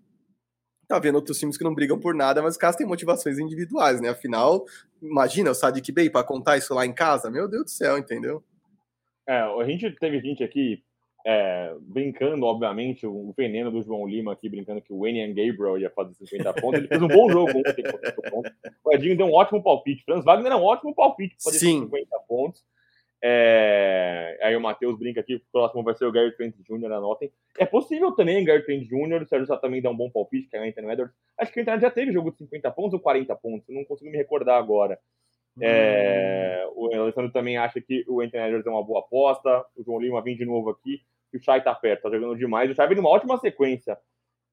tá 0.86 0.98
vendo 0.98 1.16
outros 1.16 1.38
times 1.38 1.56
que 1.56 1.64
não 1.64 1.74
brigam 1.74 1.98
por 1.98 2.14
nada, 2.14 2.42
mas 2.42 2.54
os 2.54 2.58
caras 2.58 2.76
têm 2.76 2.86
motivações 2.86 3.38
individuais, 3.38 4.00
né? 4.00 4.10
Afinal, 4.10 4.64
imagina 5.02 5.50
o 5.50 5.54
Sadiq 5.54 5.92
Bey 5.92 6.10
para 6.10 6.24
contar 6.24 6.56
isso 6.56 6.74
lá 6.74 6.86
em 6.86 6.92
casa, 6.92 7.30
meu 7.30 7.48
Deus 7.48 7.64
do 7.64 7.70
céu, 7.70 7.98
entendeu? 7.98 8.42
É, 9.28 9.40
a 9.40 9.64
gente 9.64 9.90
teve 9.92 10.20
gente 10.20 10.44
aqui 10.44 10.82
é, 11.26 11.74
brincando, 11.80 12.46
obviamente, 12.46 13.04
o 13.04 13.34
veneno 13.36 13.68
do 13.68 13.82
João 13.82 14.06
Lima 14.06 14.32
aqui, 14.32 14.48
brincando 14.48 14.80
que 14.80 14.92
o 14.92 15.00
Wayne 15.00 15.26
Gabriel 15.34 15.76
ia 15.76 15.90
fazer 15.90 16.14
50 16.14 16.54
pontos. 16.54 16.78
Ele 16.78 16.86
fez 16.86 17.02
um 17.02 17.08
bom 17.08 17.28
jogo 17.28 17.50
ontem, 17.50 17.82
O 18.84 18.94
Edinho 18.94 19.16
deu 19.16 19.26
um 19.26 19.34
ótimo 19.34 19.60
palpite. 19.60 20.04
Franz 20.04 20.24
Wagner 20.24 20.52
é 20.52 20.56
um 20.56 20.62
ótimo 20.62 20.94
palpite 20.94 21.34
para 21.34 21.50
fazer 21.50 21.58
Sim. 21.58 21.80
50 21.80 22.18
pontos. 22.28 22.64
É... 23.28 24.38
Aí 24.40 24.54
o 24.54 24.60
Matheus 24.60 24.96
brinca 24.96 25.18
aqui, 25.18 25.34
o 25.34 25.42
próximo 25.50 25.82
vai 25.82 25.96
ser 25.96 26.04
o 26.04 26.12
Gary 26.12 26.30
Trent 26.36 26.54
Jr., 26.62 26.92
anotem. 26.92 27.32
É 27.58 27.66
possível 27.66 28.12
também, 28.12 28.44
Gary 28.44 28.64
Trent 28.64 28.86
Jr., 28.86 29.22
o 29.22 29.26
Sérgio 29.26 29.48
Sá 29.48 29.56
também 29.56 29.82
dá 29.82 29.90
um 29.90 29.96
bom 29.96 30.08
palpite, 30.08 30.48
que 30.48 30.56
é 30.56 30.60
o 30.60 30.64
Anthony 30.64 30.92
Edwards. 30.92 31.16
Acho 31.36 31.52
que 31.52 31.58
o 31.58 31.62
Anthony 31.62 31.80
já 31.80 31.90
teve 31.90 32.12
jogo 32.12 32.30
de 32.30 32.38
50 32.38 32.70
pontos 32.70 32.94
ou 32.94 33.00
40 33.00 33.34
pontos, 33.34 33.68
não 33.68 33.84
consigo 33.84 34.12
me 34.12 34.16
recordar 34.16 34.58
agora. 34.58 34.96
É... 35.60 36.64
Hum. 36.68 36.72
O 36.76 36.94
Alessandro 36.94 37.32
também 37.32 37.56
acha 37.56 37.80
que 37.80 38.04
o 38.06 38.20
Anthony 38.20 38.44
Edwards 38.44 38.66
é 38.66 38.70
uma 38.70 38.84
boa 38.84 39.00
aposta, 39.00 39.64
o 39.74 39.82
João 39.82 39.98
Lima 39.98 40.22
vem 40.22 40.36
de 40.36 40.44
novo 40.44 40.70
aqui, 40.70 41.02
que 41.32 41.38
o 41.38 41.42
Chay 41.42 41.60
tá 41.60 41.74
perto, 41.74 42.02
tá 42.02 42.10
jogando 42.10 42.36
demais, 42.36 42.70
o 42.70 42.74
Chay 42.76 42.86
vem 42.86 42.96
numa 42.96 43.10
ótima 43.10 43.38
sequência. 43.38 43.98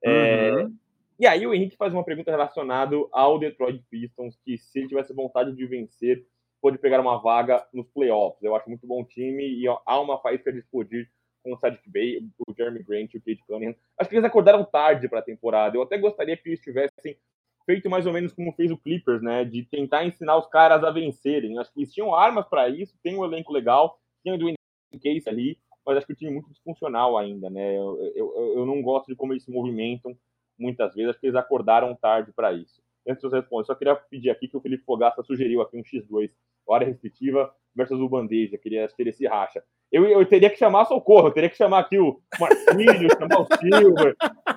É... 0.04 0.52
Uhum. 0.52 0.76
E 1.20 1.28
aí 1.28 1.46
o 1.46 1.54
Henrique 1.54 1.78
faz 1.78 1.94
uma 1.94 2.04
pergunta 2.04 2.32
relacionada 2.32 2.96
ao 3.12 3.38
Detroit 3.38 3.84
Pistons, 3.88 4.36
que 4.44 4.58
se 4.58 4.80
ele 4.80 4.88
tivesse 4.88 5.14
vontade 5.14 5.54
de 5.54 5.64
vencer, 5.68 6.26
pode 6.64 6.78
pegar 6.78 7.02
uma 7.02 7.18
vaga 7.18 7.68
nos 7.74 7.86
playoffs. 7.90 8.42
Eu 8.42 8.56
acho 8.56 8.70
muito 8.70 8.88
bom 8.88 9.04
time 9.04 9.44
e 9.46 9.68
há 9.68 10.00
uma 10.00 10.18
faísca 10.22 10.50
de 10.50 10.60
explodir 10.60 11.12
com 11.44 11.54
o 11.54 11.58
Sadiq 11.58 11.90
Bey, 11.90 12.26
o 12.48 12.54
Jeremy 12.56 12.82
Grant 12.82 13.14
e 13.14 13.18
o 13.18 13.22
Kate 13.22 13.44
Cunningham. 13.46 13.76
Acho 14.00 14.10
que 14.10 14.16
eles 14.16 14.26
acordaram 14.26 14.64
tarde 14.64 15.10
para 15.10 15.20
a 15.20 15.24
temporada. 15.24 15.76
Eu 15.76 15.82
até 15.82 15.98
gostaria 15.98 16.38
que 16.38 16.48
eles 16.48 16.62
tivessem 16.62 17.18
feito 17.66 17.90
mais 17.90 18.06
ou 18.06 18.14
menos 18.14 18.32
como 18.32 18.54
fez 18.54 18.72
o 18.72 18.78
Clippers, 18.78 19.22
né? 19.22 19.44
De 19.44 19.66
tentar 19.66 20.06
ensinar 20.06 20.38
os 20.38 20.48
caras 20.48 20.86
a 20.86 20.90
vencerem. 20.90 21.58
Acho 21.58 21.74
que 21.74 21.82
eles 21.82 21.94
tinham 21.94 22.16
armas 22.16 22.48
para 22.48 22.70
isso, 22.70 22.98
tem 23.04 23.18
um 23.18 23.26
elenco 23.26 23.52
legal, 23.52 24.00
tem 24.24 24.32
o 24.32 24.38
Dwayne 24.38 24.56
Case 25.02 25.28
ali, 25.28 25.60
mas 25.86 25.98
acho 25.98 26.08
que 26.08 26.14
o 26.14 26.16
time 26.16 26.32
é 26.32 26.34
muito 26.34 26.50
disfuncional 26.50 27.18
ainda, 27.18 27.50
né? 27.50 27.78
Eu, 27.78 28.00
eu, 28.16 28.54
eu 28.60 28.66
não 28.66 28.82
gosto 28.82 29.08
de 29.08 29.18
como 29.18 29.34
eles 29.34 29.44
se 29.44 29.52
movimentam 29.52 30.18
muitas 30.58 30.96
vezes. 30.96 31.10
Acho 31.10 31.20
que 31.20 31.26
eles 31.26 31.36
acordaram 31.36 31.94
tarde 31.94 32.32
para 32.32 32.54
isso. 32.54 32.82
Antes 33.06 33.22
de 33.22 33.30
você 33.30 33.36
responder, 33.36 33.66
só 33.66 33.76
queria 33.76 33.98
pedir 33.98 34.30
aqui 34.30 34.48
que 34.48 34.56
o 34.56 34.62
Felipe 34.62 34.86
Fogaça 34.86 35.22
sugeriu 35.24 35.62
aqui 35.62 35.76
um 35.76 35.84
X2 35.84 36.32
hora 36.68 36.86
restritiva 36.86 37.52
versus 37.76 38.00
o 38.00 38.10
bandeja, 38.10 38.58
queria 38.58 38.88
ter 38.88 39.08
esse 39.08 39.26
racha. 39.26 39.64
Eu, 39.92 40.06
eu 40.08 40.26
teria 40.26 40.50
que 40.50 40.58
chamar 40.58 40.86
socorro, 40.86 41.28
eu 41.28 41.32
teria 41.32 41.50
que 41.50 41.58
chamar 41.58 41.80
aqui 41.80 42.00
o 42.00 42.20
Marquinhos, 42.40 43.14
chamar 43.18 43.42
o 43.42 43.48
Silver, 43.60 44.16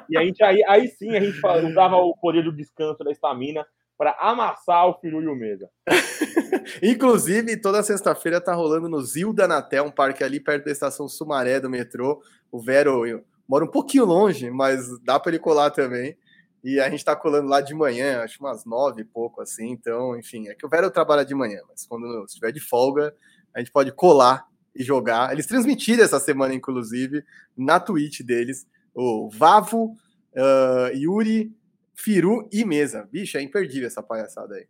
e 0.09 0.17
a 0.17 0.25
gente, 0.25 0.43
aí, 0.43 0.65
aí 0.65 0.89
sim 0.89 1.15
a 1.17 1.21
gente 1.21 1.39
usava 1.67 1.97
o 1.97 2.17
poder 2.17 2.43
do 2.43 2.53
descanso 2.53 3.05
da 3.05 3.11
estamina 3.11 3.67
para 3.99 4.17
amassar 4.21 4.89
o 4.89 4.95
Firu 4.95 5.23
e 5.23 5.29
o 5.29 5.35
Mesa. 5.35 5.69
Inclusive, 6.83 7.57
toda 7.61 7.83
sexta-feira 7.83 8.41
tá 8.41 8.55
rolando 8.55 8.89
no 8.89 9.01
Zilda 9.01 9.49
Natel, 9.49 9.85
um 9.85 9.91
parque 9.91 10.23
ali 10.23 10.41
perto 10.41 10.67
da 10.67 10.73
estação 10.73 11.09
Sumaré 11.09 11.61
do 11.61 11.71
metrô. 11.71 12.21
O 12.51 12.61
Vero 12.61 13.03
mora 13.49 13.65
um 13.65 13.71
pouquinho 13.71 14.05
longe, 14.05 14.51
mas 14.51 14.87
dá 15.03 15.19
para 15.19 15.33
ele 15.33 15.39
colar 15.39 15.71
também. 15.71 16.17
E 16.65 16.81
a 16.81 16.91
gente 16.91 17.05
tá 17.05 17.15
colando 17.15 17.49
lá 17.49 17.61
de 17.61 17.75
manhã, 17.75 18.23
acho 18.23 18.41
umas 18.41 18.65
nove 18.65 19.03
e 19.03 19.05
pouco, 19.05 19.41
assim. 19.41 19.71
Então, 19.71 20.19
enfim, 20.19 20.49
é 20.49 20.55
que 20.55 20.67
o 20.67 20.69
Vero 20.69 20.91
trabalha 20.91 21.25
de 21.25 21.35
manhã, 21.35 21.61
mas 21.69 21.87
quando 21.87 22.25
estiver 22.25 22.51
de 22.53 22.61
folga, 22.61 23.15
a 23.55 23.61
gente 23.61 23.71
pode 23.71 23.93
colar 23.93 24.47
e 24.75 24.83
jogar. 24.83 25.33
Eles 25.33 25.47
transmitiram 25.47 26.05
essa 26.05 26.21
semana, 26.21 26.55
inclusive, 26.55 27.25
na 27.57 27.81
Twitch 27.81 28.21
deles, 28.21 28.67
o 28.95 29.31
Vavo, 29.31 29.97
uh, 30.35 30.95
Yuri, 30.95 31.55
Firu 31.95 32.49
e 32.53 32.65
Mesa. 32.65 33.09
Bicho, 33.11 33.39
é 33.39 33.43
imperdível 33.43 33.87
essa 33.87 34.03
palhaçada 34.03 34.55
aí. 34.55 34.67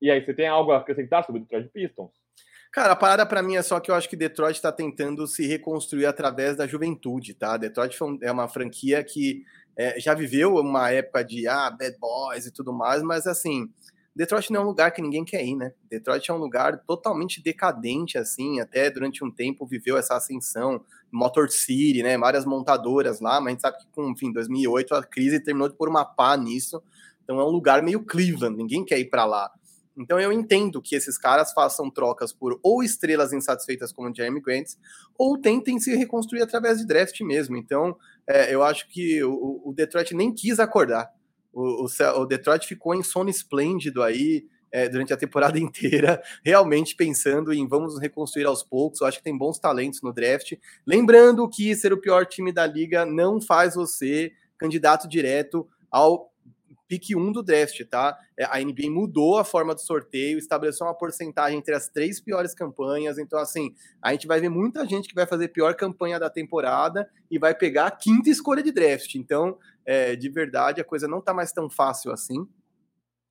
E 0.00 0.10
aí, 0.10 0.24
você 0.24 0.34
tem 0.34 0.48
algo 0.48 0.72
a 0.72 0.78
acrescentar 0.78 1.24
sobre 1.24 1.40
o 1.40 1.44
Detroit 1.44 1.68
Pistons? 1.70 2.10
Cara, 2.72 2.92
a 2.92 2.96
parada 2.96 3.24
para 3.24 3.42
mim 3.42 3.56
é 3.56 3.62
só 3.62 3.80
que 3.80 3.90
eu 3.90 3.94
acho 3.94 4.08
que 4.08 4.16
Detroit 4.16 4.56
está 4.56 4.70
tentando 4.70 5.26
se 5.26 5.46
reconstruir 5.46 6.04
através 6.04 6.56
da 6.56 6.66
juventude, 6.66 7.32
tá? 7.32 7.56
Detroit 7.56 7.96
é 8.20 8.30
uma 8.30 8.48
franquia 8.48 9.02
que 9.02 9.44
é, 9.76 10.00
já 10.00 10.14
viveu 10.14 10.56
uma 10.56 10.90
época 10.90 11.22
de 11.24 11.46
ah, 11.46 11.70
bad 11.70 11.96
boys 11.98 12.46
e 12.46 12.50
tudo 12.50 12.72
mais, 12.72 13.02
mas 13.02 13.26
assim, 13.26 13.68
Detroit 14.16 14.50
não 14.50 14.62
é 14.62 14.64
um 14.64 14.68
lugar 14.68 14.92
que 14.92 15.02
ninguém 15.02 15.26
quer 15.26 15.44
ir, 15.44 15.54
né? 15.54 15.72
Detroit 15.90 16.30
é 16.30 16.32
um 16.32 16.38
lugar 16.38 16.78
totalmente 16.86 17.42
decadente, 17.42 18.16
assim, 18.16 18.60
até 18.60 18.90
durante 18.90 19.22
um 19.22 19.30
tempo 19.30 19.66
viveu 19.66 19.98
essa 19.98 20.16
ascensão, 20.16 20.82
Motor 21.12 21.50
City, 21.50 22.02
né? 22.02 22.16
Várias 22.16 22.46
montadoras 22.46 23.20
lá, 23.20 23.38
mas 23.38 23.48
a 23.48 23.50
gente 23.50 23.60
sabe 23.60 23.78
que 23.78 23.86
com, 23.92 24.08
enfim, 24.08 24.32
2008 24.32 24.94
a 24.94 25.04
crise 25.04 25.38
terminou 25.38 25.68
de 25.68 25.76
pôr 25.76 25.90
uma 25.90 26.02
pá 26.02 26.34
nisso. 26.34 26.82
Então 27.22 27.38
é 27.38 27.44
um 27.44 27.50
lugar 27.50 27.82
meio 27.82 28.02
Cleveland, 28.02 28.56
ninguém 28.56 28.86
quer 28.86 28.98
ir 28.98 29.10
para 29.10 29.26
lá. 29.26 29.50
Então 29.98 30.18
eu 30.18 30.32
entendo 30.32 30.80
que 30.80 30.94
esses 30.94 31.18
caras 31.18 31.52
façam 31.52 31.90
trocas 31.90 32.32
por 32.32 32.58
ou 32.62 32.82
estrelas 32.82 33.34
insatisfeitas 33.34 33.92
como 33.92 34.14
Jeremy 34.14 34.40
Grant, 34.40 34.72
ou 35.18 35.38
tentem 35.38 35.78
se 35.78 35.94
reconstruir 35.94 36.42
através 36.42 36.78
de 36.78 36.86
draft 36.86 37.20
mesmo. 37.20 37.56
Então 37.56 37.96
é, 38.28 38.54
eu 38.54 38.62
acho 38.62 38.88
que 38.88 39.22
o, 39.22 39.62
o 39.64 39.72
Detroit 39.72 40.14
nem 40.14 40.34
quis 40.34 40.58
acordar. 40.58 41.10
O, 41.52 41.84
o, 41.84 42.20
o 42.20 42.26
Detroit 42.26 42.66
ficou 42.66 42.94
em 42.94 43.02
sono 43.02 43.30
esplêndido 43.30 44.02
aí 44.02 44.46
é, 44.70 44.88
durante 44.88 45.12
a 45.12 45.16
temporada 45.16 45.58
inteira, 45.60 46.22
realmente 46.44 46.94
pensando 46.94 47.52
em 47.52 47.66
vamos 47.66 47.98
reconstruir 47.98 48.44
aos 48.44 48.62
poucos. 48.62 49.00
Eu 49.00 49.06
acho 49.06 49.18
que 49.18 49.24
tem 49.24 49.36
bons 49.36 49.58
talentos 49.58 50.02
no 50.02 50.12
draft. 50.12 50.52
Lembrando 50.86 51.48
que 51.48 51.74
ser 51.74 51.92
o 51.92 52.00
pior 52.00 52.26
time 52.26 52.52
da 52.52 52.66
liga 52.66 53.06
não 53.06 53.40
faz 53.40 53.74
você 53.74 54.32
candidato 54.58 55.08
direto 55.08 55.68
ao 55.90 56.32
pique 56.88 57.16
1 57.16 57.32
do 57.32 57.42
draft, 57.42 57.84
tá? 57.88 58.16
É, 58.38 58.44
a 58.44 58.62
NBA 58.62 58.90
mudou 58.90 59.38
a 59.38 59.44
forma 59.44 59.74
do 59.74 59.80
sorteio, 59.80 60.38
estabeleceu 60.38 60.86
uma 60.86 60.94
porcentagem 60.94 61.58
entre 61.58 61.74
as 61.74 61.88
três 61.88 62.20
piores 62.20 62.54
campanhas. 62.54 63.18
Então, 63.18 63.38
assim, 63.38 63.74
a 64.02 64.12
gente 64.12 64.26
vai 64.26 64.40
ver 64.40 64.48
muita 64.48 64.86
gente 64.86 65.08
que 65.08 65.14
vai 65.14 65.26
fazer 65.26 65.48
pior 65.48 65.74
campanha 65.74 66.18
da 66.18 66.30
temporada 66.30 67.08
e 67.30 67.38
vai 67.38 67.54
pegar 67.54 67.86
a 67.86 67.90
quinta 67.90 68.30
escolha 68.30 68.62
de 68.62 68.72
draft. 68.72 69.14
Então, 69.14 69.58
é, 69.84 70.16
de 70.16 70.28
verdade, 70.28 70.80
a 70.80 70.84
coisa 70.84 71.08
não 71.08 71.20
tá 71.20 71.34
mais 71.34 71.52
tão 71.52 71.68
fácil 71.68 72.12
assim. 72.12 72.46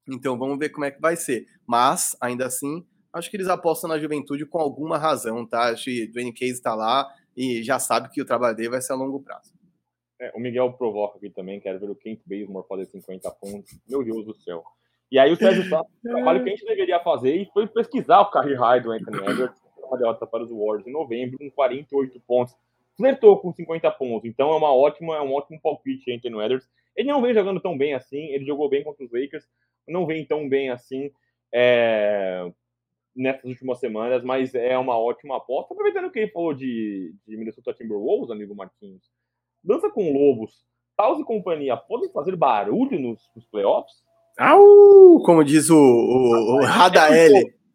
Então, 0.07 0.37
vamos 0.37 0.59
ver 0.59 0.69
como 0.69 0.85
é 0.85 0.91
que 0.91 1.01
vai 1.01 1.15
ser. 1.15 1.47
Mas, 1.65 2.15
ainda 2.21 2.45
assim, 2.45 2.85
acho 3.13 3.29
que 3.29 3.37
eles 3.37 3.47
apostam 3.47 3.89
na 3.89 3.97
juventude 3.97 4.45
com 4.45 4.59
alguma 4.59 4.97
razão, 4.97 5.45
tá? 5.45 5.69
Acho 5.69 5.85
que 5.85 6.03
o 6.03 6.11
Dwayne 6.11 6.33
Case 6.33 6.53
está 6.53 6.75
lá 6.75 7.07
e 7.35 7.63
já 7.63 7.79
sabe 7.79 8.09
que 8.09 8.21
o 8.21 8.25
trabalho 8.25 8.55
dele 8.55 8.69
vai 8.69 8.81
ser 8.81 8.93
a 8.93 8.95
longo 8.95 9.21
prazo. 9.21 9.54
É, 10.19 10.31
o 10.35 10.39
Miguel 10.39 10.71
provoca 10.73 11.17
aqui 11.17 11.29
também, 11.29 11.59
quero 11.59 11.79
ver 11.79 11.89
o 11.89 11.95
Kent 11.95 12.21
Bazemore 12.25 12.67
fazer 12.67 12.85
50 12.85 13.29
pontos. 13.31 13.77
Meu 13.87 14.03
Deus 14.03 14.25
do 14.25 14.33
céu. 14.35 14.63
E 15.11 15.19
aí 15.19 15.31
o 15.31 15.35
Sérgio 15.35 15.63
Santos, 15.69 15.91
o 16.03 16.09
trabalho 16.09 16.43
que 16.43 16.49
a 16.49 16.55
gente 16.55 16.65
deveria 16.65 16.99
fazer 16.99 17.35
e 17.35 17.45
foi 17.53 17.67
pesquisar 17.67 18.21
o 18.21 18.31
career 18.31 18.59
high 18.59 18.81
do 18.81 18.91
Anthony 18.91 19.17
Edwards, 19.17 19.61
uma 19.77 19.97
derrota 19.97 20.25
para 20.25 20.43
os 20.43 20.49
Warriors 20.49 20.87
em 20.87 20.91
novembro, 20.91 21.37
com 21.37 21.49
48 21.51 22.19
pontos. 22.21 22.55
Flertou 22.97 23.37
com 23.39 23.51
50 23.51 23.91
pontos, 23.91 24.29
então 24.29 24.51
é 24.51 24.55
uma 24.55 24.73
ótima, 24.73 25.17
é 25.17 25.21
um 25.21 25.33
ótimo 25.33 25.59
palpite 25.61 26.11
Anthony 26.11 26.43
Edwards. 26.43 26.69
Ele 26.95 27.09
não 27.09 27.21
vem 27.21 27.33
jogando 27.33 27.59
tão 27.59 27.77
bem 27.77 27.93
assim, 27.93 28.27
ele 28.27 28.45
jogou 28.45 28.69
bem 28.69 28.83
contra 28.83 29.03
os 29.03 29.11
Lakers, 29.11 29.45
não 29.85 30.05
vem 30.05 30.25
tão 30.25 30.47
bem 30.47 30.69
assim 30.69 31.11
é, 31.53 32.49
nessas 33.15 33.43
últimas 33.45 33.79
semanas, 33.79 34.23
mas 34.23 34.55
é 34.55 34.77
uma 34.77 34.97
ótima 34.97 35.37
aposta. 35.37 35.73
Aproveitando 35.73 36.11
que 36.11 36.19
ele 36.19 36.31
falou 36.31 36.53
de, 36.53 37.13
de 37.27 37.37
Minnesota 37.37 37.73
Timberwolves, 37.73 38.31
amigo 38.31 38.55
Marquinhos, 38.55 39.09
Dança 39.65 39.89
com 39.89 40.13
Lobos, 40.13 40.63
Taos 40.95 41.19
e 41.19 41.23
companhia 41.23 41.75
podem 41.75 42.09
fazer 42.11 42.35
barulho 42.35 42.99
nos, 42.99 43.19
nos 43.35 43.45
playoffs? 43.47 43.93
Au! 44.37 45.21
Como 45.23 45.43
diz 45.43 45.69
o, 45.69 45.75
o, 45.75 46.57
o 46.57 46.63
Radael. 46.63 47.31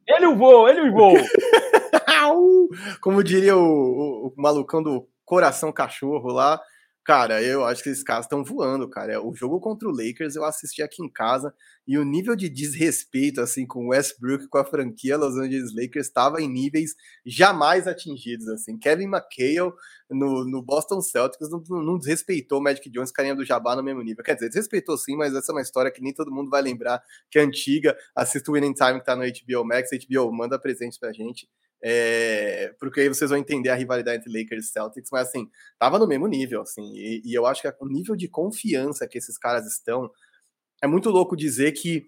Ele 0.07 0.27
o 0.27 0.37
voo, 0.37 0.69
ele 0.69 0.89
o 0.89 0.93
voo. 0.93 1.15
Como 3.01 3.25
diria 3.25 3.57
o, 3.57 3.61
o, 3.61 4.27
o 4.29 4.35
malucão 4.37 4.83
do 4.83 5.09
coração 5.25 5.73
cachorro 5.73 6.33
lá, 6.33 6.61
Cara, 7.05 7.43
eu 7.43 7.65
acho 7.65 7.83
que 7.83 7.89
esses 7.89 8.05
caras 8.05 8.27
estão 8.27 8.45
voando, 8.45 8.89
cara. 8.89 9.23
O 9.25 9.35
jogo 9.35 9.59
contra 9.59 9.89
o 9.89 9.91
Lakers 9.91 10.37
eu 10.37 10.45
assisti 10.45 10.83
aqui 10.83 11.03
em 11.03 11.09
casa 11.11 11.53
e 11.87 11.97
o 11.99 12.05
nível 12.05 12.37
de 12.37 12.49
desrespeito 12.49 13.41
assim 13.41 13.67
com 13.67 13.87
o 13.87 13.89
Westbrook, 13.89 14.47
com 14.49 14.59
a 14.59 14.65
franquia 14.65 15.17
Los 15.17 15.35
Angeles 15.37 15.75
Lakers 15.75 16.07
estava 16.07 16.43
em 16.43 16.49
níveis 16.49 16.95
jamais 17.25 17.89
atingidos 17.89 18.47
assim. 18.49 18.79
Kevin 18.79 19.07
McHale 19.07 19.73
no, 20.11 20.45
no 20.45 20.63
Boston 20.63 21.01
Celtics 21.01 21.49
não, 21.51 21.63
não 21.83 21.99
desrespeitou 21.99 22.59
o 22.59 22.63
Magic 22.63 22.89
Jones, 22.91 23.11
carinha 23.11 23.35
do 23.35 23.45
Jabá 23.47 23.75
no 23.75 23.83
mesmo 23.83 24.03
nível. 24.03 24.23
Quer 24.23 24.35
dizer, 24.35 24.49
desrespeitou 24.49 24.97
sim, 24.99 25.17
mas 25.17 25.35
essa 25.35 25.53
é 25.53 25.55
uma 25.55 25.63
história 25.63 25.91
que 25.91 26.03
nem 26.03 26.13
todo 26.13 26.31
mundo 26.31 26.51
vai 26.51 26.61
lembrar, 26.61 27.03
que 27.31 27.39
é 27.39 27.43
antiga. 27.43 27.97
Assista 28.15 28.51
o 28.51 28.55
Winning 28.55 28.75
Time 28.75 29.01
que 29.01 29.07
tá 29.07 29.17
no 29.17 29.23
HBO 29.25 29.65
Max, 29.65 29.89
HBO 30.07 30.31
manda 30.33 30.59
presente 30.59 30.99
pra 30.99 31.13
gente. 31.13 31.49
É, 31.83 32.75
porque 32.79 33.01
aí 33.01 33.09
vocês 33.09 33.31
vão 33.31 33.39
entender 33.39 33.71
a 33.71 33.75
rivalidade 33.75 34.19
entre 34.19 34.43
Lakers 34.43 34.67
e 34.67 34.69
Celtics, 34.69 35.11
mas 35.11 35.29
assim, 35.29 35.49
tava 35.79 35.99
no 35.99 36.07
mesmo 36.07 36.27
nível, 36.27 36.61
assim, 36.61 36.93
e, 36.95 37.23
e, 37.25 37.35
eu 37.35 37.47
acho 37.47 37.63
que 37.63 37.75
o 37.81 37.89
nível 37.89 38.15
de 38.15 38.29
confiança 38.29 39.09
que 39.09 39.17
esses 39.17 39.39
caras 39.39 39.67
estão 39.67 40.11
é 40.83 40.87
muito 40.87 41.09
louco 41.11 41.37
dizer 41.37 41.73
que 41.73 42.05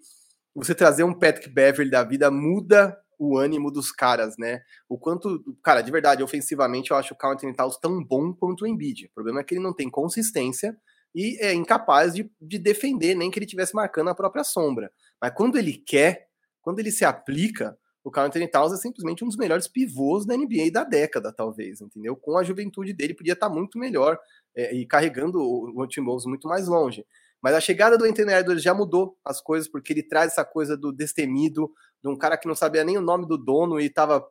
você 0.55 0.75
trazer 0.75 1.03
um 1.03 1.13
Patrick 1.13 1.49
Beverly 1.49 1.89
da 1.89 2.03
vida 2.03 2.29
muda 2.29 2.95
o 3.17 3.37
ânimo 3.37 3.71
dos 3.71 3.91
caras, 3.91 4.35
né? 4.37 4.61
O 4.89 4.97
quanto, 4.97 5.43
cara, 5.63 5.81
de 5.81 5.91
verdade, 5.91 6.23
ofensivamente 6.23 6.91
eu 6.91 6.97
acho 6.97 7.13
o 7.15 7.27
Anthony 7.27 7.55
Towns 7.55 7.77
tão 7.77 8.03
bom 8.03 8.33
quanto 8.33 8.63
o 8.63 8.67
Embiid. 8.67 9.05
O 9.05 9.13
problema 9.13 9.39
é 9.39 9.43
que 9.43 9.55
ele 9.55 9.63
não 9.63 9.73
tem 9.73 9.89
consistência 9.89 10.75
e 11.15 11.37
é 11.39 11.53
incapaz 11.53 12.13
de, 12.13 12.29
de 12.41 12.59
defender, 12.59 13.15
nem 13.15 13.29
que 13.29 13.37
ele 13.37 13.45
estivesse 13.45 13.75
marcando 13.75 14.09
a 14.09 14.15
própria 14.15 14.43
sombra. 14.43 14.91
Mas 15.21 15.33
quando 15.33 15.57
ele 15.57 15.73
quer, 15.73 16.27
quando 16.61 16.79
ele 16.79 16.91
se 16.91 17.05
aplica, 17.05 17.77
o 18.03 18.11
Carl 18.11 18.27
Anthony 18.27 18.47
Towns 18.47 18.73
é 18.73 18.77
simplesmente 18.77 19.23
um 19.23 19.27
dos 19.27 19.37
melhores 19.37 19.67
pivôs 19.67 20.25
da 20.25 20.35
NBA 20.35 20.71
da 20.71 20.83
década, 20.83 21.31
talvez, 21.31 21.79
entendeu? 21.79 22.15
Com 22.15 22.37
a 22.37 22.43
juventude 22.43 22.93
dele, 22.93 23.13
podia 23.13 23.33
estar 23.33 23.49
muito 23.49 23.79
melhor 23.79 24.19
é, 24.55 24.75
e 24.75 24.85
carregando 24.85 25.39
o, 25.39 25.81
o 25.81 25.87
Timberwolves 25.87 26.25
muito 26.25 26.47
mais 26.47 26.67
longe. 26.67 27.05
Mas 27.41 27.55
a 27.55 27.61
chegada 27.61 27.97
do 27.97 28.05
Anthony 28.05 28.33
Edwards 28.33 28.63
já 28.63 28.73
mudou 28.73 29.17
as 29.23 29.41
coisas, 29.41 29.69
porque 29.69 29.93
ele 29.93 30.03
traz 30.03 30.31
essa 30.31 30.45
coisa 30.45 30.75
do 30.77 30.91
destemido, 30.91 31.71
de 32.01 32.09
um 32.09 32.17
cara 32.17 32.37
que 32.37 32.47
não 32.47 32.55
sabia 32.55 32.83
nem 32.83 32.97
o 32.97 33.01
nome 33.01 33.27
do 33.27 33.37
dono 33.37 33.79
e 33.79 33.89
tava. 33.89 34.25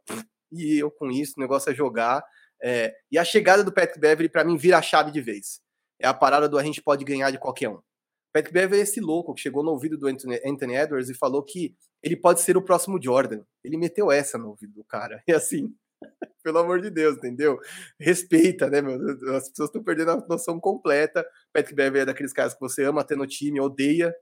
E 0.51 0.79
eu 0.79 0.91
com 0.91 1.11
isso, 1.11 1.35
o 1.37 1.41
negócio 1.41 1.71
é 1.71 1.75
jogar. 1.75 2.23
É, 2.63 2.95
e 3.11 3.19
a 3.19 3.25
chegada 3.25 3.65
do 3.65 3.73
Patrick 3.73 3.99
Beverly, 3.99 4.29
para 4.29 4.45
mim, 4.45 4.57
vira 4.57 4.79
a 4.79 4.83
chave 4.83 5.11
de 5.11 5.21
vez. 5.21 5.61
É 5.99 6.07
a 6.07 6.15
parada 6.15 6.49
do 6.49 6.59
a 6.59 6.63
gente 6.63 6.83
pode 6.83 7.05
ganhar 7.05 7.31
de 7.31 7.39
qualquer 7.39 7.69
um. 7.69 7.81
Patrick 8.33 8.53
Beverly 8.53 8.81
é 8.81 8.83
esse 8.83 9.01
louco 9.01 9.35
que 9.35 9.41
chegou 9.41 9.63
no 9.63 9.73
ouvido 9.73 9.99
do 9.99 10.07
Anthony, 10.07 10.41
Anthony 10.45 10.75
Edwards 10.75 11.11
e 11.11 11.15
falou 11.15 11.43
que 11.43 11.75
ele 12.03 12.17
pode 12.17 12.41
ser 12.41 12.57
o 12.57 12.63
próximo 12.63 13.01
Jordan. 13.03 13.43
Ele 13.63 13.77
meteu 13.77 14.11
essa 14.11 14.37
no 14.37 14.49
ouvido 14.49 14.75
do 14.75 14.85
cara. 14.85 15.23
E 15.29 15.33
assim, 15.33 15.75
pelo 16.43 16.59
amor 16.59 16.81
de 16.81 16.91
Deus, 16.91 17.17
entendeu? 17.17 17.59
Respeita, 17.99 18.69
né, 18.69 18.83
meu? 18.83 18.95
As 19.37 19.49
pessoas 19.49 19.69
estão 19.69 19.83
perdendo 19.83 20.11
a 20.11 20.27
noção 20.29 20.59
completa. 20.59 21.25
Patrick 21.53 21.75
Beverly 21.75 22.01
é 22.01 22.07
daqueles 22.07 22.33
caras 22.33 22.55
que 22.55 22.61
você 22.61 22.85
ama 22.85 23.05
ter 23.05 23.17
no 23.17 23.27
time, 23.27 23.61
odeia 23.61 24.15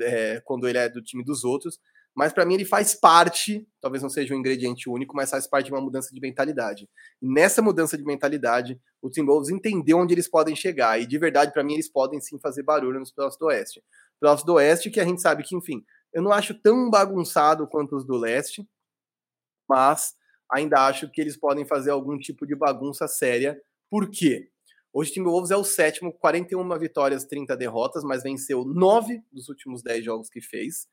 é, 0.00 0.40
quando 0.44 0.68
ele 0.68 0.78
é 0.78 0.88
do 0.88 1.02
time 1.02 1.24
dos 1.24 1.44
outros. 1.44 1.78
Mas 2.14 2.32
para 2.32 2.44
mim 2.44 2.54
ele 2.54 2.64
faz 2.64 2.94
parte, 2.94 3.66
talvez 3.80 4.00
não 4.00 4.08
seja 4.08 4.32
um 4.34 4.38
ingrediente 4.38 4.88
único, 4.88 5.16
mas 5.16 5.30
faz 5.30 5.48
parte 5.48 5.66
de 5.66 5.72
uma 5.72 5.80
mudança 5.80 6.14
de 6.14 6.20
mentalidade. 6.20 6.88
E 7.20 7.28
nessa 7.28 7.60
mudança 7.60 7.98
de 7.98 8.04
mentalidade, 8.04 8.80
o 9.02 9.10
Timberwolves 9.10 9.50
entendeu 9.50 9.98
onde 9.98 10.14
eles 10.14 10.28
podem 10.28 10.54
chegar. 10.54 11.00
E 11.00 11.06
de 11.06 11.18
verdade, 11.18 11.52
para 11.52 11.64
mim, 11.64 11.74
eles 11.74 11.90
podem 11.90 12.20
sim 12.20 12.38
fazer 12.38 12.62
barulho 12.62 13.00
nos 13.00 13.10
playoffs 13.10 13.38
do 13.38 13.46
Oeste. 13.46 13.82
Playoffs 14.20 14.46
do 14.46 14.54
Oeste, 14.54 14.90
que 14.90 15.00
a 15.00 15.04
gente 15.04 15.20
sabe 15.20 15.42
que, 15.42 15.56
enfim, 15.56 15.84
eu 16.14 16.22
não 16.22 16.32
acho 16.32 16.54
tão 16.54 16.88
bagunçado 16.88 17.66
quanto 17.66 17.96
os 17.96 18.06
do 18.06 18.16
leste, 18.16 18.66
mas 19.68 20.14
ainda 20.50 20.86
acho 20.86 21.10
que 21.10 21.20
eles 21.20 21.36
podem 21.36 21.66
fazer 21.66 21.90
algum 21.90 22.16
tipo 22.18 22.46
de 22.46 22.54
bagunça 22.54 23.08
séria. 23.08 23.60
Por 23.90 24.08
quê? 24.10 24.48
Hoje 24.92 25.10
o 25.10 25.14
Timberwolves 25.14 25.50
é 25.50 25.56
o 25.56 25.64
sétimo, 25.64 26.12
41 26.12 26.78
vitórias, 26.78 27.24
30 27.24 27.56
derrotas, 27.56 28.04
mas 28.04 28.22
venceu 28.22 28.64
9 28.64 29.20
dos 29.32 29.48
últimos 29.48 29.82
10 29.82 30.04
jogos 30.04 30.30
que 30.30 30.40
fez. 30.40 30.86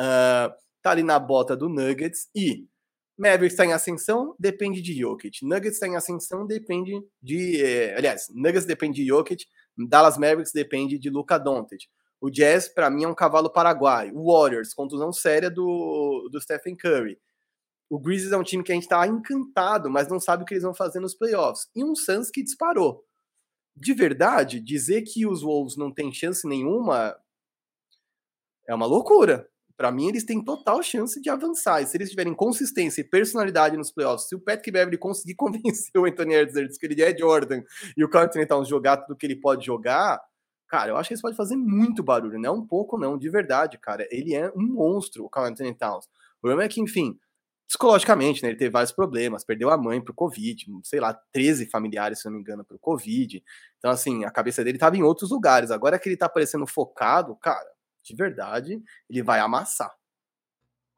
Uh, 0.00 0.50
tá 0.82 0.90
ali 0.90 1.04
na 1.04 1.20
bota 1.20 1.56
do 1.56 1.68
Nuggets 1.68 2.28
e 2.34 2.66
Mavericks 3.16 3.52
está 3.52 3.64
em 3.64 3.72
ascensão, 3.72 4.34
depende 4.40 4.82
de 4.82 4.92
Jokic. 4.92 5.44
Nuggets 5.44 5.74
está 5.74 5.86
em 5.86 5.94
ascensão, 5.94 6.44
depende 6.44 7.00
de. 7.22 7.62
Eh, 7.62 7.94
aliás, 7.96 8.26
Nuggets 8.34 8.66
depende 8.66 9.02
de 9.02 9.06
Jokic, 9.06 9.46
Dallas 9.88 10.18
Mavericks 10.18 10.52
depende 10.52 10.98
de 10.98 11.10
Luca 11.10 11.38
Doncic. 11.38 11.84
O 12.20 12.30
Jazz, 12.30 12.68
para 12.68 12.90
mim, 12.90 13.04
é 13.04 13.08
um 13.08 13.14
cavalo 13.14 13.50
paraguaio. 13.50 14.16
O 14.16 14.32
Warriors, 14.32 14.72
contusão 14.72 15.12
séria 15.12 15.50
do, 15.50 16.28
do 16.30 16.40
Stephen 16.40 16.76
Curry. 16.76 17.18
O 17.90 17.98
Grizzlies 17.98 18.32
é 18.32 18.36
um 18.36 18.42
time 18.42 18.62
que 18.62 18.72
a 18.72 18.74
gente 18.74 18.84
está 18.84 19.06
encantado, 19.06 19.90
mas 19.90 20.08
não 20.08 20.18
sabe 20.18 20.42
o 20.42 20.46
que 20.46 20.54
eles 20.54 20.64
vão 20.64 20.74
fazer 20.74 21.00
nos 21.00 21.14
playoffs. 21.14 21.68
E 21.76 21.84
um 21.84 21.94
Suns 21.94 22.30
que 22.30 22.42
disparou. 22.42 23.04
de 23.76 23.92
verdade, 23.92 24.60
dizer 24.60 25.02
que 25.02 25.26
os 25.26 25.42
Wolves 25.42 25.76
não 25.76 25.92
têm 25.92 26.12
chance 26.12 26.46
nenhuma 26.48 27.16
é 28.68 28.74
uma 28.74 28.86
loucura. 28.86 29.48
Para 29.76 29.90
mim, 29.90 30.08
eles 30.08 30.24
têm 30.24 30.42
total 30.42 30.82
chance 30.82 31.20
de 31.20 31.28
avançar. 31.28 31.82
E 31.82 31.86
se 31.86 31.96
eles 31.96 32.10
tiverem 32.10 32.34
consistência 32.34 33.00
e 33.00 33.04
personalidade 33.04 33.76
nos 33.76 33.90
playoffs, 33.90 34.28
se 34.28 34.34
o 34.34 34.40
Patrick 34.40 34.70
Beverly 34.70 34.96
conseguir 34.98 35.34
convencer 35.36 35.90
o 35.96 36.04
Anthony 36.04 36.34
Edwards 36.34 36.78
que 36.78 36.86
ele 36.86 37.02
é 37.02 37.16
Jordan 37.16 37.62
e 37.96 38.04
o 38.04 38.08
Carl 38.08 38.26
Anthony 38.26 38.46
Towns 38.46 38.68
jogar 38.68 38.98
tudo 38.98 39.16
que 39.16 39.26
ele 39.26 39.40
pode 39.40 39.66
jogar, 39.66 40.20
cara, 40.74 40.90
eu 40.90 40.96
acho 40.96 41.08
que 41.08 41.14
eles 41.14 41.22
podem 41.22 41.36
fazer 41.36 41.54
muito 41.54 42.02
barulho. 42.02 42.36
Não 42.36 42.48
é 42.48 42.52
um 42.52 42.66
pouco, 42.66 42.98
não, 42.98 43.16
de 43.16 43.30
verdade, 43.30 43.78
cara. 43.78 44.08
Ele 44.10 44.34
é 44.34 44.50
um 44.56 44.66
monstro, 44.66 45.24
o 45.24 45.30
Carl 45.30 45.46
Anthony 45.46 45.72
Towns. 45.72 46.06
O 46.06 46.40
problema 46.40 46.64
é 46.64 46.68
que, 46.68 46.80
enfim, 46.80 47.16
psicologicamente, 47.68 48.42
né? 48.42 48.48
Ele 48.48 48.58
teve 48.58 48.70
vários 48.70 48.90
problemas, 48.90 49.44
perdeu 49.44 49.70
a 49.70 49.78
mãe 49.78 50.00
pro 50.00 50.12
Covid, 50.12 50.66
sei 50.82 50.98
lá, 50.98 51.14
13 51.30 51.66
familiares, 51.66 52.18
se 52.18 52.24
não 52.24 52.32
me 52.32 52.40
engano, 52.40 52.64
pro 52.64 52.76
Covid. 52.76 53.40
Então, 53.78 53.88
assim, 53.88 54.24
a 54.24 54.32
cabeça 54.32 54.64
dele 54.64 54.76
tava 54.76 54.96
em 54.96 55.02
outros 55.04 55.30
lugares. 55.30 55.70
Agora 55.70 55.96
que 55.96 56.08
ele 56.08 56.16
tá 56.16 56.28
parecendo 56.28 56.66
focado, 56.66 57.36
cara, 57.36 57.70
de 58.02 58.16
verdade, 58.16 58.82
ele 59.08 59.22
vai 59.22 59.38
amassar. 59.38 59.94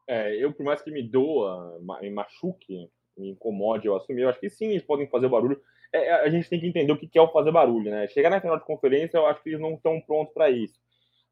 É, 0.07 0.43
eu, 0.43 0.51
por 0.51 0.65
mais 0.65 0.81
que 0.81 0.89
me 0.89 1.07
doa, 1.07 1.79
me 2.01 2.09
machuque, 2.09 2.89
me 3.15 3.29
incomode 3.29 3.85
eu 3.85 3.95
assumir, 3.95 4.23
eu 4.23 4.29
acho 4.29 4.39
que 4.39 4.49
sim, 4.49 4.69
eles 4.69 4.83
podem 4.83 5.07
fazer 5.07 5.29
barulho. 5.29 5.61
É, 5.93 6.11
a 6.13 6.29
gente 6.29 6.49
tem 6.49 6.59
que 6.59 6.67
entender 6.67 6.91
o 6.91 6.97
que 6.97 7.17
é 7.17 7.21
o 7.21 7.31
fazer 7.31 7.51
barulho, 7.51 7.89
né? 7.89 8.07
Chegar 8.07 8.29
na 8.29 8.41
final 8.41 8.57
de 8.57 8.65
conferência, 8.65 9.17
eu 9.17 9.25
acho 9.25 9.41
que 9.41 9.49
eles 9.49 9.61
não 9.61 9.73
estão 9.73 10.01
prontos 10.01 10.33
para 10.33 10.49
isso. 10.49 10.79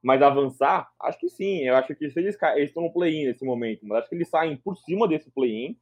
Mas 0.01 0.21
avançar, 0.21 0.89
acho 1.01 1.19
que 1.19 1.29
sim. 1.29 1.63
Eu 1.63 1.75
acho 1.75 1.87
que 1.95 2.09
se 2.09 2.19
eles, 2.19 2.37
eles 2.55 2.69
estão 2.69 2.83
no 2.83 2.93
play-in 2.93 3.25
nesse 3.25 3.43
momento, 3.43 3.85
mas 3.85 3.99
acho 3.99 4.09
que 4.09 4.15
eles 4.15 4.29
saem 4.29 4.55
por 4.57 4.77
cima 4.77 5.07
desse 5.07 5.31
play-in, 5.31 5.77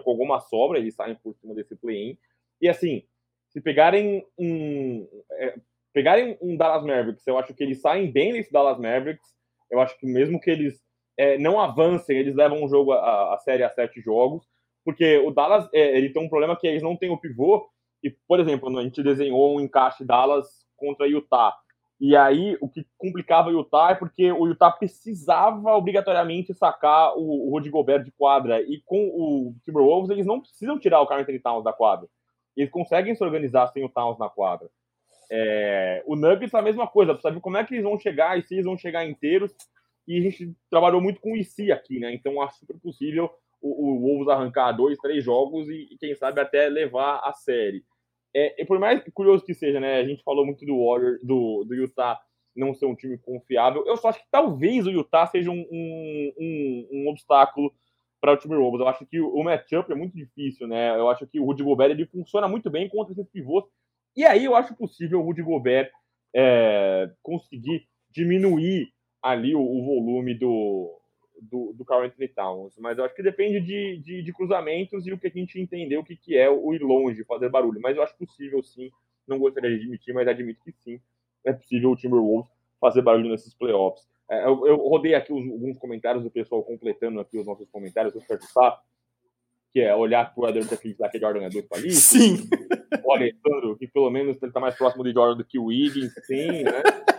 com 0.00 0.10
alguma 0.10 0.40
sobra, 0.40 0.78
eles 0.78 0.94
saem 0.94 1.14
por 1.16 1.34
cima 1.36 1.54
desse 1.54 1.76
play-in. 1.76 2.16
E 2.60 2.68
assim, 2.68 3.02
se 3.50 3.60
pegarem 3.60 4.24
um. 4.38 5.06
É, 5.32 5.54
pegarem 5.92 6.38
um 6.40 6.56
Dallas 6.56 6.84
Mavericks, 6.84 7.26
eu 7.26 7.36
acho 7.38 7.54
que 7.54 7.62
eles 7.62 7.80
saem 7.80 8.10
bem 8.10 8.32
nesse 8.32 8.50
Dallas 8.50 8.78
Mavericks. 8.78 9.28
Eu 9.70 9.80
acho 9.80 9.98
que 9.98 10.06
mesmo 10.06 10.40
que 10.40 10.50
eles 10.50 10.80
é, 11.16 11.38
não 11.38 11.60
avancem, 11.60 12.16
eles 12.16 12.34
levam 12.34 12.64
o 12.64 12.68
jogo 12.68 12.92
a, 12.92 13.34
a 13.34 13.38
série 13.38 13.62
a 13.62 13.70
sete 13.70 14.00
jogos, 14.00 14.46
porque 14.84 15.18
o 15.18 15.30
Dallas 15.30 15.68
é, 15.72 15.96
ele 15.96 16.10
tem 16.10 16.22
um 16.22 16.28
problema 16.28 16.58
que 16.58 16.66
eles 16.66 16.82
não 16.82 16.96
têm 16.96 17.10
o 17.10 17.18
pivô. 17.18 17.68
E, 18.02 18.10
por 18.10 18.40
exemplo, 18.40 18.76
a 18.78 18.82
gente 18.82 19.02
desenhou 19.02 19.56
um 19.56 19.60
encaixe 19.60 20.04
Dallas 20.04 20.66
contra 20.76 21.06
Utah. 21.06 21.54
E 22.00 22.16
aí, 22.16 22.58
o 22.60 22.68
que 22.68 22.84
complicava 22.98 23.48
o 23.48 23.52
Utah 23.52 23.92
é 23.92 23.94
porque 23.94 24.32
o 24.32 24.48
Utah 24.48 24.72
precisava 24.72 25.76
obrigatoriamente 25.76 26.52
sacar 26.52 27.16
o, 27.16 27.46
o 27.46 27.50
Rudy 27.50 27.70
Gobert 27.70 28.02
de 28.02 28.10
quadra. 28.10 28.60
E 28.60 28.82
com 28.84 29.06
o 29.06 29.54
Timberwolves, 29.64 30.10
eles 30.10 30.26
não 30.26 30.40
precisam 30.40 30.78
tirar 30.78 31.00
o 31.00 31.06
Carl 31.06 31.20
Anthony 31.20 31.38
Towns 31.38 31.62
da 31.62 31.72
quadra. 31.72 32.08
Eles 32.56 32.70
conseguem 32.70 33.14
se 33.14 33.22
organizar 33.22 33.68
sem 33.68 33.84
o 33.84 33.88
Towns 33.88 34.18
na 34.18 34.28
quadra. 34.28 34.68
É, 35.30 36.02
o 36.04 36.16
Nuggets 36.16 36.52
é 36.52 36.58
a 36.58 36.62
mesma 36.62 36.86
coisa, 36.86 37.16
sabe 37.16 37.40
como 37.40 37.56
é 37.56 37.64
que 37.64 37.74
eles 37.74 37.84
vão 37.84 37.98
chegar 37.98 38.36
e 38.36 38.42
se 38.42 38.54
eles 38.54 38.66
vão 38.66 38.76
chegar 38.76 39.06
inteiros. 39.06 39.54
E 40.06 40.18
a 40.18 40.20
gente 40.20 40.52
trabalhou 40.68 41.00
muito 41.00 41.20
com 41.20 41.32
o 41.32 41.36
IC 41.36 41.70
aqui, 41.70 42.00
né? 42.00 42.12
Então 42.12 42.42
acho 42.42 42.58
super 42.58 42.78
possível 42.80 43.30
o, 43.62 43.92
o 43.92 44.00
Wolves 44.00 44.28
arrancar 44.28 44.72
dois, 44.72 44.98
três 44.98 45.24
jogos 45.24 45.68
e, 45.68 45.88
e, 45.92 45.96
quem 45.96 46.14
sabe 46.16 46.40
até 46.40 46.68
levar 46.68 47.20
a 47.22 47.32
série. 47.32 47.84
É, 48.34 48.64
por 48.64 48.78
mais 48.78 49.02
curioso 49.12 49.44
que 49.44 49.54
seja, 49.54 49.78
né? 49.78 49.96
A 49.96 50.04
gente 50.04 50.22
falou 50.22 50.46
muito 50.46 50.64
do 50.64 50.86
Warrior, 50.86 51.18
do, 51.22 51.64
do 51.64 51.74
Utah 51.74 52.18
não 52.54 52.74
ser 52.74 52.86
um 52.86 52.94
time 52.94 53.18
confiável. 53.18 53.84
Eu 53.86 53.96
só 53.96 54.08
acho 54.08 54.20
que 54.20 54.30
talvez 54.30 54.86
o 54.86 54.90
Utah 54.90 55.26
seja 55.26 55.50
um, 55.50 55.66
um, 55.70 56.32
um, 56.38 56.88
um 56.92 57.08
obstáculo 57.08 57.72
para 58.20 58.32
o 58.32 58.36
time 58.36 58.54
Timberwolves. 58.54 58.80
Eu 58.80 58.88
acho 58.88 59.06
que 59.06 59.20
o 59.20 59.42
matchup 59.42 59.90
é 59.90 59.94
muito 59.94 60.14
difícil, 60.14 60.66
né? 60.68 60.96
Eu 60.96 61.08
acho 61.08 61.26
que 61.26 61.40
o 61.40 61.44
Rudy 61.44 61.62
Gobert 61.62 61.90
ele 61.90 62.06
funciona 62.06 62.46
muito 62.46 62.70
bem 62.70 62.88
contra 62.88 63.12
esses 63.12 63.28
pivôs. 63.28 63.64
E 64.16 64.24
aí 64.24 64.44
eu 64.44 64.54
acho 64.54 64.76
possível 64.76 65.20
o 65.20 65.24
Rudy 65.24 65.42
Gobert 65.42 65.90
é, 66.34 67.10
conseguir 67.22 67.86
diminuir 68.10 68.92
ali 69.22 69.54
o, 69.54 69.60
o 69.60 69.84
volume 69.84 70.34
do, 70.34 71.01
do, 71.50 71.72
do 71.72 71.84
Carl 71.84 72.04
Anthony 72.04 72.28
Towns, 72.28 72.74
mas 72.78 72.98
eu 72.98 73.04
acho 73.04 73.14
que 73.14 73.22
depende 73.22 73.60
de, 73.60 73.98
de, 73.98 74.22
de, 74.22 74.32
cruzamentos 74.32 75.06
e 75.06 75.12
o 75.12 75.18
que 75.18 75.26
a 75.26 75.30
gente 75.30 75.60
entender 75.60 75.96
o 75.96 76.04
que, 76.04 76.16
que 76.16 76.36
é 76.36 76.48
o 76.48 76.72
ir 76.72 76.82
longe, 76.82 77.24
fazer 77.24 77.48
barulho. 77.48 77.80
Mas 77.80 77.96
eu 77.96 78.02
acho 78.02 78.16
possível 78.16 78.62
sim, 78.62 78.90
não 79.26 79.38
gostaria 79.38 79.70
de 79.70 79.76
admitir, 79.76 80.14
mas 80.14 80.28
admito 80.28 80.62
que 80.64 80.72
sim, 80.72 81.00
é 81.44 81.52
possível 81.52 81.90
o 81.90 81.96
Timberwolves 81.96 82.50
fazer 82.80 83.02
barulho 83.02 83.30
nesses 83.30 83.54
playoffs. 83.54 84.06
É, 84.30 84.44
eu, 84.44 84.66
eu, 84.66 84.76
rodei 84.76 85.14
aqui 85.14 85.32
os, 85.32 85.44
alguns 85.50 85.78
comentários 85.78 86.22
do 86.22 86.30
pessoal 86.30 86.62
completando 86.62 87.20
aqui 87.20 87.38
os 87.38 87.46
nossos 87.46 87.68
comentários, 87.70 88.14
eu 88.14 88.22
perguntar, 88.22 88.80
que 89.72 89.80
é 89.80 89.94
olhar 89.94 90.32
para 90.34 90.44
o 90.44 90.48
Eder 90.48 90.64
acreditar 90.64 91.08
que 91.08 91.18
Jordan 91.18 91.44
é 91.44 91.50
dois 91.50 91.66
palitos. 91.66 91.98
Sim. 91.98 92.48
O 93.04 93.12
Alessandro, 93.12 93.76
que 93.76 93.86
pelo 93.86 94.10
menos 94.10 94.36
ele 94.40 94.50
está 94.50 94.60
mais 94.60 94.76
próximo 94.76 95.02
de 95.02 95.12
Jordan 95.12 95.36
do 95.36 95.44
que 95.44 95.58
o 95.58 95.64
Wiggins, 95.66 96.12
sim, 96.24 96.62
né? 96.62 96.70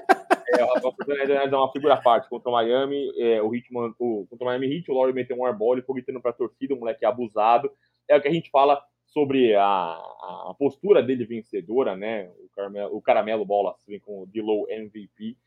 É, 0.58 0.64
o 0.64 0.68
Rafael 0.68 1.32
é 1.32 1.56
uma 1.56 1.72
figura 1.72 1.94
à 1.96 2.02
parte 2.02 2.30
contra 2.30 2.50
o 2.50 2.54
Miami, 2.54 3.12
é, 3.18 3.42
o 3.42 3.54
Hitman, 3.54 3.94
o, 4.00 4.26
contra 4.30 4.46
o 4.46 4.48
Miami 4.48 4.76
Heat, 4.76 4.92
o 4.92 4.94
Laurie 4.94 5.14
meteu 5.14 5.38
um 5.38 5.46
airball, 5.46 5.74
ele 5.74 5.82
ficou 5.82 5.96
gritando 5.96 6.22
pra 6.22 6.34
torcida, 6.34 6.74
o 6.74 6.80
moleque 6.80 7.06
abusado. 7.06 7.72
É 8.08 8.16
o 8.16 8.22
que 8.22 8.28
a 8.28 8.32
gente 8.32 8.50
fala 8.50 8.82
sobre 9.06 9.54
a, 9.56 9.64
a 9.64 10.56
postura 10.58 11.04
dele 11.04 11.26
vencedora, 11.26 11.96
né? 11.96 12.30
O 12.40 12.50
Caramelo, 12.56 12.96
o 12.96 13.02
Caramelo 13.02 13.46
Bola 13.46 13.76
vem 13.88 14.00
com 14.00 14.24
o 14.24 14.28
Dilow 14.28 14.66
MVP. 14.70 15.38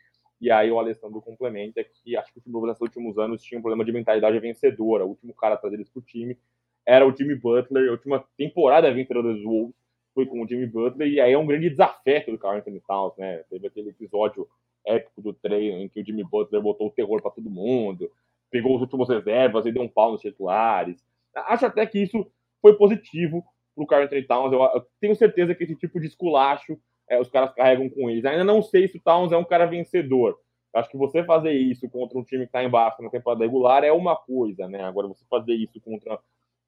E 0.40 0.50
aí 0.50 0.70
o 0.70 0.78
Alessandro 0.78 1.20
complementa 1.20 1.82
que 1.82 2.16
acho 2.16 2.32
que 2.32 2.38
o 2.38 2.42
time 2.42 2.60
nos 2.60 2.80
últimos 2.80 3.18
anos 3.18 3.42
tinha 3.42 3.58
um 3.58 3.62
problema 3.62 3.84
de 3.84 3.92
mentalidade 3.92 4.38
vencedora. 4.38 5.04
O 5.04 5.10
último 5.10 5.34
cara 5.34 5.54
a 5.54 5.58
trazer 5.58 5.76
eles 5.76 5.88
pro 5.88 6.02
time 6.02 6.38
era 6.84 7.06
o 7.06 7.14
Jimmy 7.14 7.34
Butler. 7.34 7.88
A 7.88 7.92
última 7.92 8.24
temporada 8.36 8.92
vencedora 8.92 9.32
dos 9.32 9.42
Wolves 9.42 9.74
foi 10.14 10.26
com 10.26 10.42
o 10.42 10.48
Jimmy 10.48 10.66
Butler. 10.66 11.08
E 11.08 11.20
aí 11.20 11.32
é 11.32 11.38
um 11.38 11.46
grande 11.46 11.70
desafeto 11.70 12.30
do 12.30 12.38
Carl 12.38 12.58
Anthony 12.58 12.80
Towns, 12.80 13.16
né? 13.16 13.42
Teve 13.50 13.66
aquele 13.66 13.90
episódio 13.90 14.46
épico 14.86 15.20
do 15.20 15.32
treino, 15.32 15.78
em 15.78 15.88
que 15.88 16.00
o 16.00 16.04
Jimmy 16.04 16.24
Butler 16.24 16.62
botou 16.62 16.86
o 16.86 16.92
terror 16.92 17.20
para 17.20 17.30
todo 17.30 17.50
mundo, 17.50 18.10
pegou 18.50 18.76
os 18.76 18.80
últimos 18.80 19.08
reservas 19.08 19.66
e 19.66 19.72
deu 19.72 19.82
um 19.82 19.88
pau 19.88 20.12
nos 20.12 20.20
titulares. 20.20 21.04
Acho 21.34 21.66
até 21.66 21.84
que 21.86 21.98
isso 21.98 22.26
foi 22.62 22.74
positivo 22.76 23.44
para 23.74 23.84
o 23.84 23.86
Carl 23.86 24.04
Anthony 24.04 24.22
Towns. 24.22 24.52
Eu, 24.52 24.60
eu, 24.60 24.86
tenho 25.00 25.14
certeza 25.14 25.54
que 25.54 25.64
esse 25.64 25.74
tipo 25.74 26.00
de 26.00 26.06
esculacho 26.06 26.78
é, 27.08 27.20
os 27.20 27.28
caras 27.28 27.52
carregam 27.54 27.88
com 27.88 28.08
eles. 28.08 28.24
Ainda 28.24 28.44
não 28.44 28.62
sei 28.62 28.88
se 28.88 28.96
o 28.96 29.02
Towns 29.02 29.32
é 29.32 29.36
um 29.36 29.44
cara 29.44 29.66
vencedor. 29.66 30.38
Acho 30.74 30.90
que 30.90 30.96
você 30.96 31.24
fazer 31.24 31.52
isso 31.52 31.88
contra 31.88 32.18
um 32.18 32.24
time 32.24 32.42
que 32.42 32.48
está 32.48 32.62
embaixo 32.62 33.02
na 33.02 33.08
temporada 33.08 33.44
regular 33.44 33.82
é 33.82 33.92
uma 33.92 34.14
coisa, 34.14 34.68
né? 34.68 34.82
Agora, 34.82 35.08
você 35.08 35.24
fazer 35.28 35.54
isso 35.54 35.80
contra 35.80 36.18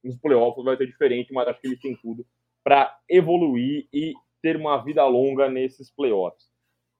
os 0.02 0.16
playoffs 0.16 0.64
vai 0.64 0.76
ser 0.76 0.86
diferente, 0.86 1.32
mas 1.32 1.48
acho 1.48 1.60
que 1.60 1.66
ele 1.66 1.76
tem 1.76 1.94
tudo 1.96 2.24
para 2.64 2.96
evoluir 3.08 3.86
e 3.92 4.14
ter 4.40 4.56
uma 4.56 4.78
vida 4.78 5.04
longa 5.04 5.50
nesses 5.50 5.90
playoffs. 5.90 6.47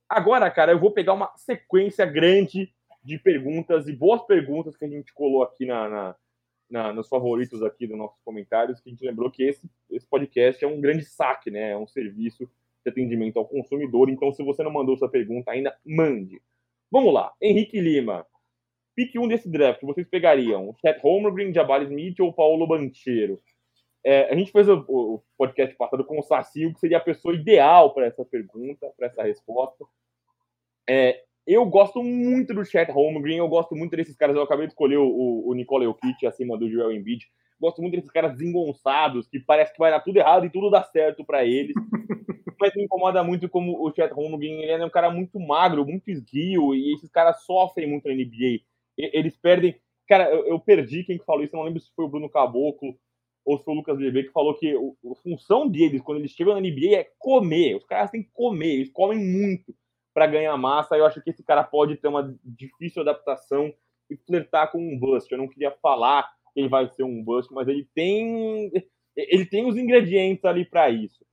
Agora, 0.09 0.51
cara, 0.51 0.73
eu 0.73 0.79
vou 0.79 0.91
pegar 0.91 1.13
uma 1.13 1.31
sequência 1.37 2.07
grande 2.07 2.73
de 3.05 3.19
perguntas 3.19 3.87
e 3.89 3.93
boas 3.93 4.23
perguntas 4.23 4.77
que 4.77 4.85
a 4.85 4.89
gente 4.89 5.13
colou 5.13 5.43
aqui 5.43 5.67
na, 5.67 5.89
na, 5.89 6.17
na, 6.71 6.93
nos 6.93 7.09
favoritos 7.09 7.63
aqui 7.63 7.87
dos 7.87 7.97
nossos 7.97 8.19
comentários, 8.25 8.81
que 8.81 8.89
a 8.89 8.93
gente 8.93 9.05
lembrou 9.05 9.31
que 9.31 9.43
esse, 9.43 9.69
esse 9.91 10.07
podcast 10.07 10.65
é 10.65 10.69
um 10.69 10.81
grande 10.81 11.05
saque, 11.05 11.51
né? 11.51 11.73
É 11.73 11.77
um 11.77 11.87
serviço 11.87 12.49
de 12.85 12.91
atendimento 12.91 13.39
ao 13.39 13.47
consumidor. 13.47 14.09
Então, 14.09 14.33
se 14.33 14.43
você 14.43 14.63
não 14.63 14.73
mandou 14.73 14.97
sua 14.97 15.11
pergunta 15.11 15.51
ainda, 15.51 15.77
mande. 15.85 16.41
Vamos 16.91 17.13
lá. 17.13 17.33
Henrique 17.41 17.81
Lima. 17.81 18.27
Pique 18.95 19.19
um 19.19 19.29
desse 19.29 19.49
draft, 19.49 19.81
vocês 19.83 20.09
pegariam 20.09 20.75
Chet 20.81 21.01
Holmgren, 21.01 21.55
Jabari 21.55 21.85
Smith 21.85 22.19
ou 22.19 22.33
Paulo 22.33 22.67
Banchero? 22.67 23.39
É, 24.11 24.33
a 24.33 24.35
gente 24.35 24.51
fez 24.51 24.67
o, 24.67 24.83
o, 24.89 25.23
podcast 25.37 25.77
passado 25.77 26.03
com 26.03 26.19
o 26.19 26.23
Sacio, 26.23 26.73
que 26.73 26.81
seria 26.81 26.97
a 26.97 27.01
pessoa 27.01 27.35
ideal 27.35 27.93
para 27.93 28.07
essa 28.07 28.25
pergunta, 28.25 28.91
para 28.97 29.07
essa 29.07 29.23
resposta. 29.23 29.85
É, 30.89 31.25
eu 31.47 31.67
gosto 31.67 32.03
muito 32.03 32.55
do 32.55 32.65
Chet 32.65 32.91
Holmgren, 32.91 33.37
eu 33.37 33.49
gosto 33.49 33.77
muito 33.77 33.95
desses 33.95 34.17
caras. 34.17 34.35
Eu 34.35 34.41
acabei 34.41 34.67
de 34.67 34.73
escolher 34.73 34.97
o, 34.97 35.47
o 35.47 35.53
Nicole 35.53 35.85
Jokic 35.85 36.27
acima 36.27 36.57
do 36.57 36.71
Joel 36.71 36.93
Embiid. 36.93 37.27
Gosto 37.61 37.83
muito 37.83 37.97
desses 37.97 38.11
caras 38.11 38.33
desengonçados, 38.33 39.29
que 39.29 39.39
parece 39.41 39.75
que 39.75 39.79
vai 39.79 39.91
dar 39.91 40.01
tudo 40.01 40.17
errado 40.17 40.47
e 40.47 40.51
tudo 40.51 40.71
dá 40.71 40.83
certo 40.85 41.23
para 41.23 41.45
eles. 41.45 41.75
Mas 42.59 42.75
me 42.75 42.85
incomoda 42.85 43.23
muito 43.23 43.47
como 43.47 43.87
o 43.87 43.93
Chet 43.95 44.11
Holmgren 44.15 44.63
ele 44.63 44.85
é 44.85 44.87
um 44.87 44.91
cara 44.91 45.11
muito 45.11 45.39
magro, 45.39 45.85
muito 45.85 46.11
esguio, 46.11 46.75
e 46.75 46.95
esses 46.95 47.11
caras 47.11 47.45
sofrem 47.45 47.87
muito 47.87 48.09
na 48.09 48.15
NBA. 48.15 48.61
Eles 48.97 49.37
perdem. 49.37 49.79
Cara, 50.09 50.31
eu, 50.31 50.47
eu 50.47 50.59
perdi 50.59 51.05
quem 51.05 51.19
que 51.19 51.27
falou 51.27 51.45
isso, 51.45 51.55
não 51.55 51.65
lembro 51.65 51.79
se 51.79 51.93
foi 51.95 52.07
o 52.07 52.09
Bruno 52.09 52.31
Caboclo 52.31 52.97
ou 53.49 53.57
se 53.57 53.65
foi 53.65 53.73
o 53.73 53.77
Lucas 53.79 53.97
Bebê 53.97 54.25
que 54.25 54.31
falou 54.31 54.55
que 54.55 54.71
a 54.77 55.15
função 55.23 55.67
deles, 55.67 56.03
quando 56.03 56.19
eles 56.19 56.33
chegam 56.33 56.53
na 56.53 56.61
NBA, 56.61 56.97
é 56.97 57.11
comer. 57.19 57.77
Os 57.77 57.85
caras 57.85 58.11
têm 58.11 58.23
que 58.23 58.31
comer, 58.31 58.75
eles 58.75 58.93
comem 58.93 59.19
muito 59.19 59.75
para 60.13 60.27
ganhar 60.27 60.55
massa. 60.59 60.99
Eu 60.99 61.07
acho 61.07 61.23
que 61.23 61.31
esse 61.31 61.43
cara 61.43 61.65
pode 61.65 61.97
ter 61.97 62.09
uma 62.09 62.37
difícil 62.45 63.01
adaptação 63.01 63.73
e 64.11 64.17
flertar 64.19 64.71
com 64.71 64.79
um 64.79 64.99
bust. 64.99 65.33
Eu 65.33 65.39
não 65.39 65.49
queria 65.49 65.71
falar 65.81 66.29
que 66.53 66.61
ele 66.61 66.69
vai 66.69 66.91
ser 66.91 67.05
um 67.05 67.25
bust, 67.25 67.51
mas 67.55 67.67
ele 67.69 67.89
tem 67.95 68.71
ele 69.17 69.47
tem 69.47 69.67
os 69.67 69.79
ingredientes 69.79 70.45
ali 70.45 70.67
para 70.67 70.91
isso. 70.91 71.25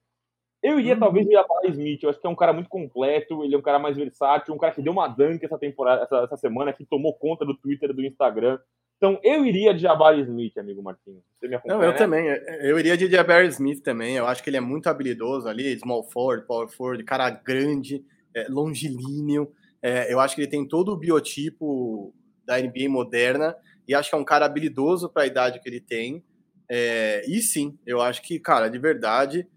Eu 0.64 0.80
iria 0.80 0.94
uhum. 0.94 1.00
talvez 1.02 1.28
ir 1.28 1.36
a 1.36 1.46
Smith, 1.66 2.02
eu 2.02 2.10
acho 2.10 2.20
que 2.20 2.26
é 2.26 2.30
um 2.30 2.36
cara 2.36 2.54
muito 2.54 2.70
completo, 2.70 3.44
ele 3.44 3.54
é 3.54 3.58
um 3.58 3.62
cara 3.62 3.78
mais 3.78 3.98
versátil, 3.98 4.54
um 4.54 4.58
cara 4.58 4.74
que 4.74 4.82
deu 4.82 4.94
uma 4.94 5.10
dunk 5.10 5.44
essa 5.44 5.60
temporada, 5.60 6.04
essa, 6.04 6.18
essa 6.24 6.38
semana, 6.38 6.72
que 6.72 6.86
tomou 6.86 7.14
conta 7.14 7.46
do 7.46 7.58
Twitter 7.58 7.90
e 7.90 7.94
do 7.94 8.06
Instagram. 8.06 8.58
Então 8.98 9.20
eu 9.24 9.46
iria 9.46 9.74
de 9.74 9.82
Jabari 9.82 10.22
Smith, 10.22 10.58
amigo 10.58 10.82
Martins. 10.82 11.22
Você 11.40 11.48
me 11.48 11.56
acompanha? 11.56 11.78
Não, 11.78 11.86
eu 11.86 11.92
né? 11.92 11.98
também. 11.98 12.28
Eu 12.62 12.80
iria 12.80 12.96
de 12.96 13.10
Jabari 13.10 13.48
Smith 13.50 13.82
também. 13.84 14.16
Eu 14.16 14.26
acho 14.26 14.42
que 14.42 14.50
ele 14.50 14.58
é 14.58 14.62
muito 14.62 14.88
habilidoso 14.88 15.48
ali, 15.48 15.78
small 15.78 16.04
forward, 16.10 16.48
power 16.48 16.70
forward, 16.70 17.04
cara 17.04 17.30
grande, 17.30 18.04
é, 18.34 18.48
longilíneo. 18.50 19.52
É, 19.82 20.12
eu 20.12 20.20
acho 20.20 20.36
que 20.36 20.42
ele 20.42 20.50
tem 20.50 20.68
todo 20.68 20.94
o 20.94 20.98
biotipo 20.98 22.14
da 22.46 22.58
NBA 22.58 22.90
moderna 22.90 23.56
e 23.88 23.94
acho 23.94 24.10
que 24.10 24.16
é 24.16 24.20
um 24.20 24.26
cara 24.26 24.46
habilidoso 24.46 25.10
para 25.10 25.24
a 25.24 25.28
idade 25.28 25.60
que 25.60 25.70
ele 25.70 25.82
tem. 25.82 26.24
É, 26.70 27.24
e 27.28 27.42
sim, 27.42 27.78
eu 27.86 28.02
acho 28.02 28.22
que, 28.22 28.40
cara, 28.40 28.70
de 28.70 28.80
verdade, 28.80 29.48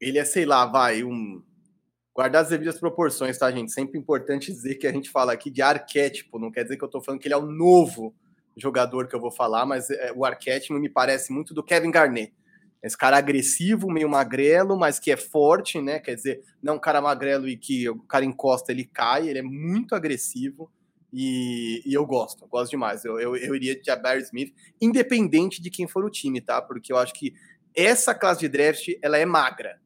ele 0.00 0.18
é, 0.18 0.24
sei 0.24 0.44
lá, 0.44 0.66
vai, 0.66 1.04
um. 1.04 1.42
Guardar 2.14 2.42
as 2.42 2.50
devidas 2.50 2.78
proporções, 2.78 3.38
tá, 3.38 3.50
gente? 3.50 3.72
Sempre 3.72 3.98
importante 3.98 4.52
dizer 4.52 4.74
que 4.74 4.86
a 4.86 4.92
gente 4.92 5.08
fala 5.08 5.32
aqui 5.32 5.50
de 5.50 5.62
arquétipo, 5.62 6.38
não 6.38 6.50
quer 6.50 6.62
dizer 6.64 6.76
que 6.76 6.84
eu 6.84 6.88
tô 6.88 7.00
falando 7.00 7.18
que 7.18 7.26
ele 7.26 7.34
é 7.34 7.38
o 7.38 7.46
novo 7.46 8.14
jogador 8.56 9.08
que 9.08 9.14
eu 9.14 9.20
vou 9.20 9.30
falar, 9.30 9.64
mas 9.66 9.90
é, 9.90 10.12
o 10.14 10.24
arquétipo 10.24 10.74
me 10.74 10.88
parece 10.88 11.32
muito 11.32 11.54
do 11.54 11.62
Kevin 11.62 11.90
Garnett. 11.90 12.32
Esse 12.82 12.98
cara 12.98 13.16
agressivo, 13.16 13.88
meio 13.88 14.08
magrelo, 14.08 14.76
mas 14.76 14.98
que 14.98 15.12
é 15.12 15.16
forte, 15.16 15.80
né? 15.80 16.00
Quer 16.00 16.16
dizer, 16.16 16.42
não 16.60 16.74
é 16.74 16.76
um 16.76 16.80
cara 16.80 17.00
magrelo 17.00 17.48
e 17.48 17.56
que 17.56 17.88
o 17.88 18.02
cara 18.02 18.24
encosta, 18.24 18.72
ele 18.72 18.84
cai, 18.84 19.28
ele 19.28 19.38
é 19.38 19.42
muito 19.42 19.94
agressivo. 19.94 20.70
E, 21.12 21.82
e, 21.86 21.94
eu 21.94 22.04
gosto, 22.04 22.46
gosto 22.46 22.70
demais. 22.70 23.04
Eu, 23.04 23.20
eu, 23.20 23.36
eu 23.36 23.54
iria 23.54 23.78
de 23.78 23.84
Jabari 23.84 24.22
Smith, 24.22 24.52
independente 24.80 25.62
de 25.62 25.70
quem 25.70 25.86
for 25.86 26.04
o 26.04 26.10
time, 26.10 26.40
tá? 26.40 26.60
Porque 26.60 26.92
eu 26.92 26.96
acho 26.96 27.12
que 27.12 27.34
essa 27.76 28.14
classe 28.14 28.40
de 28.40 28.48
draft 28.48 28.88
ela 29.00 29.18
é 29.18 29.24
magra. 29.24 29.80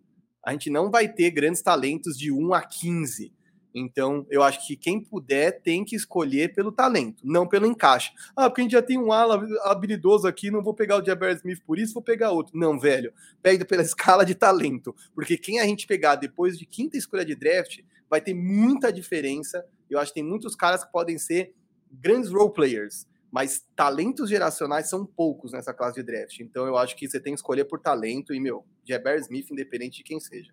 A 0.44 0.52
gente 0.52 0.70
não 0.70 0.90
vai 0.90 1.12
ter 1.12 1.30
grandes 1.32 1.60
talentos 1.60 2.16
de 2.16 2.32
1 2.32 2.54
a 2.54 2.62
15. 2.62 3.32
Então, 3.78 4.26
eu 4.30 4.42
acho 4.42 4.66
que 4.66 4.74
quem 4.74 5.00
puder 5.00 5.60
tem 5.60 5.84
que 5.84 5.94
escolher 5.94 6.54
pelo 6.54 6.72
talento, 6.72 7.22
não 7.22 7.46
pelo 7.46 7.66
encaixe. 7.66 8.10
Ah, 8.34 8.48
porque 8.48 8.62
a 8.62 8.64
gente 8.64 8.72
já 8.72 8.82
tem 8.82 8.98
um 8.98 9.12
ala 9.12 9.46
habilidoso 9.64 10.26
aqui, 10.26 10.50
não 10.50 10.62
vou 10.62 10.72
pegar 10.74 11.00
o 11.00 11.04
Jabari 11.04 11.34
Smith 11.34 11.62
por 11.66 11.78
isso, 11.78 11.94
vou 11.94 12.02
pegar 12.02 12.30
outro. 12.30 12.56
Não, 12.56 12.78
velho. 12.78 13.12
Pega 13.42 13.64
pela 13.64 13.82
escala 13.84 14.24
de 14.24 14.34
talento. 14.34 14.94
Porque 15.14 15.36
quem 15.36 15.60
a 15.60 15.64
gente 15.64 15.86
pegar 15.86 16.16
depois 16.16 16.58
de 16.58 16.64
quinta 16.64 16.96
escolha 16.96 17.24
de 17.24 17.34
draft 17.34 17.80
vai 18.08 18.20
ter 18.20 18.34
muita 18.34 18.92
diferença 18.92 19.64
eu 19.88 19.98
acho 19.98 20.12
que 20.12 20.20
tem 20.20 20.28
muitos 20.28 20.54
caras 20.54 20.84
que 20.84 20.92
podem 20.92 21.18
ser 21.18 21.54
grandes 21.90 22.30
role 22.30 22.52
players, 22.52 23.06
mas 23.30 23.64
talentos 23.74 24.28
geracionais 24.28 24.88
são 24.88 25.06
poucos 25.06 25.52
nessa 25.52 25.72
classe 25.72 25.96
de 25.96 26.02
draft. 26.02 26.40
Então 26.40 26.66
eu 26.66 26.76
acho 26.76 26.96
que 26.96 27.08
você 27.08 27.20
tem 27.20 27.32
que 27.32 27.38
escolher 27.38 27.64
por 27.64 27.80
talento 27.80 28.34
e, 28.34 28.40
meu, 28.40 28.64
Jabber 28.84 29.18
Smith, 29.20 29.50
independente 29.50 29.98
de 29.98 30.04
quem 30.04 30.18
seja. 30.20 30.52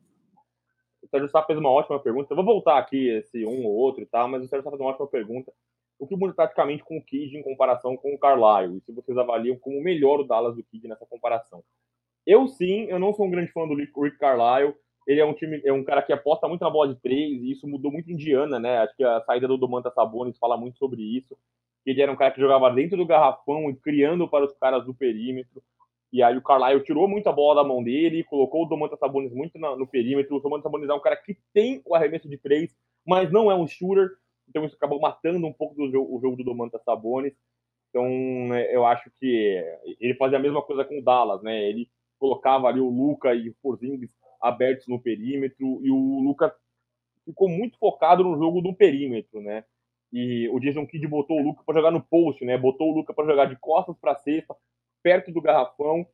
Sérgio 1.14 1.30
Sá 1.30 1.44
fez 1.44 1.58
uma 1.58 1.70
ótima 1.70 2.00
pergunta. 2.00 2.32
Eu 2.32 2.36
vou 2.36 2.46
voltar 2.46 2.78
aqui 2.78 3.10
esse 3.10 3.46
um 3.46 3.66
ou 3.66 3.74
outro 3.74 4.04
e 4.04 4.06
tal, 4.06 4.28
mas 4.28 4.44
o 4.44 4.48
Sérgio 4.48 4.64
Sá 4.64 4.70
fez 4.70 4.82
uma 4.82 4.90
ótima 4.90 5.08
pergunta. 5.08 5.52
O 6.00 6.08
que 6.08 6.16
muda 6.16 6.34
praticamente 6.34 6.84
com 6.84 6.98
o 6.98 7.04
Kid 7.04 7.38
em 7.38 7.44
comparação 7.44 7.96
com 7.96 8.14
o 8.14 8.18
Carlisle? 8.18 8.78
E 8.78 8.82
se 8.82 8.92
vocês 8.92 9.18
avaliam 9.18 9.58
como 9.58 9.82
melhor 9.82 10.20
o 10.20 10.24
Dallas 10.24 10.56
do 10.56 10.64
Kid 10.64 10.88
nessa 10.88 11.06
comparação? 11.06 11.64
Eu 12.26 12.48
sim, 12.48 12.86
eu 12.86 13.00
não 13.00 13.14
sou 13.14 13.26
um 13.26 13.32
grande 13.32 13.52
fã 13.52 13.68
do 13.68 13.76
Rick 13.76 14.18
Carlisle 14.18 14.76
ele 15.08 15.20
é 15.20 15.26
um 15.26 15.34
time, 15.34 15.62
é 15.66 15.74
um 15.74 15.84
cara 15.84 16.02
que 16.02 16.14
aposta 16.14 16.48
muito 16.48 16.62
na 16.62 16.70
bola 16.70 16.94
de 16.94 17.00
três, 17.02 17.42
e 17.42 17.52
isso 17.52 17.68
mudou 17.68 17.92
muito 17.92 18.10
em 18.10 18.14
Indiana, 18.14 18.60
né? 18.60 18.80
Acho 18.80 18.96
que 18.96 19.04
a 19.04 19.22
saída 19.22 19.48
do 19.48 19.58
Domantas 19.58 19.94
Sabonis 19.94 20.38
fala 20.38 20.58
muito 20.58 20.78
sobre 20.78 21.02
isso. 21.02 21.38
Ele 21.86 22.02
era 22.02 22.12
um 22.12 22.16
cara 22.16 22.32
que 22.32 22.40
jogava 22.40 22.72
dentro 22.72 22.96
do 22.96 23.06
garrafão 23.06 23.70
e 23.70 23.76
criando 23.76 24.28
para 24.28 24.46
os 24.46 24.54
caras 24.54 24.86
do 24.86 24.94
perímetro. 24.94 25.62
E 26.14 26.22
aí 26.22 26.38
o 26.38 26.44
Carlisle 26.44 26.84
tirou 26.84 27.08
muito 27.08 27.28
a 27.28 27.32
bola 27.32 27.64
da 27.64 27.68
mão 27.68 27.84
dele, 27.84 28.24
colocou 28.24 28.64
o 28.64 28.66
Domantas 28.68 29.00
Sabonis 29.00 29.34
muito 29.34 29.58
no, 29.58 29.76
no 29.76 29.88
perímetro. 29.88 30.36
O 30.36 30.40
Domantas 30.40 30.64
Sabonis 30.64 30.88
é 30.88 30.94
um 30.94 31.00
cara 31.00 31.18
que 31.18 31.36
tem 31.52 31.82
o 31.84 31.96
arremesso 31.96 32.30
de 32.30 32.38
três, 32.38 32.72
mas 33.04 33.32
não 33.32 33.50
é 33.50 33.56
um 33.56 33.68
shooter. 33.68 34.12
Então 34.48 34.64
isso 34.64 34.76
acabou 34.76 35.00
matando 35.00 35.48
um 35.48 35.52
pouco 35.52 35.74
do 35.74 35.84
o 35.84 36.20
jogo 36.22 36.38
do 36.38 36.44
Domantas 36.44 36.84
Sabonis. 36.84 37.34
Então 37.90 38.06
é, 38.54 38.76
eu 38.76 38.86
acho 38.86 39.10
que 39.20 39.60
ele 40.00 40.14
fazia 40.14 40.38
a 40.38 40.42
mesma 40.42 40.62
coisa 40.62 40.86
com 40.86 41.00
o 41.00 41.04
Dallas, 41.04 41.42
né? 41.42 41.68
Ele 41.68 41.90
colocava 42.20 42.68
ali 42.68 42.80
o 42.80 42.90
Luca 42.90 43.34
e 43.34 43.50
o 43.50 43.56
Porzingis 43.60 44.16
abertos 44.40 44.88
no 44.88 45.02
perímetro, 45.02 45.80
e 45.84 45.90
o 45.90 46.20
Luca 46.20 46.54
ficou 47.26 47.50
muito 47.50 47.78
focado 47.80 48.24
no 48.24 48.38
jogo 48.38 48.62
do 48.62 48.74
perímetro, 48.74 49.42
né? 49.42 49.64
E 50.12 50.48
o 50.50 50.60
Jason 50.60 50.86
Kidd 50.86 51.08
botou 51.08 51.40
o 51.40 51.44
Luca 51.44 51.64
para 51.66 51.76
jogar 51.76 51.92
no 51.92 52.04
post, 52.04 52.46
né? 52.46 52.58
Botou 52.58 52.92
o 52.92 52.96
Luca 52.98 53.14
para 53.14 53.26
jogar 53.26 53.46
de 53.46 53.56
costas 53.56 53.98
para 53.98 54.16
cesta, 54.16 54.54
perto 55.04 55.32
do 55.32 55.42
garrafão, 55.42 56.08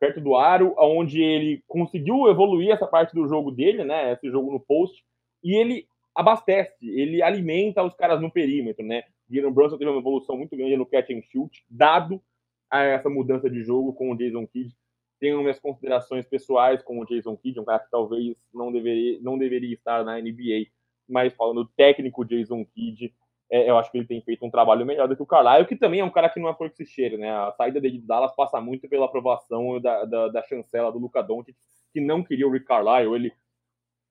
perto 0.00 0.20
do 0.20 0.36
aro, 0.36 0.74
onde 0.78 1.20
ele 1.20 1.62
conseguiu 1.66 2.28
evoluir 2.28 2.70
essa 2.70 2.86
parte 2.86 3.14
do 3.14 3.26
jogo 3.26 3.50
dele, 3.50 3.84
né? 3.84 4.12
Esse 4.12 4.30
jogo 4.30 4.52
no 4.52 4.60
post, 4.60 5.04
e 5.42 5.54
ele 5.54 5.86
abastece, 6.14 6.88
ele 6.88 7.20
alimenta 7.22 7.82
os 7.82 7.94
caras 7.94 8.20
no 8.20 8.30
perímetro, 8.30 8.84
né? 8.84 9.02
Jalen 9.30 9.52
Brunson 9.52 9.76
teve 9.76 9.90
uma 9.90 10.00
evolução 10.00 10.36
muito 10.36 10.56
grande 10.56 10.76
no 10.76 10.86
catch 10.86 11.10
and 11.10 11.22
shoot, 11.30 11.64
dado 11.68 12.22
a 12.70 12.82
essa 12.82 13.10
mudança 13.10 13.50
de 13.50 13.62
jogo 13.62 13.92
com 13.92 14.12
o 14.12 14.16
Jason 14.16 14.46
Kidd 14.46 14.74
tenho 15.18 15.40
minhas 15.40 15.58
considerações 15.58 16.26
pessoais 16.26 16.82
com 16.82 17.00
o 17.00 17.04
Jason 17.04 17.36
Kidd, 17.36 17.58
um 17.60 17.64
cara 17.64 17.80
que 17.80 17.90
talvez 17.90 18.36
não 18.52 18.70
deveria, 18.70 19.18
não 19.20 19.36
deveria 19.36 19.74
estar 19.74 20.04
na 20.04 20.20
NBA, 20.20 20.66
mas 21.08 21.34
falando 21.34 21.68
técnico 21.76 22.24
Jason 22.24 22.64
Kidd, 22.64 23.12
é, 23.50 23.70
eu 23.70 23.78
acho 23.78 23.90
que 23.90 23.98
ele 23.98 24.06
tem 24.06 24.20
feito 24.20 24.44
um 24.44 24.50
trabalho 24.50 24.84
melhor 24.84 25.08
do 25.08 25.16
que 25.16 25.22
o 25.22 25.26
Carlisle, 25.26 25.66
que 25.66 25.76
também 25.76 26.00
é 26.00 26.04
um 26.04 26.10
cara 26.10 26.28
que 26.28 26.38
não 26.38 26.48
é 26.48 26.54
flor 26.54 26.70
que 26.70 27.16
né? 27.16 27.30
A 27.30 27.52
saída 27.52 27.80
dele 27.80 27.98
de 27.98 28.06
Dallas 28.06 28.34
passa 28.34 28.60
muito 28.60 28.88
pela 28.88 29.06
aprovação 29.06 29.80
da, 29.80 30.04
da, 30.04 30.28
da 30.28 30.42
chancela 30.42 30.92
do 30.92 30.98
Luca 30.98 31.22
Doncic, 31.22 31.56
que 31.92 32.00
não 32.00 32.22
queria 32.22 32.46
o 32.46 32.50
Rick 32.50 32.66
Carlisle, 32.66 33.14
ele 33.14 33.32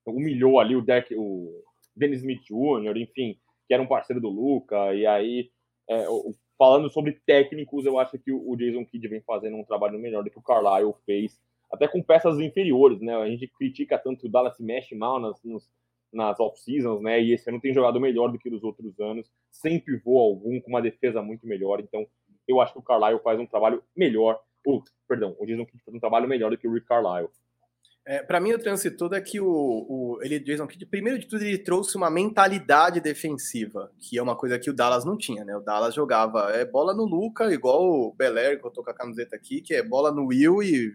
humilhou 0.05 0.59
ali 0.59 0.75
o, 0.75 0.81
Deck, 0.81 1.13
o 1.15 1.63
Dennis 1.95 2.19
Smith 2.19 2.41
Jr., 2.43 2.97
enfim, 2.97 3.37
que 3.67 3.73
era 3.73 3.83
um 3.83 3.87
parceiro 3.87 4.21
do 4.21 4.29
Luca, 4.29 4.93
e 4.95 5.05
aí 5.05 5.51
é, 5.89 6.05
falando 6.57 6.89
sobre 6.89 7.21
técnicos, 7.25 7.85
eu 7.85 7.99
acho 7.99 8.17
que 8.17 8.31
o 8.31 8.55
Jason 8.55 8.85
Kidd 8.85 9.07
vem 9.07 9.21
fazendo 9.21 9.57
um 9.57 9.63
trabalho 9.63 9.99
melhor 9.99 10.23
do 10.23 10.31
que 10.31 10.39
o 10.39 10.41
Carlisle 10.41 10.95
fez, 11.05 11.39
até 11.71 11.87
com 11.87 12.01
peças 12.01 12.39
inferiores, 12.39 13.01
né? 13.01 13.15
A 13.15 13.27
gente 13.29 13.47
critica 13.47 13.99
tanto 13.99 14.25
o 14.25 14.29
Dallas 14.29 14.55
se 14.55 14.63
mexe 14.63 14.95
mal 14.95 15.19
nas, 15.19 15.39
nas 16.11 16.39
off-seasons, 16.39 17.01
né? 17.01 17.21
E 17.21 17.33
esse 17.33 17.49
ano 17.49 17.59
tem 17.59 17.73
jogado 17.73 17.99
melhor 17.99 18.31
do 18.31 18.39
que 18.39 18.49
nos 18.49 18.63
outros 18.63 18.99
anos, 18.99 19.29
sem 19.51 19.79
pivô 19.79 20.19
algum, 20.19 20.59
com 20.61 20.69
uma 20.69 20.81
defesa 20.81 21.21
muito 21.21 21.45
melhor. 21.45 21.79
Então, 21.79 22.05
eu 22.47 22.61
acho 22.61 22.73
que 22.73 22.79
o 22.79 22.83
Carlisle 22.83 23.21
faz 23.23 23.39
um 23.39 23.45
trabalho 23.45 23.83
melhor. 23.95 24.39
Uh, 24.65 24.83
perdão, 25.07 25.35
o 25.39 25.45
Jason 25.45 25.65
Kidd 25.65 25.83
faz 25.83 25.95
um 25.95 25.99
trabalho 25.99 26.27
melhor 26.27 26.49
do 26.49 26.57
que 26.57 26.67
o 26.67 26.73
Rick 26.73 26.87
Carlisle. 26.87 27.29
É, 28.09 28.23
para 28.23 28.39
mim, 28.39 28.53
o 28.53 28.59
trânsito 28.59 28.95
todo 28.95 29.15
é 29.15 29.21
que 29.21 29.37
o, 29.41 29.45
o 29.45 30.19
ele, 30.21 30.39
Jason 30.39 30.65
Kidd, 30.65 30.85
primeiro 30.85 31.19
de 31.19 31.27
tudo, 31.27 31.43
ele 31.43 31.57
trouxe 31.57 31.97
uma 31.97 32.09
mentalidade 32.09 33.01
defensiva, 33.01 33.91
que 33.99 34.17
é 34.17 34.23
uma 34.23 34.33
coisa 34.33 34.57
que 34.57 34.69
o 34.69 34.73
Dallas 34.73 35.03
não 35.03 35.17
tinha, 35.17 35.43
né? 35.43 35.53
O 35.57 35.59
Dallas 35.59 35.93
jogava 35.93 36.49
é, 36.53 36.63
bola 36.63 36.93
no 36.93 37.03
Luca, 37.03 37.53
igual 37.53 37.83
o 37.83 38.13
Belair, 38.13 38.61
que 38.61 38.65
eu 38.65 38.71
tô 38.71 38.81
com 38.81 38.89
a 38.89 38.93
camiseta 38.93 39.35
aqui, 39.35 39.59
que 39.59 39.73
é 39.73 39.83
bola 39.83 40.09
no 40.09 40.27
Will 40.27 40.63
e 40.63 40.93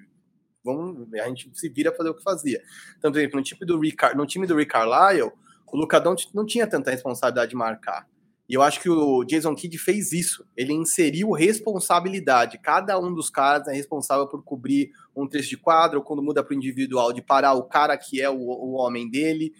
vamos, 0.64 1.12
a 1.14 1.28
gente 1.28 1.50
se 1.54 1.68
vira 1.68 1.92
fazer 1.94 2.10
o 2.10 2.14
que 2.14 2.22
fazia. 2.22 2.60
Então, 2.98 3.10
por 3.10 3.18
exemplo, 3.18 3.38
no 3.38 3.42
time 3.42 3.66
do 3.66 3.78
Rick, 3.78 4.16
no 4.16 4.26
time 4.26 4.46
do 4.46 4.56
Rick 4.56 4.72
Carlisle, 4.72 5.32
o 5.72 5.76
Luca 5.76 6.00
Doncic 6.00 6.34
não 6.34 6.44
tinha 6.44 6.66
tanta 6.66 6.90
responsabilidade 6.90 7.50
de 7.50 7.56
marcar. 7.56 8.06
E 8.48 8.54
eu 8.54 8.60
acho 8.60 8.80
que 8.80 8.90
o 8.90 9.24
Jason 9.24 9.54
Kidd 9.54 9.78
fez 9.78 10.12
isso. 10.12 10.44
Ele 10.54 10.74
inseriu 10.74 11.30
responsabilidade. 11.30 12.58
Cada 12.58 12.98
um 12.98 13.14
dos 13.14 13.30
caras 13.30 13.66
é 13.68 13.72
responsável 13.72 14.26
por 14.28 14.44
cobrir 14.44 14.90
um 15.16 15.26
trecho 15.26 15.48
de 15.48 15.56
quadro, 15.56 16.02
quando 16.02 16.22
muda 16.22 16.44
para 16.44 16.52
o 16.52 16.56
individual, 16.56 17.12
de 17.12 17.22
parar 17.22 17.54
o 17.54 17.62
cara 17.62 17.96
que 17.96 18.20
é 18.20 18.28
o, 18.28 18.36
o 18.36 18.72
homem 18.72 19.08
dele. 19.10 19.54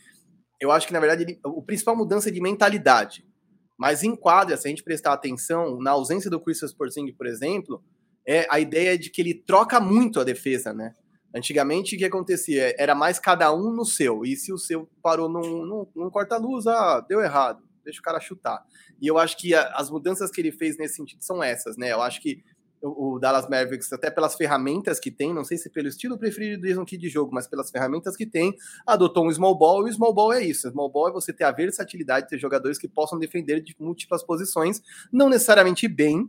Eu 0.61 0.71
acho 0.71 0.87
que, 0.87 0.93
na 0.93 1.01
verdade, 1.01 1.23
ele, 1.23 1.41
o 1.43 1.63
principal 1.63 1.97
mudança 1.97 2.29
é 2.29 2.33
de 2.33 2.41
mentalidade. 2.41 3.25
Mas 3.79 4.03
em 4.03 4.15
quadra, 4.15 4.57
se 4.57 4.69
a 4.69 4.71
gente 4.71 4.83
prestar 4.83 5.15
atenção, 5.15 5.79
na 5.81 5.93
ausência 5.93 6.31
do 6.31 6.39
Christopher 6.39 6.77
Porzingis, 6.77 7.17
por 7.17 7.27
exemplo, 7.27 7.83
é 8.27 8.47
a 8.51 8.61
ideia 8.61 8.99
de 8.99 9.11
que 9.11 9.21
ele 9.21 9.35
troca 9.35 9.81
muito 9.81 10.21
a 10.21 10.25
defesa, 10.25 10.73
né? 10.73 10.95
Antigamente, 11.35 11.97
o 11.97 11.99
que 11.99 12.05
acontecia? 12.05 12.75
Era 12.79 12.95
mais 12.95 13.19
cada 13.19 13.53
um 13.55 13.73
no 13.73 13.85
seu. 13.85 14.25
E 14.25 14.37
se 14.37 14.53
o 14.53 14.59
seu 14.59 14.89
parou 15.03 15.29
num, 15.29 15.65
num, 15.65 15.87
num 15.95 16.11
corta-luz, 16.11 16.67
ah, 16.67 17.01
deu 17.01 17.21
errado 17.21 17.63
deixa 17.85 18.01
o 18.01 18.03
cara 18.03 18.21
chutar. 18.21 18.65
E 19.01 19.07
eu 19.07 19.19
acho 19.19 19.37
que 19.37 19.55
a, 19.55 19.73
as 19.75 19.91
mudanças 19.91 20.31
que 20.31 20.41
ele 20.41 20.53
fez 20.53 20.79
nesse 20.79 20.97
sentido 20.97 21.23
são 21.23 21.43
essas, 21.43 21.77
né? 21.77 21.93
Eu 21.93 22.01
acho 22.01 22.21
que 22.21 22.43
o, 22.81 23.15
o 23.15 23.19
Dallas 23.19 23.49
Mavericks, 23.49 23.93
até 23.93 24.11
pelas 24.11 24.35
ferramentas 24.35 24.99
que 24.99 25.11
tem, 25.11 25.33
não 25.33 25.45
sei 25.45 25.57
se 25.57 25.71
pelo 25.71 25.89
estilo 25.89 26.19
preferido 26.19 26.61
do 26.61 26.67
Jason 26.67 26.85
Kidd 26.85 27.01
de 27.01 27.09
jogo, 27.09 27.33
mas 27.33 27.47
pelas 27.47 27.71
ferramentas 27.71 28.17
que 28.17 28.27
tem, 28.27 28.55
adotou 28.87 29.27
um 29.27 29.33
small 29.33 29.57
ball, 29.57 29.87
e 29.87 29.91
o 29.91 29.93
small 29.93 30.13
ball 30.13 30.33
é 30.33 30.43
isso. 30.43 30.69
O 30.69 30.71
small 30.71 30.91
ball 30.91 31.09
é 31.09 31.13
você 31.13 31.33
ter 31.33 31.45
a 31.45 31.53
versatilidade 31.53 32.27
de 32.27 32.31
ter 32.31 32.39
jogadores 32.39 32.79
que 32.79 32.89
possam 32.89 33.19
defender 33.19 33.61
de 33.61 33.75
múltiplas 33.79 34.25
posições, 34.25 34.83
não 35.13 35.29
necessariamente 35.29 35.87
bem, 35.87 36.29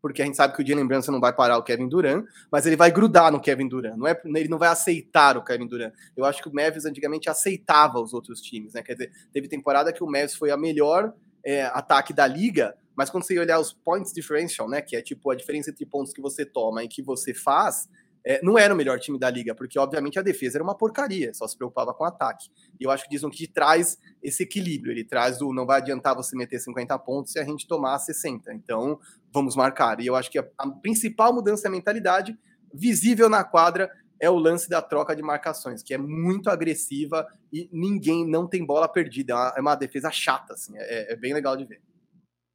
porque 0.00 0.22
a 0.22 0.24
gente 0.24 0.36
sabe 0.36 0.54
que 0.54 0.62
o 0.62 0.66
Jalen 0.66 0.86
Brunson 0.86 1.12
não 1.12 1.20
vai 1.20 1.32
parar 1.32 1.58
o 1.58 1.62
Kevin 1.62 1.88
Durant, 1.88 2.24
mas 2.50 2.66
ele 2.66 2.76
vai 2.76 2.90
grudar 2.90 3.30
no 3.30 3.40
Kevin 3.40 3.68
Durant, 3.68 3.96
não 3.96 4.06
é, 4.06 4.20
ele 4.24 4.48
não 4.48 4.58
vai 4.58 4.68
aceitar 4.68 5.36
o 5.36 5.44
Kevin 5.44 5.66
Durant. 5.66 5.92
Eu 6.16 6.24
acho 6.24 6.42
que 6.42 6.48
o 6.48 6.54
Mavis 6.54 6.84
antigamente 6.84 7.28
aceitava 7.28 8.00
os 8.00 8.12
outros 8.12 8.40
times, 8.40 8.74
né? 8.74 8.82
Quer 8.82 8.94
dizer, 8.94 9.12
teve 9.32 9.48
temporada 9.48 9.92
que 9.92 10.02
o 10.02 10.06
Mavis 10.06 10.34
foi 10.34 10.50
a 10.50 10.56
melhor 10.56 11.12
é, 11.44 11.64
ataque 11.64 12.12
da 12.12 12.26
liga, 12.26 12.74
mas 12.96 13.10
quando 13.10 13.24
você 13.24 13.38
olhar 13.38 13.58
os 13.58 13.72
points 13.72 14.12
differential, 14.12 14.68
né, 14.68 14.82
que 14.82 14.94
é 14.94 15.02
tipo 15.02 15.30
a 15.30 15.34
diferença 15.34 15.70
entre 15.70 15.86
pontos 15.86 16.12
que 16.12 16.20
você 16.20 16.44
toma 16.44 16.84
e 16.84 16.88
que 16.88 17.02
você 17.02 17.32
faz, 17.32 17.88
é, 18.24 18.40
não 18.42 18.58
era 18.58 18.74
o 18.74 18.76
melhor 18.76 18.98
time 18.98 19.18
da 19.18 19.30
liga, 19.30 19.54
porque 19.54 19.78
obviamente 19.78 20.18
a 20.18 20.22
defesa 20.22 20.58
era 20.58 20.64
uma 20.64 20.74
porcaria, 20.74 21.32
só 21.32 21.46
se 21.46 21.56
preocupava 21.56 21.94
com 21.94 22.04
o 22.04 22.06
ataque. 22.06 22.48
E 22.78 22.84
eu 22.84 22.90
acho 22.90 23.08
que 23.08 23.16
o 23.24 23.30
que 23.30 23.46
traz 23.46 23.98
esse 24.22 24.42
equilíbrio, 24.42 24.92
ele 24.92 25.04
traz 25.04 25.40
o 25.40 25.52
não 25.52 25.64
vai 25.64 25.78
adiantar 25.78 26.14
você 26.14 26.36
meter 26.36 26.58
50 26.58 26.98
pontos 26.98 27.32
se 27.32 27.38
a 27.38 27.44
gente 27.44 27.66
tomar 27.66 27.98
60. 27.98 28.52
Então, 28.52 29.00
vamos 29.32 29.56
marcar. 29.56 30.00
E 30.00 30.06
eu 30.06 30.16
acho 30.16 30.30
que 30.30 30.38
a, 30.38 30.46
a 30.58 30.68
principal 30.68 31.32
mudança 31.32 31.64
da 31.64 31.70
mentalidade, 31.70 32.38
visível 32.72 33.28
na 33.28 33.44
quadra, 33.44 33.90
é 34.20 34.28
o 34.28 34.36
lance 34.36 34.68
da 34.68 34.82
troca 34.82 35.16
de 35.16 35.22
marcações, 35.22 35.82
que 35.82 35.94
é 35.94 35.98
muito 35.98 36.50
agressiva 36.50 37.26
e 37.52 37.68
ninguém 37.72 38.28
não 38.28 38.46
tem 38.46 38.64
bola 38.64 38.86
perdida. 38.86 39.32
É 39.32 39.36
uma, 39.36 39.54
é 39.56 39.60
uma 39.60 39.74
defesa 39.74 40.10
chata, 40.10 40.52
assim, 40.52 40.74
é, 40.76 41.12
é 41.12 41.16
bem 41.16 41.32
legal 41.32 41.56
de 41.56 41.64
ver. 41.64 41.80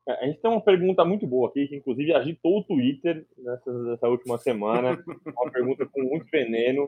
É, 0.07 0.23
a 0.23 0.27
gente 0.27 0.39
tem 0.39 0.51
uma 0.51 0.61
pergunta 0.61 1.03
muito 1.03 1.25
boa 1.25 1.49
aqui, 1.49 1.67
que 1.67 1.75
inclusive 1.75 2.13
agitou 2.13 2.59
o 2.59 2.63
Twitter 2.63 3.25
nessa, 3.37 3.73
nessa 3.73 4.07
última 4.07 4.37
semana. 4.37 5.03
uma 5.25 5.51
pergunta 5.51 5.85
com 5.87 6.03
muito 6.03 6.27
veneno 6.31 6.87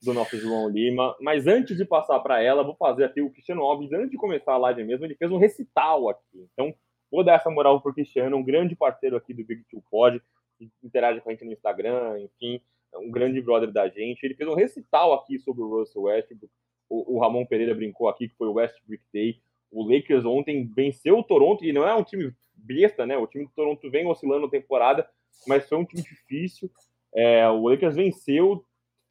do 0.00 0.14
nosso 0.14 0.36
João 0.36 0.68
Lima. 0.68 1.16
Mas 1.20 1.46
antes 1.48 1.76
de 1.76 1.84
passar 1.84 2.20
para 2.20 2.40
ela, 2.40 2.62
vou 2.62 2.76
fazer 2.76 3.04
aqui 3.04 3.20
o 3.20 3.30
Cristiano 3.30 3.62
Alves, 3.62 3.92
antes 3.92 4.10
de 4.10 4.16
começar 4.16 4.52
a 4.52 4.58
live 4.58 4.84
mesmo, 4.84 5.04
ele 5.04 5.16
fez 5.16 5.30
um 5.30 5.38
recital 5.38 6.08
aqui. 6.08 6.48
Então, 6.52 6.72
vou 7.12 7.22
dar 7.22 7.34
essa 7.34 7.50
moral 7.50 7.78
pro 7.82 7.92
Cristiano, 7.92 8.38
um 8.38 8.42
grande 8.42 8.74
parceiro 8.74 9.16
aqui 9.16 9.34
do 9.34 9.44
Big 9.44 9.62
Two 9.70 9.84
Pod, 9.90 10.18
que 10.58 10.70
interage 10.82 11.20
com 11.20 11.28
a 11.28 11.32
gente 11.32 11.44
no 11.44 11.52
Instagram, 11.52 12.18
enfim, 12.20 12.58
um 12.94 13.10
grande 13.10 13.40
brother 13.42 13.70
da 13.70 13.86
gente. 13.86 14.24
Ele 14.24 14.34
fez 14.34 14.48
um 14.48 14.54
recital 14.54 15.12
aqui 15.12 15.38
sobre 15.38 15.62
o 15.62 15.68
Russell 15.68 16.02
Westbrook. 16.02 16.50
O, 16.88 17.16
o 17.16 17.20
Ramon 17.20 17.44
Pereira 17.44 17.74
brincou 17.74 18.08
aqui 18.08 18.28
que 18.28 18.36
foi 18.36 18.48
o 18.48 18.54
Westbrook 18.54 19.02
Day. 19.12 19.40
O 19.70 19.84
Lakers 19.84 20.24
ontem 20.24 20.66
venceu 20.74 21.18
o 21.18 21.22
Toronto 21.22 21.64
e 21.64 21.72
não 21.72 21.86
é 21.86 21.94
um 21.94 22.02
time 22.02 22.32
besta, 22.54 23.04
né? 23.04 23.16
O 23.16 23.26
time 23.26 23.44
do 23.44 23.52
Toronto 23.52 23.90
vem 23.90 24.06
oscilando 24.06 24.46
a 24.46 24.50
temporada, 24.50 25.06
mas 25.46 25.68
foi 25.68 25.78
um 25.78 25.84
time 25.84 26.02
difícil. 26.02 26.70
É, 27.14 27.46
o 27.48 27.68
Lakers 27.68 27.94
venceu, 27.94 28.64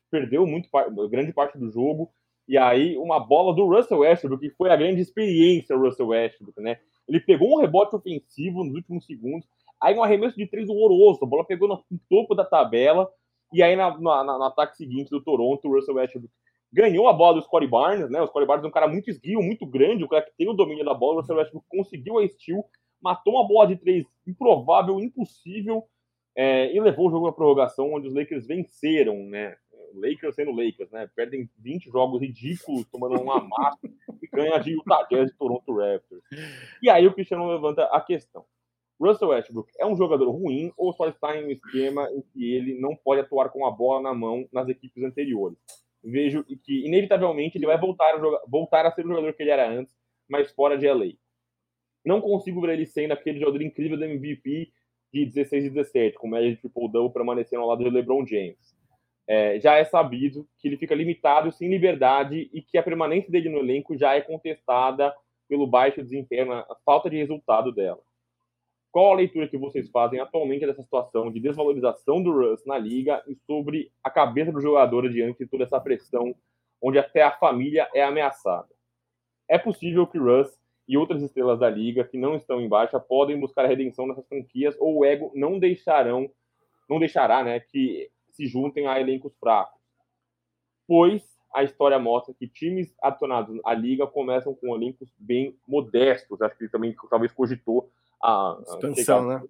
perdeu 0.10 0.46
muito 0.48 0.70
grande 1.10 1.34
parte 1.34 1.58
do 1.58 1.70
jogo. 1.70 2.12
E 2.48 2.58
aí, 2.58 2.98
uma 2.98 3.20
bola 3.20 3.56
do 3.56 3.66
Russell 3.66 4.00
Westbrook, 4.00 4.50
que 4.50 4.56
foi 4.56 4.70
a 4.70 4.76
grande 4.76 5.02
experiência 5.02 5.76
Russell 5.76 6.08
Westbrook, 6.08 6.60
né? 6.60 6.80
Ele 7.08 7.20
pegou 7.20 7.54
um 7.54 7.62
rebote 7.62 7.96
ofensivo 7.96 8.64
nos 8.64 8.76
últimos 8.76 9.06
segundos, 9.06 9.48
aí 9.82 9.96
um 9.96 10.04
arremesso 10.04 10.38
de 10.38 10.48
três 10.48 10.70
horroroso, 10.70 11.24
a 11.24 11.28
bola 11.28 11.46
pegou 11.46 11.68
no 11.68 11.84
topo 12.10 12.36
da 12.36 12.46
tabela, 12.46 13.10
e 13.52 13.62
aí 13.62 13.76
na, 13.76 13.98
na, 14.00 14.24
no 14.24 14.44
ataque 14.44 14.78
seguinte 14.78 15.10
do 15.10 15.22
Toronto, 15.22 15.68
o 15.68 15.76
Russell 15.76 15.96
Westbrook 15.96 16.34
ganhou 16.72 17.08
a 17.10 17.14
bola 17.14 17.36
do 17.36 17.42
Scottie 17.42 17.68
Barnes, 17.68 18.10
né? 18.10 18.22
O 18.22 18.28
Scottie 18.28 18.48
Barnes 18.48 18.64
é 18.64 18.68
um 18.68 18.72
cara 18.72 18.88
muito 18.88 19.10
esguio, 19.10 19.42
muito 19.42 19.66
grande, 19.66 20.04
o 20.04 20.08
cara 20.08 20.24
que 20.24 20.32
tem 20.38 20.48
o 20.48 20.54
domínio 20.54 20.86
da 20.86 20.94
bola, 20.94 21.16
o 21.16 21.20
Russell 21.20 21.36
Westbrook 21.36 21.66
conseguiu 21.68 22.20
a 22.20 22.28
steal, 22.28 22.64
matou 23.02 23.34
uma 23.34 23.48
bola 23.48 23.68
de 23.68 23.76
três 23.76 24.06
improvável, 24.26 25.00
impossível, 25.00 25.84
é, 26.36 26.74
e 26.74 26.80
levou 26.80 27.08
o 27.08 27.12
jogo 27.12 27.28
à 27.28 27.34
prorrogação, 27.34 27.94
onde 27.94 28.08
os 28.08 28.14
Lakers 28.14 28.48
venceram, 28.48 29.18
né? 29.26 29.56
Lakers 29.94 30.36
sendo 30.36 30.52
Lakers, 30.52 30.92
né? 30.92 31.10
Perdem 31.16 31.50
20 31.60 31.90
jogos 31.90 32.22
ridículos, 32.22 32.86
tomando 32.92 33.22
uma 33.22 33.40
massa 33.42 33.90
e 34.22 34.28
ganha 34.28 34.58
de 34.60 34.72
Utah 34.72 35.08
Jazz 35.10 35.32
e 35.32 35.38
Toronto 35.38 35.76
Raptors. 35.76 36.24
E 36.82 36.90
aí 36.90 37.06
o 37.08 37.14
Cristiano 37.14 37.48
levanta 37.48 37.84
a 37.86 38.02
questão. 38.02 38.46
Russell 39.00 39.30
Westbrook 39.30 39.72
é 39.80 39.86
um 39.86 39.96
jogador 39.96 40.30
ruim 40.30 40.72
ou 40.78 40.94
só 40.94 41.10
está 41.10 41.36
em 41.36 41.46
um 41.46 41.52
esquema 41.52 42.08
em 42.12 42.22
que 42.22 42.54
ele 42.54 42.80
não 42.80 42.96
pode 42.96 43.22
atuar 43.22 43.50
com 43.50 43.66
a 43.66 43.72
bola 43.72 44.02
na 44.02 44.14
mão 44.14 44.48
nas 44.54 44.70
equipes 44.70 45.04
anteriores? 45.04 45.58
Vejo 46.04 46.44
que, 46.44 46.86
inevitavelmente, 46.86 47.58
ele 47.58 47.66
vai 47.66 47.80
voltar 47.80 48.14
a, 48.14 48.20
jogar, 48.20 48.42
voltar 48.48 48.86
a 48.86 48.92
ser 48.92 49.04
o 49.06 49.10
jogador 49.10 49.34
que 49.34 49.42
ele 49.42 49.50
era 49.50 49.70
antes, 49.70 49.96
mas 50.30 50.52
fora 50.52 50.78
de 50.78 50.88
LA. 50.88 51.14
Não 52.06 52.22
consigo 52.22 52.62
ver 52.62 52.74
ele 52.74 52.86
sendo 52.86 53.12
aquele 53.12 53.40
jogador 53.40 53.62
incrível 53.62 53.98
do 53.98 54.06
MVP 54.06 54.72
de 55.14 55.26
16 55.26 55.66
e 55.66 55.70
17, 55.70 56.18
com 56.18 56.28
média 56.28 56.50
de 56.50 56.58
triple-double 56.58 57.12
permanecendo 57.12 57.62
ao 57.62 57.70
lado 57.70 57.84
de 57.84 57.90
LeBron 57.90 58.26
James. 58.26 58.76
É, 59.28 59.60
já 59.60 59.76
é 59.76 59.86
sabido 59.86 60.48
que 60.58 60.68
ele 60.68 60.78
fica 60.78 60.96
limitado, 60.96 61.52
sem 61.52 61.70
liberdade, 61.70 62.50
e 62.54 62.62
que 62.62 62.78
a 62.78 62.84
permanência 62.84 63.32
dele 63.32 63.50
no 63.50 63.60
elenco 63.60 63.98
já 63.98 64.14
é 64.14 64.22
contestada 64.22 65.14
pelo 65.48 65.68
baixo 65.68 66.02
desempenho, 66.02 66.54
a 66.54 66.78
falta 66.86 67.10
de 67.10 67.18
resultado 67.18 67.72
dela. 67.72 68.00
Qual 68.92 69.14
a 69.14 69.16
leitura 69.16 69.48
que 69.48 69.58
vocês 69.58 69.90
fazem 69.90 70.20
atualmente 70.20 70.66
dessa 70.66 70.84
situação 70.84 71.32
de 71.32 71.40
desvalorização 71.40 72.22
do 72.22 72.32
Russ 72.32 72.66
na 72.66 72.78
liga 72.78 73.24
e 73.26 73.36
sobre 73.36 73.90
a 74.04 74.10
cabeça 74.10 74.52
do 74.52 74.60
jogador 74.60 75.10
diante 75.10 75.40
de 75.40 75.50
toda 75.50 75.64
essa 75.64 75.80
pressão, 75.80 76.36
onde 76.82 77.00
até 77.00 77.22
a 77.22 77.32
família 77.32 77.90
é 77.94 78.04
ameaçada? 78.04 78.68
É 79.50 79.58
possível 79.58 80.06
que 80.06 80.18
Russ 80.18 80.60
e 80.88 80.98
outras 80.98 81.22
estrelas 81.22 81.60
da 81.60 81.70
liga 81.70 82.04
que 82.04 82.18
não 82.18 82.36
estão 82.36 82.60
em 82.60 82.68
baixa 82.68 83.00
podem 83.00 83.40
buscar 83.40 83.64
a 83.64 83.68
redenção 83.68 84.08
nessas 84.08 84.28
franquias 84.28 84.76
ou 84.80 84.98
o 84.98 85.06
ego 85.06 85.32
não 85.36 85.58
deixarão, 85.58 86.30
não 86.90 87.00
deixará, 87.00 87.44
né, 87.44 87.60
que 87.62 88.10
se 88.36 88.48
juntem 88.48 88.88
a 88.88 89.00
elencos 89.00 89.36
fracos. 89.38 89.80
Pois 90.88 91.24
a 91.54 91.64
história 91.64 92.00
mostra 92.00 92.34
que 92.34 92.48
times 92.48 92.94
adicionados 93.02 93.60
à 93.66 93.74
liga 93.74 94.08
começam 94.08 94.54
com 94.56 94.76
elencos 94.76 95.12
bem 95.18 95.58
modestos. 95.68 96.42
Acho 96.42 96.58
que 96.58 96.64
ele 96.64 96.72
também 96.72 96.96
talvez 97.10 97.32
cogitou 97.32 97.92
a, 98.22 98.58
expansão, 98.62 99.28
né? 99.28 99.44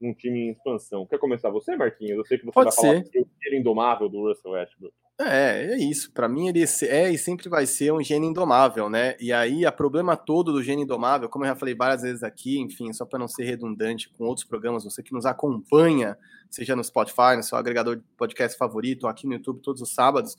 Um 0.00 0.12
time 0.12 0.40
em 0.40 0.50
expansão. 0.50 1.06
Quer 1.06 1.18
começar 1.18 1.48
você, 1.50 1.76
Marquinhos? 1.76 2.18
Eu 2.18 2.24
sei 2.26 2.38
que 2.38 2.44
você 2.44 2.52
Pode 2.52 2.76
vai 2.76 3.02
ser. 3.02 3.10
falar 3.10 3.24
do 3.50 3.56
indomável 3.56 4.08
do 4.08 4.28
Russell 4.28 4.52
Westbrook. 4.52 4.94
É, 5.20 5.74
é 5.74 5.78
isso. 5.78 6.10
Para 6.12 6.28
mim, 6.28 6.48
ele 6.48 6.60
é 6.62 7.10
e 7.10 7.16
sempre 7.16 7.48
vai 7.48 7.66
ser 7.66 7.92
um 7.92 8.02
gênio 8.02 8.28
indomável, 8.28 8.90
né? 8.90 9.16
E 9.20 9.32
aí, 9.32 9.64
o 9.64 9.72
problema 9.72 10.16
todo 10.16 10.52
do 10.52 10.62
gênio 10.62 10.82
indomável, 10.82 11.28
como 11.28 11.44
eu 11.44 11.48
já 11.48 11.54
falei 11.56 11.74
várias 11.74 12.02
vezes 12.02 12.24
aqui, 12.24 12.58
enfim, 12.58 12.92
só 12.92 13.06
para 13.06 13.18
não 13.18 13.28
ser 13.28 13.44
redundante 13.44 14.08
com 14.10 14.24
outros 14.24 14.44
programas, 14.44 14.82
você 14.82 15.02
que 15.04 15.12
nos 15.12 15.24
acompanha, 15.24 16.18
seja 16.50 16.74
no 16.74 16.82
Spotify, 16.82 17.36
no 17.36 17.44
seu 17.44 17.56
agregador 17.56 17.96
de 17.96 18.02
podcast 18.16 18.58
favorito, 18.58 19.06
aqui 19.06 19.26
no 19.26 19.34
YouTube 19.34 19.60
todos 19.60 19.80
os 19.82 19.94
sábados, 19.94 20.36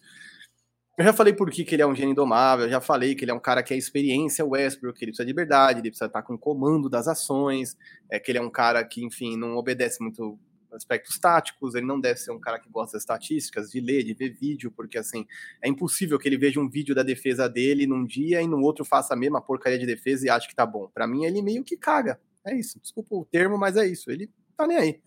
eu 0.97 1.03
já 1.06 1.14
falei 1.14 1.34
por 1.34 1.49
que, 1.49 1.64
que 1.65 1.76
ele 1.76 1.81
é 1.81 1.88
um 1.88 1.95
gênio 1.95 2.11
indomável, 2.11 2.65
eu 2.65 2.72
já 2.72 2.81
falei 2.81 3.15
que 3.15 3.26
ele 3.26 3.31
é 3.31 3.34
um 3.34 3.39
cara 3.39 3.61
que 3.64 3.73
é 3.73 3.77
experiência 3.77 4.45
Westbrook, 4.45 4.97
que 4.97 5.06
ele 5.06 5.11
precisa 5.11 5.26
de 5.26 5.31
liberdade, 5.31 5.80
ele 5.80 5.89
precisa 5.89 6.06
estar 6.06 6.22
com 6.22 6.35
o 6.35 6.38
comando 6.38 6.89
das 6.89 7.07
ações, 7.07 7.77
é 8.10 8.19
que 8.19 8.31
ele 8.31 8.39
é 8.39 8.41
um 8.41 8.49
cara 8.49 8.84
que, 8.84 9.03
enfim, 9.03 9.38
não 9.38 9.57
obedece 9.57 10.02
muito 10.02 10.39
aspectos 10.76 11.18
táticos, 11.18 11.76
ele 11.76 11.85
não 11.85 11.99
deve 11.99 12.19
ser 12.19 12.31
um 12.31 12.39
cara 12.39 12.60
que 12.60 12.69
gosta 12.69 12.93
das 12.93 13.03
estatísticas, 13.03 13.72
de 13.72 13.80
ler, 13.80 14.03
de 14.03 14.14
ver 14.14 14.30
vídeo, 14.30 14.72
porque 14.72 14.97
assim, 14.97 15.26
é 15.61 15.69
impossível 15.69 16.19
que 16.19 16.27
ele 16.27 16.38
veja 16.38 16.60
um 16.60 16.69
vídeo 16.69 16.93
da 16.93 17.03
defesa 17.03 17.47
dele 17.47 17.88
num 17.88 18.06
dia 18.06 18.41
e 18.41 18.47
no 18.47 18.61
outro 18.61 18.84
faça 18.84 19.14
a 19.14 19.18
mesma 19.18 19.41
porcaria 19.41 19.80
de 19.80 19.85
defesa 19.85 20.26
e 20.26 20.30
ache 20.30 20.47
que 20.47 20.56
tá 20.56 20.65
bom. 20.65 20.89
Para 20.93 21.07
mim, 21.07 21.26
ele 21.26 21.41
meio 21.41 21.64
que 21.64 21.77
caga. 21.77 22.19
É 22.45 22.56
isso. 22.56 22.80
Desculpa 22.80 23.15
o 23.15 23.26
termo, 23.26 23.57
mas 23.57 23.76
é 23.76 23.88
isso. 23.88 24.11
Ele 24.11 24.30
tá 24.56 24.68
nem 24.68 24.77
aí 24.77 25.02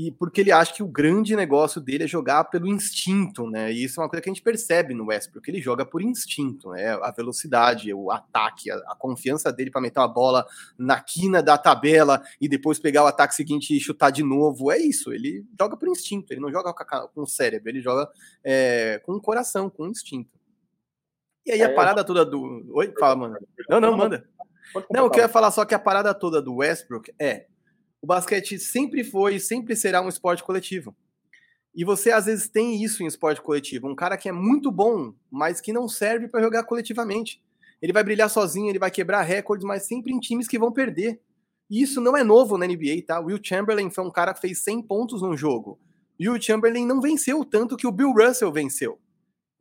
e 0.00 0.12
porque 0.12 0.42
ele 0.42 0.52
acha 0.52 0.72
que 0.72 0.82
o 0.82 0.86
grande 0.86 1.34
negócio 1.34 1.80
dele 1.80 2.04
é 2.04 2.06
jogar 2.06 2.44
pelo 2.44 2.68
instinto, 2.68 3.50
né? 3.50 3.72
E 3.72 3.82
isso 3.82 3.98
é 3.98 4.04
uma 4.04 4.08
coisa 4.08 4.22
que 4.22 4.30
a 4.30 4.32
gente 4.32 4.44
percebe 4.44 4.94
no 4.94 5.06
Westbrook, 5.06 5.50
ele 5.50 5.60
joga 5.60 5.84
por 5.84 6.00
instinto, 6.00 6.70
né? 6.70 6.90
A 7.02 7.10
velocidade, 7.10 7.92
o 7.92 8.08
ataque, 8.12 8.70
a, 8.70 8.76
a 8.76 8.94
confiança 8.96 9.52
dele 9.52 9.72
para 9.72 9.80
meter 9.80 9.98
uma 9.98 10.06
bola 10.06 10.46
na 10.78 11.00
quina 11.00 11.42
da 11.42 11.58
tabela 11.58 12.22
e 12.40 12.48
depois 12.48 12.78
pegar 12.78 13.02
o 13.02 13.08
ataque 13.08 13.34
seguinte 13.34 13.76
e 13.76 13.80
chutar 13.80 14.12
de 14.12 14.22
novo, 14.22 14.70
é 14.70 14.78
isso. 14.78 15.12
Ele 15.12 15.44
joga 15.58 15.76
por 15.76 15.88
instinto, 15.88 16.32
ele 16.32 16.40
não 16.40 16.52
joga 16.52 16.72
com 16.72 17.22
o 17.22 17.26
cérebro, 17.26 17.68
ele 17.68 17.80
joga 17.80 18.08
é, 18.44 19.02
com 19.04 19.14
o 19.14 19.20
coração, 19.20 19.68
com 19.68 19.82
o 19.82 19.88
instinto. 19.88 20.38
E 21.44 21.50
aí 21.50 21.60
a 21.60 21.70
é, 21.70 21.74
parada 21.74 22.04
toda 22.04 22.24
do. 22.24 22.70
Oi, 22.72 22.94
fala, 23.00 23.16
mano. 23.16 23.36
Não, 23.68 23.80
não, 23.80 23.96
manda. 23.96 24.24
Não, 24.92 25.06
eu 25.06 25.10
queria 25.10 25.28
falar 25.28 25.50
só 25.50 25.64
que 25.64 25.74
a 25.74 25.78
parada 25.78 26.14
toda 26.14 26.40
do 26.40 26.54
Westbrook 26.54 27.12
é 27.18 27.48
o 28.00 28.06
basquete 28.06 28.58
sempre 28.58 29.02
foi 29.02 29.36
e 29.36 29.40
sempre 29.40 29.74
será 29.74 30.00
um 30.00 30.08
esporte 30.08 30.42
coletivo. 30.42 30.94
E 31.74 31.84
você 31.84 32.10
às 32.10 32.26
vezes 32.26 32.48
tem 32.48 32.82
isso 32.82 33.02
em 33.02 33.06
esporte 33.06 33.40
coletivo, 33.40 33.88
um 33.88 33.94
cara 33.94 34.16
que 34.16 34.28
é 34.28 34.32
muito 34.32 34.70
bom, 34.70 35.14
mas 35.30 35.60
que 35.60 35.72
não 35.72 35.88
serve 35.88 36.28
para 36.28 36.42
jogar 36.42 36.64
coletivamente. 36.64 37.42
Ele 37.80 37.92
vai 37.92 38.02
brilhar 38.02 38.28
sozinho, 38.28 38.68
ele 38.68 38.78
vai 38.78 38.90
quebrar 38.90 39.22
recordes, 39.22 39.66
mas 39.66 39.86
sempre 39.86 40.12
em 40.12 40.18
times 40.18 40.48
que 40.48 40.58
vão 40.58 40.72
perder. 40.72 41.20
E 41.70 41.82
isso 41.82 42.00
não 42.00 42.16
é 42.16 42.24
novo 42.24 42.56
na 42.56 42.66
NBA, 42.66 43.04
tá? 43.06 43.20
Will 43.20 43.38
Chamberlain 43.42 43.90
foi 43.90 44.04
um 44.04 44.10
cara 44.10 44.34
que 44.34 44.40
fez 44.40 44.62
100 44.62 44.82
pontos 44.82 45.22
num 45.22 45.36
jogo. 45.36 45.78
E 46.18 46.28
o 46.28 46.40
Chamberlain 46.40 46.84
não 46.84 47.00
venceu 47.00 47.44
tanto 47.44 47.76
que 47.76 47.86
o 47.86 47.92
Bill 47.92 48.12
Russell 48.12 48.50
venceu. 48.50 48.98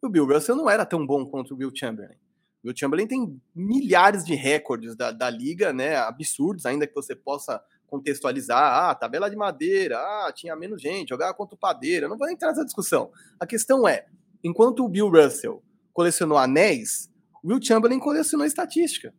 O 0.02 0.10
Bill 0.10 0.26
Russell 0.26 0.56
não 0.56 0.70
era 0.70 0.86
tão 0.86 1.06
bom 1.06 1.26
quanto 1.26 1.54
o 1.54 1.58
Will 1.58 1.72
Chamberlain. 1.76 2.18
O 2.64 2.76
Chamberlain 2.76 3.08
tem 3.08 3.40
milhares 3.56 4.26
de 4.26 4.34
recordes 4.34 4.96
da, 4.96 5.12
da 5.12 5.30
liga, 5.30 5.72
né? 5.72 5.96
Absurdos, 5.98 6.66
ainda 6.66 6.88
que 6.88 6.96
você 6.96 7.16
possa 7.16 7.62
contextualizar, 7.88 8.90
ah, 8.90 8.94
tabela 8.94 9.30
de 9.30 9.36
madeira, 9.36 9.98
ah, 9.98 10.32
tinha 10.34 10.56
menos 10.56 10.82
gente, 10.82 11.10
jogava 11.10 11.34
contra 11.34 11.56
o 11.56 11.58
padeiro. 11.60 12.08
não 12.08 12.18
vou 12.18 12.30
entrar 12.30 12.50
nessa 12.50 12.66
discussão. 12.66 13.10
A 13.40 13.48
questão 13.48 13.88
é, 13.88 14.06
enquanto 14.44 14.84
o 14.84 14.90
Bill 14.90 15.10
Russell 15.10 15.64
colecionou 15.94 16.38
anéis, 16.38 17.10
o 17.44 17.50
Will 17.50 17.62
Chamberlain 17.62 18.00
colecionou 18.00 18.46
estatística. 18.46 19.14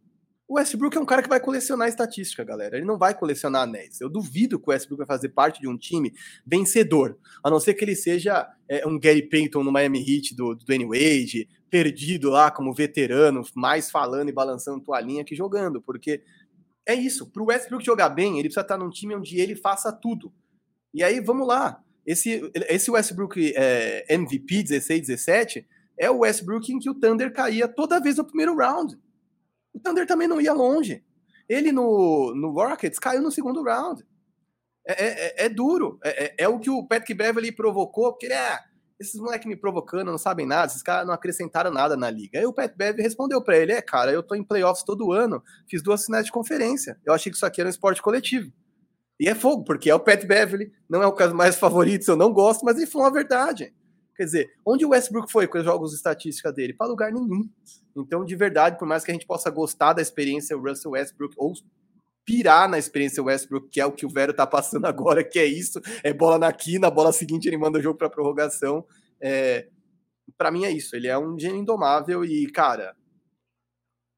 O 0.48 0.54
Westbrook 0.54 0.96
é 0.96 1.00
um 1.00 1.04
cara 1.04 1.22
que 1.22 1.28
vai 1.28 1.38
colecionar 1.38 1.88
estatística, 1.88 2.42
galera. 2.42 2.78
Ele 2.78 2.86
não 2.86 2.96
vai 2.96 3.14
colecionar 3.14 3.64
anéis. 3.64 4.00
Eu 4.00 4.08
duvido 4.08 4.58
que 4.58 4.66
o 4.66 4.72
Westbrook 4.72 5.00
vai 5.00 5.06
fazer 5.06 5.28
parte 5.28 5.60
de 5.60 5.68
um 5.68 5.76
time 5.76 6.10
vencedor, 6.46 7.18
a 7.44 7.50
não 7.50 7.60
ser 7.60 7.74
que 7.74 7.84
ele 7.84 7.94
seja 7.94 8.48
é, 8.66 8.86
um 8.86 8.98
Gary 8.98 9.28
Payton 9.28 9.62
no 9.62 9.70
Miami 9.70 9.98
Heat 9.98 10.34
do, 10.34 10.54
do 10.54 10.64
Dwayne 10.64 10.86
Wade, 10.86 11.46
perdido 11.68 12.30
lá 12.30 12.50
como 12.50 12.72
veterano, 12.72 13.42
mais 13.54 13.90
falando 13.90 14.30
e 14.30 14.32
balançando 14.32 14.82
toalhinha 14.82 15.22
que 15.22 15.36
jogando, 15.36 15.82
porque 15.82 16.22
é 16.88 16.94
isso. 16.94 17.30
Para 17.30 17.42
o 17.42 17.46
Westbrook 17.46 17.84
jogar 17.84 18.08
bem, 18.08 18.34
ele 18.34 18.48
precisa 18.48 18.62
estar 18.62 18.76
num 18.76 18.90
time 18.90 19.14
onde 19.14 19.38
ele 19.38 19.54
faça 19.54 19.92
tudo. 19.92 20.32
E 20.92 21.04
aí, 21.04 21.20
vamos 21.20 21.46
lá. 21.46 21.82
esse, 22.04 22.50
esse 22.68 22.90
Westbrook 22.90 23.52
é, 23.54 24.06
MVP 24.12 24.62
16, 24.62 25.06
17 25.06 25.68
é 25.98 26.10
o 26.10 26.20
Westbrook 26.20 26.72
em 26.72 26.78
que 26.78 26.88
o 26.88 26.94
Thunder 26.94 27.32
caía 27.32 27.68
toda 27.68 28.00
vez 28.00 28.16
no 28.16 28.24
primeiro 28.24 28.56
round. 28.56 28.96
O 29.74 29.80
Thunder 29.80 30.06
também 30.06 30.28
não 30.28 30.40
ia 30.40 30.52
longe. 30.52 31.04
Ele 31.48 31.72
no, 31.72 32.34
no 32.34 32.52
Rockets 32.52 32.98
caiu 32.98 33.20
no 33.20 33.30
segundo 33.30 33.62
round. 33.62 34.04
É, 34.86 34.92
é, 34.92 35.06
é, 35.08 35.46
é 35.46 35.48
duro. 35.48 35.98
É, 36.04 36.24
é, 36.24 36.34
é, 36.38 36.48
o 36.48 36.58
que 36.58 36.70
o 36.70 36.86
Patrick 36.86 37.14
Beverly 37.14 37.52
provocou, 37.52 38.12
porque 38.12 38.26
ele 38.26 38.34
é. 38.34 38.67
Esses 38.98 39.20
moleques 39.20 39.46
me 39.46 39.54
provocando, 39.54 40.10
não 40.10 40.18
sabem 40.18 40.44
nada, 40.46 40.66
esses 40.66 40.82
caras 40.82 41.06
não 41.06 41.14
acrescentaram 41.14 41.70
nada 41.70 41.96
na 41.96 42.10
liga. 42.10 42.38
Aí 42.38 42.46
o 42.46 42.52
Pat 42.52 42.74
Beverly 42.76 43.02
respondeu 43.02 43.42
para 43.42 43.56
ele: 43.56 43.72
é, 43.72 43.80
cara, 43.80 44.10
eu 44.10 44.22
tô 44.22 44.34
em 44.34 44.42
playoffs 44.42 44.84
todo 44.84 45.12
ano, 45.12 45.42
fiz 45.68 45.82
duas 45.82 46.04
finais 46.04 46.26
de 46.26 46.32
conferência. 46.32 46.98
Eu 47.04 47.12
achei 47.12 47.30
que 47.30 47.36
isso 47.36 47.46
aqui 47.46 47.60
era 47.60 47.68
um 47.68 47.70
esporte 47.70 48.02
coletivo. 48.02 48.52
E 49.20 49.28
é 49.28 49.34
fogo, 49.34 49.64
porque 49.64 49.90
é 49.90 49.94
o 49.94 50.00
Pat 50.00 50.24
Beverly, 50.24 50.72
não 50.88 51.02
é 51.02 51.06
o 51.06 51.12
caso 51.12 51.34
mais 51.34 51.56
favorito, 51.58 52.08
eu 52.08 52.16
não 52.16 52.32
gosto, 52.32 52.64
mas 52.64 52.76
ele 52.76 52.86
falou 52.86 53.06
a 53.06 53.12
verdade. 53.12 53.72
Quer 54.16 54.24
dizer, 54.24 54.50
onde 54.66 54.84
o 54.84 54.88
Westbrook 54.88 55.30
foi 55.30 55.46
com 55.46 55.58
os 55.58 55.64
jogos 55.64 55.94
estatística 55.94 56.52
dele? 56.52 56.74
Para 56.74 56.88
lugar 56.88 57.12
nenhum. 57.12 57.48
Então, 57.96 58.24
de 58.24 58.34
verdade, 58.34 58.76
por 58.76 58.86
mais 58.86 59.04
que 59.04 59.12
a 59.12 59.14
gente 59.14 59.26
possa 59.26 59.48
gostar 59.48 59.92
da 59.92 60.02
experiência 60.02 60.56
Russell 60.56 60.90
Westbrook 60.90 61.34
ou 61.36 61.52
pirar 62.28 62.68
na 62.68 62.78
experiência 62.78 63.22
Westbrook, 63.22 63.70
que 63.70 63.80
é 63.80 63.86
o 63.86 63.92
que 63.92 64.04
o 64.04 64.10
Vero 64.10 64.34
tá 64.34 64.46
passando 64.46 64.84
agora, 64.84 65.24
que 65.24 65.38
é 65.38 65.46
isso, 65.46 65.80
é 66.04 66.12
bola 66.12 66.38
na 66.38 66.52
quina, 66.52 66.90
bola 66.90 67.10
seguinte 67.10 67.48
ele 67.48 67.56
manda 67.56 67.78
o 67.78 67.82
jogo 67.82 67.96
para 67.96 68.10
prorrogação. 68.10 68.84
É, 69.18 69.66
para 70.36 70.50
mim 70.50 70.66
é 70.66 70.70
isso, 70.70 70.94
ele 70.94 71.08
é 71.08 71.18
um 71.18 71.38
gênio 71.38 71.56
indomável 71.56 72.22
e, 72.26 72.46
cara, 72.52 72.94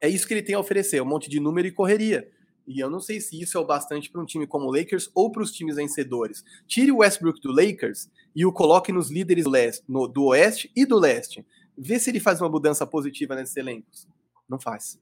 é 0.00 0.08
isso 0.08 0.26
que 0.26 0.34
ele 0.34 0.42
tem 0.42 0.56
a 0.56 0.58
oferecer, 0.58 1.00
um 1.00 1.06
monte 1.06 1.30
de 1.30 1.38
número 1.38 1.68
e 1.68 1.70
correria. 1.70 2.28
E 2.66 2.80
eu 2.80 2.90
não 2.90 2.98
sei 2.98 3.20
se 3.20 3.40
isso 3.40 3.56
é 3.56 3.60
o 3.60 3.64
bastante 3.64 4.10
para 4.10 4.20
um 4.20 4.26
time 4.26 4.44
como 4.44 4.66
o 4.66 4.72
Lakers 4.72 5.08
ou 5.14 5.30
para 5.30 5.42
os 5.42 5.52
times 5.52 5.76
vencedores. 5.76 6.44
Tire 6.66 6.90
o 6.90 6.98
Westbrook 6.98 7.40
do 7.40 7.52
Lakers 7.52 8.08
e 8.34 8.44
o 8.44 8.52
coloque 8.52 8.92
nos 8.92 9.08
líderes 9.08 9.44
do, 9.44 9.50
leste, 9.50 9.84
no, 9.88 10.08
do 10.08 10.26
Oeste 10.26 10.70
e 10.74 10.84
do 10.84 10.98
Leste. 10.98 11.46
Vê 11.78 11.98
se 11.98 12.10
ele 12.10 12.20
faz 12.20 12.40
uma 12.40 12.48
mudança 12.48 12.84
positiva 12.84 13.36
nesses 13.36 13.56
elencos. 13.56 14.08
Não 14.48 14.58
faz. 14.58 14.98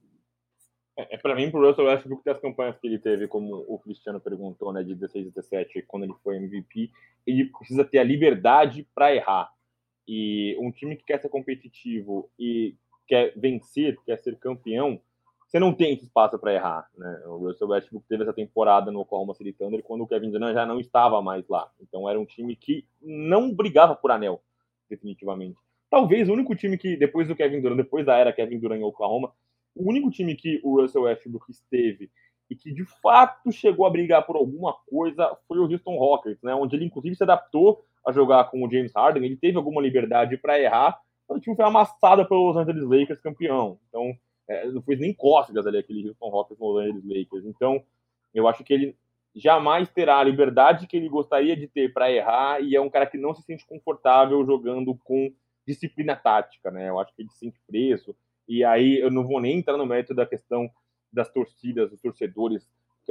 É, 0.99 1.15
é 1.15 1.17
para 1.17 1.33
mim, 1.33 1.49
pro 1.49 1.65
Russell 1.65 1.85
Westbrook, 1.85 2.25
das 2.25 2.41
campanhas 2.41 2.77
que 2.77 2.85
ele 2.85 2.99
teve, 2.99 3.25
como 3.25 3.63
o 3.67 3.79
Cristiano 3.79 4.19
perguntou, 4.19 4.73
né, 4.73 4.83
de 4.83 4.93
16 4.93 5.27
e 5.27 5.31
17, 5.31 5.81
quando 5.83 6.03
ele 6.03 6.13
foi 6.21 6.35
MVP, 6.35 6.91
ele 7.25 7.45
precisa 7.45 7.85
ter 7.85 7.99
a 7.99 8.03
liberdade 8.03 8.85
para 8.93 9.15
errar. 9.15 9.49
E 10.05 10.57
um 10.59 10.71
time 10.71 10.97
que 10.97 11.05
quer 11.05 11.21
ser 11.21 11.29
competitivo 11.29 12.29
e 12.37 12.75
quer 13.07 13.33
vencer, 13.37 13.97
quer 14.05 14.17
ser 14.17 14.37
campeão, 14.37 14.99
você 15.47 15.57
não 15.57 15.73
tem 15.73 15.93
espaço 15.93 16.37
para 16.37 16.53
errar. 16.53 16.89
Né? 16.97 17.21
O 17.27 17.37
Russell 17.37 17.69
Westbrook 17.69 18.05
teve 18.07 18.23
essa 18.23 18.33
temporada 18.33 18.91
no 18.91 18.99
Oklahoma 18.99 19.33
City 19.33 19.53
Thunder 19.53 19.81
quando 19.81 20.01
o 20.01 20.07
Kevin 20.07 20.31
Durant 20.31 20.53
já 20.53 20.65
não 20.65 20.79
estava 20.79 21.21
mais 21.21 21.47
lá. 21.47 21.71
Então 21.79 22.09
era 22.09 22.19
um 22.19 22.25
time 22.25 22.55
que 22.55 22.85
não 23.01 23.53
brigava 23.53 23.95
por 23.95 24.11
anel, 24.11 24.43
definitivamente. 24.89 25.57
Talvez 25.89 26.27
o 26.27 26.33
único 26.33 26.55
time 26.55 26.77
que, 26.77 26.97
depois 26.97 27.27
do 27.27 27.35
Kevin 27.35 27.61
Durant, 27.61 27.77
depois 27.77 28.05
da 28.05 28.17
era 28.17 28.33
Kevin 28.33 28.59
Durant 28.59 28.79
em 28.79 28.83
Oklahoma, 28.83 29.31
o 29.75 29.89
único 29.89 30.09
time 30.09 30.35
que 30.35 30.59
o 30.63 30.81
Russell 30.81 31.03
Westbrook 31.03 31.49
esteve 31.49 32.09
e 32.49 32.55
que 32.55 32.73
de 32.73 32.83
fato 33.01 33.51
chegou 33.51 33.85
a 33.85 33.89
brigar 33.89 34.25
por 34.25 34.35
alguma 34.35 34.73
coisa 34.89 35.37
foi 35.47 35.59
o 35.59 35.69
Houston 35.69 35.97
Rockets, 35.97 36.41
né? 36.41 36.53
Onde 36.55 36.75
ele 36.75 36.85
inclusive 36.85 37.15
se 37.15 37.23
adaptou 37.23 37.83
a 38.05 38.11
jogar 38.11 38.45
com 38.45 38.65
o 38.65 38.71
James 38.71 38.91
Harden, 38.95 39.23
ele 39.23 39.37
teve 39.37 39.57
alguma 39.57 39.81
liberdade 39.81 40.37
para 40.37 40.59
errar, 40.59 40.99
mas 41.27 41.37
o 41.37 41.41
time 41.41 41.55
foi 41.55 41.65
amassado 41.65 42.27
pelos 42.27 42.55
Los 42.55 42.57
Angeles 42.57 42.83
Lakers 42.83 43.19
campeão. 43.19 43.79
Então, 43.87 44.13
é, 44.47 44.65
não 44.67 44.81
foi 44.81 44.95
nem 44.95 45.13
cócegas 45.13 45.67
ali 45.67 45.77
aquele 45.77 46.07
Houston 46.07 46.29
Rockets 46.29 46.59
no 46.59 46.67
Los 46.67 46.81
Angeles 46.81 47.05
Lakers. 47.05 47.45
Então, 47.45 47.83
eu 48.33 48.47
acho 48.47 48.63
que 48.63 48.73
ele 48.73 48.95
jamais 49.35 49.89
terá 49.89 50.17
a 50.17 50.23
liberdade 50.23 50.87
que 50.87 50.97
ele 50.97 51.07
gostaria 51.07 51.55
de 51.55 51.67
ter 51.67 51.93
para 51.93 52.11
errar 52.11 52.61
e 52.61 52.75
é 52.75 52.81
um 52.81 52.89
cara 52.89 53.05
que 53.05 53.17
não 53.17 53.33
se 53.33 53.43
sente 53.43 53.65
confortável 53.65 54.43
jogando 54.45 54.95
com 55.03 55.31
disciplina 55.67 56.15
tática, 56.15 56.71
né? 56.71 56.89
Eu 56.89 56.99
acho 56.99 57.13
que 57.15 57.21
ele 57.21 57.29
se 57.29 57.37
sente 57.37 57.59
preso. 57.67 58.15
E 58.49 58.63
aí 58.63 58.99
eu 58.99 59.11
não 59.11 59.25
vou 59.25 59.39
nem 59.39 59.59
entrar 59.59 59.77
no 59.77 59.85
mérito 59.85 60.13
da 60.13 60.25
questão 60.25 60.69
das 61.13 61.31
torcidas, 61.31 61.89
dos 61.89 62.01
torcedores 62.01 62.67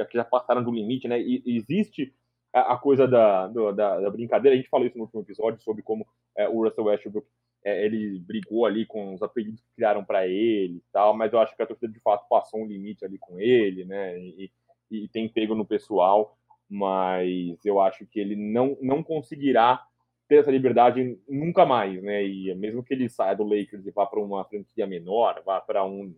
que 0.09 0.17
já 0.17 0.23
passaram 0.23 0.63
do 0.63 0.71
limite, 0.71 1.07
né? 1.07 1.19
E 1.19 1.43
existe 1.45 2.13
a, 2.53 2.77
coisa 2.77 3.07
da, 3.07 3.47
do, 3.47 3.71
da, 3.73 3.99
da, 3.99 4.09
brincadeira. 4.09 4.55
A 4.55 4.57
gente 4.57 4.69
falou 4.69 4.85
isso 4.87 4.97
no 4.97 5.03
último 5.03 5.21
episódio 5.21 5.61
sobre 5.61 5.83
como 5.83 6.07
é, 6.37 6.47
o 6.47 6.63
Russell 6.63 6.85
Westbrook 6.85 7.27
é, 7.63 7.85
ele 7.85 8.19
brigou 8.19 8.65
ali 8.65 8.85
com 8.85 9.13
os 9.13 9.21
apelidos 9.21 9.61
que 9.61 9.75
criaram 9.75 10.03
para 10.03 10.25
ele 10.27 10.77
e 10.77 10.83
tal, 10.93 11.13
mas 11.13 11.33
eu 11.33 11.39
acho 11.39 11.55
que 11.55 11.61
a 11.61 11.65
torcida 11.65 11.91
de 11.91 11.99
fato 11.99 12.27
passou 12.29 12.61
um 12.61 12.67
limite 12.67 13.03
ali 13.03 13.17
com 13.17 13.39
ele, 13.39 13.83
né? 13.83 14.17
E, 14.17 14.51
e 14.89 15.07
tem 15.09 15.27
pego 15.27 15.53
no 15.55 15.65
pessoal, 15.65 16.37
mas 16.69 17.57
eu 17.65 17.81
acho 17.81 18.05
que 18.05 18.19
ele 18.19 18.35
não, 18.35 18.77
não 18.81 19.03
conseguirá 19.03 19.85
ter 20.29 20.37
essa 20.37 20.51
liberdade 20.51 21.17
nunca 21.27 21.65
mais, 21.65 22.01
né? 22.01 22.23
E 22.23 22.53
mesmo 22.55 22.83
que 22.83 22.93
ele 22.93 23.09
saia 23.09 23.35
do 23.35 23.43
Lakers 23.43 23.85
e 23.85 23.91
vá 23.91 24.05
para 24.05 24.21
uma 24.21 24.45
franquia 24.45 24.87
menor, 24.87 25.41
vá 25.43 25.59
para 25.59 25.83
um 25.83 26.13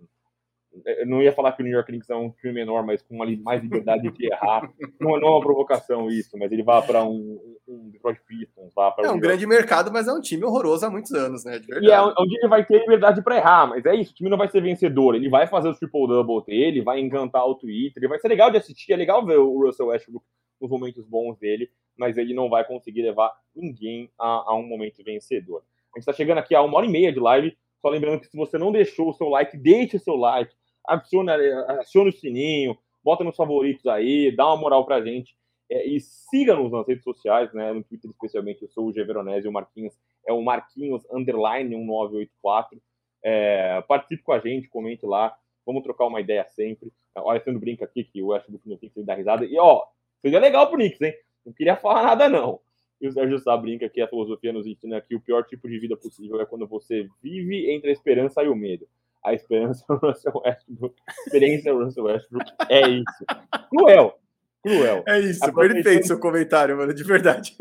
eu 0.86 1.06
não 1.06 1.22
ia 1.22 1.34
falar 1.34 1.52
que 1.52 1.62
o 1.62 1.66
New 1.66 1.74
York 1.74 1.92
Knicks 1.92 2.10
é 2.10 2.16
um 2.16 2.30
time 2.30 2.54
menor, 2.54 2.86
mas 2.86 3.02
com 3.02 3.18
mais 3.18 3.62
liberdade 3.62 4.10
de 4.10 4.26
errar. 4.26 4.62
Não, 5.02 5.20
não 5.20 5.28
é 5.28 5.32
uma 5.32 5.42
provocação 5.42 6.10
isso, 6.10 6.38
mas 6.38 6.52
ele 6.52 6.64
vai 6.64 6.82
para 6.86 7.04
um, 7.04 7.58
um 7.68 7.90
Detroit 7.90 8.22
Pistons. 8.26 8.74
Vá 8.74 8.96
é 9.00 9.10
um 9.10 9.20
grande 9.20 9.46
mercado, 9.46 9.92
mas 9.92 10.08
é 10.08 10.14
um 10.14 10.22
time 10.22 10.46
horroroso 10.46 10.86
há 10.86 10.90
muitos 10.90 11.12
anos, 11.12 11.44
né? 11.44 11.60
E 11.82 11.92
é 11.92 12.00
onde 12.02 12.38
ele 12.38 12.48
vai 12.48 12.64
ter 12.64 12.80
liberdade 12.80 13.22
para 13.22 13.38
errar, 13.38 13.68
mas 13.68 13.86
é 13.86 13.96
isso. 13.96 14.12
O 14.12 14.16
time 14.16 14.30
não 14.30 14.38
vai 14.38 14.48
ser 14.48 14.62
vencedor. 14.62 15.16
Ele 15.16 15.28
vai 15.28 15.48
fazer 15.48 15.70
o 15.70 15.76
triple-double 15.76 16.46
dele, 16.46 16.82
vai 16.82 17.00
encantar 17.00 17.46
o 17.46 17.56
Twitter. 17.56 18.02
Ele 18.02 18.08
vai 18.08 18.20
ser 18.20 18.30
legal 18.30 18.50
de 18.50 18.58
assistir, 18.58 18.94
é 18.94 18.96
legal 18.96 19.26
ver 19.26 19.40
o 19.40 19.66
Russell 19.66 19.88
Westbrook 19.88 20.26
nos 20.62 20.70
momentos 20.70 21.04
bons 21.06 21.38
dele, 21.40 21.70
mas 21.98 22.18
ele 22.18 22.34
não 22.34 22.50
vai 22.50 22.66
conseguir 22.66 23.02
levar 23.02 23.34
ninguém 23.56 24.10
a, 24.18 24.52
a 24.52 24.56
um 24.56 24.64
momento 24.64 25.04
vencedor. 25.04 25.64
A 25.94 25.98
gente 25.98 26.04
está 26.04 26.14
chegando 26.14 26.38
aqui 26.38 26.56
a 26.56 26.62
uma 26.62 26.78
hora 26.78 26.86
e 26.86 26.90
meia 26.90 27.12
de 27.12 27.20
live. 27.20 27.58
Só 27.82 27.90
lembrando 27.90 28.20
que 28.20 28.28
se 28.28 28.38
você 28.38 28.58
não 28.58 28.72
deixou 28.72 29.10
o 29.10 29.14
seu 29.14 29.28
like, 29.28 29.58
deixe 29.58 29.98
o 29.98 30.00
seu 30.00 30.16
like 30.16 30.54
aciona 30.88 32.10
o 32.10 32.12
sininho, 32.12 32.78
bota 33.04 33.24
nos 33.24 33.36
favoritos 33.36 33.86
aí, 33.88 34.34
dá 34.36 34.48
uma 34.48 34.58
moral 34.58 34.86
pra 34.86 35.02
gente. 35.02 35.36
É, 35.70 35.88
e 35.88 36.00
siga-nos 36.02 36.72
nas 36.72 36.86
redes 36.86 37.04
sociais, 37.04 37.54
né? 37.54 37.72
No 37.72 37.84
Twitter, 37.84 38.10
especialmente, 38.12 38.62
eu 38.62 38.68
sou 38.70 38.88
o 38.88 38.94
G 38.94 39.04
Veronese, 39.04 39.48
o 39.48 39.52
Marquinhos 39.52 39.98
é 40.28 40.34
o 40.34 40.42
Marquinhos 40.42 41.04
Underline 41.12 41.70
1984. 41.70 42.82
É, 43.24 43.82
participe 43.88 44.24
com 44.24 44.34
a 44.34 44.40
gente, 44.40 44.68
comente 44.68 45.06
lá, 45.06 45.36
vamos 45.66 45.84
trocar 45.84 46.08
uma 46.08 46.20
ideia 46.20 46.46
sempre. 46.50 46.92
O 47.16 47.30
Alessandro 47.30 47.60
brinca 47.60 47.86
aqui 47.86 48.04
que 48.04 48.22
o 48.22 48.28
Westbrook 48.28 48.68
não 48.68 48.78
tem 48.78 48.90
que 48.90 49.04
dar 49.04 49.16
risada. 49.16 49.46
E 49.46 49.58
ó, 49.58 49.84
seria 50.22 50.40
legal 50.40 50.68
pro 50.68 50.78
Knicks, 50.78 51.02
hein? 51.02 51.14
Não 51.46 51.54
queria 51.54 51.76
falar 51.76 52.04
nada, 52.04 52.30
não. 52.30 52.60
E 53.00 53.08
o 53.08 53.12
Sérgio 53.12 53.40
Sá 53.40 53.58
brinca 53.58 53.90
que 53.90 54.02
a 54.02 54.08
filosofia 54.08 54.54
nos 54.54 54.68
ensina 54.68 55.02
que 55.02 55.16
o 55.16 55.22
pior 55.22 55.44
tipo 55.46 55.68
de 55.68 55.80
vida 55.80 55.98
possível 55.98 56.40
é 56.40 56.46
quando 56.46 56.68
você 56.68 57.08
vive 57.22 57.72
entre 57.72 57.90
a 57.90 57.94
esperança 57.94 58.44
e 58.44 58.48
o 58.48 58.56
medo 58.56 58.88
a 59.24 59.34
esperança 59.34 59.86
do 59.88 59.96
Russell 59.96 60.42
Westbrook, 60.44 60.96
experiência 61.26 61.74
do 61.74 61.84
Russell 61.84 62.06
Westbrook 62.06 62.52
é 62.70 62.90
isso. 62.90 63.26
Cruel. 63.70 64.20
Cruel. 64.64 65.04
É 65.08 65.20
isso, 65.20 65.54
perfeito 65.54 66.08
seu 66.08 66.20
comentário, 66.20 66.78
mano, 66.78 66.94
de 66.94 67.04
verdade. 67.04 67.56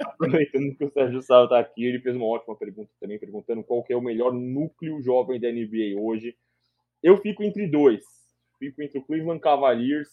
Aproveitando 0.00 0.74
que 0.76 0.84
o 0.84 0.90
Sérgio 0.90 1.22
Sá 1.22 1.42
está 1.44 1.58
aqui, 1.58 1.84
ele 1.84 2.00
fez 2.00 2.14
uma 2.14 2.26
ótima 2.26 2.56
pergunta 2.56 2.90
também, 3.00 3.18
perguntando 3.18 3.62
qual 3.64 3.84
é 3.88 3.96
o 3.96 4.00
melhor 4.00 4.32
núcleo 4.32 5.02
jovem 5.02 5.40
da 5.40 5.50
NBA 5.50 6.00
hoje. 6.00 6.36
Eu 7.02 7.16
fico 7.18 7.42
entre 7.42 7.66
dois. 7.66 8.04
Fico 8.58 8.80
entre 8.82 8.98
o 8.98 9.02
Cleveland 9.02 9.40
Cavaliers 9.40 10.08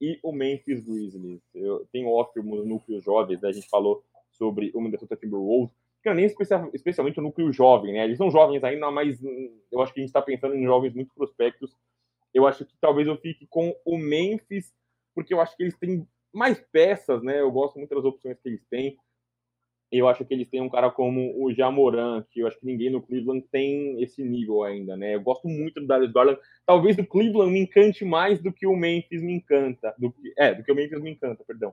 e 0.00 0.18
o 0.22 0.32
Memphis 0.32 0.80
Grizzlies. 0.80 1.40
Eu 1.54 1.86
tenho 1.92 2.08
ótimos 2.08 2.66
núcleos 2.66 3.02
jovens, 3.02 3.40
né? 3.40 3.48
a 3.48 3.52
gente 3.52 3.68
falou 3.68 4.02
sobre 4.30 4.70
o 4.74 4.80
Minnesota 4.80 5.16
Timberwolves, 5.16 5.74
nem 6.14 6.24
especial, 6.24 6.70
especialmente 6.72 7.18
o 7.18 7.22
núcleo 7.22 7.52
jovem, 7.52 7.92
né? 7.92 8.04
Eles 8.04 8.18
são 8.18 8.30
jovens 8.30 8.62
ainda, 8.62 8.90
mas 8.90 9.20
hum, 9.20 9.58
eu 9.72 9.80
acho 9.80 9.92
que 9.92 10.00
a 10.00 10.02
gente 10.02 10.10
está 10.10 10.22
pensando 10.22 10.54
em 10.54 10.64
jovens 10.64 10.94
muito 10.94 11.12
prospectos. 11.14 11.74
Eu 12.32 12.46
acho 12.46 12.64
que 12.64 12.76
talvez 12.80 13.08
eu 13.08 13.16
fique 13.16 13.46
com 13.46 13.74
o 13.84 13.98
Memphis, 13.98 14.72
porque 15.14 15.34
eu 15.34 15.40
acho 15.40 15.56
que 15.56 15.64
eles 15.64 15.76
têm 15.76 16.06
mais 16.32 16.60
peças, 16.70 17.22
né? 17.22 17.40
Eu 17.40 17.50
gosto 17.50 17.76
muito 17.76 17.94
das 17.94 18.04
opções 18.04 18.38
que 18.38 18.48
eles 18.48 18.64
têm. 18.70 18.96
Eu 19.90 20.08
acho 20.08 20.24
que 20.24 20.34
eles 20.34 20.48
têm 20.48 20.60
um 20.60 20.68
cara 20.68 20.90
como 20.90 21.32
o 21.42 21.52
Jamoran, 21.52 22.24
que 22.30 22.40
eu 22.40 22.46
acho 22.46 22.58
que 22.58 22.66
ninguém 22.66 22.90
no 22.90 23.00
Cleveland 23.00 23.46
tem 23.52 24.02
esse 24.02 24.22
nível 24.22 24.64
ainda, 24.64 24.96
né? 24.96 25.14
Eu 25.14 25.20
gosto 25.20 25.46
muito 25.46 25.80
do 25.80 25.86
Darius 25.86 26.12
Garland. 26.12 26.40
Talvez 26.64 26.98
o 26.98 27.06
Cleveland 27.06 27.52
me 27.52 27.60
encante 27.60 28.04
mais 28.04 28.42
do 28.42 28.52
que 28.52 28.66
o 28.66 28.74
Memphis 28.74 29.22
me 29.22 29.32
encanta. 29.32 29.94
Do 29.96 30.10
que, 30.10 30.34
é, 30.36 30.54
do 30.54 30.64
que 30.64 30.72
o 30.72 30.74
Memphis 30.74 31.00
me 31.00 31.10
encanta, 31.10 31.44
perdão. 31.46 31.72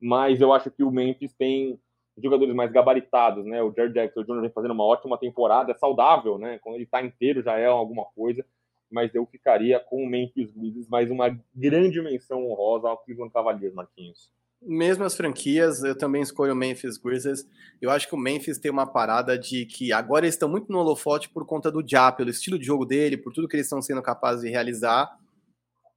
Mas 0.00 0.40
eu 0.40 0.52
acho 0.52 0.70
que 0.70 0.82
o 0.82 0.90
Memphis 0.90 1.32
tem 1.34 1.78
jogadores 2.18 2.54
mais 2.54 2.72
gabaritados, 2.72 3.44
né? 3.44 3.62
O 3.62 3.72
Jared 3.72 3.94
Jackson 3.94 4.22
Jr. 4.22 4.40
vem 4.40 4.50
fazendo 4.50 4.72
uma 4.72 4.84
ótima 4.84 5.18
temporada, 5.18 5.72
é 5.72 5.74
saudável, 5.74 6.38
né? 6.38 6.58
Quando 6.58 6.76
ele 6.76 6.84
está 6.84 7.02
inteiro 7.02 7.42
já 7.42 7.58
é 7.58 7.66
alguma 7.66 8.04
coisa, 8.06 8.44
mas 8.90 9.14
eu 9.14 9.26
ficaria 9.26 9.78
com 9.78 10.02
o 10.02 10.06
Memphis 10.06 10.50
Grizzlies, 10.50 10.88
mais 10.88 11.10
uma 11.10 11.38
grande 11.54 12.00
menção 12.00 12.44
honrosa 12.44 12.88
ao 12.88 12.98
Cleveland 12.98 13.32
Cavaliers, 13.32 13.74
Marquinhos. 13.74 14.32
Mesmo 14.62 15.04
as 15.04 15.16
franquias, 15.16 15.84
eu 15.84 15.96
também 15.96 16.22
escolho 16.22 16.52
o 16.52 16.56
Memphis 16.56 16.96
Grizzlies. 16.96 17.46
Eu 17.80 17.90
acho 17.90 18.08
que 18.08 18.14
o 18.14 18.18
Memphis 18.18 18.58
tem 18.58 18.70
uma 18.70 18.86
parada 18.86 19.38
de 19.38 19.66
que 19.66 19.92
agora 19.92 20.24
eles 20.24 20.34
estão 20.34 20.48
muito 20.48 20.72
no 20.72 20.78
holofote 20.78 21.28
por 21.28 21.46
conta 21.46 21.70
do 21.70 21.84
Ja, 21.86 22.10
pelo 22.10 22.30
estilo 22.30 22.58
de 22.58 22.64
jogo 22.64 22.84
dele, 22.84 23.16
por 23.16 23.32
tudo 23.32 23.46
que 23.46 23.54
eles 23.54 23.66
estão 23.66 23.80
sendo 23.82 24.02
capazes 24.02 24.42
de 24.42 24.50
realizar. 24.50 25.16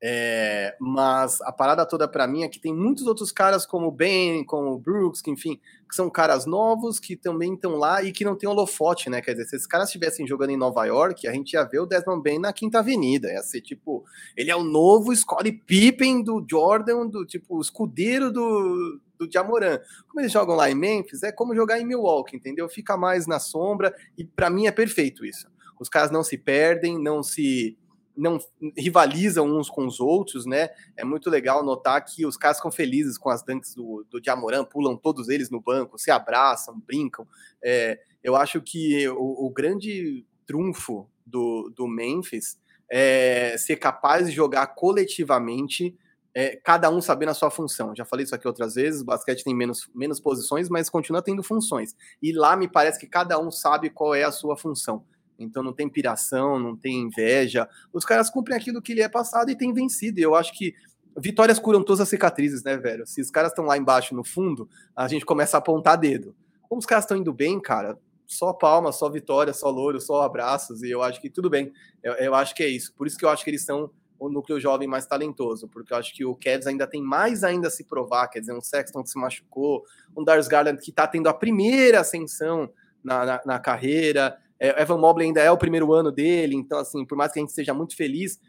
É, 0.01 0.77
mas 0.79 1.41
a 1.41 1.51
parada 1.51 1.85
toda 1.85 2.07
para 2.07 2.25
mim 2.25 2.43
é 2.43 2.47
que 2.47 2.59
tem 2.59 2.73
muitos 2.73 3.05
outros 3.05 3.33
caras 3.33 3.65
como 3.65 3.87
o 3.87 3.91
Ben, 3.91 4.45
como 4.45 4.71
o 4.71 4.79
Brooks, 4.79 5.21
que 5.21 5.29
enfim, 5.29 5.59
que 5.89 5.95
são 5.95 6.09
caras 6.09 6.45
novos 6.45 6.99
que 6.99 7.17
também 7.17 7.53
estão 7.53 7.75
lá 7.75 8.01
e 8.01 8.13
que 8.13 8.23
não 8.23 8.37
tem 8.37 8.47
holofote, 8.47 9.09
né? 9.09 9.21
Quer 9.21 9.31
dizer, 9.31 9.45
se 9.45 9.55
esses 9.57 9.67
caras 9.67 9.89
estivessem 9.89 10.25
jogando 10.25 10.51
em 10.51 10.57
Nova 10.57 10.85
York, 10.85 11.27
a 11.27 11.33
gente 11.33 11.51
ia 11.53 11.65
ver 11.65 11.79
o 11.79 11.85
Desmond 11.85 12.23
Bain 12.23 12.39
na 12.39 12.53
Quinta 12.53 12.79
Avenida, 12.79 13.29
ia 13.29 13.43
ser 13.43 13.59
tipo, 13.59 14.05
ele 14.37 14.49
é 14.49 14.55
o 14.55 14.63
novo 14.63 15.13
Scottie 15.13 15.51
Pippen 15.51 16.23
do 16.23 16.45
Jordan, 16.49 17.07
do 17.07 17.25
tipo, 17.25 17.59
escudeiro 17.59 18.31
do, 18.31 19.01
do 19.17 19.29
Jamoran. 19.29 19.79
Como 20.07 20.21
eles 20.21 20.31
jogam 20.31 20.55
lá 20.55 20.71
em 20.71 20.75
Memphis, 20.75 21.23
é 21.23 21.31
como 21.31 21.53
jogar 21.53 21.77
em 21.77 21.85
Milwaukee, 21.85 22.37
entendeu? 22.37 22.69
Fica 22.69 22.95
mais 22.95 23.27
na 23.27 23.39
sombra 23.39 23.93
e 24.17 24.23
para 24.23 24.49
mim 24.49 24.65
é 24.65 24.71
perfeito 24.71 25.25
isso. 25.25 25.49
Os 25.77 25.89
caras 25.89 26.09
não 26.09 26.23
se 26.23 26.37
perdem, 26.37 27.01
não 27.01 27.21
se 27.21 27.77
não 28.19 28.37
rivalizam 28.77 29.47
uns 29.47 29.69
com 29.69 29.87
os 29.87 29.99
outros, 29.99 30.45
né? 30.45 30.69
É 30.97 31.03
muito 31.05 31.29
legal 31.29 31.63
notar 31.63 32.03
que 32.03 32.25
os 32.25 32.35
caras 32.35 32.57
ficam 32.57 32.71
felizes 32.71 33.17
com 33.17 33.29
as 33.29 33.41
dunks 33.43 33.73
do, 33.73 34.05
do 34.09 34.21
Jamoran, 34.23 34.65
pulam 34.65 34.97
todos 34.97 35.29
eles 35.29 35.49
no 35.49 35.61
banco, 35.61 35.97
se 35.97 36.11
abraçam, 36.11 36.79
brincam. 36.85 37.25
É, 37.63 37.99
eu 38.23 38.35
acho 38.35 38.61
que 38.61 39.07
o, 39.09 39.47
o 39.47 39.49
grande 39.49 40.25
trunfo 40.45 41.09
do, 41.25 41.71
do 41.75 41.87
Memphis 41.87 42.59
é 42.91 43.55
ser 43.57 43.77
capaz 43.77 44.27
de 44.27 44.35
jogar 44.35 44.67
coletivamente, 44.67 45.95
é, 46.35 46.55
cada 46.57 46.89
um 46.89 47.01
sabendo 47.01 47.29
a 47.29 47.33
sua 47.33 47.49
função. 47.49 47.95
Já 47.95 48.03
falei 48.03 48.25
isso 48.25 48.35
aqui 48.35 48.47
outras 48.47 48.75
vezes, 48.75 49.01
o 49.01 49.05
basquete 49.05 49.43
tem 49.43 49.55
menos, 49.55 49.89
menos 49.95 50.19
posições, 50.19 50.69
mas 50.69 50.89
continua 50.89 51.21
tendo 51.21 51.41
funções. 51.41 51.95
E 52.21 52.33
lá 52.33 52.57
me 52.57 52.67
parece 52.67 52.99
que 52.99 53.07
cada 53.07 53.39
um 53.39 53.49
sabe 53.49 53.89
qual 53.89 54.13
é 54.13 54.23
a 54.23 54.31
sua 54.31 54.57
função. 54.57 55.05
Então 55.39 55.63
não 55.63 55.73
tem 55.73 55.89
piração, 55.89 56.59
não 56.59 56.75
tem 56.75 56.99
inveja. 56.99 57.67
Os 57.93 58.05
caras 58.05 58.29
cumprem 58.29 58.57
aquilo 58.57 58.81
que 58.81 58.93
lhe 58.93 59.01
é 59.01 59.09
passado 59.09 59.49
e 59.49 59.55
têm 59.55 59.73
vencido. 59.73 60.19
E 60.19 60.23
eu 60.23 60.35
acho 60.35 60.53
que 60.53 60.73
vitórias 61.17 61.59
curam 61.59 61.83
todas 61.83 62.01
as 62.01 62.09
cicatrizes, 62.09 62.63
né, 62.63 62.77
velho? 62.77 63.05
Se 63.07 63.21
os 63.21 63.31
caras 63.31 63.51
estão 63.51 63.65
lá 63.65 63.77
embaixo 63.77 64.15
no 64.15 64.23
fundo, 64.23 64.69
a 64.95 65.07
gente 65.07 65.25
começa 65.25 65.57
a 65.57 65.59
apontar 65.59 65.97
dedo. 65.97 66.35
Como 66.67 66.79
os 66.79 66.85
caras 66.85 67.05
estão 67.05 67.17
indo 67.17 67.33
bem, 67.33 67.59
cara, 67.59 67.97
só 68.25 68.53
palmas, 68.53 68.97
só 68.97 69.09
vitória, 69.09 69.53
só 69.53 69.69
louro, 69.69 69.99
só 69.99 70.21
abraços. 70.21 70.83
E 70.83 70.91
eu 70.91 71.01
acho 71.01 71.19
que 71.19 71.29
tudo 71.29 71.49
bem. 71.49 71.73
Eu, 72.03 72.13
eu 72.13 72.35
acho 72.35 72.53
que 72.53 72.63
é 72.63 72.67
isso. 72.67 72.93
Por 72.93 73.07
isso 73.07 73.17
que 73.17 73.25
eu 73.25 73.29
acho 73.29 73.43
que 73.43 73.49
eles 73.49 73.65
são 73.65 73.89
o 74.19 74.29
núcleo 74.29 74.59
jovem 74.59 74.87
mais 74.87 75.05
talentoso, 75.05 75.67
porque 75.69 75.93
eu 75.93 75.97
acho 75.97 76.13
que 76.13 76.25
o 76.25 76.35
Cavs 76.35 76.67
ainda 76.67 76.85
tem 76.85 77.01
mais 77.01 77.43
ainda 77.43 77.69
a 77.69 77.71
se 77.71 77.85
provar, 77.85 78.27
quer 78.27 78.41
dizer, 78.41 78.53
um 78.53 78.61
Sexton 78.61 79.01
que 79.01 79.09
se 79.09 79.17
machucou, 79.17 79.83
um 80.15 80.23
Darius 80.23 80.49
Garland 80.49 80.77
que 80.81 80.89
está 80.89 81.07
tendo 81.07 81.29
a 81.29 81.33
primeira 81.33 82.01
ascensão 82.01 82.69
na, 83.01 83.25
na, 83.25 83.41
na 83.45 83.59
carreira, 83.59 84.37
é, 84.59 84.81
Evan 84.81 84.97
Mobley 84.97 85.27
ainda 85.27 85.41
é 85.41 85.49
o 85.49 85.57
primeiro 85.57 85.93
ano 85.93 86.11
dele, 86.11 86.55
então, 86.55 86.79
assim, 86.79 87.05
por 87.05 87.17
mais 87.17 87.31
que 87.31 87.39
a 87.39 87.41
gente 87.41 87.53
seja 87.53 87.73
muito 87.73 87.95
feliz, 87.95 88.39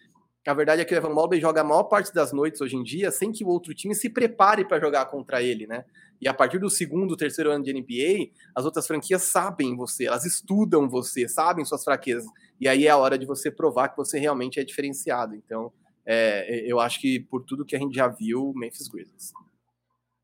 a 0.47 0.55
verdade 0.55 0.81
é 0.81 0.85
que 0.85 0.95
o 0.95 0.97
Evan 0.97 1.15
Mobley 1.15 1.41
joga 1.41 1.61
a 1.61 1.65
maior 1.65 1.85
parte 1.85 2.13
das 2.15 2.33
noites 2.33 2.61
hoje 2.61 2.75
em 2.75 2.83
dia 2.83 3.11
sem 3.11 3.31
que 3.31 3.45
o 3.45 3.49
outro 3.49 3.75
time 3.75 3.95
se 3.95 4.09
prepare 4.09 4.65
para 4.65 4.81
jogar 4.81 5.05
contra 5.07 5.43
ele, 5.43 5.67
né? 5.67 5.85
E 6.21 6.29
a 6.29 6.35
partir 6.35 6.59
do 6.59 6.69
segundo, 6.69 7.17
terceiro 7.17 7.51
ano 7.51 7.65
de 7.65 7.73
NBA, 7.73 8.31
as 8.55 8.65
outras 8.65 8.87
franquias 8.87 9.23
sabem 9.23 9.77
você, 9.77 10.07
elas 10.07 10.25
estudam 10.25 10.89
você, 10.89 11.29
sabem 11.29 11.65
suas 11.65 11.85
fraquezas. 11.85 12.27
E 12.61 12.69
aí 12.69 12.87
é 12.87 12.91
a 12.91 12.97
hora 12.97 13.19
de 13.19 13.27
você 13.27 13.51
provar 13.51 13.89
que 13.89 13.97
você 13.97 14.19
realmente 14.19 14.61
é 14.61 14.65
diferenciado. 14.65 15.35
Então, 15.35 15.73
é, 16.05 16.65
eu 16.67 16.81
acho 16.81 17.01
que 17.01 17.21
por 17.21 17.45
tudo 17.45 17.65
que 17.65 17.77
a 17.77 17.79
gente 17.79 17.95
já 17.95 18.09
viu, 18.09 18.53
Memphis 18.55 18.89
Grizzlies. 18.89 19.33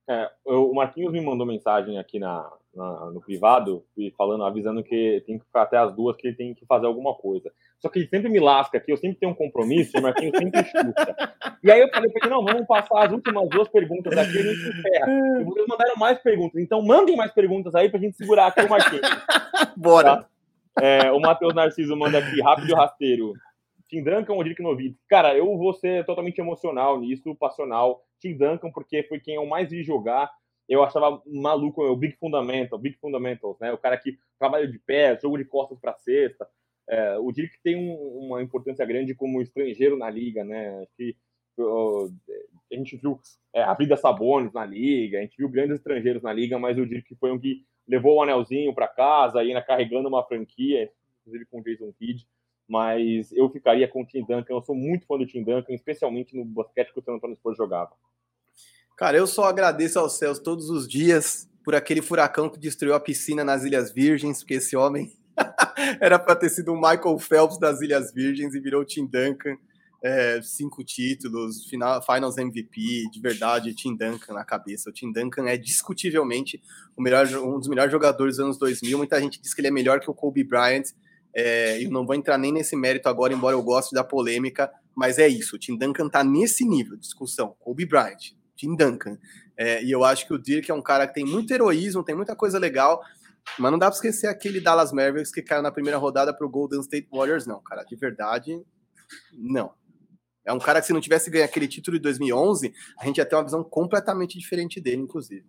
É, 0.08 0.30
eu, 0.46 0.70
o 0.70 0.74
Marquinhos 0.74 1.12
me 1.12 1.20
mandou 1.20 1.46
mensagem 1.46 1.98
aqui 1.98 2.18
na, 2.18 2.50
na, 2.76 3.10
no 3.10 3.20
privado, 3.20 3.82
e 3.96 4.12
falando, 4.16 4.44
avisando 4.44 4.82
que 4.82 5.22
tem 5.26 5.38
que 5.38 5.44
ficar 5.44 5.62
até 5.62 5.78
as 5.78 5.94
duas, 5.94 6.16
que 6.16 6.26
ele 6.26 6.36
tem 6.36 6.54
que 6.54 6.66
fazer 6.66 6.86
alguma 6.86 7.14
coisa. 7.14 7.50
Só 7.80 7.88
que 7.88 7.98
ele 7.98 8.08
sempre 8.08 8.28
me 8.28 8.38
lasca 8.38 8.78
aqui, 8.78 8.92
eu 8.92 8.96
sempre 8.96 9.18
tenho 9.18 9.32
um 9.32 9.34
compromisso, 9.34 9.98
o 9.98 10.02
Marquinhos 10.02 10.36
sempre 10.36 10.60
escuta. 10.60 11.34
E 11.62 11.70
aí 11.70 11.80
eu 11.80 11.88
falei 11.88 12.10
pra 12.10 12.26
ele, 12.26 12.34
não, 12.34 12.44
vamos 12.44 12.66
passar 12.66 13.06
as 13.06 13.12
últimas 13.12 13.48
duas 13.48 13.68
perguntas 13.68 14.16
aqui 14.16 14.38
a 14.38 14.42
gente 14.42 14.78
encerra. 14.78 15.40
E 15.40 15.44
vocês 15.44 15.66
mandaram 15.66 15.96
mais 15.96 16.18
perguntas, 16.18 16.60
então 16.60 16.82
mandem 16.82 17.16
mais 17.16 17.32
perguntas 17.32 17.74
aí 17.74 17.88
pra 17.88 17.98
gente 17.98 18.16
segurar 18.16 18.48
aqui 18.48 18.60
o 18.60 18.68
Marquinhos. 18.68 19.08
Bora! 19.76 20.16
Tá? 20.16 20.28
É, 20.78 21.10
o 21.10 21.18
Matheus 21.18 21.54
Narciso 21.54 21.96
manda 21.96 22.18
aqui, 22.18 22.40
rápido 22.42 22.70
e 22.70 22.74
rasteiro. 22.74 23.32
Tim 23.88 24.02
Duncan 24.02 24.34
ou 24.34 24.44
Dirk 24.44 24.60
Nowitzki? 24.62 24.98
Cara, 25.08 25.34
eu 25.34 25.56
vou 25.56 25.72
ser 25.72 26.04
totalmente 26.04 26.38
emocional 26.38 27.00
nisso, 27.00 27.34
passional. 27.36 28.02
Tim 28.20 28.36
Duncan, 28.36 28.70
porque 28.70 29.02
foi 29.04 29.20
quem 29.20 29.36
eu 29.36 29.46
mais 29.46 29.70
vi 29.70 29.82
jogar. 29.82 30.30
Eu 30.68 30.82
achava 30.82 31.22
maluco 31.26 31.82
o 31.82 31.96
Big 31.96 32.16
Fundamental, 32.16 32.78
Big 32.78 32.96
Fundamentals, 32.98 33.58
né? 33.60 33.72
O 33.72 33.78
cara 33.78 33.96
que 33.96 34.18
trabalha 34.38 34.66
de 34.66 34.78
pé, 34.78 35.18
jogo 35.20 35.38
de 35.38 35.44
costas 35.44 35.78
para 35.78 35.94
cesta. 35.94 36.48
É, 36.88 37.18
o 37.18 37.32
Dirk 37.32 37.56
tem 37.62 37.76
um, 37.76 38.26
uma 38.26 38.42
importância 38.42 38.84
grande 38.84 39.14
como 39.14 39.42
estrangeiro 39.42 39.96
na 39.96 40.10
liga, 40.10 40.44
né? 40.44 40.86
Que, 40.96 41.16
a 41.58 42.74
gente 42.74 42.96
viu 42.96 43.18
é, 43.54 43.62
a 43.62 43.72
vida 43.72 43.96
Sabonis 43.96 44.52
na 44.52 44.66
liga, 44.66 45.18
a 45.18 45.22
gente 45.22 45.38
viu 45.38 45.48
grandes 45.48 45.76
estrangeiros 45.76 46.22
na 46.22 46.32
liga, 46.32 46.58
mas 46.58 46.76
o 46.76 46.84
Dirk 46.84 47.14
foi 47.14 47.32
um 47.32 47.38
que 47.38 47.64
levou 47.88 48.16
o 48.16 48.22
anelzinho 48.22 48.74
para 48.74 48.86
casa, 48.86 49.40
ainda 49.40 49.62
carregando 49.62 50.08
uma 50.08 50.22
franquia, 50.22 50.90
inclusive 51.22 51.46
com 51.46 51.62
Jason 51.62 51.92
Kidd 51.92 52.26
mas 52.68 53.30
eu 53.32 53.48
ficaria 53.48 53.86
com 53.86 54.02
o 54.02 54.06
Tim 54.06 54.20
Duncan. 54.20 54.54
Eu 54.54 54.62
sou 54.62 54.74
muito 54.74 55.06
fã 55.06 55.16
do 55.16 55.26
Tim 55.26 55.42
Duncan, 55.42 55.72
especialmente 55.72 56.36
no 56.36 56.44
basquete 56.44 56.92
que 56.92 56.98
o 56.98 57.02
San 57.02 57.14
Antonio 57.14 57.36
Spurs 57.36 57.56
jogava. 57.56 57.92
Cara, 58.96 59.18
eu 59.18 59.26
só 59.26 59.44
agradeço 59.44 59.98
aos 59.98 60.16
céus 60.16 60.38
todos 60.38 60.70
os 60.70 60.88
dias 60.88 61.46
por 61.62 61.74
aquele 61.74 62.00
furacão 62.00 62.48
que 62.48 62.58
destruiu 62.58 62.94
a 62.94 63.00
piscina 63.00 63.44
nas 63.44 63.62
Ilhas 63.62 63.92
Virgens, 63.92 64.38
porque 64.38 64.54
esse 64.54 64.74
homem 64.74 65.12
era 66.00 66.18
para 66.18 66.34
ter 66.34 66.48
sido 66.48 66.72
o 66.72 66.76
Michael 66.76 67.18
Phelps 67.18 67.58
das 67.58 67.82
Ilhas 67.82 68.10
Virgens 68.10 68.54
e 68.54 68.60
virou 68.60 68.80
o 68.80 68.84
Tim 68.86 69.04
Duncan. 69.04 69.58
É, 70.02 70.40
cinco 70.40 70.82
títulos, 70.82 71.66
final, 71.66 72.00
Finals 72.02 72.38
MVP, 72.38 73.10
de 73.10 73.20
verdade, 73.20 73.74
Tim 73.74 73.94
Duncan 73.94 74.32
na 74.32 74.44
cabeça. 74.44 74.88
O 74.88 74.92
Tim 74.92 75.12
Duncan 75.12 75.46
é 75.46 75.58
discutivelmente 75.58 76.62
o 76.96 77.02
melhor, 77.02 77.26
um 77.26 77.58
dos 77.58 77.68
melhores 77.68 77.92
jogadores 77.92 78.36
dos 78.36 78.44
anos 78.44 78.58
2000. 78.58 78.96
Muita 78.96 79.20
gente 79.20 79.40
diz 79.42 79.52
que 79.52 79.60
ele 79.60 79.68
é 79.68 79.72
melhor 79.72 80.00
que 80.00 80.10
o 80.10 80.14
Kobe 80.14 80.42
Bryant, 80.42 80.84
é, 81.34 81.84
eu 81.84 81.90
não 81.90 82.06
vou 82.06 82.14
entrar 82.14 82.38
nem 82.38 82.50
nesse 82.50 82.74
mérito 82.74 83.10
agora, 83.10 83.34
embora 83.34 83.54
eu 83.54 83.62
goste 83.62 83.94
da 83.94 84.02
polêmica, 84.02 84.72
mas 84.94 85.18
é 85.18 85.28
isso. 85.28 85.56
O 85.56 85.58
Tim 85.58 85.76
Duncan 85.76 86.08
tá 86.08 86.24
nesse 86.24 86.64
nível 86.64 86.94
de 86.94 87.02
discussão. 87.02 87.54
Kobe 87.58 87.84
Bryant, 87.84 88.32
Tim 88.56 88.74
Duncan. 88.74 89.18
É, 89.56 89.82
e 89.82 89.90
eu 89.90 90.04
acho 90.04 90.26
que 90.26 90.34
o 90.34 90.38
Dirk 90.38 90.70
é 90.70 90.74
um 90.74 90.82
cara 90.82 91.06
que 91.06 91.14
tem 91.14 91.24
muito 91.24 91.52
heroísmo, 91.52 92.04
tem 92.04 92.14
muita 92.14 92.34
coisa 92.34 92.58
legal, 92.58 93.00
mas 93.58 93.70
não 93.70 93.78
dá 93.78 93.86
para 93.86 93.94
esquecer 93.94 94.26
aquele 94.26 94.60
Dallas 94.60 94.92
Mavericks 94.92 95.30
que 95.30 95.42
caiu 95.42 95.62
na 95.62 95.70
primeira 95.70 95.98
rodada 95.98 96.34
pro 96.34 96.48
Golden 96.48 96.80
State 96.80 97.08
Warriors, 97.12 97.46
não, 97.46 97.62
cara. 97.62 97.84
De 97.84 97.96
verdade, 97.96 98.60
não. 99.32 99.72
É 100.44 100.52
um 100.52 100.58
cara 100.58 100.80
que 100.80 100.86
se 100.86 100.92
não 100.92 101.00
tivesse 101.00 101.30
ganho 101.30 101.44
aquele 101.44 101.66
título 101.66 101.96
de 101.96 102.02
2011, 102.02 102.72
a 102.98 103.04
gente 103.04 103.18
ia 103.18 103.26
ter 103.26 103.34
uma 103.34 103.44
visão 103.44 103.64
completamente 103.64 104.38
diferente 104.38 104.80
dele, 104.80 105.02
inclusive. 105.02 105.44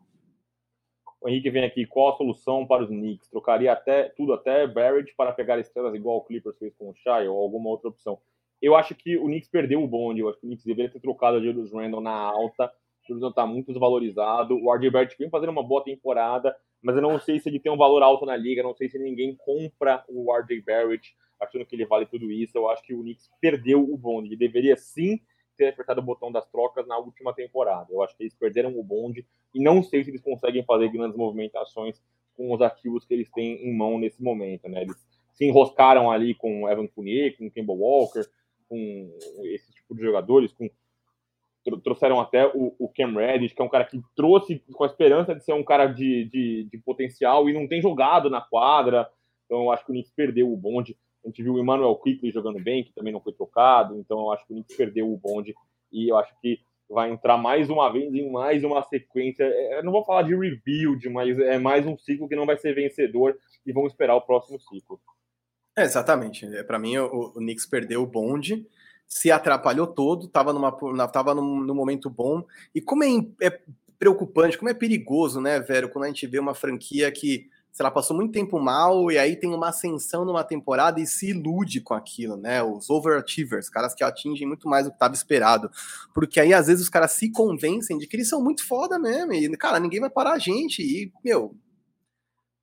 O 1.22 1.30
Henrique 1.30 1.50
vem 1.50 1.66
aqui, 1.66 1.86
qual 1.86 2.14
a 2.14 2.18
solução 2.18 2.66
para 2.66 2.84
os 2.84 2.90
Knicks? 2.90 3.30
Trocaria 3.30 3.72
até 3.72 4.10
tudo, 4.16 4.34
até 4.34 4.66
Barrett 4.68 5.14
para 5.16 5.34
pegar 5.34 5.60
estrelas 5.60 5.94
igual 5.94 6.18
o 6.18 6.24
Clippers 6.24 6.58
fez 6.58 6.74
com 6.76 6.90
o 6.90 6.96
Shai 6.96 7.28
ou 7.28 7.38
alguma 7.38 7.70
outra 7.70 7.90
opção? 7.90 8.20
Eu 8.62 8.76
acho 8.76 8.96
que 8.96 9.18
o 9.18 9.26
Knicks 9.26 9.50
perdeu 9.50 9.84
o 9.84 9.88
bonde, 9.88 10.22
eu 10.22 10.30
acho 10.30 10.40
que 10.40 10.46
o 10.46 10.50
Knicks 10.50 10.66
deveria 10.66 10.92
ter 10.92 11.00
trocado 11.00 11.38
a 11.38 11.40
Julius 11.42 11.72
Randle 11.74 12.02
na 12.02 12.12
alta, 12.12 12.66
o 12.66 12.72
Julius 13.08 13.30
está 13.30 13.46
muito 13.46 13.68
desvalorizado, 13.68 14.56
o 14.56 14.74
RJ 14.74 14.90
Barrett 14.90 15.18
vem 15.18 15.30
fazendo 15.30 15.50
uma 15.50 15.64
boa 15.64 15.84
temporada, 15.84 16.56
mas 16.82 16.96
eu 16.96 17.02
não 17.02 17.20
sei 17.20 17.40
se 17.40 17.50
ele 17.50 17.60
tem 17.60 17.72
um 17.72 17.78
valor 17.78 18.04
alto 18.04 18.26
na 18.26 18.36
liga, 18.36 18.64
não 18.64 18.76
sei 18.76 18.90
se 18.90 19.00
ninguém 19.00 19.36
compra 19.36 20.04
o 20.08 20.32
RJ 20.34 20.62
Barrett 20.62 21.16
achando 21.40 21.66
que 21.66 21.76
ele 21.76 21.86
vale 21.86 22.06
tudo 22.06 22.32
isso, 22.32 22.58
eu 22.58 22.70
acho 22.70 22.82
que 22.84 22.94
o 22.94 23.02
Knicks 23.02 23.30
perdeu 23.40 23.84
o 23.84 23.98
bonde, 23.98 24.30
ele 24.30 24.38
deveria 24.38 24.76
sim 24.76 25.20
ter 25.58 25.70
apertado 25.70 26.00
o 26.00 26.04
botão 26.04 26.32
das 26.32 26.48
trocas 26.50 26.88
na 26.88 26.98
última 26.98 27.34
temporada. 27.34 27.88
Eu 27.92 28.02
acho 28.04 28.16
que 28.16 28.24
eles 28.24 28.36
perderam 28.36 28.78
o 28.78 28.84
bonde 28.84 29.26
e 29.54 29.62
não 29.62 29.82
sei 29.82 30.04
se 30.04 30.12
eles 30.12 30.22
conseguem 30.22 30.64
fazer 30.64 30.90
grandes 30.90 31.18
movimentações 31.18 32.00
com 32.36 32.54
os 32.54 32.62
ativos 32.62 33.04
que 33.04 33.14
eles 33.14 33.30
têm 33.32 33.68
em 33.68 33.76
mão 33.76 33.98
nesse 33.98 34.22
momento, 34.22 34.70
né? 34.70 34.84
Eles 34.84 34.96
se 35.34 35.46
enroscaram 35.46 36.12
ali 36.12 36.36
com 36.36 36.70
Evan 36.70 36.88
Fournier, 36.88 37.36
com 37.36 37.50
Kemba 37.50 37.74
Walker, 37.74 38.24
com 38.70 39.18
esse 39.44 39.72
tipo 39.74 39.96
de 39.96 40.02
jogadores, 40.04 40.54
com 40.54 40.70
trouxeram 41.84 42.20
até 42.20 42.48
o, 42.48 42.76
o 42.80 42.90
Cam 42.90 43.14
Reddish, 43.14 43.54
que 43.54 43.62
é 43.62 43.66
um 43.66 43.70
cara 43.70 43.86
que 43.86 44.02
trouxe 44.16 44.64
com 44.74 44.84
a 44.84 44.88
esperança 44.88 45.36
de 45.36 45.44
ser 45.44 45.54
um 45.54 45.64
cara 45.64 45.88
de, 45.88 46.26
de, 46.26 46.68
de 46.72 46.78
potencial 46.80 47.50
e 47.50 47.54
não 47.54 47.68
tem 47.68 47.82
jogado 47.82 48.30
na 48.30 48.42
quadra. 48.42 49.10
Então 49.46 49.64
eu 49.64 49.72
acho 49.72 49.86
que 49.86 49.92
o 49.92 49.94
Knicks 49.94 50.14
perdeu 50.16 50.52
o 50.52 50.58
bonde. 50.58 50.98
A 51.24 51.28
gente 51.28 51.44
viu 51.44 51.54
o 51.54 51.60
Emmanuel 51.60 51.96
Quickly 51.96 52.32
jogando 52.32 52.64
bem, 52.64 52.84
que 52.84 52.94
também 52.94 53.12
não 53.12 53.20
foi 53.20 53.34
trocado, 53.34 53.98
então 54.00 54.20
eu 54.20 54.32
acho 54.32 54.46
que 54.46 54.54
o 54.54 54.56
Knicks 54.56 54.78
perdeu 54.78 55.12
o 55.12 55.18
bonde 55.18 55.54
e 55.92 56.10
eu 56.10 56.18
acho 56.18 56.34
que 56.42 56.60
vai 56.90 57.12
entrar 57.12 57.38
mais 57.38 57.70
uma 57.70 57.92
vez 57.92 58.14
em 58.14 58.32
mais 58.32 58.64
uma 58.64 58.82
sequência. 58.84 59.44
É, 59.44 59.80
eu 59.80 59.84
não 59.84 59.92
vou 59.92 60.06
falar 60.06 60.24
de 60.24 60.36
rebuild, 60.36 61.10
mas 61.10 61.38
é 61.40 61.58
mais 61.58 61.86
um 61.86 61.98
ciclo 61.98 62.28
que 62.28 62.36
não 62.36 62.46
vai 62.46 62.58
ser 62.58 62.74
vencedor 62.74 63.38
e 63.66 63.74
vamos 63.74 63.92
esperar 63.92 64.16
o 64.16 64.22
próximo 64.22 64.60
ciclo. 64.60 65.00
É, 65.78 65.84
exatamente. 65.84 66.46
É, 66.46 66.64
Para 66.64 66.80
mim, 66.80 66.98
o, 66.98 67.06
o 67.06 67.34
Knicks 67.34 67.66
perdeu 67.66 68.02
o 68.02 68.08
bonde, 68.08 68.66
se 69.08 69.32
atrapalhou 69.32 69.88
todo, 69.88 70.26
estava 70.26 70.52
numa, 70.52 70.72
tava 71.08 71.34
num, 71.34 71.62
num, 71.62 71.76
momento 71.76 72.10
bom. 72.10 72.44
E 72.76 72.82
como 72.82 73.04
é, 73.04 73.10
é 73.42 73.60
preocupante, 73.98 74.58
como 74.58 74.70
é 74.70 74.74
perigoso, 74.74 75.40
né, 75.40 75.60
velho, 75.60 75.90
quando 75.90 76.06
a 76.06 76.08
gente 76.08 76.28
vê 76.28 76.40
uma 76.40 76.54
franquia 76.54 77.12
que 77.12 77.50
sei 77.78 77.84
lá, 77.84 77.92
passou 77.92 78.18
muito 78.18 78.32
tempo 78.32 78.60
mal 78.60 79.12
e 79.12 79.20
aí 79.20 79.36
tem 79.36 79.54
uma 79.54 79.70
ascensão 79.70 80.26
numa 80.26 80.44
temporada 80.44 81.00
e 81.00 81.06
se 81.06 81.30
ilude 81.30 81.80
com 81.80 81.94
aquilo, 81.94 82.36
né? 82.36 82.64
Os 82.64 82.90
overachievers, 82.90 83.70
caras 83.70 83.94
que 83.94 84.04
atingem 84.04 84.48
muito 84.48 84.68
mais 84.68 84.86
do 84.86 84.90
que 84.90 84.96
estava 84.96 85.14
esperado. 85.14 85.70
Porque 86.12 86.40
aí, 86.40 86.56
às 86.56 86.66
vezes, 86.66 86.82
os 86.82 86.90
caras 86.90 87.12
se 87.12 87.30
convencem 87.30 88.00
de 88.00 88.08
que 88.08 88.16
eles 88.16 88.30
são 88.30 88.44
muito 88.44 88.66
foda 88.66 88.98
mesmo. 88.98 89.32
E, 89.32 89.56
cara, 89.58 89.80
ninguém 89.80 90.00
vai 90.00 90.10
parar 90.10 90.34
a 90.34 90.40
gente. 90.40 90.82
E, 90.82 91.14
meu, 91.24 91.54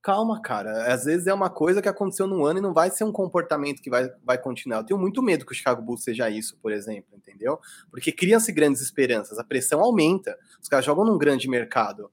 calma, 0.05 0.39
cara. 0.39 0.93
Às 0.93 1.05
vezes 1.05 1.25
é 1.25 1.33
uma 1.33 1.49
coisa 1.49 1.81
que 1.81 1.89
aconteceu 1.89 2.27
num 2.27 2.45
ano 2.45 2.59
e 2.59 2.61
não 2.61 2.75
vai 2.75 2.91
ser 2.91 3.03
um 3.03 3.11
comportamento 3.11 3.81
que 3.81 3.89
vai, 3.89 4.07
vai 4.23 4.37
continuar. 4.37 4.77
Eu 4.77 4.83
tenho 4.83 4.99
muito 4.99 5.23
medo 5.23 5.43
que 5.43 5.51
o 5.51 5.55
Chicago 5.55 5.81
Bulls 5.81 6.03
seja 6.03 6.29
isso, 6.29 6.55
por 6.61 6.71
exemplo, 6.71 7.17
entendeu? 7.17 7.59
Porque 7.89 8.11
criam-se 8.11 8.51
grandes 8.51 8.83
esperanças, 8.83 9.39
a 9.39 9.43
pressão 9.43 9.81
aumenta, 9.81 10.37
os 10.61 10.69
caras 10.69 10.85
jogam 10.85 11.03
num 11.03 11.17
grande 11.17 11.49
mercado. 11.49 12.11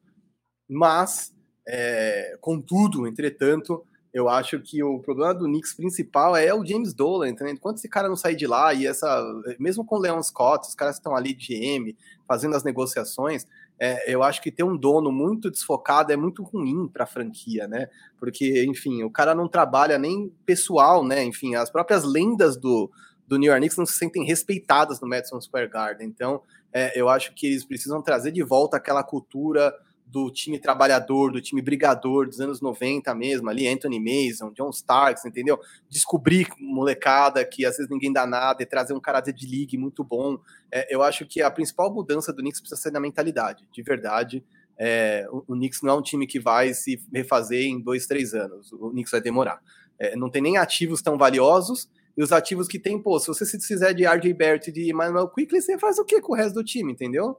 Mas 0.66 1.34
é, 1.68 2.34
contudo, 2.40 3.06
entretanto, 3.06 3.84
eu 4.10 4.26
acho 4.26 4.58
que 4.60 4.82
o 4.82 4.98
problema 4.98 5.34
do 5.34 5.44
Knicks 5.44 5.74
principal 5.74 6.34
é 6.34 6.54
o 6.54 6.64
James 6.64 6.94
Dolan, 6.94 7.28
entendeu? 7.28 7.52
Enquanto 7.52 7.76
esse 7.76 7.90
cara 7.90 8.08
não 8.08 8.16
sair 8.16 8.36
de 8.36 8.46
lá 8.46 8.72
e 8.72 8.86
essa, 8.86 9.22
mesmo 9.58 9.84
com 9.84 9.96
o 9.96 10.00
Leon 10.00 10.22
Scott, 10.22 10.66
os 10.66 10.74
caras 10.74 10.96
estão 10.96 11.14
ali 11.14 11.34
de 11.34 11.54
GM, 11.54 11.94
fazendo 12.26 12.56
as 12.56 12.64
negociações, 12.64 13.46
é, 13.84 14.14
eu 14.14 14.22
acho 14.22 14.40
que 14.40 14.52
ter 14.52 14.62
um 14.62 14.76
dono 14.76 15.10
muito 15.10 15.50
desfocado 15.50 16.12
é 16.12 16.16
muito 16.16 16.44
ruim 16.44 16.86
para 16.86 17.02
a 17.02 17.06
franquia, 17.06 17.66
né? 17.66 17.88
Porque, 18.16 18.64
enfim, 18.64 19.02
o 19.02 19.10
cara 19.10 19.34
não 19.34 19.48
trabalha 19.48 19.98
nem 19.98 20.32
pessoal, 20.46 21.04
né? 21.04 21.24
Enfim, 21.24 21.56
as 21.56 21.68
próprias 21.68 22.04
lendas 22.04 22.56
do, 22.56 22.88
do 23.26 23.36
New 23.36 23.48
York 23.48 23.60
Knicks 23.60 23.76
não 23.76 23.84
se 23.84 23.98
sentem 23.98 24.24
respeitadas 24.24 25.00
no 25.00 25.08
Madison 25.08 25.40
Square 25.40 25.68
Garden. 25.68 26.06
Então, 26.06 26.42
é, 26.72 26.96
eu 26.96 27.08
acho 27.08 27.34
que 27.34 27.48
eles 27.48 27.64
precisam 27.64 28.00
trazer 28.00 28.30
de 28.30 28.44
volta 28.44 28.76
aquela 28.76 29.02
cultura 29.02 29.74
do 30.12 30.30
time 30.30 30.58
trabalhador, 30.58 31.32
do 31.32 31.40
time 31.40 31.62
brigador 31.62 32.26
dos 32.26 32.38
anos 32.38 32.60
90 32.60 33.14
mesmo, 33.14 33.48
ali, 33.48 33.66
Anthony 33.66 33.98
Mason, 33.98 34.52
John 34.52 34.68
Starks, 34.68 35.24
entendeu? 35.24 35.58
Descobrir 35.88 36.48
molecada 36.60 37.42
que 37.46 37.64
às 37.64 37.78
vezes 37.78 37.90
ninguém 37.90 38.12
dá 38.12 38.26
nada 38.26 38.62
e 38.62 38.66
trazer 38.66 38.92
um 38.92 39.00
caráter 39.00 39.32
de 39.32 39.46
league 39.46 39.78
muito 39.78 40.04
bom. 40.04 40.38
É, 40.70 40.94
eu 40.94 41.02
acho 41.02 41.24
que 41.26 41.40
a 41.40 41.50
principal 41.50 41.92
mudança 41.92 42.30
do 42.30 42.42
Knicks 42.42 42.60
precisa 42.60 42.80
ser 42.80 42.92
na 42.92 43.00
mentalidade, 43.00 43.66
de 43.72 43.82
verdade. 43.82 44.44
É, 44.78 45.26
o, 45.30 45.38
o 45.48 45.54
Knicks 45.54 45.80
não 45.80 45.94
é 45.94 45.96
um 45.96 46.02
time 46.02 46.26
que 46.26 46.38
vai 46.38 46.74
se 46.74 47.00
refazer 47.10 47.64
em 47.64 47.80
dois, 47.80 48.06
três 48.06 48.34
anos. 48.34 48.70
O 48.72 48.90
Knicks 48.90 49.10
vai 49.10 49.20
demorar. 49.22 49.62
É, 49.98 50.14
não 50.14 50.28
tem 50.28 50.42
nem 50.42 50.58
ativos 50.58 51.00
tão 51.00 51.16
valiosos, 51.16 51.88
e 52.14 52.22
os 52.22 52.32
ativos 52.32 52.68
que 52.68 52.78
tem, 52.78 53.00
pô, 53.00 53.18
se 53.18 53.28
você 53.28 53.46
se 53.46 53.58
fizer 53.58 53.94
de 53.94 54.06
RJ 54.06 54.34
Barrett 54.34 54.68
e 54.68 54.72
de 54.72 54.90
Emmanuel 54.90 55.28
Quickly, 55.28 55.62
você 55.62 55.78
faz 55.78 55.98
o 55.98 56.04
que 56.04 56.20
com 56.20 56.32
o 56.32 56.36
resto 56.36 56.56
do 56.56 56.64
time, 56.64 56.92
entendeu? 56.92 57.38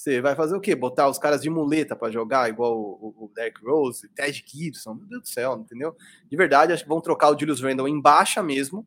Você 0.00 0.18
vai 0.18 0.34
fazer 0.34 0.56
o 0.56 0.60
quê? 0.62 0.74
Botar 0.74 1.10
os 1.10 1.18
caras 1.18 1.42
de 1.42 1.50
muleta 1.50 1.94
para 1.94 2.10
jogar, 2.10 2.48
igual 2.48 2.74
o, 2.74 3.14
o 3.18 3.30
Derrick 3.34 3.62
Rose, 3.62 4.08
Ted 4.08 4.42
Gibson, 4.46 4.94
meu 4.94 5.06
Deus 5.06 5.22
do 5.24 5.28
céu, 5.28 5.58
entendeu? 5.58 5.94
De 6.26 6.34
verdade, 6.38 6.72
acho 6.72 6.84
que 6.84 6.88
vão 6.88 7.02
trocar 7.02 7.28
o 7.28 7.38
Julius 7.38 7.60
Randle 7.60 7.86
em 7.86 8.00
baixa 8.00 8.42
mesmo, 8.42 8.86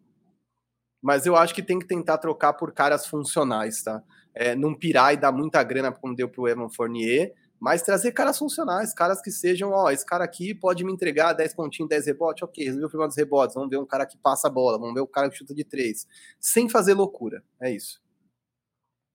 mas 1.00 1.28
eu 1.28 1.36
acho 1.36 1.54
que 1.54 1.62
tem 1.62 1.78
que 1.78 1.86
tentar 1.86 2.18
trocar 2.18 2.54
por 2.54 2.72
caras 2.72 3.06
funcionais, 3.06 3.84
tá? 3.84 4.02
É, 4.34 4.56
não 4.56 4.74
pirar 4.74 5.14
e 5.14 5.18
dar 5.18 5.32
muita 5.32 5.62
grana 5.62 5.92
como 5.92 6.16
deu 6.16 6.28
pro 6.28 6.48
Evan 6.48 6.68
Fournier, 6.68 7.32
mas 7.60 7.84
trazer 7.84 8.12
caras 8.12 8.40
funcionais, 8.40 8.92
caras 8.92 9.22
que 9.22 9.30
sejam, 9.30 9.70
ó, 9.70 9.92
esse 9.92 10.04
cara 10.04 10.24
aqui 10.24 10.56
pode 10.56 10.84
me 10.84 10.92
entregar 10.92 11.34
10 11.34 11.54
pontinhos, 11.54 11.90
10 11.90 12.08
rebotes, 12.08 12.42
ok, 12.42 12.66
resolveu 12.66 12.88
o 12.88 12.90
problema 12.90 13.10
dos 13.10 13.18
rebotes, 13.18 13.54
vamos 13.54 13.70
ver 13.70 13.78
um 13.78 13.86
cara 13.86 14.08
que 14.08 14.18
passa 14.18 14.48
a 14.48 14.52
bola, 14.52 14.80
vamos 14.80 14.96
ver 14.96 15.02
o 15.02 15.08
cara 15.08 15.30
que 15.30 15.38
chuta 15.38 15.54
de 15.54 15.64
três, 15.64 16.08
sem 16.40 16.68
fazer 16.68 16.96
loucura, 16.96 17.44
é 17.62 17.70
isso. 17.70 18.03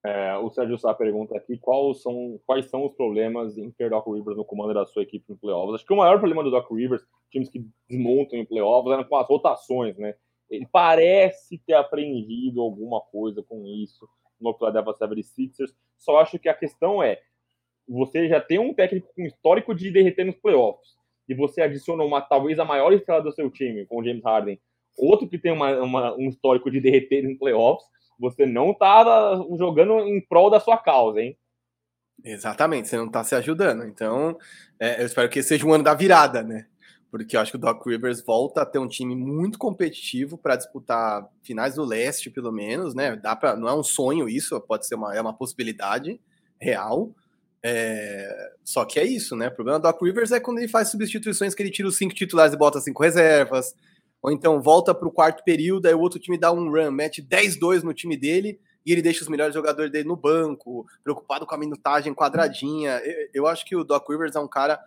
É, 0.04 0.36
o 0.36 0.48
Sérgio 0.50 0.78
Sá 0.78 0.94
pergunta 0.94 1.36
aqui 1.36 1.58
quais 1.58 2.02
são, 2.02 2.40
quais 2.46 2.66
são 2.66 2.86
os 2.86 2.94
problemas 2.94 3.58
em 3.58 3.70
ter 3.70 3.90
Doc 3.90 4.06
Rivers 4.06 4.36
no 4.36 4.44
comando 4.44 4.72
da 4.72 4.86
sua 4.86 5.02
equipe 5.02 5.24
no 5.28 5.36
playoffs. 5.36 5.74
Acho 5.74 5.86
que 5.86 5.92
o 5.92 5.96
maior 5.96 6.18
problema 6.18 6.44
do 6.44 6.50
Doc 6.50 6.70
Rivers, 6.70 7.02
times 7.30 7.48
que 7.48 7.66
desmontam 7.88 8.38
em 8.38 8.44
playoffs, 8.44 8.92
eram 8.92 9.04
com 9.04 9.16
as 9.16 9.26
rotações, 9.26 9.96
né? 9.98 10.14
Ele 10.48 10.66
parece 10.70 11.58
ter 11.58 11.74
aprendido 11.74 12.60
alguma 12.60 13.00
coisa 13.00 13.42
com 13.42 13.66
isso 13.66 14.08
no 14.40 14.54
Philadelphia 14.54 14.94
76ers. 14.94 15.74
Só 15.96 16.18
acho 16.18 16.38
que 16.38 16.48
a 16.48 16.54
questão 16.54 17.02
é, 17.02 17.20
você 17.88 18.28
já 18.28 18.40
tem 18.40 18.58
um 18.58 18.72
técnico 18.72 19.08
com 19.14 19.22
histórico 19.22 19.74
de 19.74 19.90
derreter 19.90 20.24
nos 20.24 20.36
playoffs, 20.36 20.96
e 21.28 21.34
você 21.34 21.60
adiciona 21.60 22.04
uma, 22.04 22.20
talvez 22.20 22.58
a 22.58 22.64
maior 22.64 22.92
estrela 22.92 23.22
do 23.22 23.32
seu 23.32 23.50
time, 23.50 23.84
com 23.86 24.00
o 24.00 24.04
James 24.04 24.22
Harden, 24.24 24.58
outro 24.96 25.28
que 25.28 25.38
tem 25.38 25.52
uma, 25.52 25.76
uma, 25.82 26.14
um 26.16 26.28
histórico 26.28 26.70
de 26.70 26.80
derreter 26.80 27.24
em 27.24 27.36
playoffs, 27.36 27.86
você 28.18 28.46
não 28.46 28.74
tá 28.74 29.04
jogando 29.56 30.00
em 30.00 30.20
prol 30.20 30.50
da 30.50 30.60
sua 30.60 30.76
causa, 30.76 31.20
hein? 31.20 31.36
Exatamente, 32.24 32.88
você 32.88 32.96
não 32.96 33.08
tá 33.08 33.22
se 33.22 33.34
ajudando. 33.34 33.84
Então, 33.84 34.36
é, 34.78 35.00
eu 35.02 35.06
espero 35.06 35.28
que 35.28 35.42
seja 35.42 35.66
um 35.66 35.72
ano 35.72 35.84
da 35.84 35.94
virada, 35.94 36.42
né? 36.42 36.66
Porque 37.10 37.36
eu 37.36 37.40
acho 37.40 37.52
que 37.52 37.56
o 37.56 37.60
Doc 37.60 37.86
Rivers 37.86 38.20
volta 38.22 38.62
a 38.62 38.66
ter 38.66 38.78
um 38.78 38.88
time 38.88 39.16
muito 39.16 39.58
competitivo 39.58 40.36
para 40.36 40.56
disputar 40.56 41.26
finais 41.42 41.76
do 41.76 41.84
leste, 41.84 42.30
pelo 42.30 42.52
menos, 42.52 42.94
né? 42.94 43.16
Dá 43.16 43.34
pra, 43.34 43.56
não 43.56 43.68
é 43.68 43.74
um 43.74 43.82
sonho 43.82 44.28
isso, 44.28 44.60
pode 44.60 44.86
ser 44.86 44.96
uma, 44.96 45.14
é 45.14 45.20
uma 45.20 45.32
possibilidade 45.32 46.20
real. 46.60 47.14
É, 47.62 48.52
só 48.62 48.84
que 48.84 49.00
é 49.00 49.04
isso, 49.04 49.34
né? 49.34 49.48
O 49.48 49.54
problema 49.54 49.78
do 49.78 49.82
Doc 49.82 50.00
Rivers 50.02 50.32
é 50.32 50.40
quando 50.40 50.58
ele 50.58 50.68
faz 50.68 50.88
substituições 50.88 51.54
que 51.54 51.62
ele 51.62 51.70
tira 51.70 51.88
os 51.88 51.96
cinco 51.96 52.14
titulares 52.14 52.52
e 52.52 52.58
bota 52.58 52.80
cinco 52.80 53.02
reservas. 53.02 53.74
Ou 54.22 54.32
então 54.32 54.60
volta 54.60 54.94
para 54.94 55.06
o 55.06 55.12
quarto 55.12 55.44
período, 55.44 55.86
aí 55.86 55.94
o 55.94 56.00
outro 56.00 56.18
time 56.18 56.36
dá 56.36 56.52
um 56.52 56.70
run, 56.70 56.90
mete 56.90 57.22
10-2 57.22 57.82
no 57.82 57.94
time 57.94 58.16
dele 58.16 58.58
e 58.84 58.92
ele 58.92 59.02
deixa 59.02 59.22
os 59.22 59.28
melhores 59.28 59.54
jogadores 59.54 59.92
dele 59.92 60.08
no 60.08 60.16
banco, 60.16 60.86
preocupado 61.04 61.46
com 61.46 61.54
a 61.54 61.58
minutagem 61.58 62.14
quadradinha. 62.14 63.00
Eu, 63.34 63.46
acho 63.46 63.64
que 63.64 63.76
o 63.76 63.84
Doc 63.84 64.08
Rivers 64.08 64.34
é 64.34 64.40
um 64.40 64.48
cara. 64.48 64.80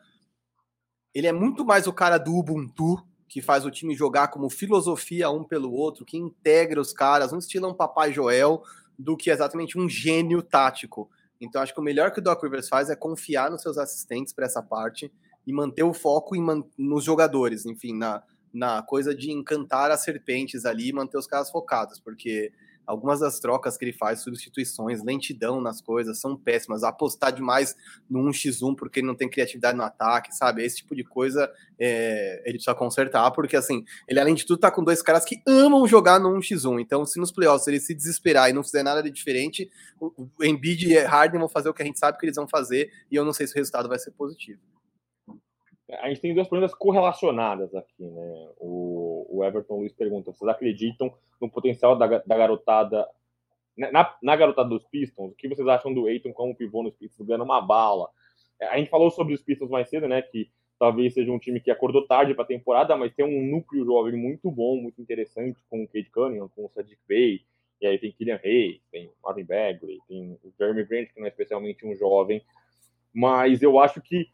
Ele 1.14 1.28
é 1.28 1.32
muito 1.32 1.64
mais 1.64 1.88
o 1.88 1.94
cara 1.94 2.18
do 2.18 2.36
Ubuntu, 2.36 2.98
que 3.30 3.42
faz 3.42 3.66
o 3.66 3.72
time 3.72 3.96
jogar 3.96 4.30
como 4.30 4.50
filosofia 4.50 5.30
um 5.30 5.44
pelo 5.44 5.72
outro, 5.72 6.04
que 6.04 6.18
integra 6.18 6.82
os 6.82 6.92
caras, 6.92 7.32
um 7.32 7.38
estilo 7.38 7.70
um 7.70 7.74
Papai 7.74 8.12
Joel, 8.12 8.64
do 8.98 9.16
que 9.16 9.30
exatamente 9.30 9.78
um 9.78 9.88
gênio 9.88 10.42
tático. 10.42 11.10
Então 11.40 11.62
acho 11.62 11.74
que 11.74 11.80
o 11.80 11.84
melhor 11.84 12.12
que 12.12 12.20
o 12.20 12.24
Doc 12.24 12.42
Rivers 12.42 12.68
faz 12.68 12.90
é 12.90 12.96
confiar 12.96 13.50
nos 13.52 13.62
seus 13.62 13.78
assistentes 13.78 14.34
para 14.34 14.46
essa 14.46 14.62
parte 14.62 15.12
e 15.46 15.54
manter 15.54 15.84
o 15.84 15.94
foco 15.94 16.36
em, 16.36 16.44
nos 16.78 17.04
jogadores, 17.04 17.66
enfim, 17.66 17.98
na, 17.98 18.24
na 18.54 18.82
coisa 18.82 19.16
de 19.16 19.32
encantar 19.32 19.92
as 19.92 20.04
serpentes 20.04 20.66
ali 20.66 20.90
e 20.90 20.94
manter 20.94 21.18
os 21.18 21.28
caras 21.28 21.50
focados, 21.50 22.00
porque 22.00 22.52
algumas 22.86 23.20
das 23.20 23.40
trocas 23.40 23.78
que 23.78 23.86
ele 23.86 23.94
faz, 23.94 24.22
substituições, 24.22 25.04
lentidão 25.04 25.62
nas 25.62 25.82
coisas, 25.82 26.20
são 26.20 26.36
péssimas. 26.36 26.84
Apostar 26.84 27.32
demais 27.32 27.76
no 28.10 28.20
1x1 28.30 28.76
porque 28.76 29.00
ele 29.00 29.08
não 29.08 29.16
tem 29.16 29.30
criatividade 29.30 29.78
no 29.78 29.84
ataque, 29.84 30.36
sabe? 30.36 30.64
Esse 30.64 30.78
tipo 30.78 30.96
de 30.96 31.04
coisa 31.04 31.50
é, 31.80 32.42
ele 32.46 32.56
precisa 32.56 32.76
consertar, 32.76 33.32
porque 33.32 33.56
assim, 33.56 33.84
ele 34.08 34.20
além 34.20 34.36
de 34.36 34.46
tudo 34.46 34.60
tá 34.60 34.70
com 34.70 34.84
dois 34.84 35.02
caras 35.02 35.24
que 35.24 35.42
amam 35.48 35.88
jogar 35.88 36.20
no 36.20 36.30
1x1. 36.38 36.82
Então, 36.82 37.06
se 37.06 37.20
nos 37.20 37.32
playoffs 37.32 37.68
ele 37.68 37.80
se 37.80 37.94
desesperar 37.94 38.50
e 38.50 38.54
não 38.54 38.64
fizer 38.64 38.84
nada 38.84 39.02
de 39.02 39.12
diferente, 39.12 39.70
o 40.00 40.30
Embiid 40.44 40.88
e 40.88 40.98
Harden 40.98 41.40
vão 41.40 41.50
fazer 41.50 41.70
o 41.70 41.74
que 41.74 41.82
a 41.82 41.86
gente 41.86 42.00
sabe 42.00 42.18
que 42.18 42.26
eles 42.26 42.36
vão 42.36 42.48
fazer, 42.48 42.92
e 43.10 43.16
eu 43.16 43.24
não 43.24 43.34
sei 43.34 43.48
se 43.48 43.54
o 43.54 43.58
resultado 43.58 43.88
vai 43.88 44.00
ser 44.00 44.12
positivo 44.12 44.60
a 46.00 46.08
gente 46.10 46.22
tem 46.22 46.34
duas 46.34 46.48
perguntas 46.48 46.74
correlacionadas 46.74 47.74
aqui, 47.76 48.04
né? 48.04 48.50
O, 48.58 49.28
o 49.30 49.44
Everton 49.44 49.80
Luiz 49.80 49.94
pergunta: 49.94 50.32
vocês 50.32 50.50
acreditam 50.50 51.14
no 51.40 51.50
potencial 51.50 51.96
da, 51.98 52.08
da 52.08 52.38
garotada, 52.38 53.08
né, 53.78 53.92
na, 53.92 54.16
na, 54.22 54.36
garotada 54.36 54.70
dos 54.70 54.86
Pistons? 54.86 55.32
O 55.32 55.36
que 55.36 55.50
vocês 55.50 55.68
acham 55.68 55.94
do 55.94 56.08
Eiton 56.08 56.32
como 56.32 56.56
pivô 56.56 56.84
nos 56.84 56.96
Pistons, 56.96 57.28
ganhando 57.28 57.44
uma 57.44 57.62
bala? 57.62 58.10
É, 58.60 58.68
a 58.68 58.78
gente 58.78 58.90
falou 58.90 59.12
sobre 59.12 59.34
os 59.34 59.42
Pistons 59.42 59.70
mais 59.70 59.90
cedo, 59.90 60.08
né? 60.08 60.22
Que 60.22 60.50
talvez 60.80 61.14
seja 61.14 61.32
um 61.32 61.40
time 61.40 61.60
que 61.60 61.70
acordou 61.70 62.08
tarde 62.08 62.34
para 62.34 62.44
a 62.44 62.48
temporada, 62.48 62.96
mas 62.96 63.14
tem 63.14 63.26
um 63.26 63.52
núcleo 63.52 63.86
jovem 63.86 64.16
muito 64.16 64.50
bom, 64.50 64.78
muito 64.78 65.02
interessante, 65.02 65.62
com 65.70 65.84
o 65.84 65.88
Cade 65.88 66.10
Cunningham, 66.10 66.50
com 66.50 66.66
o 66.66 66.70
Sadiq 66.70 67.00
Bey, 67.08 67.42
e 67.80 67.88
aí 67.88 68.00
tem 68.00 68.12
Killian 68.12 68.40
Hayes, 68.44 68.82
tem 68.92 69.12
Marvin 69.24 69.44
Bagley, 69.44 70.00
tem 70.08 70.38
o 70.44 70.54
Jeremy 70.58 70.84
Grant, 70.86 71.10
que 71.10 71.20
não 71.20 71.26
é 71.26 71.30
especialmente 71.30 71.86
um 71.86 71.96
jovem, 71.96 72.42
mas 73.14 73.62
eu 73.62 73.80
acho 73.80 74.02
que 74.02 74.28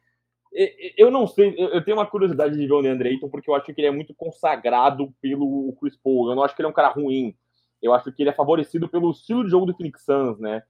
eu 0.97 1.11
não 1.11 1.27
sei, 1.27 1.55
eu 1.57 1.83
tenho 1.83 1.97
uma 1.97 2.05
curiosidade 2.05 2.57
de 2.57 2.65
ver 2.65 2.73
o 2.73 2.81
Deandre 2.81 3.09
Ayton, 3.09 3.29
porque 3.29 3.49
eu 3.49 3.55
acho 3.55 3.65
que 3.65 3.79
ele 3.79 3.87
é 3.87 3.91
muito 3.91 4.13
consagrado 4.13 5.13
pelo 5.21 5.75
Chris 5.79 5.95
Paul. 5.95 6.29
Eu 6.29 6.35
não 6.35 6.43
acho 6.43 6.55
que 6.55 6.61
ele 6.61 6.67
é 6.67 6.71
um 6.71 6.73
cara 6.73 6.89
ruim. 6.89 7.35
Eu 7.81 7.93
acho 7.93 8.11
que 8.11 8.23
ele 8.23 8.29
é 8.29 8.33
favorecido 8.33 8.89
pelo 8.89 9.11
estilo 9.11 9.43
de 9.43 9.51
jogo 9.51 9.65
do 9.65 9.75
Phoenix 9.75 10.03
Suns, 10.03 10.39
né? 10.39 10.63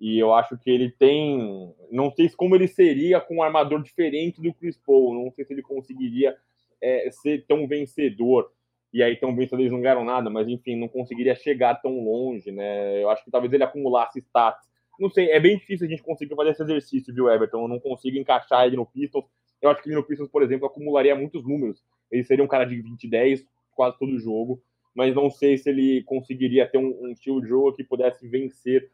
E 0.00 0.18
eu 0.18 0.34
acho 0.34 0.58
que 0.58 0.70
ele 0.70 0.90
tem. 0.90 1.74
Não 1.90 2.10
sei 2.10 2.28
como 2.30 2.54
ele 2.54 2.68
seria 2.68 3.20
com 3.20 3.36
um 3.36 3.42
armador 3.42 3.82
diferente 3.82 4.40
do 4.40 4.52
Chris 4.52 4.76
Paul. 4.76 5.14
Não 5.14 5.30
sei 5.32 5.44
se 5.44 5.52
ele 5.52 5.62
conseguiria 5.62 6.36
é, 6.80 7.10
ser 7.10 7.44
tão 7.46 7.66
vencedor. 7.66 8.50
E 8.92 9.02
aí, 9.02 9.16
tão 9.16 9.34
vencedor, 9.34 9.60
eles 9.60 9.72
não 9.72 9.80
ganharam 9.80 10.04
nada, 10.04 10.30
mas 10.30 10.46
enfim, 10.46 10.76
não 10.76 10.86
conseguiria 10.86 11.34
chegar 11.34 11.74
tão 11.76 12.04
longe, 12.04 12.52
né? 12.52 13.02
Eu 13.02 13.10
acho 13.10 13.24
que 13.24 13.30
talvez 13.30 13.52
ele 13.52 13.64
acumulasse 13.64 14.20
stats 14.20 14.64
não 14.98 15.10
sei, 15.10 15.30
é 15.30 15.40
bem 15.40 15.58
difícil 15.58 15.86
a 15.86 15.90
gente 15.90 16.02
conseguir 16.02 16.34
fazer 16.34 16.50
esse 16.50 16.62
exercício, 16.62 17.14
viu, 17.14 17.28
Everton? 17.30 17.62
Eu 17.62 17.68
não 17.68 17.80
consigo 17.80 18.16
encaixar 18.16 18.66
ele 18.66 18.76
no 18.76 18.86
Pistons. 18.86 19.24
Eu 19.60 19.70
acho 19.70 19.82
que 19.82 19.88
ele 19.88 19.96
no 19.96 20.04
Pistons, 20.04 20.28
por 20.28 20.42
exemplo, 20.42 20.66
acumularia 20.66 21.14
muitos 21.14 21.42
números. 21.44 21.82
Ele 22.10 22.24
seria 22.24 22.44
um 22.44 22.48
cara 22.48 22.64
de 22.64 22.80
20 22.80 23.08
10 23.08 23.44
quase 23.74 23.98
todo 23.98 24.18
jogo, 24.18 24.62
mas 24.94 25.14
não 25.14 25.30
sei 25.30 25.58
se 25.58 25.68
ele 25.68 26.02
conseguiria 26.04 26.66
ter 26.68 26.78
um, 26.78 27.02
um 27.02 27.08
estilo 27.08 27.40
de 27.40 27.48
jogo 27.48 27.72
que 27.72 27.82
pudesse 27.82 28.26
vencer 28.28 28.88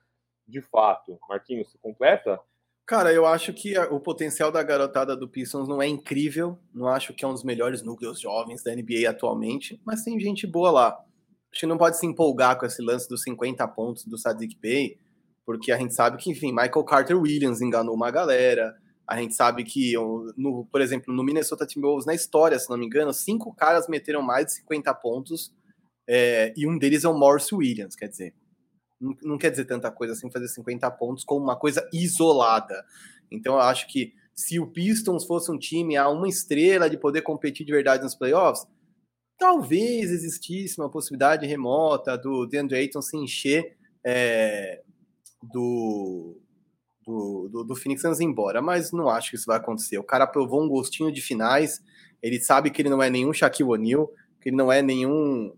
de 0.48 0.60
fato. 0.60 1.18
Marquinhos, 1.28 1.70
você 1.70 1.78
completa? 1.78 2.40
Cara, 2.86 3.12
eu 3.12 3.24
acho 3.24 3.52
que 3.52 3.78
o 3.78 4.00
potencial 4.00 4.50
da 4.50 4.62
garotada 4.62 5.16
do 5.16 5.28
Pistons 5.28 5.68
não 5.68 5.80
é 5.80 5.86
incrível. 5.86 6.58
Não 6.74 6.88
acho 6.88 7.14
que 7.14 7.24
é 7.24 7.28
um 7.28 7.32
dos 7.32 7.44
melhores 7.44 7.82
núcleos 7.82 8.18
jovens 8.18 8.64
da 8.64 8.74
NBA 8.74 9.08
atualmente, 9.08 9.80
mas 9.84 10.02
tem 10.02 10.18
gente 10.18 10.46
boa 10.46 10.70
lá. 10.70 11.04
Acho 11.52 11.60
que 11.60 11.66
não 11.66 11.78
pode 11.78 11.98
se 11.98 12.06
empolgar 12.06 12.58
com 12.58 12.66
esse 12.66 12.82
lance 12.82 13.08
dos 13.08 13.22
50 13.22 13.66
pontos 13.68 14.04
do 14.04 14.18
Sadiq 14.18 14.56
Bey, 14.60 14.98
porque 15.44 15.72
a 15.72 15.78
gente 15.78 15.94
sabe 15.94 16.16
que, 16.16 16.30
enfim, 16.30 16.52
Michael 16.52 16.84
Carter 16.84 17.20
Williams 17.20 17.60
enganou 17.60 17.94
uma 17.94 18.10
galera. 18.10 18.74
A 19.06 19.16
gente 19.16 19.34
sabe 19.34 19.64
que, 19.64 19.94
no, 20.36 20.66
por 20.70 20.80
exemplo, 20.80 21.12
no 21.12 21.24
Minnesota 21.24 21.66
Timberwolves, 21.66 22.06
na 22.06 22.14
história, 22.14 22.58
se 22.58 22.70
não 22.70 22.76
me 22.76 22.86
engano, 22.86 23.12
cinco 23.12 23.54
caras 23.54 23.88
meteram 23.88 24.22
mais 24.22 24.46
de 24.46 24.52
50 24.54 24.94
pontos 24.94 25.52
é, 26.12 26.52
e 26.56 26.66
um 26.66 26.76
deles 26.76 27.04
é 27.04 27.08
o 27.08 27.16
Morris 27.16 27.52
Williams, 27.52 27.94
quer 27.94 28.08
dizer, 28.08 28.34
não, 29.00 29.14
não, 29.22 29.38
quer 29.38 29.50
dizer 29.50 29.64
tanta 29.64 29.92
coisa 29.92 30.12
assim 30.12 30.28
fazer 30.28 30.48
50 30.48 30.90
pontos 30.90 31.22
como 31.22 31.44
uma 31.44 31.56
coisa 31.56 31.88
isolada. 31.92 32.84
Então 33.30 33.54
eu 33.54 33.60
acho 33.60 33.86
que 33.86 34.12
se 34.34 34.58
o 34.58 34.66
Pistons 34.66 35.24
fosse 35.24 35.52
um 35.52 35.58
time 35.58 35.96
a 35.96 36.08
uma 36.08 36.28
estrela 36.28 36.90
de 36.90 36.98
poder 36.98 37.22
competir 37.22 37.64
de 37.64 37.72
verdade 37.72 38.02
nos 38.02 38.16
playoffs, 38.16 38.66
talvez 39.38 40.10
existisse 40.10 40.80
uma 40.80 40.90
possibilidade 40.90 41.46
remota 41.46 42.18
do 42.18 42.44
DeAndre 42.44 42.78
Ayton 42.78 43.00
se 43.00 43.16
encher 43.16 43.76
é, 44.04 44.82
do, 45.42 46.36
do, 47.06 47.48
do, 47.50 47.64
do 47.64 47.76
Phoenix 47.76 48.02
Suns 48.02 48.20
embora, 48.20 48.60
mas 48.60 48.92
não 48.92 49.08
acho 49.08 49.30
que 49.30 49.36
isso 49.36 49.46
vai 49.46 49.56
acontecer. 49.56 49.98
O 49.98 50.04
cara 50.04 50.26
provou 50.26 50.62
um 50.62 50.68
gostinho 50.68 51.12
de 51.12 51.20
finais, 51.20 51.82
ele 52.22 52.40
sabe 52.40 52.70
que 52.70 52.82
ele 52.82 52.90
não 52.90 53.02
é 53.02 53.08
nenhum 53.08 53.32
Shaquille 53.32 53.70
O'Neal, 53.70 54.10
que 54.40 54.50
ele 54.50 54.56
não 54.56 54.70
é 54.70 54.82
nenhum 54.82 55.54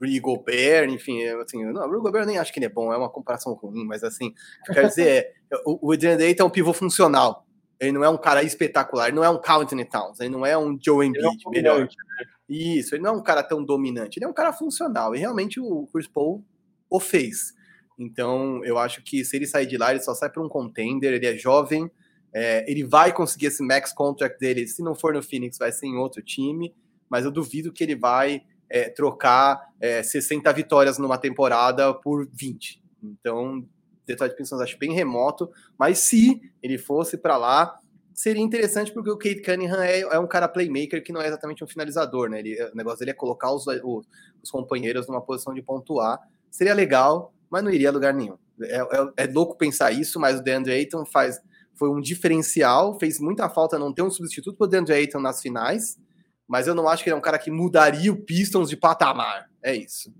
Rudy 0.00 0.20
Gobert, 0.20 0.90
enfim, 0.90 1.22
é, 1.22 1.34
assim, 1.34 1.64
não, 1.64 1.82
o 1.82 1.90
Rudy 1.90 2.02
Gobert 2.02 2.22
eu 2.22 2.26
nem 2.26 2.38
acho 2.38 2.52
que 2.52 2.58
ele 2.58 2.66
é 2.66 2.70
bom, 2.70 2.92
é 2.92 2.96
uma 2.96 3.10
comparação 3.10 3.52
ruim, 3.54 3.84
mas 3.84 4.02
assim, 4.02 4.32
quer 4.66 4.86
dizer, 4.86 5.26
é, 5.50 5.56
o, 5.66 5.88
o 5.88 5.92
Adrian 5.92 6.16
Ayton 6.16 6.44
é 6.44 6.46
um 6.46 6.50
pivô 6.50 6.72
funcional, 6.72 7.46
ele 7.78 7.92
não 7.92 8.02
é 8.02 8.08
um 8.08 8.16
cara 8.16 8.42
espetacular, 8.42 9.08
ele 9.08 9.16
não 9.16 9.24
é 9.24 9.30
um 9.30 9.40
Country 9.40 9.84
Towns, 9.84 10.20
ele 10.20 10.30
não 10.30 10.44
é 10.44 10.56
um 10.56 10.78
Joe 10.80 11.06
Embiid 11.06 11.24
é 11.24 11.28
um 11.28 11.50
melhor. 11.50 11.80
Né? 11.80 11.88
Isso, 12.48 12.94
ele 12.94 13.02
não 13.02 13.10
é 13.10 13.16
um 13.16 13.22
cara 13.22 13.42
tão 13.42 13.62
dominante, 13.62 14.18
ele 14.18 14.24
é 14.24 14.28
um 14.28 14.32
cara 14.32 14.52
funcional, 14.52 15.14
e 15.14 15.18
realmente 15.18 15.60
o 15.60 15.86
Chris 15.92 16.08
Paul 16.08 16.42
o 16.90 16.98
fez. 16.98 17.52
Então, 17.98 18.64
eu 18.64 18.78
acho 18.78 19.02
que 19.02 19.24
se 19.24 19.36
ele 19.36 19.46
sair 19.46 19.66
de 19.66 19.76
lá, 19.76 19.90
ele 19.90 20.00
só 20.00 20.14
sai 20.14 20.30
para 20.30 20.42
um 20.42 20.48
contender, 20.48 21.12
ele 21.12 21.26
é 21.26 21.36
jovem, 21.36 21.90
é, 22.32 22.70
ele 22.70 22.84
vai 22.84 23.12
conseguir 23.12 23.46
esse 23.46 23.62
max 23.62 23.92
contract 23.92 24.38
dele, 24.38 24.66
se 24.66 24.82
não 24.82 24.94
for 24.94 25.12
no 25.12 25.22
Phoenix, 25.22 25.58
vai 25.58 25.72
ser 25.72 25.86
em 25.86 25.96
outro 25.96 26.22
time, 26.22 26.74
mas 27.08 27.24
eu 27.24 27.30
duvido 27.30 27.72
que 27.72 27.82
ele 27.82 27.96
vai 27.96 28.42
é, 28.68 28.88
trocar 28.88 29.68
é, 29.80 30.02
60 30.02 30.52
vitórias 30.52 30.98
numa 30.98 31.18
temporada 31.18 31.92
por 31.92 32.28
20. 32.32 32.82
Então, 33.02 33.66
Detroit 34.06 34.34
Pistons 34.36 34.60
acho 34.60 34.78
bem 34.78 34.92
remoto, 34.92 35.50
mas 35.78 35.98
se 35.98 36.40
ele 36.62 36.78
fosse 36.78 37.16
para 37.16 37.36
lá, 37.36 37.78
seria 38.14 38.42
interessante 38.42 38.92
porque 38.92 39.10
o 39.10 39.16
Kate 39.16 39.42
Cunningham 39.42 39.82
é, 39.82 40.00
é, 40.00 40.18
um 40.18 40.26
cara 40.26 40.48
playmaker 40.48 41.02
que 41.02 41.12
não 41.12 41.20
é 41.20 41.28
exatamente 41.28 41.62
um 41.62 41.68
finalizador, 41.68 42.28
né? 42.28 42.40
Ele, 42.40 42.62
o 42.64 42.74
negócio 42.74 42.98
dele 42.98 43.12
é 43.12 43.14
colocar 43.14 43.52
os, 43.52 43.66
os, 43.66 44.06
os, 44.42 44.50
companheiros 44.50 45.06
numa 45.06 45.20
posição 45.20 45.54
de 45.54 45.62
pontuar. 45.62 46.18
Seria 46.50 46.74
legal, 46.74 47.32
mas 47.50 47.62
não 47.62 47.70
iria 47.70 47.88
a 47.88 47.92
lugar 47.92 48.14
nenhum. 48.14 48.36
É, 48.62 48.76
é, 48.76 49.24
é 49.24 49.26
louco 49.26 49.56
pensar 49.56 49.92
isso, 49.92 50.18
mas 50.18 50.40
o 50.40 50.42
DeAndre 50.42 50.72
Ayton 50.72 51.04
faz, 51.06 51.40
foi 51.74 51.88
um 51.90 52.00
diferencial, 52.00 52.98
fez 52.98 53.20
muita 53.20 53.48
falta 53.48 53.78
não 53.78 53.92
ter 53.92 54.02
um 54.02 54.10
substituto 54.10 54.56
para 54.56 54.64
o 54.64 54.68
DeAndre 54.68 54.94
Ayton 54.94 55.20
nas 55.20 55.40
finais, 55.40 55.96
mas 56.46 56.66
eu 56.66 56.74
não 56.74 56.88
acho 56.88 57.02
que 57.02 57.10
ele 57.10 57.14
é 57.14 57.18
um 57.18 57.22
cara 57.22 57.38
que 57.38 57.50
mudaria 57.50 58.12
o 58.12 58.16
Pistons 58.16 58.70
de 58.70 58.76
patamar. 58.76 59.48
É 59.62 59.74
isso. 59.74 60.12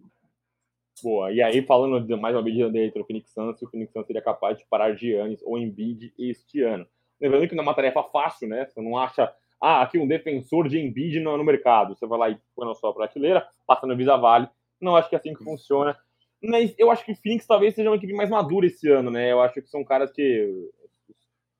Boa. 1.02 1.32
E 1.32 1.40
aí, 1.40 1.64
falando 1.64 2.04
de 2.04 2.16
mais 2.16 2.34
uma 2.34 2.42
medida 2.42 2.68
dele 2.68 2.92
o 2.94 3.04
Phoenix 3.04 3.32
Suns, 3.32 3.62
o 3.62 3.70
Phoenix 3.70 3.92
Suns 3.92 4.06
seria 4.06 4.22
capaz 4.22 4.58
de 4.58 4.66
parar 4.66 4.94
Giannis 4.94 5.40
ou 5.42 5.56
Embiid 5.56 6.12
este 6.18 6.62
ano. 6.62 6.86
Lembrando 7.20 7.48
que 7.48 7.54
não 7.54 7.62
é 7.62 7.66
uma 7.66 7.74
tarefa 7.74 8.02
fácil, 8.02 8.48
né? 8.48 8.66
Você 8.66 8.80
não 8.80 8.96
acha, 8.96 9.32
ah, 9.60 9.82
aqui 9.82 9.98
um 9.98 10.06
defensor 10.06 10.68
de 10.68 10.78
Embiid 10.78 11.20
no, 11.20 11.36
no 11.36 11.44
mercado. 11.44 11.94
Você 11.94 12.06
vai 12.06 12.18
lá 12.18 12.30
e 12.30 12.38
põe 12.54 12.66
na 12.66 12.74
sua 12.74 12.92
prateleira, 12.92 13.46
passa 13.66 13.86
no 13.86 13.96
Visa 13.96 14.16
Vale. 14.16 14.48
Não 14.80 14.96
acho 14.96 15.08
que 15.08 15.14
é 15.14 15.18
assim 15.18 15.34
que 15.34 15.42
funciona. 15.42 15.96
Mas 16.42 16.74
eu 16.78 16.90
acho 16.90 17.04
que 17.04 17.12
o 17.12 17.16
Phoenix 17.16 17.46
talvez 17.46 17.74
seja 17.74 17.90
uma 17.90 17.96
equipe 17.96 18.12
mais 18.12 18.30
madura 18.30 18.66
esse 18.66 18.88
ano, 18.88 19.10
né? 19.10 19.32
Eu 19.32 19.40
acho 19.40 19.54
que 19.54 19.68
são 19.68 19.84
caras 19.84 20.12
que 20.12 20.70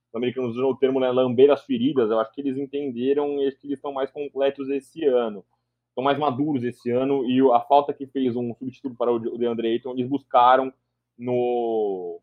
os 0.08 0.14
americanos 0.14 0.56
usam 0.56 0.70
o 0.70 0.76
termo 0.76 1.00
né, 1.00 1.10
lamber 1.10 1.50
as 1.50 1.64
feridas, 1.64 2.10
eu 2.10 2.18
acho 2.18 2.32
que 2.32 2.40
eles 2.40 2.56
entenderam 2.56 3.42
e 3.42 3.52
que 3.52 3.66
eles 3.66 3.78
estão 3.78 3.92
mais 3.92 4.10
completos 4.10 4.68
esse 4.70 5.04
ano. 5.04 5.44
Estão 5.88 6.02
mais 6.02 6.18
maduros 6.18 6.64
esse 6.64 6.90
ano 6.90 7.28
e 7.28 7.40
a 7.52 7.60
falta 7.60 7.92
que 7.92 8.06
fez 8.06 8.36
um 8.36 8.54
substituto 8.54 8.96
para 8.96 9.12
o 9.12 9.18
DeAndre 9.18 9.68
Ayton, 9.68 9.92
eles 9.92 10.08
buscaram 10.08 10.72
no, 11.18 12.20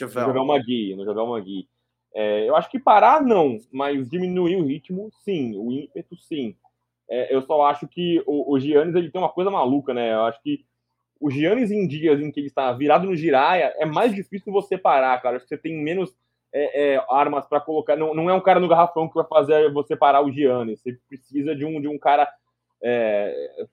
no 0.00 0.08
Jovel 0.08 0.44
Magui. 0.44 0.94
No 0.94 1.04
Jovel 1.04 1.26
Magui. 1.26 1.68
É, 2.14 2.48
eu 2.48 2.56
acho 2.56 2.70
que 2.70 2.78
parar 2.78 3.22
não, 3.22 3.58
mas 3.72 4.08
diminuir 4.08 4.56
o 4.56 4.64
ritmo, 4.64 5.10
sim. 5.24 5.56
O 5.58 5.72
ímpeto, 5.72 6.16
sim. 6.16 6.56
É, 7.10 7.34
eu 7.34 7.42
só 7.42 7.62
acho 7.62 7.86
que 7.88 8.22
o, 8.26 8.54
o 8.54 8.58
Giannis 8.60 8.94
ele 8.94 9.10
tem 9.10 9.20
uma 9.20 9.28
coisa 9.28 9.50
maluca, 9.50 9.92
né? 9.92 10.14
Eu 10.14 10.22
acho 10.22 10.40
que 10.42 10.64
o 11.20 11.30
Giannis 11.30 11.70
em 11.70 11.86
dias 11.86 12.20
em 12.20 12.30
que 12.30 12.40
ele 12.40 12.46
está 12.46 12.72
virado 12.72 13.06
no 13.06 13.16
giraia 13.16 13.74
é 13.78 13.84
mais 13.84 14.14
difícil 14.14 14.52
você 14.52 14.78
parar, 14.78 15.20
cara. 15.20 15.36
Acho 15.36 15.44
que 15.44 15.48
você 15.48 15.58
tem 15.60 15.76
menos 15.76 16.14
é, 16.52 16.94
é, 16.94 17.04
armas 17.10 17.46
para 17.46 17.60
colocar. 17.60 17.96
Não, 17.96 18.14
não 18.14 18.30
é 18.30 18.34
um 18.34 18.40
cara 18.40 18.60
no 18.60 18.68
garrafão 18.68 19.08
que 19.08 19.14
vai 19.14 19.24
fazer 19.24 19.72
você 19.72 19.96
parar 19.96 20.22
o 20.22 20.30
Giannis. 20.30 20.80
Você 20.80 20.98
precisa 21.08 21.54
de 21.54 21.64
um, 21.64 21.80
de 21.80 21.88
um 21.88 21.98
cara. 21.98 22.28
É, 22.82 23.66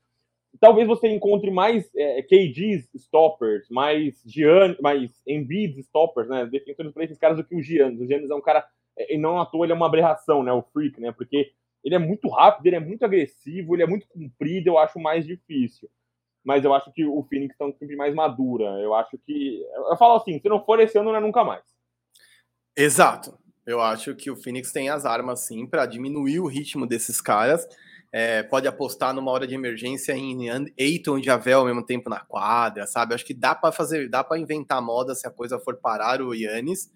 talvez 0.60 0.88
você 0.88 1.08
encontre 1.08 1.52
mais 1.52 1.90
é, 1.96 2.24
KDs 2.24 2.90
stoppers, 2.96 3.70
mais 3.70 4.22
Giannis, 4.26 4.80
mais 4.80 5.12
Embiid 5.28 5.80
stoppers, 5.82 6.28
né? 6.28 6.46
Defensores 6.46 6.92
para 6.92 7.04
esses 7.04 7.20
caras 7.20 7.38
do 7.38 7.44
que 7.44 7.56
o 7.56 7.62
Giannis. 7.62 8.02
O 8.02 8.08
Giannis 8.08 8.30
é 8.30 8.36
um 8.36 8.42
cara. 8.42 8.66
É, 8.98 9.16
e 9.16 9.18
não 9.18 9.40
à 9.40 9.46
toa 9.46 9.66
ele 9.66 9.74
é 9.74 9.76
uma 9.76 9.88
aberração, 9.88 10.42
né? 10.42 10.52
O 10.52 10.64
freak, 10.64 11.00
né? 11.00 11.12
Porque 11.12 11.52
ele 11.84 11.94
é 11.94 12.00
muito 12.00 12.28
rápido, 12.30 12.66
ele 12.66 12.78
é 12.78 12.80
muito 12.80 13.06
agressivo, 13.06 13.76
ele 13.76 13.84
é 13.84 13.88
muito 13.88 14.08
comprido, 14.08 14.70
eu 14.70 14.80
acho 14.80 15.00
mais 15.00 15.26
difícil. 15.26 15.88
Mas 16.46 16.64
eu 16.64 16.74
acho 16.74 16.92
que 16.94 17.04
o 17.04 17.24
Phoenix 17.24 17.54
está 17.54 17.66
um 17.66 17.72
time 17.72 17.96
mais 17.96 18.14
madura. 18.14 18.66
Eu 18.80 18.94
acho 18.94 19.18
que. 19.26 19.62
Eu 19.90 19.98
falo 19.98 20.18
assim, 20.18 20.40
se 20.40 20.48
não 20.48 20.64
for 20.64 20.80
esse 20.80 20.98
ano, 20.98 21.10
não 21.10 21.18
é 21.18 21.22
nunca 21.22 21.44
mais. 21.44 21.64
Exato. 22.78 23.38
Eu 23.66 23.82
acho 23.82 24.14
que 24.14 24.30
o 24.30 24.36
Phoenix 24.36 24.72
tem 24.72 24.90
as 24.90 25.06
armas 25.06 25.40
sim 25.40 25.66
para 25.66 25.88
diminuir 25.88 26.40
o 26.40 26.46
ritmo 26.46 26.86
desses 26.86 27.20
caras. 27.20 27.68
É, 28.12 28.44
pode 28.44 28.68
apostar 28.68 29.14
numa 29.14 29.32
hora 29.32 29.48
de 29.48 29.56
emergência 29.56 30.14
em 30.14 30.48
Eiton 30.78 31.18
e 31.18 31.24
Javel 31.24 31.60
ao 31.60 31.66
mesmo 31.66 31.84
tempo 31.84 32.10
na 32.10 32.20
quadra, 32.20 32.86
sabe? 32.86 33.16
Acho 33.16 33.26
que 33.26 33.34
dá 33.34 33.56
para 33.56 33.72
fazer, 33.72 34.08
dá 34.08 34.24
para 34.24 34.40
inventar 34.40 34.82
moda 34.82 35.16
se 35.16 35.28
a 35.28 35.32
coisa 35.32 35.60
for 35.60 35.76
parar 35.78 36.22
o 36.22 36.34
Yannis. 36.34 36.92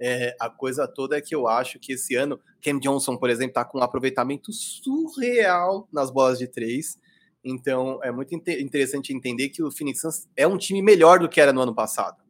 É, 0.00 0.34
a 0.40 0.48
coisa 0.48 0.86
toda 0.88 1.16
é 1.16 1.20
que 1.20 1.34
eu 1.34 1.46
acho 1.46 1.78
que 1.78 1.92
esse 1.92 2.14
ano 2.14 2.40
Cam 2.62 2.78
Johnson, 2.78 3.16
por 3.16 3.28
exemplo, 3.28 3.50
está 3.50 3.64
com 3.64 3.78
um 3.78 3.82
aproveitamento 3.82 4.52
surreal 4.52 5.88
nas 5.92 6.10
bolas 6.10 6.38
de 6.38 6.46
três. 6.46 6.96
Então 7.44 8.02
é 8.02 8.12
muito 8.12 8.34
interessante 8.34 9.12
entender 9.12 9.48
que 9.48 9.62
o 9.62 9.70
Phoenix 9.70 10.00
Suns 10.00 10.28
é 10.36 10.46
um 10.46 10.56
time 10.56 10.80
melhor 10.80 11.18
do 11.18 11.28
que 11.28 11.40
era 11.40 11.52
no 11.52 11.60
ano 11.60 11.74
passado. 11.74 12.22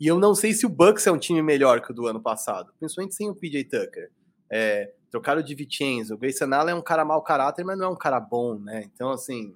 E 0.00 0.06
eu 0.06 0.18
não 0.18 0.34
sei 0.34 0.52
se 0.52 0.66
o 0.66 0.68
Bucks 0.68 1.06
é 1.06 1.12
um 1.12 1.18
time 1.18 1.40
melhor 1.42 1.80
que 1.80 1.92
o 1.92 1.94
do 1.94 2.06
ano 2.06 2.20
passado, 2.20 2.72
principalmente 2.78 3.14
sem 3.14 3.30
o 3.30 3.34
PJ 3.36 3.64
Tucker. 3.64 4.10
É, 4.50 4.92
trocaram 5.12 5.42
de 5.42 5.54
Vincenzo. 5.54 6.14
O 6.14 6.18
Grayson 6.18 6.52
Allen 6.52 6.74
é 6.74 6.76
um 6.76 6.82
cara 6.82 7.04
mau 7.04 7.22
caráter, 7.22 7.64
mas 7.64 7.78
não 7.78 7.86
é 7.86 7.88
um 7.88 7.96
cara 7.96 8.18
bom, 8.18 8.58
né? 8.58 8.82
Então, 8.92 9.10
assim, 9.10 9.54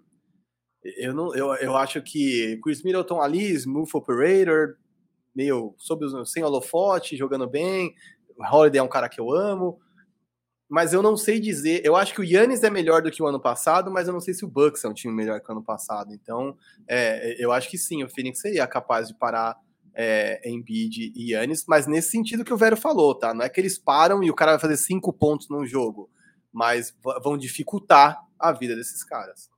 eu, 0.96 1.12
não, 1.12 1.34
eu, 1.34 1.52
eu 1.56 1.76
acho 1.76 2.00
que 2.00 2.60
Chris 2.62 2.82
Middleton 2.84 3.20
ali, 3.20 3.52
smooth 3.54 3.90
operator, 3.94 4.76
meio 5.34 5.74
sob, 5.78 6.06
sem 6.26 6.44
holofote, 6.44 7.16
jogando 7.16 7.48
bem. 7.48 7.94
Holiday 8.38 8.78
é 8.78 8.82
um 8.82 8.88
cara 8.88 9.08
que 9.08 9.20
eu 9.20 9.32
amo. 9.32 9.80
Mas 10.68 10.92
eu 10.92 11.02
não 11.02 11.16
sei 11.16 11.38
dizer. 11.38 11.80
Eu 11.84 11.94
acho 11.94 12.12
que 12.12 12.20
o 12.20 12.24
Yannis 12.24 12.62
é 12.62 12.70
melhor 12.70 13.02
do 13.02 13.10
que 13.10 13.22
o 13.22 13.26
ano 13.26 13.40
passado, 13.40 13.90
mas 13.90 14.08
eu 14.08 14.12
não 14.12 14.20
sei 14.20 14.34
se 14.34 14.44
o 14.44 14.48
Bucks 14.48 14.84
é 14.84 14.88
um 14.88 14.94
time 14.94 15.14
melhor 15.14 15.40
que 15.40 15.48
o 15.48 15.52
ano 15.52 15.62
passado. 15.62 16.12
Então, 16.12 16.56
é, 16.88 17.36
eu 17.38 17.52
acho 17.52 17.70
que 17.70 17.78
sim, 17.78 18.02
o 18.02 18.08
Phoenix 18.08 18.40
seria 18.40 18.66
capaz 18.66 19.08
de 19.08 19.14
parar 19.14 19.56
é, 19.94 20.40
Embiid 20.44 21.12
e 21.14 21.32
Yannis, 21.32 21.64
mas 21.66 21.86
nesse 21.86 22.10
sentido 22.10 22.44
que 22.44 22.52
o 22.52 22.56
Vero 22.56 22.76
falou, 22.76 23.14
tá? 23.14 23.32
Não 23.32 23.44
é 23.44 23.48
que 23.48 23.58
eles 23.58 23.78
param 23.78 24.22
e 24.22 24.30
o 24.30 24.34
cara 24.34 24.52
vai 24.52 24.60
fazer 24.60 24.76
cinco 24.76 25.12
pontos 25.12 25.48
num 25.48 25.64
jogo, 25.64 26.10
mas 26.52 26.94
vão 27.22 27.38
dificultar 27.38 28.20
a 28.38 28.52
vida 28.52 28.76
desses 28.76 29.02
caras. 29.02 29.48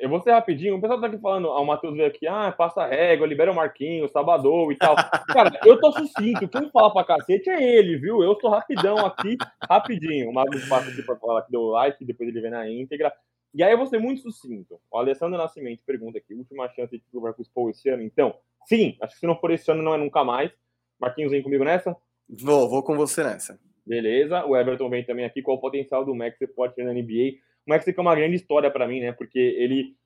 Eu 0.00 0.08
vou 0.08 0.20
ser 0.20 0.32
rapidinho. 0.32 0.76
O 0.76 0.80
pessoal 0.80 1.00
tá 1.00 1.06
aqui 1.06 1.18
falando, 1.18 1.48
ah, 1.48 1.60
o 1.60 1.66
Matheus 1.66 1.94
veio 1.94 2.08
aqui, 2.08 2.26
ah, 2.26 2.52
passa 2.52 2.86
régua, 2.86 3.26
libera 3.26 3.50
o 3.52 3.54
Marquinhos, 3.54 4.10
Sabadão 4.10 4.70
e 4.70 4.76
tal. 4.76 4.94
Cara, 5.28 5.58
eu 5.64 5.78
tô 5.80 5.92
sucinto. 5.92 6.48
Quem 6.48 6.70
fala 6.70 6.92
pra 6.92 7.04
cacete 7.04 7.50
é 7.50 7.62
ele, 7.62 7.96
viu? 7.96 8.22
Eu 8.22 8.34
tô 8.34 8.48
rapidão 8.48 8.98
aqui, 8.98 9.36
rapidinho. 9.68 10.30
O 10.30 10.34
Matheus 10.34 10.68
passa 10.68 10.90
aqui 10.90 11.02
pra 11.02 11.16
falar 11.16 11.42
que 11.42 11.50
deu 11.50 11.62
like, 11.64 12.04
depois 12.04 12.28
ele 12.28 12.40
vem 12.40 12.50
na 12.50 12.68
íntegra. 12.68 13.12
E 13.54 13.62
aí 13.62 13.72
eu 13.72 13.78
vou 13.78 13.86
ser 13.86 13.98
muito 13.98 14.22
sucinto. 14.22 14.80
O 14.90 14.98
Alessandro 14.98 15.36
Nascimento 15.36 15.82
pergunta 15.86 16.18
aqui: 16.18 16.34
última 16.34 16.68
chance 16.70 16.96
de 16.96 17.04
com 17.10 17.18
o 17.18 17.50
Paul 17.54 17.70
esse 17.70 17.88
ano? 17.88 18.02
Então, 18.02 18.34
sim, 18.66 18.96
acho 19.00 19.14
que 19.14 19.20
se 19.20 19.26
não 19.26 19.36
for 19.36 19.50
esse 19.50 19.70
ano, 19.70 19.82
não 19.82 19.94
é 19.94 19.98
nunca 19.98 20.24
mais. 20.24 20.50
Marquinhos, 20.98 21.32
vem 21.32 21.42
comigo 21.42 21.64
nessa? 21.64 21.96
Vou, 22.28 22.68
vou 22.68 22.82
com 22.82 22.96
você 22.96 23.22
nessa. 23.22 23.58
Beleza. 23.84 24.44
O 24.46 24.56
Everton 24.56 24.88
vem 24.88 25.04
também 25.04 25.24
aqui. 25.24 25.42
Qual 25.42 25.56
o 25.56 25.60
potencial 25.60 26.04
do 26.04 26.14
Max 26.14 26.38
pode 26.54 26.74
ter 26.74 26.84
na 26.84 26.92
NBA? 26.92 27.38
O 27.66 27.70
Max 27.70 27.86
é 27.86 28.00
uma 28.00 28.14
grande 28.14 28.36
história 28.36 28.70
para 28.70 28.86
mim, 28.86 29.00
né? 29.00 29.12
Porque 29.12 29.38
ele 29.38 29.96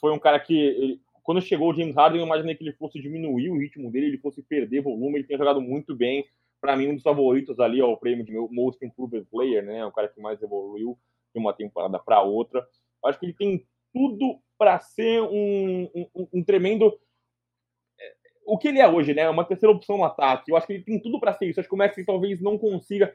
foi 0.00 0.12
um 0.12 0.18
cara 0.18 0.40
que, 0.40 0.56
ele, 0.56 1.00
quando 1.22 1.40
chegou 1.40 1.70
o 1.70 1.74
James 1.74 1.94
Harden, 1.94 2.20
eu 2.20 2.26
imaginei 2.26 2.54
que 2.54 2.64
ele 2.64 2.72
fosse 2.72 3.00
diminuir 3.00 3.50
o 3.50 3.58
ritmo 3.58 3.90
dele, 3.90 4.06
ele 4.06 4.18
fosse 4.18 4.42
perder 4.42 4.82
volume. 4.82 5.16
Ele 5.16 5.24
tinha 5.24 5.38
jogado 5.38 5.60
muito 5.60 5.94
bem. 5.94 6.24
para 6.60 6.76
mim, 6.76 6.88
um 6.88 6.94
dos 6.94 7.02
favoritos 7.02 7.60
ali 7.60 7.80
ao 7.80 7.96
prêmio 7.96 8.24
de 8.24 8.32
Most 8.32 8.84
Improved 8.84 9.26
Player, 9.30 9.64
né? 9.64 9.84
O 9.84 9.92
cara 9.92 10.08
que 10.08 10.20
mais 10.20 10.42
evoluiu 10.42 10.98
de 11.34 11.38
uma 11.38 11.52
temporada 11.52 11.98
para 11.98 12.22
outra. 12.22 12.66
Acho 13.04 13.18
que 13.18 13.26
ele 13.26 13.34
tem 13.34 13.66
tudo 13.92 14.40
para 14.56 14.78
ser 14.80 15.20
um, 15.22 15.90
um, 15.94 16.28
um, 16.34 16.44
tremendo. 16.44 16.98
É, 18.00 18.12
o 18.46 18.56
que 18.56 18.68
ele 18.68 18.78
é 18.78 18.88
hoje, 18.88 19.12
né? 19.14 19.28
Uma 19.28 19.44
terceira 19.44 19.74
opção 19.74 19.98
no 19.98 20.04
ataque. 20.04 20.50
Eu 20.50 20.56
acho 20.56 20.66
que 20.66 20.72
ele 20.72 20.84
tem 20.84 20.98
tudo 20.98 21.20
para 21.20 21.34
ser 21.34 21.46
isso. 21.46 21.60
Acho 21.60 21.68
que 21.68 21.74
o 21.74 21.78
Maxi 21.78 22.04
talvez 22.04 22.40
não 22.40 22.58
consiga. 22.58 23.14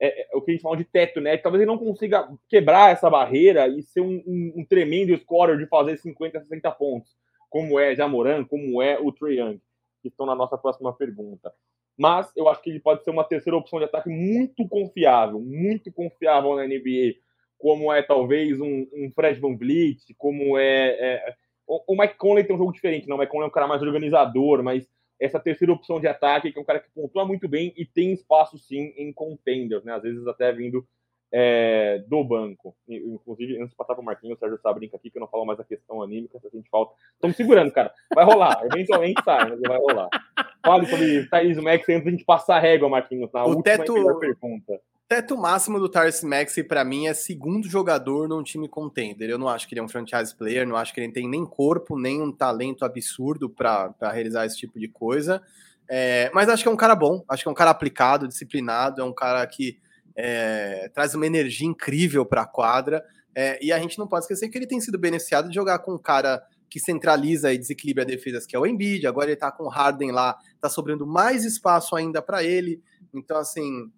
É, 0.00 0.22
é, 0.22 0.36
o 0.36 0.42
que 0.42 0.50
a 0.50 0.54
gente 0.54 0.62
fala 0.62 0.76
de 0.76 0.84
teto, 0.84 1.20
né? 1.20 1.36
Talvez 1.36 1.62
ele 1.62 1.70
não 1.70 1.78
consiga 1.78 2.28
quebrar 2.48 2.92
essa 2.92 3.08
barreira 3.08 3.68
e 3.68 3.82
ser 3.82 4.00
um, 4.00 4.22
um, 4.26 4.64
tremendo 4.64 5.16
scorer 5.18 5.56
de 5.56 5.66
fazer 5.66 5.96
50, 5.96 6.40
60 6.40 6.70
pontos, 6.72 7.16
como 7.48 7.78
é 7.78 7.94
Jamoran, 7.94 8.44
como 8.44 8.82
é 8.82 8.98
o 8.98 9.12
Trae 9.12 9.38
Young, 9.38 9.60
que 10.02 10.08
estão 10.08 10.26
na 10.26 10.34
nossa 10.34 10.58
próxima 10.58 10.92
pergunta. 10.92 11.52
Mas 11.96 12.30
eu 12.36 12.48
acho 12.48 12.60
que 12.60 12.70
ele 12.70 12.80
pode 12.80 13.04
ser 13.04 13.10
uma 13.10 13.22
terceira 13.22 13.56
opção 13.56 13.78
de 13.78 13.84
ataque 13.84 14.10
muito 14.10 14.68
confiável, 14.68 15.38
muito 15.40 15.92
confiável 15.92 16.56
na 16.56 16.66
NBA 16.66 17.14
como 17.64 17.90
é 17.90 18.02
talvez 18.02 18.60
um, 18.60 18.86
um 18.92 19.10
Fred 19.14 19.40
Van 19.40 19.56
Vliet, 19.56 20.14
como 20.18 20.58
é, 20.58 20.88
é, 21.00 21.34
o, 21.66 21.94
o 21.94 21.98
Mike 21.98 22.16
Conley 22.16 22.44
tem 22.44 22.54
um 22.54 22.58
jogo 22.58 22.72
diferente, 22.72 23.08
não, 23.08 23.16
o 23.16 23.18
Mike 23.18 23.32
Conley 23.32 23.46
é 23.46 23.48
um 23.48 23.52
cara 23.52 23.66
mais 23.66 23.80
organizador, 23.80 24.62
mas 24.62 24.86
essa 25.24 25.40
terceira 25.40 25.72
opção 25.72 25.98
de 25.98 26.06
ataque, 26.06 26.52
que 26.52 26.58
é 26.58 26.62
um 26.62 26.64
cara 26.64 26.80
que 26.80 26.90
pontua 26.90 27.24
muito 27.24 27.48
bem 27.48 27.72
e 27.76 27.86
tem 27.86 28.12
espaço 28.12 28.58
sim 28.58 28.92
em 28.96 29.12
contenders, 29.12 29.82
né? 29.84 29.94
Às 29.94 30.02
vezes 30.02 30.26
até 30.26 30.52
vindo 30.52 30.86
é, 31.32 32.04
do 32.06 32.22
banco. 32.22 32.76
Inclusive, 32.88 33.56
antes 33.56 33.70
de 33.70 33.76
passar 33.76 33.94
para 33.94 34.02
o 34.02 34.04
Marquinhos, 34.04 34.36
o 34.36 34.38
Sérgio 34.38 34.58
Sá 34.58 34.72
brinca 34.72 34.96
aqui 34.96 35.10
que 35.10 35.16
eu 35.16 35.20
não 35.20 35.28
falo 35.28 35.46
mais 35.46 35.58
a 35.58 35.64
questão 35.64 36.02
anímica, 36.02 36.38
se 36.38 36.46
a 36.46 36.50
gente 36.50 36.68
falta. 36.68 36.94
Estamos 37.14 37.36
segurando, 37.36 37.72
cara. 37.72 37.92
Vai 38.14 38.24
rolar. 38.24 38.60
Eventualmente 38.66 39.22
sai, 39.24 39.48
mas 39.50 39.60
vai 39.60 39.78
rolar. 39.78 40.08
Fale 40.64 40.86
sobre 40.86 41.26
Thaís 41.28 41.56
Max 41.58 41.88
antes 41.88 42.04
da 42.04 42.10
gente 42.10 42.24
passar 42.24 42.56
a 42.56 42.60
régua, 42.60 42.88
Marquinhos, 42.88 43.32
na 43.32 43.44
o 43.44 43.48
última 43.48 43.62
teto... 43.62 44.18
pergunta 44.18 44.80
teto 45.14 45.36
máximo 45.36 45.78
do 45.78 45.88
Tyrese 45.88 46.26
Maxey 46.26 46.64
para 46.64 46.84
mim 46.84 47.06
é 47.06 47.14
segundo 47.14 47.68
jogador 47.68 48.28
num 48.28 48.42
time 48.42 48.66
contender. 48.68 49.30
Eu 49.30 49.38
não 49.38 49.48
acho 49.48 49.68
que 49.68 49.72
ele 49.72 49.80
é 49.80 49.82
um 49.84 49.88
franchise 49.88 50.34
player, 50.34 50.66
não 50.66 50.74
acho 50.74 50.92
que 50.92 50.98
ele 51.00 51.12
tem 51.12 51.28
nem 51.28 51.46
corpo, 51.46 51.96
nem 51.96 52.20
um 52.20 52.32
talento 52.32 52.84
absurdo 52.84 53.48
para 53.48 53.94
realizar 54.12 54.44
esse 54.44 54.56
tipo 54.56 54.76
de 54.76 54.88
coisa. 54.88 55.40
É, 55.88 56.32
mas 56.34 56.48
acho 56.48 56.64
que 56.64 56.68
é 56.68 56.72
um 56.72 56.76
cara 56.76 56.96
bom, 56.96 57.24
acho 57.28 57.44
que 57.44 57.48
é 57.48 57.52
um 57.52 57.54
cara 57.54 57.70
aplicado, 57.70 58.26
disciplinado, 58.26 59.00
é 59.00 59.04
um 59.04 59.14
cara 59.14 59.46
que 59.46 59.78
é, 60.16 60.90
traz 60.92 61.14
uma 61.14 61.26
energia 61.26 61.68
incrível 61.68 62.26
para 62.26 62.42
a 62.42 62.46
quadra. 62.46 63.00
É, 63.36 63.64
e 63.64 63.72
a 63.72 63.78
gente 63.78 63.96
não 64.00 64.08
pode 64.08 64.24
esquecer 64.24 64.48
que 64.48 64.58
ele 64.58 64.66
tem 64.66 64.80
sido 64.80 64.98
beneficiado 64.98 65.48
de 65.48 65.54
jogar 65.54 65.78
com 65.78 65.94
um 65.94 65.98
cara 65.98 66.42
que 66.68 66.80
centraliza 66.80 67.52
e 67.52 67.58
desequilibra 67.58 68.04
defesas, 68.04 68.46
que 68.46 68.56
é 68.56 68.58
o 68.58 68.66
Embiid. 68.66 69.06
Agora 69.06 69.26
ele 69.26 69.34
está 69.34 69.52
com 69.52 69.62
o 69.62 69.68
Harden 69.68 70.10
lá, 70.10 70.36
está 70.56 70.68
sobrando 70.68 71.06
mais 71.06 71.44
espaço 71.44 71.94
ainda 71.94 72.20
para 72.20 72.42
ele. 72.42 72.82
Então, 73.14 73.36
assim, 73.36 73.92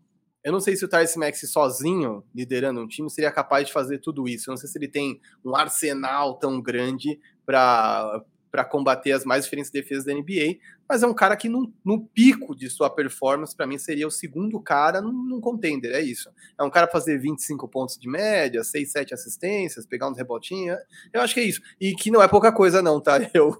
eu 0.47 0.52
não 0.52 0.60
sei 0.60 0.77
se 0.77 0.85
o 0.85 0.89
Tyrese 0.89 1.18
Maxey 1.18 1.48
sozinho, 1.48 2.23
liderando 2.32 2.81
um 2.81 2.86
time, 2.86 3.10
seria 3.10 3.32
capaz 3.32 3.66
de 3.66 3.73
fazer 3.73 3.98
tudo 3.98 4.28
isso. 4.28 4.48
Eu 4.48 4.52
não 4.52 4.56
sei 4.56 4.68
se 4.68 4.78
ele 4.78 4.86
tem 4.86 5.20
um 5.44 5.56
arsenal 5.56 6.39
tão 6.39 6.62
grande 6.62 7.18
para 7.44 8.23
para 8.56 8.64
combater 8.64 9.12
as 9.12 9.22
mais 9.22 9.44
diferentes 9.44 9.70
defesas 9.70 10.06
da 10.06 10.14
NBA, 10.14 10.56
mas 10.88 11.02
é 11.02 11.06
um 11.06 11.12
cara 11.12 11.36
que 11.36 11.46
no, 11.46 11.70
no 11.84 12.06
pico 12.06 12.56
de 12.56 12.70
sua 12.70 12.88
performance, 12.88 13.54
para 13.54 13.66
mim, 13.66 13.76
seria 13.76 14.08
o 14.08 14.10
segundo 14.10 14.58
cara 14.58 15.02
num, 15.02 15.12
num, 15.12 15.42
contender, 15.42 15.92
é 15.92 16.00
isso. 16.00 16.30
É 16.58 16.62
um 16.62 16.70
cara 16.70 16.86
fazer 16.86 17.18
25 17.18 17.68
pontos 17.68 17.98
de 17.98 18.08
média, 18.08 18.64
6, 18.64 18.90
7 18.90 19.12
assistências, 19.12 19.84
pegar 19.84 20.08
uns 20.08 20.16
rebotinhos, 20.16 20.78
eu 21.12 21.20
acho 21.20 21.34
que 21.34 21.40
é 21.40 21.42
isso. 21.42 21.60
E 21.78 21.94
que 21.94 22.10
não 22.10 22.22
é 22.22 22.28
pouca 22.28 22.50
coisa 22.50 22.80
não, 22.80 22.98
tá? 22.98 23.18
Eu, 23.34 23.54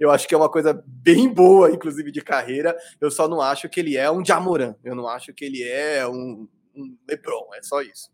eu 0.00 0.10
acho 0.10 0.26
que 0.26 0.34
é 0.34 0.38
uma 0.38 0.48
coisa 0.48 0.82
bem 0.86 1.28
boa, 1.28 1.70
inclusive, 1.70 2.10
de 2.10 2.22
carreira, 2.22 2.74
eu 2.98 3.10
só 3.10 3.28
não 3.28 3.42
acho 3.42 3.68
que 3.68 3.80
ele 3.80 3.98
é 3.98 4.10
um 4.10 4.24
Jamoran, 4.24 4.74
eu 4.82 4.94
não 4.94 5.06
acho 5.06 5.34
que 5.34 5.44
ele 5.44 5.62
é 5.62 6.06
um, 6.08 6.48
um 6.74 6.96
LeBron, 7.06 7.50
é 7.54 7.62
só 7.62 7.82
isso. 7.82 8.10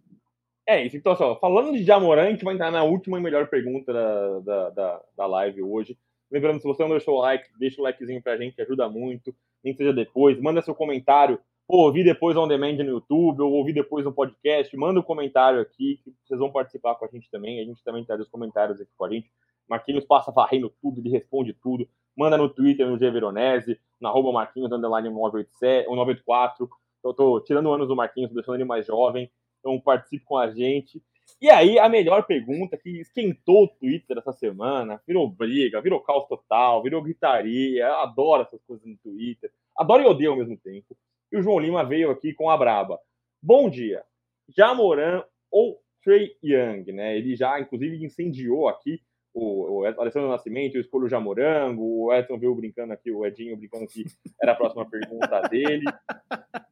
É 0.66 0.84
isso. 0.84 0.96
Então, 0.96 1.16
só, 1.16 1.36
falando 1.38 1.72
de 1.72 1.82
Jamoran, 1.82 2.36
vai 2.42 2.54
entrar 2.54 2.70
na 2.70 2.84
última 2.84 3.18
e 3.18 3.22
melhor 3.22 3.48
pergunta 3.48 3.92
da, 3.92 4.38
da, 4.40 4.70
da, 4.70 5.02
da 5.16 5.26
live 5.26 5.62
hoje. 5.62 5.98
Lembrando, 6.30 6.60
se 6.60 6.66
você 6.66 6.82
não 6.82 6.90
deixou 6.90 7.16
o 7.16 7.20
like, 7.20 7.48
deixa 7.58 7.80
o 7.80 7.84
likezinho 7.84 8.22
pra 8.22 8.36
gente, 8.36 8.60
ajuda 8.62 8.88
muito. 8.88 9.34
Nem 9.62 9.74
seja 9.74 9.92
depois. 9.92 10.40
Manda 10.40 10.62
seu 10.62 10.74
comentário. 10.74 11.38
Pô, 11.66 11.86
ouvi 11.86 12.04
depois 12.04 12.36
on 12.36 12.48
demand 12.48 12.76
no 12.76 12.90
YouTube, 12.90 13.42
ou 13.42 13.52
ouvi 13.52 13.72
depois 13.72 14.04
no 14.04 14.12
podcast. 14.12 14.74
Manda 14.76 15.00
um 15.00 15.02
comentário 15.02 15.60
aqui, 15.60 16.00
que 16.02 16.12
vocês 16.24 16.38
vão 16.38 16.50
participar 16.50 16.94
com 16.94 17.04
a 17.04 17.08
gente 17.08 17.30
também. 17.30 17.60
A 17.60 17.64
gente 17.64 17.82
também 17.82 18.04
traz 18.04 18.20
os 18.20 18.28
comentários 18.28 18.80
aqui 18.80 18.90
com 18.96 19.04
a 19.04 19.10
gente. 19.10 19.30
Marquinhos 19.68 20.04
passa 20.04 20.30
varrendo 20.30 20.72
tudo, 20.80 21.00
ele 21.00 21.10
responde 21.10 21.52
tudo. 21.54 21.88
Manda 22.16 22.36
no 22.36 22.48
Twitter, 22.48 22.86
no 22.86 22.98
G 22.98 23.10
Veronese, 23.10 23.78
na 24.00 24.08
arroba 24.08 24.32
Marquinhos, 24.32 24.70
underline 24.70 25.08
984. 25.08 26.68
Eu 27.04 27.14
tô 27.14 27.40
tirando 27.40 27.72
anos 27.72 27.88
do 27.88 27.96
Marquinhos, 27.96 28.32
deixando 28.32 28.56
ele 28.56 28.64
mais 28.64 28.86
jovem. 28.86 29.30
Então 29.62 29.80
participe 29.80 30.24
com 30.24 30.36
a 30.36 30.50
gente. 30.50 31.00
E 31.40 31.48
aí, 31.48 31.78
a 31.78 31.88
melhor 31.88 32.24
pergunta 32.26 32.76
que 32.76 33.00
esquentou 33.00 33.64
o 33.64 33.68
Twitter 33.68 34.18
essa 34.18 34.32
semana, 34.32 35.00
virou 35.06 35.30
briga, 35.30 35.80
virou 35.80 36.00
caos 36.00 36.26
total, 36.26 36.82
virou 36.82 37.00
gritaria. 37.00 37.88
Adoro 37.94 38.42
essas 38.42 38.60
coisas 38.64 38.84
no 38.84 38.96
Twitter. 38.98 39.50
Adoro 39.76 40.02
e 40.02 40.06
odeio 40.06 40.32
ao 40.32 40.36
mesmo 40.36 40.56
tempo. 40.56 40.96
E 41.30 41.36
o 41.36 41.42
João 41.42 41.60
Lima 41.60 41.84
veio 41.84 42.10
aqui 42.10 42.34
com 42.34 42.50
a 42.50 42.56
braba. 42.56 42.98
Bom 43.40 43.70
dia. 43.70 44.04
Jamoran 44.48 45.24
ou 45.50 45.80
Trey 46.02 46.36
Young, 46.42 46.92
né? 46.92 47.16
Ele 47.16 47.36
já, 47.36 47.58
inclusive, 47.60 48.04
incendiou 48.04 48.68
aqui 48.68 49.00
o, 49.34 49.80
o 49.80 49.84
Alessandro 49.84 50.28
Nascimento, 50.28 50.74
eu 50.74 50.80
escolho 50.80 51.06
o 51.06 51.08
Jamorango, 51.08 51.82
o 51.82 52.12
Edson 52.12 52.38
veio 52.38 52.54
brincando 52.54 52.92
aqui, 52.92 53.10
o 53.10 53.24
Edinho 53.24 53.56
brincando 53.56 53.86
que 53.86 54.04
era 54.40 54.52
a 54.52 54.56
próxima 54.56 54.88
pergunta 54.88 55.40
dele. 55.48 55.84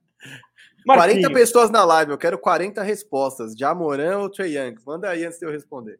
Marquinhos. 0.86 1.22
40 1.22 1.32
pessoas 1.32 1.70
na 1.70 1.84
live, 1.84 2.12
eu 2.12 2.18
quero 2.18 2.38
40 2.38 2.82
respostas. 2.82 3.54
De 3.54 3.64
Amorã 3.64 4.18
ou 4.18 4.30
Trey 4.30 4.56
Young? 4.56 4.76
Manda 4.86 5.08
aí 5.08 5.24
antes 5.24 5.38
de 5.38 5.46
eu 5.46 5.50
responder. 5.50 5.98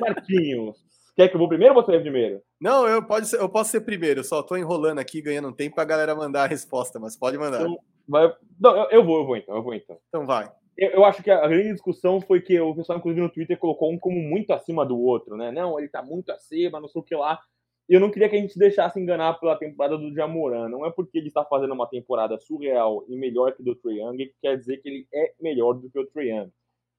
Marquinhos, 0.00 0.76
quer 1.16 1.28
que 1.28 1.34
eu 1.34 1.38
vou 1.38 1.48
primeiro 1.48 1.74
ou 1.74 1.82
você 1.82 1.94
é 1.94 2.00
primeiro? 2.00 2.42
Não, 2.60 2.86
eu, 2.86 3.02
pode 3.02 3.28
ser, 3.28 3.40
eu 3.40 3.48
posso 3.48 3.70
ser 3.70 3.80
primeiro, 3.80 4.20
eu 4.20 4.24
só 4.24 4.42
tô 4.42 4.56
enrolando 4.56 4.98
aqui, 4.98 5.20
ganhando 5.20 5.52
tempo 5.52 5.76
pra 5.76 5.84
galera 5.84 6.14
mandar 6.14 6.44
a 6.44 6.46
resposta, 6.46 6.98
mas 6.98 7.16
pode 7.16 7.38
mandar. 7.38 7.60
Então, 7.60 7.78
vai, 8.06 8.32
não, 8.60 8.76
eu, 8.76 8.90
eu, 8.90 9.04
vou, 9.04 9.18
eu 9.18 9.26
vou 9.26 9.36
então, 9.36 9.56
eu 9.56 9.62
vou 9.62 9.74
então. 9.74 9.98
Então 10.08 10.26
vai. 10.26 10.50
Eu, 10.76 10.90
eu, 10.90 11.04
acho 11.04 11.22
que 11.22 11.30
a 11.30 11.46
grande 11.46 11.72
discussão 11.72 12.20
foi 12.20 12.40
que 12.40 12.58
o 12.60 12.74
pessoal, 12.74 12.98
inclusive, 12.98 13.20
no 13.20 13.32
Twitter 13.32 13.58
colocou 13.58 13.92
um 13.92 13.98
como 13.98 14.16
muito 14.20 14.52
acima 14.52 14.86
do 14.86 14.96
outro, 14.96 15.36
né? 15.36 15.50
Não, 15.50 15.78
ele 15.78 15.88
tá 15.88 16.02
muito 16.02 16.30
acima, 16.30 16.80
não 16.80 16.88
sei 16.88 17.00
o 17.00 17.04
que 17.04 17.16
lá. 17.16 17.40
Eu 17.88 18.00
não 18.00 18.10
queria 18.10 18.28
que 18.28 18.36
a 18.36 18.38
gente 18.38 18.52
se 18.52 18.58
deixasse 18.58 19.00
enganar 19.00 19.40
pela 19.40 19.56
temporada 19.56 19.96
do 19.96 20.12
Jamoran. 20.12 20.68
Não 20.68 20.84
é 20.84 20.90
porque 20.90 21.16
ele 21.16 21.28
está 21.28 21.42
fazendo 21.42 21.72
uma 21.72 21.88
temporada 21.88 22.38
surreal 22.38 23.02
e 23.08 23.16
melhor 23.16 23.54
que 23.54 23.62
do 23.62 23.74
Trae 23.74 23.98
que 24.16 24.34
quer 24.42 24.58
dizer 24.58 24.76
que 24.78 24.88
ele 24.88 25.08
é 25.12 25.32
melhor 25.40 25.72
do 25.72 25.90
que 25.90 25.98
o 25.98 26.06
Trae. 26.06 26.50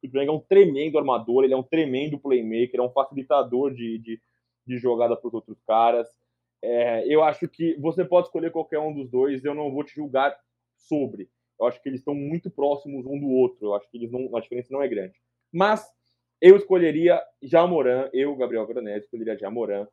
O 0.03 0.09
Trae 0.09 0.25
é 0.25 0.31
um 0.31 0.39
tremendo 0.39 0.97
armador, 0.97 1.43
ele 1.43 1.53
é 1.53 1.57
um 1.57 1.61
tremendo 1.63 2.17
playmaker, 2.17 2.79
é 2.79 2.83
um 2.83 2.89
facilitador 2.89 3.71
de, 3.71 3.99
de, 3.99 4.19
de 4.65 4.77
jogada 4.79 5.15
para 5.15 5.27
os 5.27 5.33
outros 5.35 5.61
caras. 5.61 6.07
É, 6.59 7.05
eu 7.07 7.23
acho 7.23 7.47
que 7.47 7.77
você 7.79 8.03
pode 8.03 8.27
escolher 8.27 8.51
qualquer 8.51 8.79
um 8.79 8.91
dos 8.91 9.11
dois, 9.11 9.45
eu 9.45 9.53
não 9.53 9.71
vou 9.71 9.83
te 9.83 9.93
julgar 9.93 10.35
sobre. 10.75 11.29
Eu 11.59 11.67
acho 11.67 11.79
que 11.83 11.87
eles 11.87 11.99
estão 11.99 12.15
muito 12.15 12.49
próximos 12.49 13.05
um 13.05 13.19
do 13.19 13.29
outro. 13.29 13.67
Eu 13.67 13.75
acho 13.75 13.87
que 13.91 13.97
eles 13.97 14.11
não, 14.11 14.35
a 14.35 14.39
diferença 14.39 14.69
não 14.71 14.81
é 14.81 14.87
grande. 14.87 15.13
Mas 15.53 15.85
eu 16.41 16.55
escolheria 16.55 17.21
Jamoran, 17.43 18.09
eu, 18.11 18.35
Gabriel 18.35 18.65
Veronese, 18.65 19.05
escolheria 19.05 19.37
Jamoran 19.37 19.87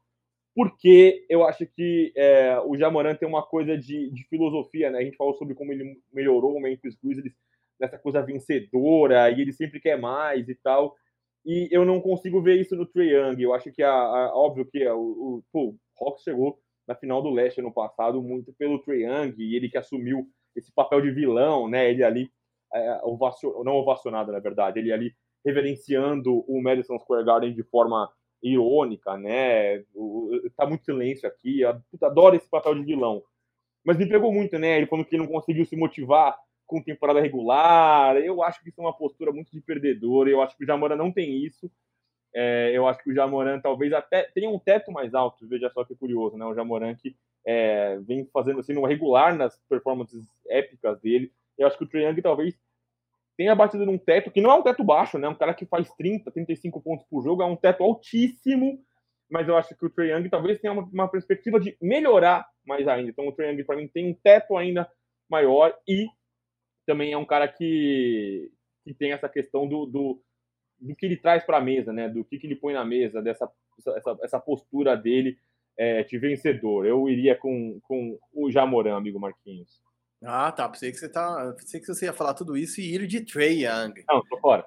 porque 0.57 1.27
eu 1.29 1.47
acho 1.47 1.67
que 1.67 2.15
é, 2.17 2.59
o 2.61 2.79
Jamoran 2.79 3.15
tem 3.15 3.29
uma 3.29 3.43
coisa 3.43 3.77
de, 3.77 4.11
de, 4.11 4.25
filosofia, 4.25 4.91
né? 4.91 5.01
A 5.01 5.03
gente 5.03 5.19
falou 5.19 5.35
sobre 5.35 5.55
como 5.55 5.71
ele 5.71 6.01
melhorou 6.11 6.57
o 6.57 6.61
Memphis 6.61 6.97
Grizzlies 6.97 7.35
nessa 7.79 7.99
coisa 7.99 8.23
vencedora 8.23 9.31
e 9.31 9.43
ele 9.43 9.53
sempre 9.53 9.79
quer 9.79 10.01
mais 10.01 10.49
e 10.49 10.55
tal. 10.55 10.97
E 11.45 11.69
eu 11.71 11.85
não 11.85 12.01
consigo 12.01 12.41
ver 12.41 12.59
isso 12.59 12.75
no 12.75 12.87
Trae 12.87 13.11
Young. 13.11 13.39
Eu 13.39 13.53
acho 13.53 13.71
que, 13.71 13.83
a 13.83 14.33
óbvio 14.35 14.65
que 14.65 14.83
a, 14.83 14.97
o, 14.97 15.45
o, 15.53 15.77
o 16.01 16.17
chegou 16.25 16.59
na 16.89 16.95
final 16.95 17.21
do 17.21 17.29
Leste 17.29 17.61
no 17.61 17.71
passado 17.71 18.23
muito 18.23 18.51
pelo 18.55 18.79
Trae 18.79 19.03
Young 19.03 19.35
e 19.37 19.57
ele 19.57 19.69
que 19.69 19.77
assumiu 19.77 20.27
esse 20.57 20.73
papel 20.73 21.03
de 21.03 21.11
vilão, 21.11 21.69
né? 21.69 21.91
Ele 21.91 22.03
ali, 22.03 22.31
é, 22.73 23.03
não 23.63 23.75
ovacionado, 23.75 24.33
na 24.33 24.41
verdade, 24.41 24.79
ele 24.79 24.91
ali 24.91 25.15
reverenciando 25.45 26.43
o 26.49 26.63
Madison 26.63 26.99
Square 26.99 27.27
Garden 27.27 27.53
de 27.53 27.63
forma 27.63 28.11
irônica, 28.43 29.17
né? 29.17 29.79
Tá 30.57 30.67
muito 30.67 30.85
silêncio 30.85 31.29
aqui, 31.29 31.63
adoro 32.03 32.37
esse 32.37 32.49
papel 32.49 32.75
de 32.75 32.85
vilão. 32.85 33.23
Mas 33.85 33.97
me 33.97 34.09
pegou 34.09 34.33
muito, 34.33 34.59
né? 34.59 34.77
Ele 34.77 34.87
falando 34.87 35.07
que 35.07 35.17
não 35.17 35.27
conseguiu 35.27 35.65
se 35.65 35.77
motivar 35.77 36.37
com 36.67 36.83
temporada 36.83 37.21
regular. 37.21 38.17
Eu 38.17 38.43
acho 38.43 38.61
que 38.63 38.69
isso 38.69 38.81
é 38.81 38.85
uma 38.85 38.97
postura 38.97 39.33
muito 39.33 39.51
de 39.53 39.61
perdedor. 39.61 40.29
Eu 40.29 40.43
acho 40.43 40.57
que 40.57 40.65
o 40.65 40.67
Jamoran 40.67 40.97
não 40.97 41.13
tem 41.13 41.45
isso. 41.45 41.71
É, 42.35 42.73
eu 42.75 42.87
acho 42.87 43.03
que 43.03 43.11
o 43.11 43.15
Jamoran 43.15 43.61
talvez 43.61 43.93
até 43.93 44.25
tenha 44.25 44.51
um 44.51 44.59
teto 44.59 44.91
mais 44.91 45.15
alto. 45.15 45.47
Veja 45.47 45.71
só 45.71 45.85
que 45.85 45.95
curioso, 45.95 46.37
né? 46.37 46.45
O 46.45 46.55
Jamoran 46.55 46.95
que 46.97 47.17
é, 47.47 47.97
vem 48.01 48.29
fazendo 48.33 48.59
assim, 48.59 48.77
um 48.77 48.85
regular 48.85 49.37
nas 49.37 49.57
performances 49.69 50.25
épicas 50.49 51.01
dele. 51.01 51.33
Eu 51.57 51.67
acho 51.67 51.79
que 51.79 51.85
o 51.85 51.89
Triang 51.89 52.21
talvez 52.21 52.59
tenha 53.37 53.55
batido 53.55 53.85
num 53.85 53.99
teto 53.99 54.31
que 54.31 54.41
não 54.41 54.51
é 54.51 54.55
um 54.55 54.63
teto 54.63 54.83
baixo, 54.83 55.19
né? 55.19 55.29
Um 55.29 55.35
cara 55.35 55.55
que 55.55 55.67
faz 55.67 55.91
30, 55.95 56.31
35 56.31 56.81
pontos 56.81 57.07
por 57.09 57.23
jogo, 57.23 57.43
é 57.43 57.47
um 57.47 57.57
teto 57.57 57.83
altíssimo, 57.83 58.79
mas 59.31 59.49
eu 59.49 59.57
acho 59.57 59.77
que 59.77 59.85
o 59.85 59.91
Trae 59.91 60.11
Young 60.11 60.29
talvez 60.29 60.59
tenha 60.59 60.73
uma, 60.73 60.83
uma 60.83 61.09
perspectiva 61.09 61.61
de 61.61 61.77
melhorar 61.81 62.47
mais 62.67 62.87
ainda. 62.89 63.11
Então 63.11 63.27
o 63.27 63.33
Trae 63.33 63.51
Young, 63.51 63.65
para 63.65 63.77
mim, 63.77 63.89
tem 63.89 64.11
um 64.11 64.15
teto 64.15 64.57
ainda 64.57 64.91
maior 65.29 65.77
e 65.87 66.07
também 66.87 67.13
é 67.13 67.19
um 67.19 67.25
cara 67.25 67.49
que, 67.49 68.51
que 68.85 68.95
tem 68.95 69.13
essa 69.13 69.29
questão 69.29 69.67
do, 69.67 69.87
do, 69.87 70.23
do 70.81 70.95
que 70.95 71.05
ele 71.05 71.17
traz 71.17 71.45
para 71.45 71.59
a 71.59 71.61
mesa, 71.61 71.93
né? 71.93 72.09
Do 72.09 72.25
que, 72.25 72.39
que 72.39 72.47
ele 72.47 72.57
põe 72.57 72.73
na 72.73 72.85
mesa, 72.85 73.21
dessa 73.21 73.51
essa, 73.95 74.19
essa 74.23 74.41
postura 74.41 74.97
dele 74.97 75.37
é, 75.77 76.03
de 76.03 76.19
vencedor. 76.19 76.87
Eu 76.87 77.09
iria 77.09 77.37
com, 77.37 77.79
com 77.83 78.19
o 78.33 78.51
Jamoran, 78.51 78.97
amigo 78.97 79.21
Marquinhos. 79.21 79.83
Ah, 80.25 80.51
tá. 80.53 80.69
Pensei 80.69 80.91
que 80.91 80.99
você 80.99 81.09
tá. 81.09 81.55
Pensei 81.57 81.81
que 81.81 81.87
você 81.87 82.07
ia 82.07 82.13
falar 82.13 82.35
tudo 82.35 82.57
isso 82.57 82.81
e 82.81 82.95
ir 82.95 83.07
de 83.07 83.21
Trey 83.21 83.65
Young. 83.65 84.05
Não, 84.09 84.23
tô 84.29 84.39
fora. 84.39 84.67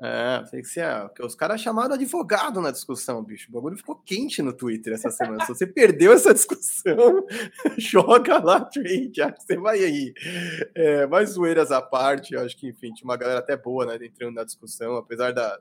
É, 0.00 0.44
sei 0.46 0.62
que 0.62 0.68
você 0.68 0.80
é. 0.80 1.00
Porque 1.00 1.24
os 1.24 1.34
caras 1.34 1.60
chamaram 1.60 1.94
advogado 1.94 2.60
na 2.60 2.70
discussão, 2.70 3.22
bicho. 3.22 3.48
O 3.50 3.52
bagulho 3.52 3.76
ficou 3.76 3.96
quente 3.96 4.40
no 4.40 4.52
Twitter 4.52 4.92
essa 4.92 5.10
semana. 5.10 5.44
Se 5.44 5.54
você 5.54 5.66
perdeu 5.68 6.12
essa 6.12 6.32
discussão, 6.32 7.26
joga 7.76 8.38
lá, 8.38 8.60
Trade, 8.60 9.10
já 9.14 9.32
que 9.32 9.42
você 9.42 9.56
vai 9.56 9.82
aí. 9.82 10.14
É, 10.74 11.06
mais 11.06 11.30
zoeiras 11.30 11.72
à 11.72 11.82
parte, 11.82 12.34
eu 12.34 12.40
acho 12.40 12.56
que, 12.56 12.68
enfim, 12.68 12.92
tinha 12.92 13.04
uma 13.04 13.16
galera 13.16 13.40
até 13.40 13.56
boa, 13.56 13.86
né, 13.86 14.06
entrando 14.06 14.34
na 14.34 14.44
discussão, 14.44 14.96
apesar 14.96 15.32
da, 15.32 15.58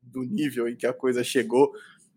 do 0.00 0.22
nível 0.22 0.68
em 0.68 0.76
que 0.76 0.86
a 0.86 0.92
coisa 0.92 1.24
chegou 1.24 1.72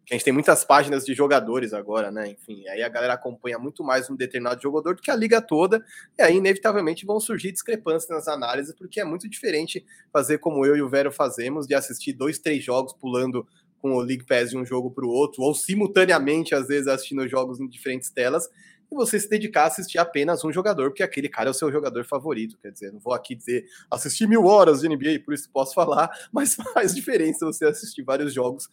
que 0.07 0.13
a 0.13 0.17
gente 0.17 0.23
tem 0.23 0.33
muitas 0.33 0.63
páginas 0.63 1.03
de 1.03 1.13
jogadores 1.13 1.73
agora, 1.73 2.09
né? 2.09 2.29
Enfim, 2.29 2.65
aí 2.69 2.81
a 2.81 2.87
galera 2.87 3.13
acompanha 3.13 3.59
muito 3.59 3.83
mais 3.83 4.09
um 4.09 4.15
determinado 4.15 4.61
jogador 4.61 4.95
do 4.95 5.01
que 5.01 5.11
a 5.11 5.15
liga 5.15 5.41
toda, 5.41 5.83
e 6.17 6.21
aí 6.21 6.37
inevitavelmente 6.37 7.05
vão 7.05 7.19
surgir 7.19 7.51
discrepâncias 7.51 8.09
nas 8.09 8.25
análises, 8.25 8.73
porque 8.73 9.01
é 9.01 9.03
muito 9.03 9.27
diferente 9.27 9.85
fazer 10.11 10.37
como 10.37 10.65
eu 10.65 10.77
e 10.77 10.81
o 10.81 10.87
Vero 10.87 11.11
fazemos, 11.11 11.67
de 11.67 11.75
assistir 11.75 12.13
dois, 12.13 12.39
três 12.39 12.63
jogos 12.63 12.93
pulando 12.93 13.45
com 13.79 13.95
o 13.95 13.99
League 13.99 14.25
Pass 14.25 14.51
de 14.51 14.57
um 14.57 14.65
jogo 14.65 14.89
para 14.89 15.05
o 15.05 15.09
outro, 15.09 15.43
ou 15.43 15.53
simultaneamente, 15.53 16.55
às 16.55 16.69
vezes, 16.69 16.87
assistindo 16.87 17.27
jogos 17.27 17.59
em 17.59 17.67
diferentes 17.67 18.09
telas, 18.09 18.49
e 18.89 18.95
você 18.95 19.19
se 19.19 19.29
dedicar 19.29 19.63
a 19.63 19.67
assistir 19.67 19.97
apenas 19.97 20.41
um 20.45 20.53
jogador, 20.53 20.89
porque 20.89 21.03
aquele 21.03 21.27
cara 21.27 21.49
é 21.49 21.51
o 21.51 21.53
seu 21.53 21.69
jogador 21.69 22.05
favorito. 22.05 22.57
Quer 22.61 22.71
dizer, 22.71 22.93
não 22.93 22.99
vou 23.01 23.13
aqui 23.13 23.35
dizer 23.35 23.65
assistir 23.91 24.25
mil 24.25 24.45
horas 24.45 24.79
de 24.79 24.87
NBA, 24.87 25.19
por 25.25 25.33
isso 25.33 25.49
posso 25.51 25.73
falar, 25.73 26.09
mas 26.31 26.55
faz 26.55 26.95
diferença 26.95 27.45
você 27.45 27.65
assistir 27.65 28.03
vários 28.03 28.33
jogos 28.33 28.69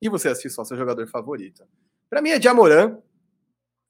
e 0.00 0.08
você 0.08 0.28
assistir 0.28 0.50
só 0.50 0.64
seu 0.64 0.76
jogador 0.76 1.06
favorito. 1.08 1.64
Para 2.08 2.22
mim 2.22 2.30
é 2.30 2.40
Jamoran. 2.40 2.98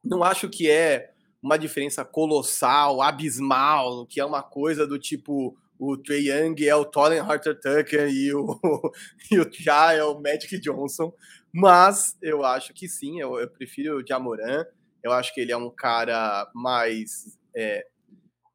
Não 0.05 0.23
acho 0.23 0.49
que 0.49 0.71
é 0.71 1.13
uma 1.43 1.57
diferença 1.57 2.05
colossal, 2.05 3.03
abismal, 3.03 4.07
que 4.07 4.21
é 4.21 4.25
uma 4.25 4.43
coisa 4.43 4.87
do 4.87 4.99
tipo 4.99 5.57
o 5.79 5.97
Trey 5.97 6.31
Young 6.31 6.65
é 6.65 6.75
o 6.75 6.85
Tolen 6.85 7.21
Harter 7.21 7.55
Tucker 7.55 8.09
e 8.09 8.33
o, 8.33 8.59
e 9.31 9.39
o 9.39 9.51
Ja 9.53 9.93
é 9.93 10.03
o 10.03 10.19
Magic 10.21 10.59
Johnson. 10.59 11.13
Mas 11.53 12.17
eu 12.21 12.45
acho 12.45 12.73
que 12.73 12.89
sim, 12.89 13.21
eu, 13.21 13.39
eu 13.39 13.49
prefiro 13.49 13.99
o 13.99 14.07
Jamoran. 14.07 14.65
Eu 15.03 15.13
acho 15.13 15.35
que 15.35 15.41
ele 15.41 15.53
é 15.53 15.57
um 15.57 15.71
cara 15.71 16.51
mais 16.55 17.39
é, 17.55 17.87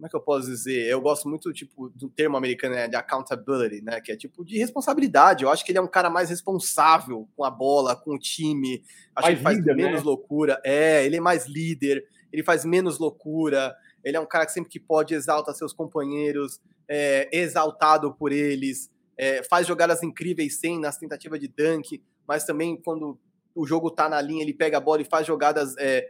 como 0.02 0.08
é 0.08 0.10
que 0.10 0.16
eu 0.16 0.22
posso 0.22 0.48
dizer? 0.48 0.88
Eu 0.88 1.00
gosto 1.00 1.30
muito 1.30 1.54
tipo 1.54 1.88
do 1.90 2.10
termo 2.10 2.36
americano 2.36 2.74
né, 2.74 2.88
de 2.88 2.96
accountability, 2.96 3.84
né? 3.84 4.02
Que 4.02 4.12
é 4.12 4.18
tipo 4.18 4.44
de 4.44 4.58
responsabilidade. 4.58 5.44
Eu 5.44 5.52
acho 5.52 5.64
que 5.64 5.72
ele 5.72 5.78
é 5.78 5.82
um 5.82 5.88
cara 5.88 6.10
mais 6.10 6.32
responsável 6.32 7.30
com 7.36 7.44
a 7.44 7.52
bola, 7.52 7.96
com 7.96 8.16
o 8.16 8.18
time. 8.18 8.84
Acho 9.16 9.28
mais 9.28 9.28
que 9.28 9.32
ele 9.34 9.44
faz 9.44 9.58
líder, 9.60 9.76
menos 9.76 10.00
né? 10.00 10.06
loucura. 10.06 10.60
É, 10.66 11.06
ele 11.06 11.18
é 11.18 11.20
mais 11.20 11.46
líder. 11.46 12.04
Ele 12.34 12.42
faz 12.42 12.66
menos 12.66 12.98
loucura. 12.98 13.76
Ele 14.04 14.18
é 14.18 14.20
um 14.20 14.26
cara 14.26 14.48
que 14.48 14.54
sempre 14.54 14.72
que 14.72 14.80
pode 14.80 15.14
exalta 15.14 15.54
seus 15.54 15.72
companheiros, 15.72 16.60
é, 16.90 17.30
exaltado 17.32 18.12
por 18.12 18.32
eles, 18.32 18.90
é, 19.16 19.44
faz 19.44 19.68
jogadas 19.68 20.02
incríveis 20.02 20.60
sem 20.60 20.80
nas 20.80 20.98
tentativas 20.98 21.40
de 21.40 21.48
dunk, 21.48 22.02
mas 22.28 22.44
também 22.44 22.76
quando 22.76 23.20
o 23.54 23.68
jogo 23.68 23.92
tá 23.92 24.10
na 24.10 24.20
linha 24.20 24.42
ele 24.42 24.54
pega 24.54 24.78
a 24.78 24.82
bola 24.82 25.04
e 25.04 25.06
faz 25.06 25.28
jogadas 25.28 25.76
é, 25.78 26.10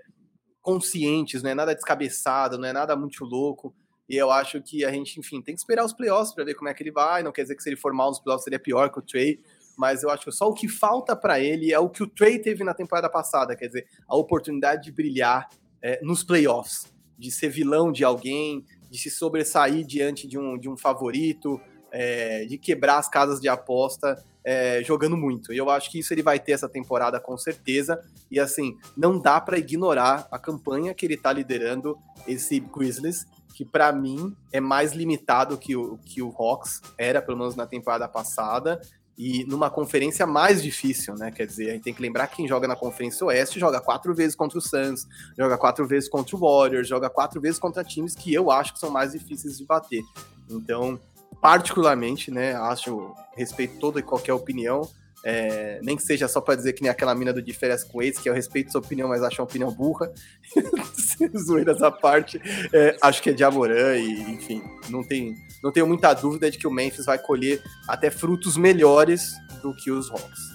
conscientes, 0.61 1.43
não 1.43 1.49
é 1.49 1.55
nada 1.55 1.75
descabeçado, 1.75 2.57
não 2.57 2.69
é 2.69 2.71
nada 2.71 2.95
muito 2.95 3.25
louco. 3.25 3.75
E 4.11 4.17
eu 4.17 4.29
acho 4.29 4.61
que 4.61 4.83
a 4.83 4.91
gente, 4.91 5.17
enfim, 5.21 5.41
tem 5.41 5.55
que 5.55 5.61
esperar 5.61 5.85
os 5.85 5.93
playoffs 5.93 6.35
para 6.35 6.43
ver 6.43 6.53
como 6.53 6.67
é 6.67 6.73
que 6.73 6.83
ele 6.83 6.91
vai. 6.91 7.23
Não 7.23 7.31
quer 7.31 7.43
dizer 7.43 7.55
que 7.55 7.63
se 7.63 7.69
ele 7.69 7.77
for 7.77 7.93
mal 7.93 8.09
nos 8.09 8.19
playoffs 8.19 8.43
seria 8.43 8.59
pior 8.59 8.91
que 8.91 8.99
o 8.99 9.01
Trey, 9.01 9.39
mas 9.77 10.03
eu 10.03 10.09
acho 10.09 10.25
que 10.25 10.31
só 10.33 10.49
o 10.49 10.53
que 10.53 10.67
falta 10.67 11.15
para 11.15 11.39
ele 11.39 11.71
é 11.71 11.79
o 11.79 11.89
que 11.89 12.03
o 12.03 12.07
Trey 12.07 12.37
teve 12.37 12.61
na 12.61 12.73
temporada 12.73 13.09
passada, 13.09 13.55
quer 13.55 13.67
dizer, 13.67 13.87
a 14.05 14.17
oportunidade 14.17 14.83
de 14.83 14.91
brilhar 14.91 15.47
é, 15.81 15.97
nos 16.03 16.25
playoffs, 16.25 16.93
de 17.17 17.31
ser 17.31 17.47
vilão 17.47 17.89
de 17.89 18.03
alguém, 18.03 18.65
de 18.89 18.99
se 18.99 19.09
sobressair 19.09 19.85
diante 19.85 20.27
de 20.27 20.37
um, 20.37 20.59
de 20.59 20.67
um 20.67 20.75
favorito, 20.75 21.57
é, 21.89 22.43
de 22.43 22.57
quebrar 22.57 22.97
as 22.97 23.07
casas 23.07 23.39
de 23.39 23.47
aposta 23.47 24.21
é, 24.43 24.83
jogando 24.83 25.15
muito. 25.15 25.53
E 25.53 25.57
eu 25.57 25.69
acho 25.69 25.89
que 25.89 25.99
isso 25.99 26.13
ele 26.13 26.21
vai 26.21 26.37
ter 26.37 26.51
essa 26.51 26.67
temporada 26.67 27.17
com 27.17 27.37
certeza. 27.37 27.97
E 28.29 28.41
assim, 28.41 28.77
não 28.97 29.17
dá 29.17 29.39
para 29.39 29.57
ignorar 29.57 30.27
a 30.29 30.37
campanha 30.37 30.93
que 30.93 31.05
ele 31.05 31.13
está 31.13 31.31
liderando 31.31 31.97
esse 32.27 32.59
Grizzlies 32.59 33.25
que 33.53 33.65
para 33.65 33.91
mim 33.91 34.35
é 34.51 34.59
mais 34.59 34.93
limitado 34.93 35.57
que 35.57 35.75
o, 35.75 35.97
que 36.05 36.21
o 36.21 36.29
Hawks 36.29 36.81
era, 36.97 37.21
pelo 37.21 37.37
menos 37.37 37.55
na 37.55 37.65
temporada 37.65 38.07
passada, 38.07 38.81
e 39.17 39.43
numa 39.45 39.69
conferência 39.69 40.25
mais 40.25 40.63
difícil, 40.63 41.13
né? 41.15 41.31
Quer 41.31 41.45
dizer, 41.45 41.69
a 41.69 41.73
gente 41.73 41.83
tem 41.83 41.93
que 41.93 42.01
lembrar 42.01 42.27
que 42.27 42.37
quem 42.37 42.47
joga 42.47 42.67
na 42.67 42.75
Conferência 42.75 43.25
Oeste 43.25 43.59
joga 43.59 43.79
quatro 43.79 44.15
vezes 44.15 44.35
contra 44.35 44.57
o 44.57 44.61
Suns, 44.61 45.07
joga 45.37 45.57
quatro 45.57 45.85
vezes 45.85 46.09
contra 46.09 46.35
o 46.35 46.39
Warriors, 46.39 46.87
joga 46.87 47.09
quatro 47.09 47.39
vezes 47.39 47.59
contra 47.59 47.83
times 47.83 48.15
que 48.15 48.33
eu 48.33 48.49
acho 48.49 48.73
que 48.73 48.79
são 48.79 48.89
mais 48.89 49.11
difíceis 49.11 49.57
de 49.57 49.65
bater. 49.65 50.01
Então, 50.49 50.99
particularmente, 51.39 52.31
né? 52.31 52.55
Acho, 52.55 53.13
respeito 53.35 53.77
toda 53.79 53.99
e 53.99 54.03
qualquer 54.03 54.33
opinião, 54.33 54.89
é, 55.23 55.79
nem 55.83 55.95
que 55.95 56.03
seja 56.03 56.27
só 56.27 56.41
para 56.41 56.55
dizer 56.55 56.73
que 56.73 56.81
nem 56.81 56.89
aquela 56.89 57.13
mina 57.13 57.31
do 57.31 57.41
férias 57.53 57.83
com 57.83 58.01
ex, 58.01 58.17
que 58.17 58.29
eu 58.29 58.33
respeito 58.33 58.71
sua 58.71 58.81
opinião, 58.81 59.09
mas 59.09 59.21
acho 59.21 59.41
uma 59.41 59.45
opinião 59.45 59.71
burra. 59.71 60.11
Zoeiras 61.37 61.81
à 61.81 61.91
parte, 61.91 62.41
é, 62.73 62.95
acho 63.01 63.21
que 63.21 63.29
é 63.29 63.33
de 63.33 63.43
Amorã 63.43 63.95
e, 63.95 64.21
enfim, 64.31 64.63
não, 64.89 65.03
tem, 65.03 65.35
não 65.63 65.71
tenho 65.71 65.87
muita 65.87 66.13
dúvida 66.13 66.49
de 66.49 66.57
que 66.57 66.67
o 66.67 66.71
Memphis 66.71 67.05
vai 67.05 67.19
colher 67.19 67.61
até 67.87 68.09
frutos 68.09 68.57
melhores 68.57 69.31
do 69.61 69.75
que 69.75 69.91
os 69.91 70.09
Hawks. 70.09 70.51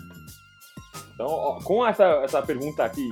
Então, 1.15 1.27
ó, 1.27 1.61
com 1.63 1.87
essa, 1.87 2.05
essa 2.25 2.43
pergunta 2.43 2.85
aqui 2.85 3.09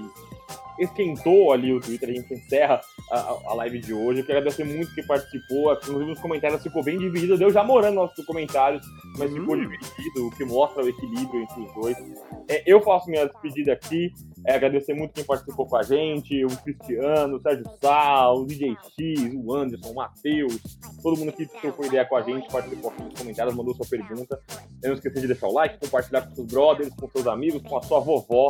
esquentou 0.78 1.52
ali 1.52 1.72
o 1.72 1.80
Twitter, 1.80 2.08
a 2.08 2.12
gente 2.12 2.34
encerra 2.34 2.80
a, 3.10 3.18
a 3.46 3.54
live 3.54 3.80
de 3.80 3.92
hoje. 3.92 4.20
Eu 4.20 4.26
quero 4.26 4.38
agradecer 4.38 4.64
muito 4.64 4.94
quem 4.94 5.06
participou. 5.06 5.72
Inclusive, 5.72 6.12
os 6.12 6.20
comentários 6.20 6.62
ficou 6.62 6.82
bem 6.82 6.98
dividido. 6.98 7.36
Deu 7.36 7.50
já 7.50 7.62
morando 7.62 7.94
nossos 7.94 8.24
comentários, 8.24 8.84
mas 9.18 9.30
uhum. 9.30 9.40
ficou 9.40 9.56
dividido, 9.56 10.26
o 10.26 10.30
que 10.30 10.44
mostra 10.44 10.84
o 10.84 10.88
equilíbrio 10.88 11.42
entre 11.42 11.60
os 11.60 11.74
dois. 11.74 11.96
É, 12.48 12.62
eu 12.66 12.80
faço 12.80 13.08
minha 13.08 13.26
despedida 13.26 13.72
aqui. 13.72 14.12
É, 14.46 14.54
agradecer 14.54 14.94
muito 14.94 15.12
quem 15.12 15.24
participou 15.24 15.66
com 15.66 15.76
a 15.76 15.82
gente, 15.82 16.44
o 16.44 16.48
Cristiano, 16.48 17.36
o 17.36 17.40
Sérgio 17.40 17.64
Sal, 17.80 18.42
o 18.42 18.46
DJ 18.46 18.76
X, 18.98 19.32
o 19.34 19.54
Anderson, 19.54 19.90
o 19.90 19.94
Matheus, 19.94 20.58
todo 21.02 21.16
mundo 21.16 21.32
que 21.32 21.46
trocou 21.46 21.86
ideia 21.86 22.04
com 22.04 22.16
a 22.16 22.22
gente, 22.22 22.46
participou 22.48 22.90
aqui 22.90 23.02
nos 23.02 23.14
comentários, 23.14 23.54
mandou 23.54 23.74
sua 23.74 23.86
pergunta. 23.86 24.38
Não 24.82 24.92
esqueça 24.92 25.20
de 25.20 25.26
deixar 25.26 25.46
o 25.46 25.52
like, 25.52 25.78
compartilhar 25.78 26.22
com 26.22 26.34
seus 26.34 26.46
brothers, 26.46 26.94
com 26.94 27.08
seus 27.08 27.26
amigos, 27.26 27.62
com 27.62 27.78
a 27.78 27.82
sua 27.82 28.00
vovó. 28.00 28.48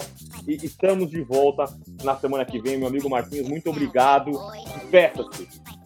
E 0.48 0.54
estamos 0.64 1.10
de 1.10 1.22
volta 1.22 1.64
na 2.02 2.16
semana 2.16 2.44
que 2.44 2.60
vem, 2.60 2.76
meu 2.76 2.88
amigo 2.88 3.08
Marquinhos. 3.08 3.48
Muito 3.48 3.70
obrigado. 3.70 4.32
Despeça-se. 4.74 5.83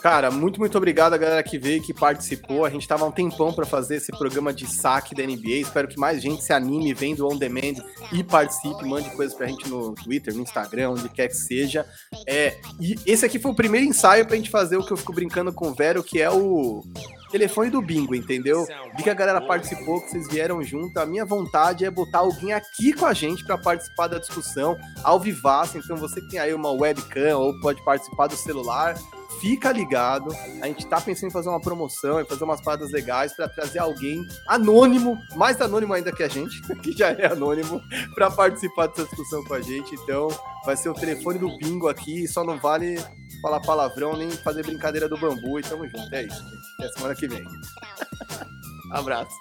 Cara, 0.00 0.30
muito, 0.30 0.60
muito 0.60 0.78
obrigado 0.78 1.14
a 1.14 1.18
galera 1.18 1.42
que 1.42 1.58
veio, 1.58 1.82
que 1.82 1.92
participou. 1.92 2.64
A 2.64 2.70
gente 2.70 2.86
tava 2.86 3.04
um 3.04 3.10
tempão 3.10 3.52
para 3.52 3.66
fazer 3.66 3.96
esse 3.96 4.12
programa 4.12 4.52
de 4.52 4.64
saque 4.64 5.12
da 5.12 5.24
NBA. 5.24 5.62
Espero 5.62 5.88
que 5.88 5.98
mais 5.98 6.22
gente 6.22 6.44
se 6.44 6.52
anime 6.52 6.94
vendo 6.94 7.26
on 7.26 7.36
demand 7.36 7.82
e 8.12 8.22
participe, 8.22 8.84
mande 8.84 9.10
coisas 9.10 9.36
pra 9.36 9.48
gente 9.48 9.68
no 9.68 9.94
Twitter, 9.94 10.32
no 10.34 10.42
Instagram, 10.42 10.90
onde 10.90 11.08
quer 11.08 11.26
que 11.26 11.36
seja. 11.36 11.84
É, 12.28 12.56
e 12.80 12.94
esse 13.04 13.26
aqui 13.26 13.40
foi 13.40 13.50
o 13.50 13.56
primeiro 13.56 13.86
ensaio 13.86 14.24
pra 14.24 14.36
gente 14.36 14.50
fazer 14.50 14.76
o 14.76 14.86
que 14.86 14.92
eu 14.92 14.96
fico 14.96 15.12
brincando 15.12 15.52
com 15.52 15.68
o 15.68 15.74
Vero, 15.74 16.04
que 16.04 16.22
é 16.22 16.30
o 16.30 16.84
telefone 17.32 17.68
do 17.68 17.82
bingo, 17.82 18.14
entendeu? 18.14 18.66
Vi 18.96 19.02
que 19.02 19.10
a 19.10 19.14
galera 19.14 19.40
participou, 19.40 20.00
que 20.00 20.10
vocês 20.10 20.28
vieram 20.28 20.62
junto. 20.62 20.96
A 20.98 21.06
minha 21.06 21.24
vontade 21.24 21.84
é 21.84 21.90
botar 21.90 22.20
alguém 22.20 22.52
aqui 22.52 22.92
com 22.92 23.04
a 23.04 23.12
gente 23.12 23.44
para 23.44 23.58
participar 23.58 24.06
da 24.06 24.18
discussão 24.18 24.76
ao 25.02 25.18
vivaço. 25.18 25.76
Então 25.76 25.96
você 25.96 26.20
que 26.20 26.28
tem 26.28 26.38
aí 26.38 26.54
uma 26.54 26.70
webcam 26.70 27.36
ou 27.36 27.58
pode 27.60 27.84
participar 27.84 28.28
do 28.28 28.36
celular, 28.36 28.94
fica 29.40 29.72
ligado. 29.72 30.34
A 30.60 30.66
gente 30.66 30.86
tá 30.86 31.00
pensando 31.00 31.28
em 31.28 31.32
fazer 31.32 31.48
uma 31.48 31.60
promoção, 31.60 32.20
em 32.20 32.24
fazer 32.24 32.44
umas 32.44 32.60
paradas 32.60 32.90
legais 32.90 33.32
para 33.34 33.48
trazer 33.48 33.78
alguém 33.78 34.26
anônimo, 34.46 35.18
mais 35.36 35.60
anônimo 35.60 35.92
ainda 35.92 36.12
que 36.12 36.22
a 36.22 36.28
gente, 36.28 36.60
que 36.82 36.92
já 36.92 37.10
é 37.10 37.26
anônimo, 37.26 37.80
para 38.14 38.30
participar 38.30 38.88
dessa 38.88 39.04
discussão 39.04 39.44
com 39.44 39.54
a 39.54 39.60
gente. 39.60 39.94
Então, 39.94 40.28
vai 40.64 40.76
ser 40.76 40.88
o 40.88 40.94
telefone 40.94 41.38
do 41.38 41.56
bingo 41.58 41.88
aqui, 41.88 42.26
só 42.28 42.44
não 42.44 42.58
vale 42.58 42.98
falar 43.42 43.60
palavrão 43.60 44.16
nem 44.16 44.30
fazer 44.30 44.64
brincadeira 44.64 45.08
do 45.08 45.18
bambu. 45.18 45.58
E 45.58 45.62
tamo 45.62 45.84
junto. 45.84 46.14
É 46.14 46.24
isso. 46.24 46.42
Até 46.78 46.88
semana 46.92 47.14
que 47.14 47.28
vem. 47.28 47.44
Abraço. 48.92 49.34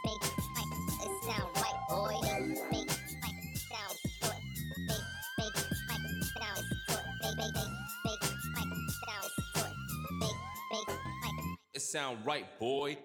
Sound 11.87 12.17
right, 12.25 12.45
boy. 12.59 12.97